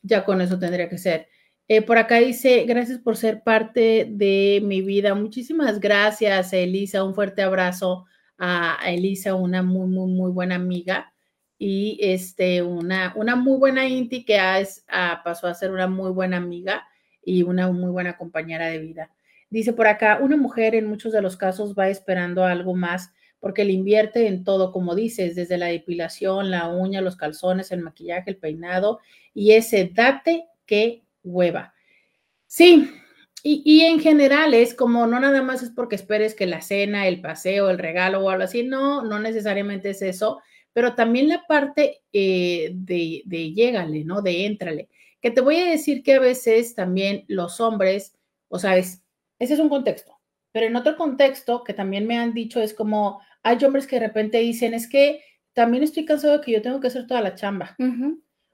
Ya 0.00 0.24
con 0.24 0.40
eso 0.40 0.58
tendría 0.58 0.88
que 0.88 0.96
ser. 0.96 1.28
Eh, 1.68 1.82
por 1.82 1.98
acá 1.98 2.16
dice, 2.20 2.64
gracias 2.64 3.00
por 3.00 3.18
ser 3.18 3.42
parte 3.42 4.06
de 4.08 4.62
mi 4.64 4.80
vida. 4.80 5.14
Muchísimas 5.14 5.78
gracias, 5.78 6.54
Elisa. 6.54 7.04
Un 7.04 7.14
fuerte 7.14 7.42
abrazo 7.42 8.06
a 8.38 8.78
Elisa, 8.86 9.34
una 9.34 9.62
muy, 9.62 9.88
muy, 9.88 10.10
muy 10.10 10.30
buena 10.30 10.54
amiga 10.54 11.12
y 11.58 11.98
este, 12.00 12.62
una, 12.62 13.12
una 13.16 13.34
muy 13.34 13.58
buena 13.58 13.86
Inti 13.88 14.24
que 14.24 14.38
pasó 15.24 15.48
a 15.48 15.54
ser 15.54 15.72
una 15.72 15.88
muy 15.88 16.10
buena 16.12 16.36
amiga 16.36 16.86
y 17.24 17.42
una 17.42 17.70
muy 17.70 17.90
buena 17.90 18.16
compañera 18.16 18.68
de 18.68 18.78
vida. 18.78 19.10
Dice 19.50 19.72
por 19.72 19.86
acá, 19.86 20.18
una 20.22 20.36
mujer 20.36 20.74
en 20.74 20.86
muchos 20.86 21.12
de 21.12 21.22
los 21.22 21.36
casos 21.36 21.74
va 21.74 21.88
esperando 21.88 22.44
algo 22.44 22.74
más 22.74 23.12
porque 23.40 23.64
le 23.64 23.72
invierte 23.72 24.26
en 24.26 24.44
todo, 24.44 24.72
como 24.72 24.94
dices, 24.94 25.34
desde 25.34 25.58
la 25.58 25.66
depilación, 25.66 26.50
la 26.50 26.68
uña, 26.68 27.00
los 27.00 27.16
calzones, 27.16 27.70
el 27.70 27.80
maquillaje, 27.80 28.30
el 28.30 28.36
peinado 28.36 29.00
y 29.32 29.52
ese 29.52 29.90
date 29.92 30.46
que 30.66 31.04
hueva. 31.22 31.74
Sí, 32.46 32.90
y, 33.42 33.82
en 33.82 34.00
general 34.00 34.52
es 34.52 34.74
como 34.74 35.06
no 35.06 35.20
nada 35.20 35.42
más 35.42 35.62
es 35.62 35.70
porque 35.70 35.94
esperes 35.94 36.34
que 36.34 36.46
la 36.46 36.60
cena, 36.60 37.06
el 37.06 37.20
paseo, 37.20 37.70
el 37.70 37.78
regalo 37.78 38.20
o 38.20 38.30
algo 38.30 38.44
así, 38.44 38.64
no, 38.64 39.04
no 39.04 39.20
necesariamente 39.20 39.90
es 39.90 40.02
eso, 40.02 40.40
pero 40.78 40.94
también 40.94 41.28
la 41.28 41.44
parte 41.44 42.02
eh, 42.12 42.70
de, 42.72 43.22
de 43.26 43.52
llégale, 43.52 44.04
¿no? 44.04 44.22
De 44.22 44.46
éntrale. 44.46 44.88
Que 45.20 45.32
te 45.32 45.40
voy 45.40 45.56
a 45.56 45.68
decir 45.68 46.04
que 46.04 46.14
a 46.14 46.20
veces 46.20 46.76
también 46.76 47.24
los 47.26 47.58
hombres, 47.58 48.16
o 48.46 48.60
sea, 48.60 48.76
ese 48.76 49.00
es 49.40 49.58
un 49.58 49.70
contexto, 49.70 50.20
pero 50.52 50.66
en 50.66 50.76
otro 50.76 50.96
contexto 50.96 51.64
que 51.64 51.74
también 51.74 52.06
me 52.06 52.16
han 52.16 52.32
dicho 52.32 52.60
es 52.60 52.74
como, 52.74 53.20
hay 53.42 53.58
hombres 53.64 53.88
que 53.88 53.98
de 53.98 54.06
repente 54.06 54.38
dicen, 54.38 54.72
es 54.72 54.88
que 54.88 55.20
también 55.52 55.82
estoy 55.82 56.04
cansado 56.04 56.38
de 56.38 56.44
que 56.44 56.52
yo 56.52 56.62
tengo 56.62 56.78
que 56.78 56.86
hacer 56.86 57.08
toda 57.08 57.22
la 57.22 57.34
chamba. 57.34 57.76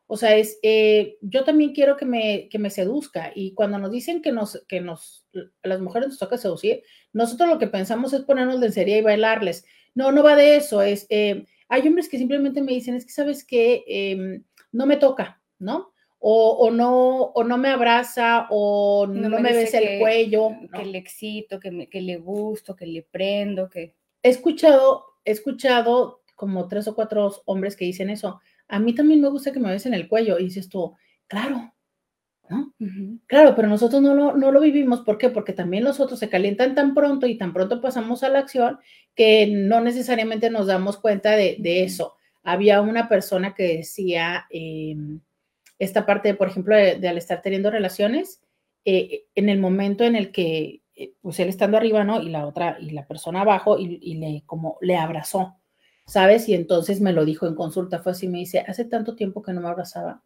O 0.07 0.17
sea, 0.17 0.35
es, 0.35 0.59
eh, 0.63 1.19
yo 1.21 1.45
también 1.45 1.75
quiero 1.75 1.99
que 1.99 2.07
me, 2.07 2.49
que 2.49 2.59
me 2.59 2.71
seduzca. 2.71 3.33
Y 3.35 3.53
cuando 3.53 3.79
nos 3.79 3.91
dicen 3.91 4.23
que 4.23 4.33
nos, 4.33 4.65
que 4.67 4.81
nos, 4.81 5.27
las 5.63 5.81
mujeres 5.83 6.09
nos 6.09 6.19
toca 6.19 6.39
seducir, 6.39 6.85
nosotros 7.13 7.51
lo 7.51 7.59
que 7.59 7.67
pensamos 7.67 8.15
es 8.15 8.23
ponernos 8.23 8.61
lencería 8.61 8.97
y 8.97 9.03
bailarles. 9.03 9.67
No, 9.95 10.11
no 10.11 10.23
va 10.23 10.37
de 10.37 10.57
eso. 10.57 10.81
Es, 10.81 11.07
eh, 11.11 11.45
hay 11.69 11.87
hombres 11.87 12.09
que 12.09 12.19
simplemente 12.19 12.63
me 12.63 12.73
dicen, 12.73 12.95
es 12.95 13.05
que 13.05 13.13
sabes 13.13 13.45
que 13.45 13.85
em, 13.87 14.45
no 14.73 14.87
me 14.87 14.97
toca, 14.97 15.41
¿no? 15.59 15.93
O, 16.19 16.57
o, 16.59 16.71
no, 16.71 17.23
o 17.23 17.45
no 17.45 17.59
me 17.59 17.69
abraza, 17.69 18.47
o 18.51 19.07
no, 19.07 19.41
me, 19.41 19.53
ves 19.53 19.75
el 19.75 19.99
cuello. 20.01 20.51
Que 20.75 20.85
le 20.87 20.99
excito, 20.99 21.61
que, 21.61 21.71
me, 21.71 21.89
que 21.89 22.01
le 22.01 22.17
gusto, 22.17 22.75
que 22.75 22.87
le 22.87 23.03
prendo, 23.03 23.69
que... 23.69 23.95
He 24.23 24.31
escuchado, 24.31 25.05
he 25.25 25.33
escuchado 25.33 26.23
como 26.35 26.67
tres 26.67 26.89
o 26.89 26.95
cuatro 26.95 27.31
hombres 27.45 27.77
que 27.77 27.85
dicen 27.85 28.09
eso 28.09 28.41
a 28.69 28.79
mí 28.79 28.95
también 28.95 29.21
me 29.21 29.29
gusta 29.29 29.53
que 29.53 29.61
me 29.61 29.71
ves 29.71 29.87
en 29.87 29.95
el 29.95 30.09
cuello. 30.09 30.39
Y 30.39 30.45
dices 30.45 30.69
tú, 30.69 30.95
claro. 31.27 31.74
Claro, 33.35 33.57
pero 33.57 33.67
nosotros 33.67 34.01
no 34.01 34.15
lo, 34.15 34.37
no 34.37 34.53
lo 34.53 34.61
vivimos. 34.61 35.01
¿Por 35.01 35.19
qué? 35.19 35.29
Porque 35.29 35.53
también 35.53 35.83
los 35.83 35.99
otros 35.99 36.21
se 36.21 36.29
calientan 36.29 36.77
tan 36.77 36.95
pronto 36.95 37.27
y 37.27 37.37
tan 37.37 37.53
pronto 37.53 37.81
pasamos 37.81 38.23
a 38.23 38.29
la 38.29 38.39
acción 38.39 38.79
que 39.17 39.49
no 39.49 39.81
necesariamente 39.81 40.51
nos 40.51 40.69
damos 40.69 40.99
cuenta 40.99 41.33
de, 41.33 41.83
eso. 41.83 42.15
había 42.45 42.81
una 42.81 43.09
persona 43.09 43.53
que 43.53 43.79
decía 43.79 44.47
em, 44.51 45.19
esta 45.81 46.07
parte, 46.07 46.35
por 46.35 46.47
ejemplo, 46.47 46.77
de, 46.77 47.09
al 47.09 47.19
estar 47.19 47.43
teniendo 47.43 47.73
relaciones, 47.73 48.41
eh, 48.85 49.25
en 49.35 49.49
el 49.49 49.59
momento 49.59 50.05
en 50.05 50.15
el 50.15 50.31
que, 50.31 50.83
eh, 50.95 51.15
pues 51.21 51.41
él 51.41 51.49
estando 51.49 51.77
arriba, 51.77 52.05
¿no? 52.05 52.23
Y 52.23 52.29
la 52.29 52.47
otra, 52.47 52.77
y 52.81 52.91
la 52.91 53.05
persona 53.09 53.41
abajo, 53.41 53.81
y, 53.81 53.99
y, 54.01 54.15
le, 54.15 54.45
como, 54.47 54.79
le 54.81 54.97
abrazó, 54.97 55.57
¿sabes? 56.07 56.49
Y 56.49 56.55
entonces 56.55 57.01
me 57.01 57.13
lo 57.13 57.25
dijo 57.25 57.49
en 57.49 57.57
consulta, 57.57 57.99
fue 57.99 58.13
así, 58.13 58.29
me 58.29 58.39
dice, 58.39 58.61
hace 58.61 58.85
tanto 58.85 59.17
tiempo 59.17 59.43
que 59.43 59.53
no 59.53 59.61
me 59.61 59.69
abrazaba. 59.71 60.23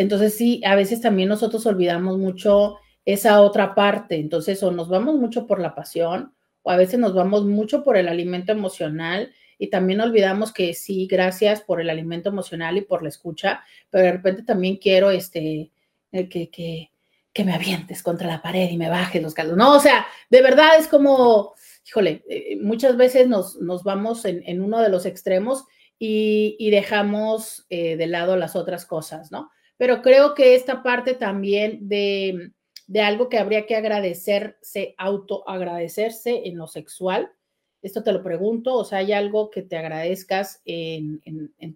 Entonces 0.00 0.34
sí, 0.34 0.62
a 0.64 0.76
veces 0.76 1.02
también 1.02 1.28
nosotros 1.28 1.66
olvidamos 1.66 2.16
mucho 2.16 2.78
esa 3.04 3.42
otra 3.42 3.74
parte, 3.74 4.16
entonces 4.16 4.62
o 4.62 4.70
nos 4.70 4.88
vamos 4.88 5.16
mucho 5.16 5.46
por 5.46 5.60
la 5.60 5.74
pasión, 5.74 6.32
o 6.62 6.70
a 6.70 6.78
veces 6.78 6.98
nos 6.98 7.12
vamos 7.12 7.44
mucho 7.44 7.84
por 7.84 7.98
el 7.98 8.08
alimento 8.08 8.50
emocional 8.50 9.30
y 9.58 9.68
también 9.68 10.00
olvidamos 10.00 10.54
que 10.54 10.72
sí, 10.72 11.06
gracias 11.06 11.60
por 11.60 11.82
el 11.82 11.90
alimento 11.90 12.30
emocional 12.30 12.78
y 12.78 12.80
por 12.80 13.02
la 13.02 13.10
escucha, 13.10 13.62
pero 13.90 14.04
de 14.04 14.12
repente 14.12 14.42
también 14.42 14.78
quiero 14.78 15.10
este, 15.10 15.70
eh, 16.12 16.28
que, 16.30 16.48
que, 16.48 16.92
que 17.34 17.44
me 17.44 17.52
avientes 17.52 18.02
contra 18.02 18.26
la 18.26 18.40
pared 18.40 18.70
y 18.70 18.78
me 18.78 18.88
bajes 18.88 19.22
los 19.22 19.34
caldos. 19.34 19.58
No, 19.58 19.74
o 19.74 19.80
sea, 19.80 20.06
de 20.30 20.40
verdad 20.40 20.78
es 20.78 20.88
como, 20.88 21.52
híjole, 21.86 22.24
eh, 22.26 22.56
muchas 22.58 22.96
veces 22.96 23.28
nos, 23.28 23.56
nos 23.56 23.84
vamos 23.84 24.24
en, 24.24 24.62
uno 24.62 24.80
de 24.80 24.88
los 24.88 25.04
extremos 25.04 25.66
y, 25.98 26.56
y 26.58 26.70
dejamos 26.70 27.66
eh, 27.68 27.98
de 27.98 28.06
lado 28.06 28.36
las 28.36 28.56
otras 28.56 28.86
cosas, 28.86 29.30
¿no? 29.30 29.50
Pero 29.80 30.02
creo 30.02 30.34
que 30.34 30.54
esta 30.54 30.82
parte 30.82 31.14
también 31.14 31.88
de, 31.88 32.52
de 32.86 33.00
algo 33.00 33.30
que 33.30 33.38
habría 33.38 33.64
que 33.64 33.76
agradecerse, 33.76 34.94
autoagradecerse 34.98 36.42
en 36.44 36.58
lo 36.58 36.66
sexual, 36.66 37.32
esto 37.80 38.02
te 38.02 38.12
lo 38.12 38.22
pregunto, 38.22 38.74
o 38.74 38.84
sea, 38.84 38.98
¿hay 38.98 39.14
algo 39.14 39.48
que 39.48 39.62
te 39.62 39.78
agradezcas 39.78 40.60
en, 40.66 41.22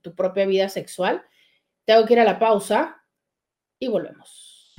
tu 0.02 0.14
propia 0.14 0.44
vida 0.44 0.68
sexual? 0.68 1.22
Tengo 1.86 2.04
que 2.04 2.12
ir 2.12 2.20
a 2.20 2.24
la 2.24 2.38
pausa 2.38 3.02
y 3.78 3.88
volvemos. 3.88 4.74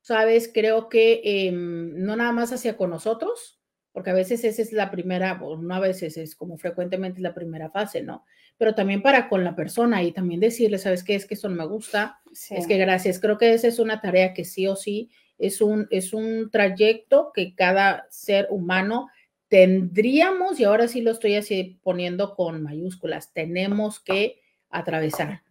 Sabes, 0.00 0.50
creo 0.52 0.88
que 0.88 1.20
eh, 1.24 1.52
no 1.52 2.16
nada 2.16 2.32
más 2.32 2.52
hacia 2.52 2.76
con 2.76 2.90
nosotros, 2.90 3.60
porque 3.92 4.10
a 4.10 4.14
veces 4.14 4.42
esa 4.44 4.60
es 4.60 4.72
la 4.72 4.90
primera, 4.90 5.40
o 5.42 5.56
no 5.56 5.74
a 5.74 5.80
veces 5.80 6.16
es 6.16 6.34
como 6.34 6.58
frecuentemente 6.58 7.20
la 7.20 7.34
primera 7.34 7.70
fase, 7.70 8.02
¿no? 8.02 8.24
Pero 8.58 8.74
también 8.74 9.02
para 9.02 9.28
con 9.28 9.44
la 9.44 9.54
persona 9.54 10.02
y 10.02 10.12
también 10.12 10.40
decirle, 10.40 10.78
¿sabes 10.78 11.04
qué? 11.04 11.14
Es 11.14 11.26
que 11.26 11.34
eso 11.34 11.48
no 11.48 11.56
me 11.56 11.66
gusta, 11.66 12.20
sí. 12.32 12.54
es 12.56 12.66
que 12.66 12.76
gracias. 12.76 13.20
Creo 13.20 13.38
que 13.38 13.54
esa 13.54 13.68
es 13.68 13.78
una 13.78 14.00
tarea 14.00 14.34
que 14.34 14.44
sí 14.44 14.66
o 14.66 14.76
sí 14.76 15.10
es 15.38 15.60
un, 15.60 15.86
es 15.90 16.12
un 16.12 16.50
trayecto 16.50 17.32
que 17.34 17.54
cada 17.54 18.06
ser 18.10 18.46
humano 18.50 19.08
tendríamos, 19.48 20.58
y 20.58 20.64
ahora 20.64 20.88
sí 20.88 21.00
lo 21.00 21.12
estoy 21.12 21.36
así 21.36 21.78
poniendo 21.82 22.34
con 22.34 22.62
mayúsculas, 22.62 23.32
tenemos 23.32 24.00
que 24.00 24.40
atravesar. 24.70 25.42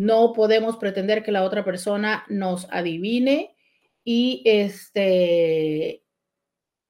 No 0.00 0.32
podemos 0.32 0.78
pretender 0.78 1.22
que 1.22 1.30
la 1.30 1.44
otra 1.44 1.62
persona 1.62 2.24
nos 2.28 2.66
adivine 2.70 3.54
y 4.02 4.42
este 4.46 6.02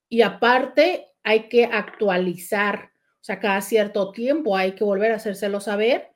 y 0.09 0.23
aparte, 0.23 1.07
hay 1.23 1.49
que 1.49 1.65
actualizar, 1.65 2.91
o 3.21 3.25
sea, 3.25 3.39
cada 3.39 3.61
cierto 3.61 4.11
tiempo 4.11 4.57
hay 4.57 4.73
que 4.73 4.85
volver 4.85 5.13
a 5.13 5.17
hacérselo 5.17 5.61
saber. 5.61 6.09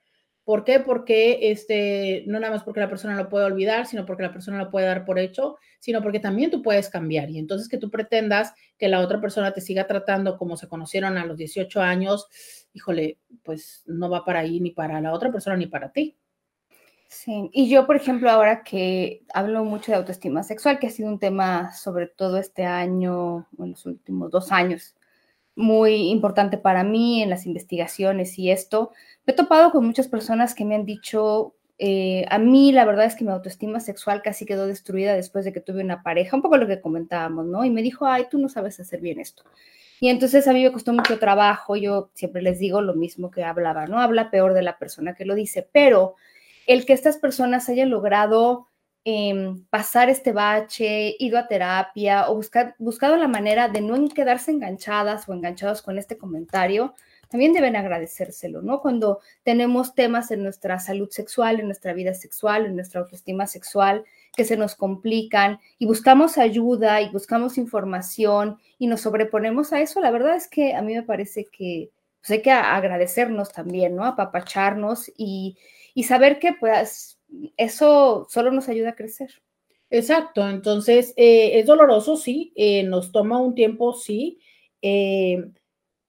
¿Por 0.45 0.65
qué? 0.65 0.81
Porque 0.81 1.51
este, 1.51 2.25
no 2.27 2.39
nada 2.41 2.53
más 2.53 2.65
porque 2.65 2.81
la 2.81 2.89
persona 2.89 3.17
lo 3.17 3.29
puede 3.29 3.47
olvidar, 3.47 3.87
sino 3.87 4.05
porque 4.05 4.25
la 4.25 4.33
persona 4.33 4.59
lo 4.59 4.71
puede 4.71 4.87
dar 4.87 5.05
por 5.05 5.19
hecho, 5.19 5.57
sino 5.81 6.03
porque 6.03 6.21
también 6.21 6.51
tú 6.51 6.63
puedes 6.63 6.91
cambiar. 6.91 7.31
Y 7.31 7.39
entonces 7.39 7.69
que 7.69 7.79
tú 7.79 7.91
pretendas 7.91 8.53
que 8.79 8.89
la 8.89 9.01
otra 9.01 9.21
persona 9.21 9.53
te 9.53 9.61
siga 9.61 9.87
tratando 9.87 10.37
como 10.37 10.57
se 10.57 10.69
conocieron 10.69 11.17
a 11.19 11.25
los 11.25 11.37
18 11.39 11.81
años, 11.81 12.29
híjole, 12.73 13.19
pues 13.43 13.83
no 13.87 14.11
va 14.11 14.25
para 14.25 14.41
ahí 14.41 14.61
ni 14.61 14.71
para 14.73 15.01
la 15.01 15.13
otra 15.13 15.33
persona 15.33 15.57
ni 15.57 15.67
para 15.67 15.93
ti. 15.93 16.17
Sí, 17.09 17.49
y 17.53 17.69
yo, 17.69 17.87
por 17.87 17.97
ejemplo, 17.97 18.31
ahora 18.31 18.65
que 18.65 19.23
hablo 19.33 19.65
mucho 19.65 19.93
de 19.93 19.99
autoestima 19.99 20.43
sexual, 20.43 20.79
que 20.79 20.89
ha 20.89 20.91
sido 20.91 21.09
un 21.09 21.19
tema 21.19 21.73
sobre 21.73 22.07
todo 22.09 22.39
este 22.39 22.65
año, 22.65 23.47
en 23.59 23.71
los 23.71 23.87
últimos 23.87 24.31
dos 24.31 24.51
años, 24.51 24.97
muy 25.57 26.11
importante 26.11 26.59
para 26.59 26.83
mí 26.83 27.23
en 27.23 27.31
las 27.31 27.47
investigaciones 27.47 28.39
y 28.39 28.51
esto, 28.51 28.91
me 29.27 29.33
he 29.33 29.37
topado 29.37 29.71
con 29.71 29.87
muchas 29.87 30.09
personas 30.09 30.55
que 30.55 30.65
me 30.65 30.75
han 30.75 30.85
dicho, 30.85 31.55
eh, 31.79 32.25
a 32.29 32.39
mí 32.39 32.73
la 32.73 32.85
verdad 32.85 33.05
es 33.07 33.15
que 33.15 33.25
mi 33.25 33.31
autoestima 33.31 33.81
sexual 33.81 34.23
casi 34.23 34.47
quedó 34.47 34.67
destruida 34.67 35.15
después 35.15 35.45
de 35.45 35.53
que 35.53 35.61
tuve 35.61 35.83
una 35.83 36.03
pareja, 36.03 36.37
un 36.37 36.43
poco 36.43 36.57
lo 36.57 36.67
que 36.67 36.81
comentábamos, 36.81 37.47
¿no? 37.47 37.65
Y 37.65 37.71
me 37.71 37.83
dijo, 37.83 38.07
ay, 38.07 38.27
tú 38.31 38.39
no 38.39 38.49
sabes 38.49 38.81
hacer 38.81 39.01
bien 39.01 39.21
esto. 39.21 39.45
Y 40.01 40.09
entonces 40.09 40.49
a 40.49 40.53
mí 40.53 40.63
me 40.63 40.73
costó 40.73 40.93
mucho 40.93 41.19
trabajo, 41.19 41.77
yo 41.77 42.11
siempre 42.15 42.43
les 42.43 42.59
digo 42.59 42.81
lo 42.81 42.95
mismo 42.95 43.31
que 43.31 43.45
hablaba, 43.45 43.87
¿no? 43.87 44.01
Habla 44.01 44.31
peor 44.31 44.55
de 44.55 44.63
la 44.63 44.79
persona 44.79 45.15
que 45.15 45.25
lo 45.25 45.35
dice, 45.35 45.69
pero 45.73 46.17
el 46.67 46.87
que 46.87 46.93
estas 46.93 47.19
personas 47.19 47.69
hayan 47.69 47.91
logrado 47.91 48.69
eh, 49.07 49.55
pasar 49.69 50.09
este 50.09 50.33
bache, 50.33 51.15
ido 51.19 51.39
a 51.39 51.47
terapia 51.47 52.31
o 52.31 52.37
buscar, 52.37 52.75
buscado 52.79 53.17
la 53.17 53.29
manera 53.29 53.69
de 53.69 53.83
no 53.83 54.09
quedarse 54.09 54.51
enganchadas 54.51 55.29
o 55.29 55.35
enganchados 55.35 55.83
con 55.83 55.99
este 55.99 56.17
comentario, 56.17 56.95
también 57.29 57.53
deben 57.53 57.77
agradecérselo, 57.77 58.63
¿no? 58.63 58.81
Cuando 58.81 59.21
tenemos 59.43 59.95
temas 59.95 60.31
en 60.31 60.43
nuestra 60.43 60.79
salud 60.79 61.11
sexual, 61.11 61.61
en 61.61 61.67
nuestra 61.67 61.93
vida 61.93 62.15
sexual, 62.15 62.65
en 62.65 62.77
nuestra 62.77 63.01
autoestima 63.01 63.47
sexual, 63.47 64.05
que 64.35 64.45
se 64.45 64.57
nos 64.57 64.75
complican 64.75 65.59
y 65.79 65.87
buscamos 65.87 66.39
ayuda 66.39 67.03
y 67.03 67.11
buscamos 67.11 67.59
información 67.59 68.59
y 68.79 68.87
nos 68.87 69.03
sobreponemos 69.03 69.73
a 69.73 69.81
eso, 69.81 70.01
la 70.01 70.11
verdad 70.11 70.37
es 70.37 70.49
que 70.49 70.75
a 70.75 70.83
mí 70.83 70.95
me 70.95 71.03
parece 71.03 71.45
que 71.47 71.91
pues 72.21 72.31
hay 72.31 72.43
que 72.43 72.53
agradecernos 72.53 73.53
también, 73.53 73.97
¿no? 73.97 74.05
Apapacharnos 74.07 75.13
y, 75.17 75.59
y 75.95 76.05
saber 76.05 76.39
que 76.39 76.53
pues 76.59 77.21
eso 77.57 78.27
solo 78.29 78.51
nos 78.51 78.69
ayuda 78.69 78.91
a 78.91 78.95
crecer. 78.97 79.31
Exacto, 79.91 80.49
entonces 80.49 81.15
eh, 81.17 81.59
es 81.61 81.67
doloroso, 81.67 82.17
sí, 82.17 82.53
eh, 82.57 82.83
nos 82.83 83.13
toma 83.13 83.39
un 83.41 83.55
tiempo, 83.55 83.93
sí, 83.95 84.41
eh, 84.83 85.45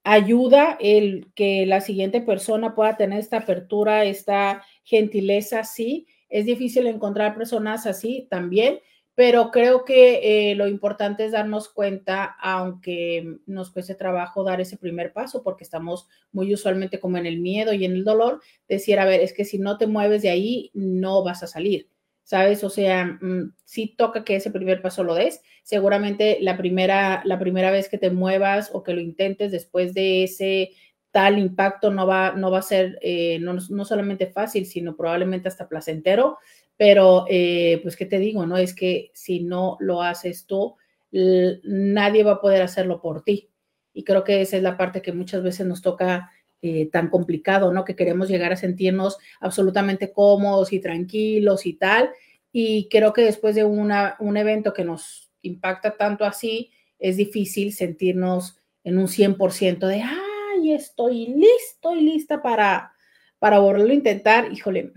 ayuda 0.02 0.76
el 0.80 1.28
que 1.34 1.66
la 1.66 1.80
siguiente 1.80 2.20
persona 2.20 2.74
pueda 2.74 2.96
tener 2.96 3.20
esta 3.20 3.38
apertura, 3.38 4.04
esta 4.04 4.64
gentileza, 4.84 5.64
sí, 5.64 6.06
es 6.28 6.46
difícil 6.46 6.86
encontrar 6.86 7.36
personas 7.36 7.86
así 7.86 8.26
también, 8.30 8.80
pero 9.16 9.50
creo 9.50 9.86
que 9.86 10.50
eh, 10.52 10.54
lo 10.56 10.68
importante 10.68 11.24
es 11.24 11.32
darnos 11.32 11.70
cuenta, 11.70 12.36
aunque 12.38 13.38
nos 13.46 13.70
cueste 13.70 13.94
trabajo 13.94 14.44
dar 14.44 14.60
ese 14.60 14.76
primer 14.76 15.14
paso, 15.14 15.42
porque 15.42 15.64
estamos 15.64 16.06
muy 16.32 16.52
usualmente 16.52 17.00
como 17.00 17.16
en 17.16 17.24
el 17.24 17.40
miedo 17.40 17.72
y 17.72 17.86
en 17.86 17.92
el 17.92 18.04
dolor, 18.04 18.42
decir, 18.68 18.98
a 19.00 19.06
ver, 19.06 19.22
es 19.22 19.32
que 19.32 19.46
si 19.46 19.58
no 19.58 19.78
te 19.78 19.86
mueves 19.86 20.20
de 20.20 20.28
ahí, 20.28 20.70
no 20.74 21.24
vas 21.24 21.42
a 21.42 21.46
salir. 21.46 21.88
¿Sabes? 22.24 22.62
O 22.64 22.70
sea, 22.70 23.18
mmm, 23.20 23.54
sí 23.64 23.94
toca 23.96 24.24
que 24.24 24.36
ese 24.36 24.50
primer 24.50 24.82
paso 24.82 25.02
lo 25.04 25.14
des. 25.14 25.40
Seguramente 25.62 26.38
la 26.40 26.56
primera, 26.58 27.22
la 27.24 27.38
primera 27.38 27.70
vez 27.70 27.88
que 27.88 27.98
te 27.98 28.10
muevas 28.10 28.70
o 28.72 28.82
que 28.82 28.92
lo 28.92 29.00
intentes 29.00 29.52
después 29.52 29.94
de 29.94 30.24
ese 30.24 30.72
tal 31.16 31.38
impacto 31.38 31.90
no 31.90 32.06
va, 32.06 32.32
no 32.32 32.50
va 32.50 32.58
a 32.58 32.62
ser 32.62 32.98
eh, 33.00 33.38
no, 33.40 33.56
no 33.70 33.84
solamente 33.86 34.26
fácil, 34.26 34.66
sino 34.66 34.96
probablemente 34.96 35.48
hasta 35.48 35.66
placentero, 35.66 36.36
pero, 36.76 37.24
eh, 37.28 37.80
pues, 37.82 37.96
¿qué 37.96 38.06
te 38.06 38.18
digo? 38.18 38.46
No 38.46 38.56
es 38.58 38.74
que 38.74 39.10
si 39.14 39.40
no 39.40 39.76
lo 39.80 40.02
haces 40.02 40.46
tú, 40.46 40.76
nadie 41.10 42.22
va 42.22 42.32
a 42.32 42.40
poder 42.40 42.62
hacerlo 42.62 43.00
por 43.00 43.22
ti. 43.22 43.50
Y 43.94 44.04
creo 44.04 44.24
que 44.24 44.42
esa 44.42 44.56
es 44.58 44.62
la 44.62 44.76
parte 44.76 45.00
que 45.00 45.12
muchas 45.12 45.42
veces 45.42 45.66
nos 45.66 45.80
toca 45.80 46.30
eh, 46.60 46.90
tan 46.90 47.08
complicado, 47.08 47.72
¿no? 47.72 47.84
Que 47.84 47.96
queremos 47.96 48.28
llegar 48.28 48.52
a 48.52 48.56
sentirnos 48.56 49.18
absolutamente 49.40 50.12
cómodos 50.12 50.72
y 50.72 50.80
tranquilos 50.80 51.64
y 51.64 51.74
tal. 51.74 52.10
Y 52.52 52.88
creo 52.90 53.12
que 53.12 53.22
después 53.22 53.54
de 53.54 53.64
una, 53.64 54.16
un 54.20 54.36
evento 54.36 54.74
que 54.74 54.84
nos 54.84 55.30
impacta 55.42 55.96
tanto 55.96 56.24
así, 56.24 56.72
es 56.98 57.16
difícil 57.16 57.72
sentirnos 57.72 58.58
en 58.84 58.98
un 58.98 59.06
100% 59.08 59.86
de, 59.86 60.02
ay, 60.02 60.72
estoy 60.72 61.26
listo 61.26 61.94
y 61.94 62.02
lista 62.02 62.42
para, 62.42 62.92
para 63.38 63.58
volverlo 63.58 63.92
a 63.92 63.94
intentar. 63.94 64.52
Híjole, 64.52 64.92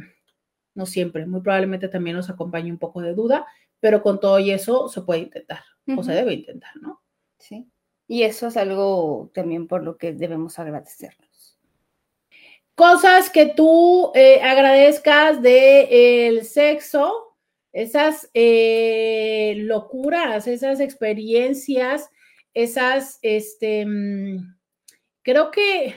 no 0.80 0.85
siempre, 0.85 1.26
muy 1.26 1.41
probablemente 1.41 1.89
también 1.89 2.15
nos 2.15 2.30
acompañe 2.30 2.72
un 2.72 2.80
poco 2.80 3.01
de 3.01 3.14
duda, 3.14 3.45
pero 3.81 4.01
con 4.01 4.19
todo 4.19 4.39
y 4.39 4.51
eso 4.51 4.88
se 4.88 5.01
puede 5.01 5.19
intentar, 5.19 5.60
o 5.95 6.01
se 6.01 6.14
debe 6.14 6.34
intentar, 6.34 6.72
¿no? 6.77 7.01
Sí. 7.38 7.69
Y 8.07 8.23
eso 8.23 8.47
es 8.47 8.56
algo 8.56 9.30
también 9.34 9.68
por 9.68 9.84
lo 9.84 9.97
que 9.97 10.14
debemos 10.14 10.57
agradecernos. 10.57 11.60
Cosas 12.76 13.30
que 13.30 13.47
tú 13.47 14.14
eh, 14.15 14.41
agradezcas 14.41 15.41
del 15.41 16.45
sexo, 16.45 17.35
esas 17.73 18.30
eh, 18.34 19.56
locuras, 19.57 20.47
esas 20.47 20.80
experiencias, 20.80 22.10
esas, 22.53 23.19
este, 23.22 23.85
mm, 23.85 24.56
creo 25.23 25.51
que... 25.51 25.93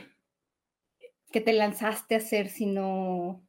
Que 1.30 1.40
te 1.40 1.54
lanzaste 1.54 2.14
a 2.14 2.18
hacer, 2.18 2.50
si 2.50 2.66
no 2.66 3.42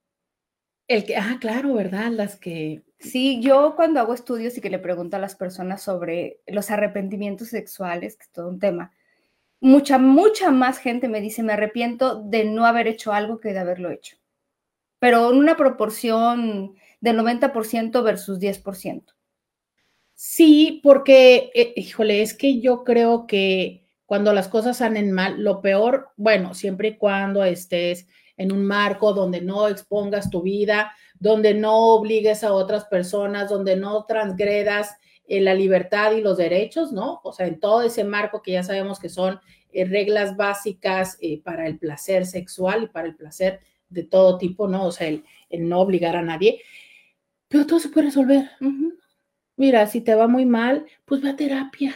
el 0.88 1.06
que, 1.06 1.16
ah, 1.16 1.38
claro, 1.40 1.74
¿verdad? 1.74 2.12
Las 2.12 2.36
que... 2.36 2.84
Sí, 3.00 3.42
yo 3.42 3.76
cuando 3.76 4.00
hago 4.00 4.14
estudios 4.14 4.58
y 4.58 4.62
que 4.62 4.70
le 4.70 4.80
pregunto 4.80 5.18
a 5.18 5.20
las 5.20 5.36
personas 5.36 5.82
sobre 5.82 6.40
los 6.48 6.72
arrepentimientos 6.72 7.50
sexuales, 7.50 8.16
que 8.16 8.24
es 8.24 8.32
todo 8.32 8.48
un 8.50 8.60
tema, 8.60 8.92
mucha, 9.60 9.98
mucha 9.98 10.52
más 10.52 10.78
gente 10.78 11.08
me 11.08 11.22
dice, 11.22 11.44
me 11.44 11.54
arrepiento 11.54 12.22
de 12.22 12.46
no 12.46 12.66
haber 12.66 12.88
hecho 12.88 13.14
algo 13.14 13.40
que 13.40 13.54
de 13.54 13.60
haberlo 13.60 13.92
hecho. 13.92 14.18
Pero 15.00 15.32
en 15.32 15.38
una 15.38 15.58
proporción 15.58 16.76
de 17.02 17.12
90% 17.14 18.04
versus 18.04 18.40
10%. 18.40 19.14
Sí, 20.16 20.80
porque, 20.84 21.52
eh, 21.54 21.74
híjole, 21.76 22.22
es 22.22 22.34
que 22.34 22.62
yo 22.62 22.84
creo 22.84 23.28
que 23.28 23.86
cuando 24.06 24.32
las 24.32 24.48
cosas 24.48 24.78
salen 24.78 25.12
mal, 25.12 25.42
lo 25.44 25.62
peor, 25.62 26.10
bueno, 26.18 26.54
siempre 26.54 26.90
y 26.90 26.98
cuando 26.98 27.44
estés 27.44 28.08
en 28.38 28.52
un 28.52 28.66
marco 28.66 29.14
donde 29.14 29.42
no 29.42 29.68
expongas 29.68 30.30
tu 30.30 30.42
vida, 30.42 30.94
donde 31.20 31.54
no 31.54 31.94
obligues 31.94 32.44
a 32.44 32.54
otras 32.54 32.86
personas, 32.86 33.50
donde 33.50 33.76
no 33.76 34.06
transgredas 34.06 34.96
eh, 35.26 35.40
la 35.42 35.54
libertad 35.54 36.12
y 36.12 36.22
los 36.22 36.38
derechos, 36.38 36.92
¿no? 36.92 37.22
O 37.24 37.32
sea, 37.32 37.48
en 37.48 37.60
todo 37.60 37.82
ese 37.82 38.04
marco 38.04 38.42
que 38.42 38.52
ya 38.54 38.64
sabemos 38.64 39.00
que 39.00 39.10
son 39.10 39.40
eh, 39.72 39.86
reglas 39.86 40.36
básicas 40.36 41.18
eh, 41.22 41.42
para 41.42 41.66
el 41.66 41.80
placer 41.80 42.26
sexual 42.26 42.84
y 42.84 42.88
para 42.88 43.08
el 43.08 43.16
placer 43.16 43.62
de 43.90 44.04
todo 44.04 44.38
tipo, 44.38 44.68
¿no? 44.68 44.86
O 44.88 44.92
sea, 44.92 45.08
el, 45.08 45.24
no 45.52 45.80
obligar 45.80 46.16
a 46.16 46.22
nadie. 46.22 46.62
Pero 47.48 47.66
todo 47.66 47.80
se 47.80 47.90
puede 47.90 48.08
resolver. 48.08 48.50
Mira, 49.56 49.86
si 49.88 50.02
te 50.02 50.16
va 50.16 50.28
muy 50.28 50.46
mal, 50.46 50.86
pues 51.06 51.22
ve 51.22 51.30
a 51.30 51.36
terapia. 51.36 51.96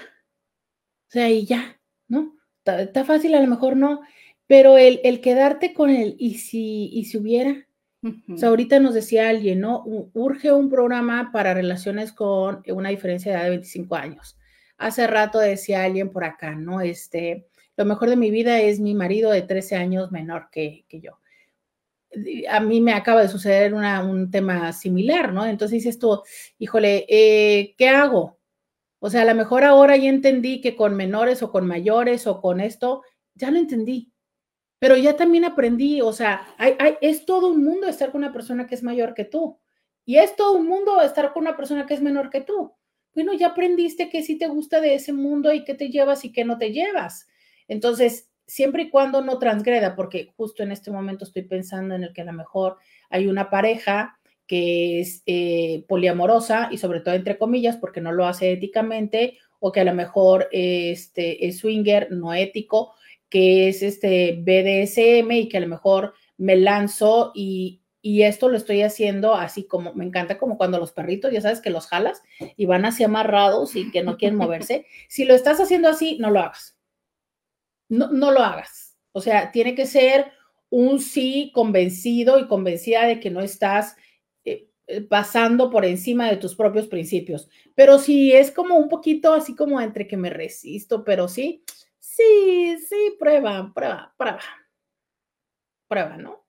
O 1.08 1.12
sea, 1.12 1.30
y 1.30 1.46
ya, 1.46 1.80
¿no? 2.08 2.38
está 2.66 3.06
fácil, 3.06 3.34
a 3.34 3.42
lo 3.42 3.48
mejor 3.48 3.76
no. 3.78 4.02
Pero 4.48 4.78
el, 4.78 5.02
el 5.04 5.22
quedarte 5.22 5.74
con 5.74 5.90
él, 5.90 6.16
y 6.18 6.36
si, 6.36 6.90
y 6.94 7.06
si 7.06 7.18
hubiera, 7.18 7.68
o 8.04 8.38
sea, 8.38 8.50
ahorita 8.50 8.80
nos 8.80 8.94
decía 8.94 9.30
alguien, 9.30 9.60
¿no? 9.60 9.84
Urge 10.14 10.52
un 10.52 10.70
programa 10.70 11.32
para 11.34 11.54
relaciones 11.54 12.14
con 12.14 12.64
una 12.68 12.90
diferencia 12.90 13.32
de 13.32 13.38
edad 13.38 13.44
de 13.46 13.50
25 13.52 13.96
años. 13.96 14.38
Hace 14.78 15.08
rato 15.08 15.40
decía 15.40 15.84
alguien 15.84 16.12
por 16.12 16.24
acá, 16.24 16.56
¿no? 16.56 16.82
Este, 16.82 17.48
lo 17.76 17.86
mejor 17.86 18.10
de 18.10 18.16
mi 18.16 18.32
vida 18.32 18.60
es 18.62 18.80
mi 18.80 18.94
marido 18.94 19.32
de 19.32 19.42
13 19.42 19.76
años 19.76 20.12
menor 20.12 20.50
que, 20.52 20.86
que 20.88 21.02
yo. 21.02 21.20
A 22.50 22.60
mí 22.60 22.80
me 22.82 22.94
acaba 22.94 23.22
de 23.22 23.28
suceder 23.28 23.74
una, 23.74 24.02
un 24.04 24.32
tema 24.32 24.72
similar, 24.74 25.34
¿no? 25.34 25.46
Entonces 25.46 25.84
dices 25.84 26.00
tú, 26.00 26.22
híjole, 26.58 27.06
eh, 27.10 27.76
¿qué 27.78 27.90
hago? 27.90 28.38
O 29.00 29.10
sea, 29.10 29.24
a 29.24 29.26
lo 29.26 29.36
mejor 29.36 29.64
ahora 29.64 29.98
ya 29.98 30.10
entendí 30.10 30.62
que 30.62 30.76
con 30.76 30.96
menores 30.96 31.44
o 31.44 31.52
con 31.52 31.68
mayores 31.68 32.26
o 32.28 32.42
con 32.42 32.62
esto, 32.62 33.04
ya 33.36 33.52
lo 33.52 33.58
entendí. 33.58 34.12
Pero 34.80 34.96
ya 34.96 35.16
también 35.16 35.46
aprendí, 35.46 36.02
o 36.02 36.14
sea, 36.14 36.48
hay, 36.58 36.76
es 37.02 37.26
todo 37.26 37.48
un 37.48 37.64
mundo 37.64 37.88
estar 37.88 38.12
con 38.12 38.24
una 38.24 38.34
persona 38.34 38.68
que 38.68 38.76
es 38.76 38.84
mayor 38.84 39.14
que 39.14 39.26
tú. 39.26 39.60
Y 40.06 40.18
es 40.18 40.36
todo 40.36 40.54
un 40.54 40.68
mundo 40.68 41.02
estar 41.02 41.34
con 41.34 41.44
una 41.44 41.58
persona 41.58 41.86
que 41.86 41.94
es 41.94 42.02
menor 42.02 42.30
que 42.30 42.42
tú. 42.42 42.74
Bueno, 43.14 43.34
ya 43.34 43.48
aprendiste 43.48 44.10
que 44.10 44.22
sí 44.22 44.38
te 44.38 44.48
gusta 44.48 44.80
de 44.80 44.94
ese 44.94 45.14
mundo 45.14 45.52
y 45.52 45.64
qué 45.64 45.74
te 45.74 45.90
llevas 45.90 46.24
y 46.24 46.32
qué 46.32 46.46
no 46.46 46.58
te 46.58 46.72
llevas. 46.72 47.28
Entonces, 47.68 48.30
siempre 48.46 48.84
y 48.84 48.90
cuando 48.90 49.22
no 49.22 49.40
transgreda, 49.40 49.96
porque 49.96 50.32
justo 50.38 50.64
en 50.64 50.72
este 50.72 50.92
momento 50.92 51.26
estoy 51.26 51.42
pensando 51.42 51.96
en 51.96 52.04
el 52.04 52.14
que 52.14 52.22
a 52.22 52.26
lo 52.26 52.34
mejor 52.34 52.78
hay 53.10 53.28
una 53.28 53.50
pareja 53.50 54.18
que 54.48 55.02
es 55.02 55.24
eh, 55.26 55.84
poliamorosa 55.88 56.70
y 56.72 56.78
sobre 56.78 57.02
todo 57.02 57.14
entre 57.16 57.38
comillas 57.38 57.76
porque 57.76 58.00
no 58.00 58.14
lo 58.14 58.26
hace 58.26 58.54
éticamente 58.54 59.38
o 59.60 59.72
que 59.72 59.82
a 59.82 59.84
lo 59.84 59.94
mejor 59.94 60.48
este, 60.52 61.46
es 61.46 61.60
swinger 61.60 62.12
no 62.12 62.34
ético 62.34 62.94
que 63.30 63.70
es 63.70 63.84
este 63.84 64.34
BDSM 64.42 65.32
y 65.32 65.50
que 65.50 65.58
a 65.58 65.62
lo 65.62 65.68
mejor 65.68 66.14
me 66.38 66.56
lanzo 66.56 67.32
y, 67.36 67.82
esto 68.04 68.48
lo 68.48 68.56
estoy 68.56 68.84
haciendo 68.84 69.36
así 69.36 69.68
como, 69.68 69.94
me 69.94 70.06
encanta 70.06 70.38
como 70.38 70.58
cuando 70.58 70.80
los 70.80 70.94
perritos, 70.94 71.30
ya 71.34 71.42
sabes 71.42 71.60
que 71.60 71.70
los 71.70 71.88
jalas 71.88 72.22
y 72.56 72.66
van 72.66 72.86
así 72.86 73.04
amarrados 73.04 73.76
y 73.76 73.92
que 73.92 74.02
no 74.02 74.16
quieren 74.16 74.38
moverse. 74.38 74.86
Si 75.10 75.26
lo 75.26 75.36
estás 75.36 75.60
haciendo 75.60 75.90
así, 75.90 76.18
no 76.18 76.32
lo 76.32 76.40
hagas. 76.40 76.78
No, 77.90 78.10
no 78.10 78.32
lo 78.32 78.40
hagas. 78.40 78.98
O 79.12 79.20
sea, 79.20 79.52
tiene 79.52 79.76
que 79.76 79.86
ser 79.86 80.32
un 80.70 81.00
sí 81.00 81.52
convencido 81.54 82.40
y 82.40 82.48
convencida 82.48 83.06
de 83.06 83.20
que 83.20 83.30
no 83.30 83.42
estás 83.42 83.96
eh, 84.46 84.70
eh, 84.88 85.02
pasando 85.02 85.70
por 85.70 85.86
encima 85.86 86.30
de 86.30 86.38
tus 86.38 86.56
propios 86.56 86.88
principios. 86.88 87.50
Pero 87.76 88.00
si 88.00 88.32
es 88.32 88.52
como 88.52 88.76
un 88.76 88.90
poquito 88.90 89.34
así 89.34 89.56
como 89.56 89.82
entre 89.82 90.08
que 90.08 90.18
me 90.18 90.30
resisto, 90.30 91.04
pero 91.04 91.28
sí, 91.28 91.64
Sí, 92.18 92.78
sí, 92.90 93.16
prueba, 93.20 93.72
prueba, 93.76 94.12
prueba. 94.18 94.42
Prueba, 95.88 96.18
¿no? 96.18 96.44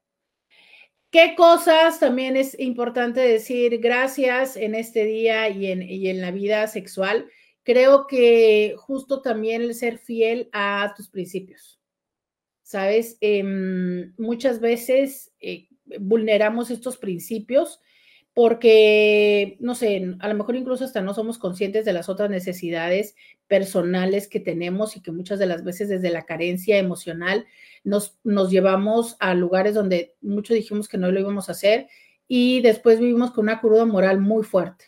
¿Qué 1.11 1.35
cosas 1.37 2.01
también 2.01 2.37
es 2.37 2.59
importante 2.59 3.21
decir 3.21 3.79
gracias 3.79 4.57
en 4.57 4.75
este 4.75 5.05
día 5.05 5.49
y 5.51 5.71
en, 5.71 5.83
en 5.83 6.21
la 6.23 6.31
vida 6.31 6.67
sexual? 6.69 7.29
Creo 7.65 8.07
que 8.07 8.77
justo 8.79 9.21
también 9.21 9.61
el 9.61 9.75
ser 9.75 9.99
fiel 9.99 10.49
a 10.53 10.95
tus 10.97 11.11
principios. 11.11 11.79
¿Sabes? 12.63 13.19
Em, 13.21 14.15
muchas 14.17 14.61
veces 14.61 15.35
eh, 15.39 15.69
vulneramos 16.01 16.71
estos 16.71 16.97
principios 16.97 17.81
porque, 18.39 19.57
no 19.59 19.75
sé, 19.75 20.15
a 20.21 20.29
lo 20.29 20.35
mejor 20.37 20.55
incluso 20.55 20.85
hasta 20.85 21.01
no 21.01 21.13
somos 21.13 21.39
conscientes 21.39 21.85
de 21.85 21.93
las 21.93 22.09
otras 22.09 22.31
necesidades 22.31 23.17
personales 23.49 24.29
que 24.29 24.39
tenemos 24.39 24.97
y 24.97 25.03
que 25.03 25.11
muchas 25.11 25.41
de 25.41 25.47
las 25.47 25.65
veces 25.65 25.89
desde 25.89 26.11
la 26.11 26.25
carencia 26.25 26.79
emocional 26.79 27.47
nos, 27.83 28.17
nos 28.23 28.53
llevamos 28.53 29.17
a 29.19 29.35
lugares 29.35 29.75
donde 29.75 30.15
mucho 30.21 30.55
dijimos 30.55 30.87
que 30.87 30.99
no 30.99 31.11
lo 31.11 31.19
íbamos 31.19 31.49
a 31.49 31.53
hacer 31.53 31.89
y 32.29 32.61
después 32.61 33.01
vivimos 33.01 33.33
con 33.33 33.47
una 33.47 33.61
cruda 33.61 33.85
moral 33.87 34.21
muy 34.21 34.45
fuerte. 34.45 34.85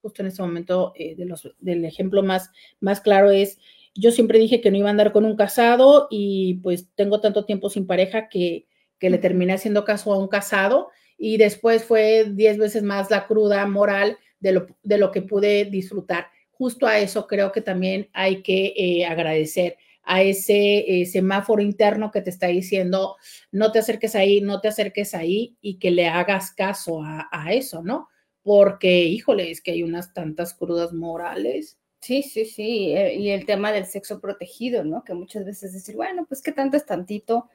Justo 0.00 0.22
en 0.22 0.28
este 0.28 0.42
momento, 0.42 0.92
eh, 0.94 1.16
de 1.16 1.24
los, 1.24 1.52
del 1.58 1.84
ejemplo 1.84 2.22
más, 2.22 2.50
más 2.78 3.00
claro 3.00 3.32
es, 3.32 3.58
yo 3.96 4.12
siempre 4.12 4.38
dije 4.38 4.60
que 4.60 4.70
no 4.70 4.76
iba 4.76 4.86
a 4.86 4.92
andar 4.92 5.10
con 5.10 5.24
un 5.24 5.34
casado 5.34 6.06
y 6.08 6.60
pues 6.62 6.88
tengo 6.94 7.20
tanto 7.20 7.46
tiempo 7.46 7.68
sin 7.68 7.84
pareja 7.84 8.28
que, 8.28 8.68
que 9.00 9.10
le 9.10 9.18
terminé 9.18 9.54
haciendo 9.54 9.84
caso 9.84 10.12
a 10.12 10.18
un 10.18 10.28
casado 10.28 10.90
y 11.24 11.36
después 11.36 11.84
fue 11.84 12.24
diez 12.32 12.58
veces 12.58 12.82
más 12.82 13.08
la 13.08 13.28
cruda 13.28 13.64
moral 13.68 14.18
de 14.40 14.50
lo, 14.50 14.66
de 14.82 14.98
lo 14.98 15.12
que 15.12 15.22
pude 15.22 15.66
disfrutar. 15.66 16.26
Justo 16.50 16.84
a 16.84 16.98
eso 16.98 17.28
creo 17.28 17.52
que 17.52 17.60
también 17.60 18.08
hay 18.12 18.42
que 18.42 18.74
eh, 18.76 19.06
agradecer 19.06 19.76
a 20.02 20.20
ese 20.20 20.78
eh, 20.80 21.06
semáforo 21.06 21.62
interno 21.62 22.10
que 22.10 22.22
te 22.22 22.30
está 22.30 22.48
diciendo, 22.48 23.14
no 23.52 23.70
te 23.70 23.78
acerques 23.78 24.16
ahí, 24.16 24.40
no 24.40 24.60
te 24.60 24.66
acerques 24.66 25.14
ahí 25.14 25.56
y 25.60 25.78
que 25.78 25.92
le 25.92 26.08
hagas 26.08 26.50
caso 26.50 27.04
a, 27.04 27.28
a 27.30 27.52
eso, 27.52 27.84
¿no? 27.84 28.08
Porque, 28.42 29.04
híjole, 29.04 29.52
es 29.52 29.60
que 29.60 29.70
hay 29.70 29.84
unas 29.84 30.12
tantas 30.12 30.54
crudas 30.54 30.92
morales. 30.92 31.78
Sí, 32.00 32.24
sí, 32.24 32.46
sí. 32.46 32.96
Eh, 32.96 33.14
y 33.14 33.30
el 33.30 33.46
tema 33.46 33.70
del 33.70 33.86
sexo 33.86 34.20
protegido, 34.20 34.82
¿no? 34.82 35.04
Que 35.04 35.14
muchas 35.14 35.44
veces 35.44 35.72
decir, 35.72 35.94
bueno, 35.94 36.26
pues 36.26 36.42
que 36.42 36.50
tanto 36.50 36.76
es 36.76 36.84
tantito. 36.84 37.48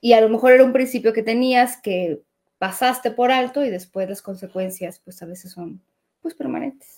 Y 0.00 0.14
a 0.14 0.20
lo 0.20 0.28
mejor 0.28 0.50
era 0.54 0.64
un 0.64 0.72
principio 0.72 1.12
que 1.12 1.22
tenías 1.22 1.80
que 1.80 2.20
pasaste 2.62 3.10
por 3.10 3.32
alto 3.32 3.64
y 3.64 3.70
después 3.70 4.08
las 4.08 4.22
consecuencias 4.22 5.00
pues 5.04 5.20
a 5.20 5.26
veces 5.26 5.50
son 5.50 5.82
pues 6.20 6.32
permanentes. 6.32 6.94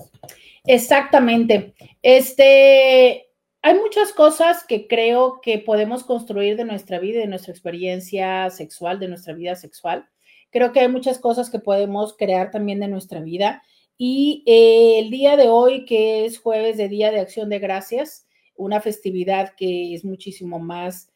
Exactamente. 0.66 1.72
Este, 2.02 3.30
hay 3.62 3.74
muchas 3.78 4.12
cosas 4.12 4.62
que 4.68 4.86
creo 4.86 5.40
que 5.40 5.58
podemos 5.58 6.04
construir 6.04 6.58
de 6.58 6.66
nuestra 6.66 6.98
vida, 6.98 7.20
de 7.20 7.28
nuestra 7.28 7.50
experiencia 7.50 8.50
sexual, 8.50 9.00
de 9.00 9.08
nuestra 9.08 9.32
vida 9.32 9.56
sexual. 9.56 10.06
Creo 10.50 10.70
que 10.72 10.80
hay 10.80 10.88
muchas 10.88 11.18
cosas 11.18 11.48
que 11.48 11.60
podemos 11.60 12.14
crear 12.14 12.50
también 12.50 12.78
de 12.80 12.88
nuestra 12.88 13.20
vida. 13.20 13.62
Y 13.96 14.42
eh, 14.44 14.98
el 14.98 15.08
día 15.08 15.38
de 15.38 15.48
hoy, 15.48 15.86
que 15.86 16.26
es 16.26 16.38
jueves 16.38 16.76
de 16.76 16.90
Día 16.90 17.10
de 17.10 17.20
Acción 17.20 17.48
de 17.48 17.58
Gracias, 17.58 18.26
una 18.54 18.82
festividad 18.82 19.54
que 19.56 19.94
es 19.94 20.04
muchísimo 20.04 20.58
más 20.58 21.08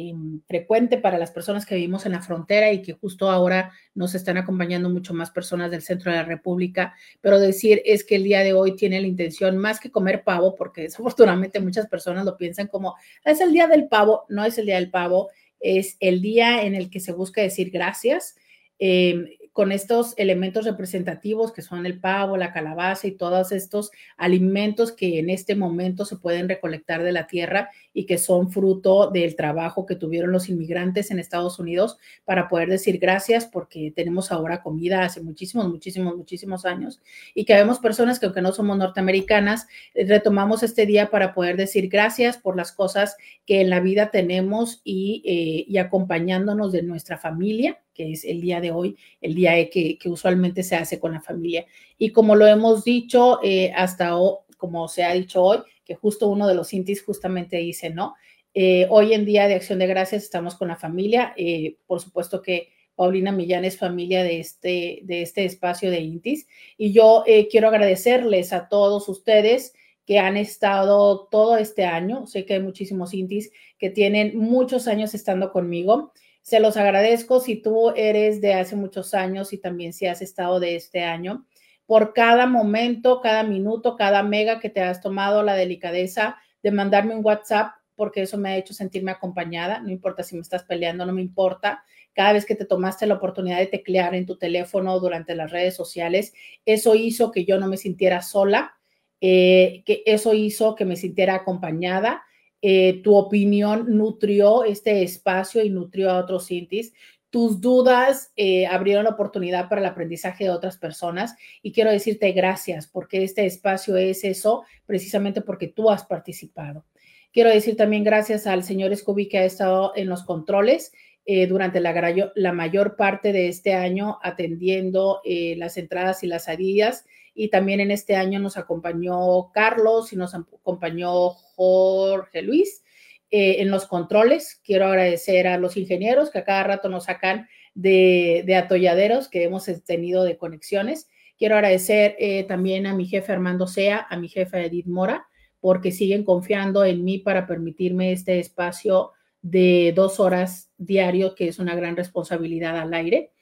Em, 0.00 0.40
frecuente 0.46 0.96
para 0.96 1.18
las 1.18 1.32
personas 1.32 1.66
que 1.66 1.74
vivimos 1.74 2.06
en 2.06 2.12
la 2.12 2.22
frontera 2.22 2.70
y 2.70 2.82
que 2.82 2.92
justo 2.92 3.28
ahora 3.28 3.72
nos 3.96 4.14
están 4.14 4.36
acompañando 4.36 4.88
mucho 4.88 5.12
más 5.12 5.32
personas 5.32 5.72
del 5.72 5.82
centro 5.82 6.12
de 6.12 6.18
la 6.18 6.24
República, 6.24 6.94
pero 7.20 7.40
decir 7.40 7.82
es 7.84 8.04
que 8.04 8.14
el 8.14 8.22
día 8.22 8.44
de 8.44 8.52
hoy 8.52 8.76
tiene 8.76 9.00
la 9.00 9.08
intención 9.08 9.58
más 9.58 9.80
que 9.80 9.90
comer 9.90 10.22
pavo, 10.22 10.54
porque 10.54 10.82
desafortunadamente 10.82 11.58
muchas 11.58 11.88
personas 11.88 12.24
lo 12.24 12.36
piensan 12.36 12.68
como 12.68 12.94
es 13.24 13.40
el 13.40 13.50
día 13.50 13.66
del 13.66 13.88
pavo, 13.88 14.24
no 14.28 14.44
es 14.44 14.56
el 14.58 14.66
día 14.66 14.76
del 14.76 14.88
pavo, 14.88 15.30
es 15.58 15.96
el 15.98 16.22
día 16.22 16.62
en 16.62 16.76
el 16.76 16.90
que 16.90 17.00
se 17.00 17.12
busca 17.12 17.42
decir 17.42 17.70
gracias. 17.72 18.36
Em, 18.78 19.26
con 19.58 19.72
estos 19.72 20.14
elementos 20.18 20.64
representativos 20.66 21.50
que 21.50 21.62
son 21.62 21.84
el 21.84 21.98
pavo, 21.98 22.36
la 22.36 22.52
calabaza 22.52 23.08
y 23.08 23.16
todos 23.16 23.50
estos 23.50 23.90
alimentos 24.16 24.92
que 24.92 25.18
en 25.18 25.30
este 25.30 25.56
momento 25.56 26.04
se 26.04 26.14
pueden 26.14 26.48
recolectar 26.48 27.02
de 27.02 27.10
la 27.10 27.26
tierra 27.26 27.68
y 27.92 28.06
que 28.06 28.18
son 28.18 28.52
fruto 28.52 29.10
del 29.10 29.34
trabajo 29.34 29.84
que 29.84 29.96
tuvieron 29.96 30.30
los 30.30 30.48
inmigrantes 30.48 31.10
en 31.10 31.18
Estados 31.18 31.58
Unidos 31.58 31.98
para 32.24 32.46
poder 32.46 32.68
decir 32.68 33.00
gracias 33.00 33.46
porque 33.46 33.92
tenemos 33.96 34.30
ahora 34.30 34.62
comida 34.62 35.02
hace 35.02 35.22
muchísimos, 35.22 35.68
muchísimos, 35.68 36.16
muchísimos 36.16 36.64
años 36.64 37.00
y 37.34 37.44
que 37.44 37.54
vemos 37.54 37.80
personas 37.80 38.20
que 38.20 38.26
aunque 38.26 38.42
no 38.42 38.52
somos 38.52 38.78
norteamericanas, 38.78 39.66
eh, 39.94 40.06
retomamos 40.06 40.62
este 40.62 40.86
día 40.86 41.10
para 41.10 41.34
poder 41.34 41.56
decir 41.56 41.88
gracias 41.88 42.38
por 42.38 42.56
las 42.56 42.70
cosas 42.70 43.16
que 43.44 43.60
en 43.60 43.70
la 43.70 43.80
vida 43.80 44.12
tenemos 44.12 44.82
y, 44.84 45.24
eh, 45.26 45.64
y 45.66 45.78
acompañándonos 45.78 46.70
de 46.70 46.84
nuestra 46.84 47.18
familia 47.18 47.80
que 47.98 48.12
es 48.12 48.24
el 48.24 48.40
día 48.40 48.60
de 48.60 48.70
hoy, 48.70 48.96
el 49.20 49.34
día 49.34 49.68
que, 49.68 49.98
que 49.98 50.08
usualmente 50.08 50.62
se 50.62 50.76
hace 50.76 51.00
con 51.00 51.12
la 51.12 51.20
familia. 51.20 51.66
Y 51.98 52.12
como 52.12 52.36
lo 52.36 52.46
hemos 52.46 52.84
dicho 52.84 53.40
eh, 53.42 53.72
hasta, 53.74 54.12
como 54.56 54.86
se 54.86 55.02
ha 55.02 55.12
dicho 55.14 55.42
hoy, 55.42 55.58
que 55.84 55.96
justo 55.96 56.28
uno 56.28 56.46
de 56.46 56.54
los 56.54 56.72
intis 56.72 57.02
justamente 57.02 57.56
dice, 57.56 57.90
¿no? 57.90 58.14
Eh, 58.54 58.86
hoy 58.88 59.14
en 59.14 59.24
día 59.24 59.48
de 59.48 59.54
Acción 59.54 59.80
de 59.80 59.88
Gracias 59.88 60.22
estamos 60.22 60.54
con 60.54 60.68
la 60.68 60.76
familia. 60.76 61.34
Eh, 61.36 61.78
por 61.88 62.00
supuesto 62.00 62.40
que 62.40 62.68
Paulina 62.94 63.32
Millán 63.32 63.64
es 63.64 63.76
familia 63.76 64.22
de 64.22 64.38
este, 64.38 65.00
de 65.02 65.22
este 65.22 65.44
espacio 65.44 65.90
de 65.90 66.00
Intis. 66.00 66.46
Y 66.76 66.92
yo 66.92 67.24
quiero 67.50 67.66
agradecerles 67.68 68.52
a 68.52 68.68
todos 68.68 69.08
ustedes 69.08 69.72
que 70.06 70.20
han 70.20 70.36
estado 70.36 71.26
todo 71.30 71.56
este 71.56 71.84
año. 71.84 72.26
Sé 72.28 72.44
que 72.44 72.54
hay 72.54 72.60
muchísimos 72.60 73.12
Intis 73.12 73.50
que 73.76 73.90
tienen 73.90 74.38
muchos 74.38 74.86
años 74.86 75.14
estando 75.14 75.50
conmigo 75.52 76.12
se 76.48 76.60
los 76.60 76.78
agradezco 76.78 77.40
si 77.40 77.56
tú 77.56 77.90
eres 77.94 78.40
de 78.40 78.54
hace 78.54 78.74
muchos 78.74 79.12
años 79.12 79.52
y 79.52 79.58
también 79.58 79.92
si 79.92 80.06
has 80.06 80.22
estado 80.22 80.60
de 80.60 80.76
este 80.76 81.04
año, 81.04 81.46
por 81.84 82.14
cada 82.14 82.46
momento, 82.46 83.20
cada 83.20 83.42
minuto, 83.42 83.96
cada 83.96 84.22
mega 84.22 84.58
que 84.58 84.70
te 84.70 84.80
has 84.80 85.02
tomado 85.02 85.42
la 85.42 85.54
delicadeza 85.56 86.38
de 86.62 86.70
mandarme 86.70 87.14
un 87.14 87.22
WhatsApp, 87.22 87.72
porque 87.94 88.22
eso 88.22 88.38
me 88.38 88.48
ha 88.48 88.56
hecho 88.56 88.72
sentirme 88.72 89.10
acompañada, 89.10 89.80
no 89.80 89.90
importa 89.90 90.22
si 90.22 90.36
me 90.36 90.40
estás 90.40 90.62
peleando, 90.62 91.04
no 91.04 91.12
me 91.12 91.20
importa. 91.20 91.84
Cada 92.14 92.32
vez 92.32 92.46
que 92.46 92.54
te 92.54 92.64
tomaste 92.64 93.04
la 93.04 93.16
oportunidad 93.16 93.58
de 93.58 93.66
teclear 93.66 94.14
en 94.14 94.24
tu 94.24 94.38
teléfono 94.38 94.98
durante 95.00 95.34
las 95.34 95.50
redes 95.50 95.76
sociales, 95.76 96.32
eso 96.64 96.94
hizo 96.94 97.30
que 97.30 97.44
yo 97.44 97.60
no 97.60 97.68
me 97.68 97.76
sintiera 97.76 98.22
sola, 98.22 98.78
eh, 99.20 99.82
que 99.84 100.02
eso 100.06 100.32
hizo 100.32 100.74
que 100.74 100.86
me 100.86 100.96
sintiera 100.96 101.34
acompañada 101.34 102.22
eh, 102.60 103.02
tu 103.02 103.14
opinión 103.14 103.96
nutrió 103.96 104.64
este 104.64 105.02
espacio 105.02 105.62
y 105.62 105.70
nutrió 105.70 106.10
a 106.10 106.18
otros 106.18 106.48
Cintis. 106.48 106.92
Tus 107.30 107.60
dudas 107.60 108.32
eh, 108.36 108.66
abrieron 108.66 109.06
oportunidad 109.06 109.68
para 109.68 109.80
el 109.80 109.86
aprendizaje 109.86 110.44
de 110.44 110.50
otras 110.50 110.78
personas 110.78 111.36
y 111.62 111.72
quiero 111.72 111.90
decirte 111.90 112.32
gracias 112.32 112.86
porque 112.86 113.22
este 113.22 113.44
espacio 113.44 113.96
es 113.96 114.24
eso 114.24 114.64
precisamente 114.86 115.42
porque 115.42 115.68
tú 115.68 115.90
has 115.90 116.04
participado. 116.06 116.84
Quiero 117.32 117.50
decir 117.50 117.76
también 117.76 118.02
gracias 118.02 118.46
al 118.46 118.64
señor 118.64 118.96
Scooby 118.96 119.28
que 119.28 119.38
ha 119.38 119.44
estado 119.44 119.92
en 119.94 120.08
los 120.08 120.24
controles 120.24 120.92
eh, 121.26 121.46
durante 121.46 121.80
la, 121.80 122.32
la, 122.34 122.52
mayor 122.52 122.96
parte 122.96 123.32
de 123.32 123.48
este 123.48 123.74
año 123.74 124.18
atendiendo 124.22 125.20
las 125.56 125.76
entradas 125.76 126.24
y 126.24 126.26
las 126.26 126.44
salidas 126.44 127.04
y 127.34 127.50
también 127.50 127.80
en 127.80 127.90
este 127.90 128.16
año 128.16 128.40
nos 128.40 128.56
acompañó 128.56 129.52
Carlos 129.52 130.12
y 130.14 130.16
nos 130.16 130.34
acompañó 130.34 131.34
Jorge 131.58 132.42
Luis 132.42 132.84
eh, 133.32 133.56
en 133.58 133.70
los 133.72 133.86
controles. 133.86 134.60
Quiero 134.64 134.86
agradecer 134.86 135.48
a 135.48 135.58
los 135.58 135.76
ingenieros 135.76 136.30
que 136.30 136.38
a 136.38 136.44
cada 136.44 136.62
rato 136.62 136.88
nos 136.88 137.06
sacan 137.06 137.48
de, 137.74 138.44
atolladeros 138.56 139.28
que 139.28 139.42
hemos 139.42 139.66
tenido 139.84 140.22
de 140.22 140.36
conexiones. 140.36 141.08
Quiero 141.36 141.56
agradecer 141.56 142.14
eh, 142.20 142.44
también 142.44 142.86
a 142.86 142.94
mi 142.94 143.06
jefe 143.06 143.32
Armando 143.32 143.66
Sea, 143.66 144.06
a 144.08 144.16
mi 144.16 144.28
jefa 144.28 144.60
Edith 144.60 144.86
Mora, 144.86 145.26
porque 145.58 145.90
siguen 145.90 146.22
confiando 146.24 146.84
en 146.84 147.02
mí 147.02 147.18
para 147.18 147.48
permitirme 147.48 148.12
este 148.12 148.38
espacio 148.38 149.10
de 149.42 149.92
dos 149.96 150.20
horas 150.20 150.70
diario, 150.76 151.34
que 151.34 151.48
es 151.48 151.58
una 151.58 151.74
gran 151.74 151.96
responsabilidad 151.96 152.78
al 152.78 152.94
aire. 152.94 153.32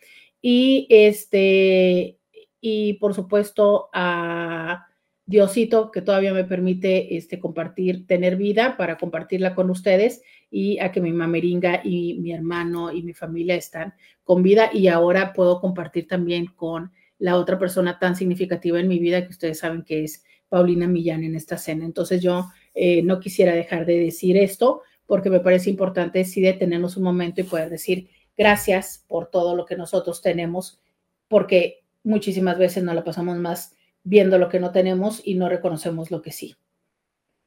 Y 0.40 0.86
este, 0.88 2.18
y 2.62 2.94
por 2.94 3.12
supuesto 3.14 3.90
a 3.92 4.86
Diosito 5.26 5.90
que 5.90 6.02
todavía 6.02 6.32
me 6.32 6.44
permite 6.44 7.16
este, 7.16 7.40
compartir, 7.40 8.06
tener 8.06 8.36
vida 8.36 8.76
para 8.76 8.96
compartirla 8.96 9.56
con 9.56 9.70
ustedes 9.70 10.22
y 10.50 10.78
a 10.78 10.92
que 10.92 11.00
mi 11.00 11.12
mameringa 11.12 11.80
y 11.82 12.14
mi 12.20 12.32
hermano 12.32 12.92
y 12.92 13.02
mi 13.02 13.12
familia 13.12 13.56
están 13.56 13.94
con 14.22 14.44
vida 14.44 14.70
y 14.72 14.86
ahora 14.86 15.32
puedo 15.32 15.60
compartir 15.60 16.06
también 16.06 16.46
con 16.46 16.92
la 17.18 17.36
otra 17.36 17.58
persona 17.58 17.98
tan 17.98 18.14
significativa 18.14 18.78
en 18.78 18.86
mi 18.86 19.00
vida 19.00 19.24
que 19.24 19.30
ustedes 19.30 19.58
saben 19.58 19.82
que 19.82 20.04
es 20.04 20.24
Paulina 20.48 20.86
Millán 20.86 21.24
en 21.24 21.34
esta 21.34 21.58
cena. 21.58 21.84
Entonces 21.84 22.22
yo 22.22 22.46
eh, 22.74 23.02
no 23.02 23.18
quisiera 23.18 23.52
dejar 23.52 23.84
de 23.84 23.98
decir 23.98 24.36
esto 24.36 24.82
porque 25.06 25.30
me 25.30 25.40
parece 25.40 25.70
importante 25.70 26.24
sí 26.24 26.40
detenernos 26.40 26.96
un 26.96 27.02
momento 27.02 27.40
y 27.40 27.44
poder 27.44 27.70
decir 27.70 28.08
gracias 28.36 29.04
por 29.08 29.26
todo 29.30 29.56
lo 29.56 29.64
que 29.64 29.76
nosotros 29.76 30.20
tenemos 30.20 30.80
porque 31.26 31.84
muchísimas 32.04 32.58
veces 32.58 32.84
nos 32.84 32.94
la 32.94 33.02
pasamos 33.02 33.36
más 33.38 33.75
viendo 34.06 34.38
lo 34.38 34.48
que 34.48 34.60
no 34.60 34.70
tenemos 34.70 35.20
y 35.24 35.34
no 35.34 35.48
reconocemos 35.48 36.10
lo 36.10 36.22
que 36.22 36.30
sí. 36.30 36.54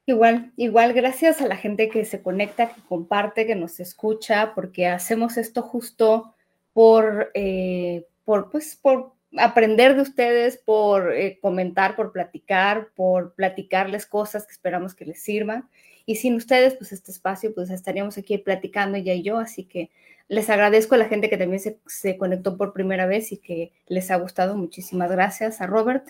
Igual, 0.06 0.52
igual, 0.58 0.94
gracias 0.94 1.40
a 1.42 1.48
la 1.48 1.56
gente 1.56 1.88
que 1.88 2.04
se 2.04 2.22
conecta, 2.22 2.74
que 2.74 2.82
comparte, 2.82 3.48
que 3.48 3.56
nos 3.56 3.80
escucha, 3.80 4.54
porque 4.56 4.88
hacemos 4.88 5.38
esto 5.38 5.62
justo 5.62 6.34
por, 6.74 7.32
eh, 7.34 8.08
por, 8.26 8.50
pues, 8.50 8.76
por 8.76 9.14
aprender 9.38 9.96
de 9.96 10.02
ustedes, 10.02 10.58
por 10.58 11.14
eh, 11.14 11.40
comentar, 11.42 11.96
por 11.96 12.12
platicar, 12.12 12.90
por 12.96 13.34
platicarles 13.36 14.06
cosas 14.06 14.46
que 14.46 14.52
esperamos 14.52 14.96
que 14.96 15.06
les 15.06 15.22
sirvan. 15.22 15.70
Y 16.06 16.16
sin 16.16 16.34
ustedes, 16.36 16.76
pues 16.76 16.92
este 16.92 17.12
espacio, 17.12 17.54
pues 17.54 17.70
estaríamos 17.70 18.18
aquí 18.18 18.38
platicando 18.38 18.98
ella 18.98 19.14
y 19.14 19.22
yo, 19.22 19.38
así 19.38 19.66
que 19.66 19.92
les 20.28 20.50
agradezco 20.50 20.96
a 20.96 20.98
la 20.98 21.06
gente 21.06 21.30
que 21.30 21.38
también 21.38 21.62
se, 21.86 22.18
conectó 22.18 22.58
por 22.58 22.74
primera 22.74 23.06
vez 23.06 23.32
y 23.32 23.38
que 23.38 23.72
les 23.88 24.12
ha 24.12 24.16
gustado. 24.18 24.58
Muchísimas 24.58 25.12
gracias 25.12 25.62
a 25.62 25.68
Robert. 25.68 26.10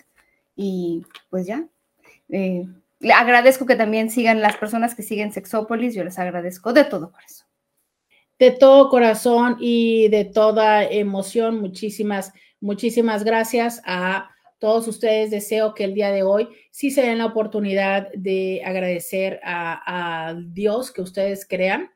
Y 0.56 1.04
pues 1.30 1.46
ya. 1.46 1.66
Eh, 2.28 2.66
le 3.00 3.12
agradezco 3.12 3.66
que 3.66 3.76
también 3.76 4.10
sigan 4.10 4.40
las 4.40 4.56
personas 4.56 4.94
que 4.94 5.02
siguen 5.02 5.32
Sexópolis. 5.32 5.94
Yo 5.94 6.04
les 6.04 6.18
agradezco 6.18 6.72
de 6.72 6.84
todo 6.84 7.12
corazón. 7.12 7.46
De 8.38 8.50
todo 8.50 8.88
corazón 8.88 9.56
y 9.60 10.08
de 10.08 10.24
toda 10.24 10.84
emoción. 10.84 11.60
Muchísimas, 11.60 12.32
muchísimas 12.60 13.24
gracias 13.24 13.82
a 13.84 14.30
todos 14.58 14.86
ustedes. 14.88 15.30
Deseo 15.30 15.74
que 15.74 15.84
el 15.84 15.94
día 15.94 16.10
de 16.10 16.22
hoy 16.22 16.48
sí 16.70 16.90
se 16.90 17.02
den 17.02 17.18
la 17.18 17.26
oportunidad 17.26 18.08
de 18.12 18.62
agradecer 18.64 19.40
a, 19.42 20.34
Dios 20.36 20.92
que 20.92 21.02
ustedes 21.02 21.46
crean 21.46 21.90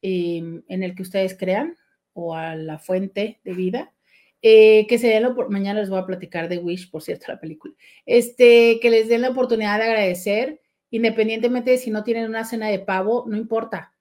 Em, 0.00 0.62
en 0.68 0.84
el 0.84 0.94
que 0.94 1.02
ustedes 1.02 1.36
crean 1.36 1.76
o 2.12 2.34
a 2.34 2.54
la 2.54 2.78
fuente 2.78 3.40
de 3.42 3.52
vida. 3.52 3.92
Eh, 4.40 4.86
que 4.88 4.98
se 4.98 5.08
den 5.08 5.24
la 5.24 5.34
mañana 5.48 5.80
les 5.80 5.90
voy 5.90 5.98
a 5.98 6.06
platicar 6.06 6.48
de 6.48 6.58
Wish, 6.58 6.90
por 6.90 7.02
cierto, 7.02 7.26
la 7.28 7.40
película. 7.40 7.74
Este, 8.06 8.78
que 8.80 8.90
les 8.90 9.08
den 9.08 9.22
la 9.22 9.30
oportunidad 9.30 9.78
de 9.78 9.84
agradecer, 9.84 10.60
independientemente 10.90 11.72
de 11.72 11.78
si 11.78 11.90
no 11.90 12.04
tienen 12.04 12.28
una 12.28 12.44
cena 12.44 12.68
de 12.68 12.78
pavo, 12.78 13.24
no 13.26 13.36
importa. 13.36 13.92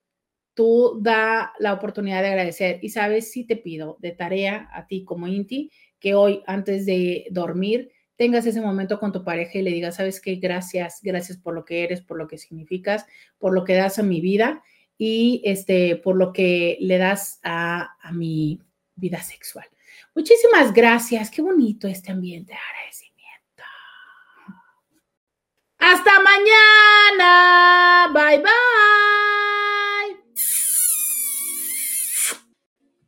Tú 0.53 0.99
da 1.01 1.53
la 1.59 1.73
oportunidad 1.73 2.22
de 2.22 2.30
agradecer. 2.30 2.80
Y 2.81 2.89
sabes, 2.89 3.31
si 3.31 3.45
te 3.45 3.55
pido 3.55 3.97
de 3.99 4.11
tarea 4.11 4.69
a 4.73 4.88
ti 4.88 5.03
como 5.03 5.27
Inti, 5.27 5.72
que 5.99 6.15
hoy 6.15 6.43
antes 6.47 6.85
de 6.85 7.27
dormir 7.31 7.91
tengas 8.18 8.45
ese 8.45 8.61
momento 8.61 8.99
con 8.99 9.11
tu 9.11 9.23
pareja 9.23 9.59
y 9.59 9.61
le 9.61 9.72
digas, 9.72 9.95
sabes 9.95 10.19
qué, 10.19 10.35
gracias, 10.35 10.99
gracias 11.03 11.38
por 11.38 11.53
lo 11.53 11.64
que 11.64 11.84
eres, 11.84 12.01
por 12.01 12.18
lo 12.18 12.27
que 12.27 12.38
significas, 12.38 13.05
por 13.38 13.53
lo 13.53 13.64
que 13.64 13.76
das 13.76 13.99
a 13.99 14.03
mi 14.03 14.22
vida 14.22 14.64
y 14.97 15.41
este, 15.45 15.95
por 15.95 16.15
lo 16.15 16.34
que 16.34 16.77
le 16.81 16.97
das 16.97 17.39
a, 17.43 17.95
mi 18.14 18.59
vida 18.95 19.22
sexual. 19.22 19.65
Muchísimas 20.18 20.73
gracias. 20.73 21.30
Qué 21.30 21.44
bonito 21.44 21.88
este 21.88 22.11
ambiente 22.11 22.52
de 22.52 22.57
agradecimiento. 22.57 23.64
Hasta 25.77 26.11
mañana. 26.23 28.11
Bye 28.11 28.39
bye. 28.39 28.53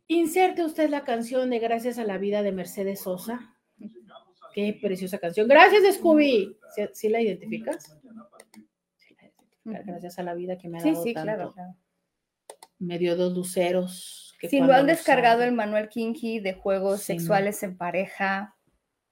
Inserte 0.06 0.64
usted 0.64 0.88
la 0.88 1.02
canción 1.02 1.50
de 1.50 1.58
Gracias 1.58 1.98
a 1.98 2.04
la 2.04 2.16
vida 2.16 2.44
de 2.44 2.52
Mercedes 2.52 3.00
Sosa. 3.00 3.56
Qué 4.54 4.78
preciosa 4.80 5.18
canción. 5.18 5.48
Gracias, 5.48 5.96
Scooby. 5.96 6.56
¿Sí, 6.92 7.08
la 7.08 7.20
identificas? 7.20 7.98
Gracias 9.64 10.16
a 10.20 10.22
la 10.22 10.34
vida 10.34 10.56
que 10.56 10.68
me 10.68 10.78
ha 10.78 10.84
dado 10.84 11.02
sí, 11.02 11.12
tanto. 11.12 11.24
Claro, 11.24 11.52
claro 11.54 11.74
me 12.80 12.98
dio 12.98 13.14
dos 13.14 13.32
luceros. 13.34 14.29
Si 14.48 14.60
lo 14.60 14.72
han 14.72 14.86
descargado 14.86 15.42
el 15.42 15.52
manual 15.52 15.88
Kinky 15.88 16.40
de 16.40 16.54
juegos 16.54 17.02
sexuales 17.02 17.62
en 17.62 17.76
pareja, 17.76 18.56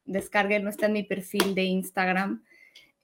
descarguen, 0.05 0.65
no 0.65 0.71
está 0.71 0.87
en 0.87 0.93
mi 0.93 1.03
perfil 1.03 1.55
de 1.55 1.65
Instagram. 1.65 2.45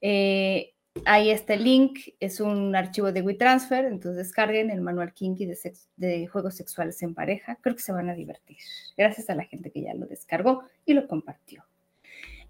Eh, 0.01 0.75
Ahí 1.03 1.29
está 1.29 1.55
el 1.55 1.65
link, 1.65 1.99
es 2.21 2.39
un 2.39 2.73
archivo 2.73 3.11
de 3.11 3.21
WeTransfer, 3.21 3.83
entonces 3.83 4.15
descarguen 4.15 4.69
el 4.69 4.79
manual 4.79 5.13
Kinky 5.13 5.45
de, 5.45 5.57
de, 5.97 6.27
juegos 6.27 6.55
sexuales 6.55 7.01
en 7.03 7.13
pareja. 7.13 7.57
Creo 7.61 7.75
que 7.75 7.81
se 7.81 7.91
van 7.91 8.09
a 8.09 8.15
divertir. 8.15 8.57
Gracias 8.95 9.29
a 9.29 9.35
la 9.35 9.43
gente 9.43 9.71
que 9.71 9.81
ya 9.81 9.93
lo 9.93 10.05
descargó 10.05 10.63
y 10.85 10.93
lo 10.93 11.05
compartió. 11.05 11.65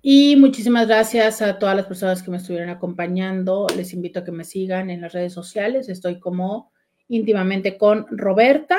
Y 0.03 0.35
muchísimas 0.35 0.87
gracias 0.87 1.41
a 1.41 1.57
todas 1.57 1.75
las 1.75 1.87
personas 1.87 2.21
que 2.21 2.29
me 2.29 2.37
estuvieron 2.37 2.69
acompañando. 2.69 3.65
Les 3.75 3.93
invito 3.93 4.19
a 4.19 4.23
que 4.23 4.31
me 4.31 4.43
sigan 4.43 4.91
en 4.91 5.01
las 5.01 5.13
redes 5.13 5.33
sociales. 5.33 5.89
Estoy 5.89 6.19
como 6.19 6.71
íntimamente 7.07 7.79
con 7.79 8.05
Roberta 8.11 8.77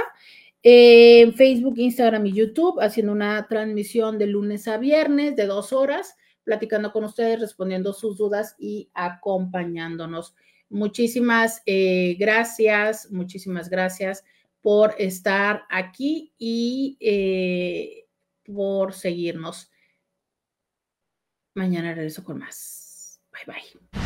en 0.62 1.34
Facebook, 1.34 1.78
Instagram 1.78 2.26
y 2.26 2.32
YouTube, 2.32 2.80
haciendo 2.80 3.12
una 3.12 3.46
transmisión 3.48 4.18
de 4.18 4.26
lunes 4.26 4.66
a 4.68 4.78
viernes 4.78 5.36
de 5.36 5.46
dos 5.46 5.72
horas, 5.72 6.16
platicando 6.44 6.92
con 6.92 7.04
ustedes, 7.04 7.40
respondiendo 7.40 7.92
sus 7.92 8.16
dudas 8.18 8.54
y 8.58 8.90
acompañándonos. 8.94 10.34
Muchísimas 10.68 11.62
eh, 11.66 12.16
gracias, 12.18 13.10
muchísimas 13.10 13.68
gracias 13.68 14.24
por 14.60 14.94
estar 14.98 15.64
aquí 15.70 16.32
y 16.38 16.96
eh, 17.00 18.06
por 18.44 18.92
seguirnos. 18.92 19.70
Mañana 21.54 21.94
regreso 21.94 22.24
con 22.24 22.38
más. 22.38 23.20
Bye 23.32 23.54
bye. 23.54 24.05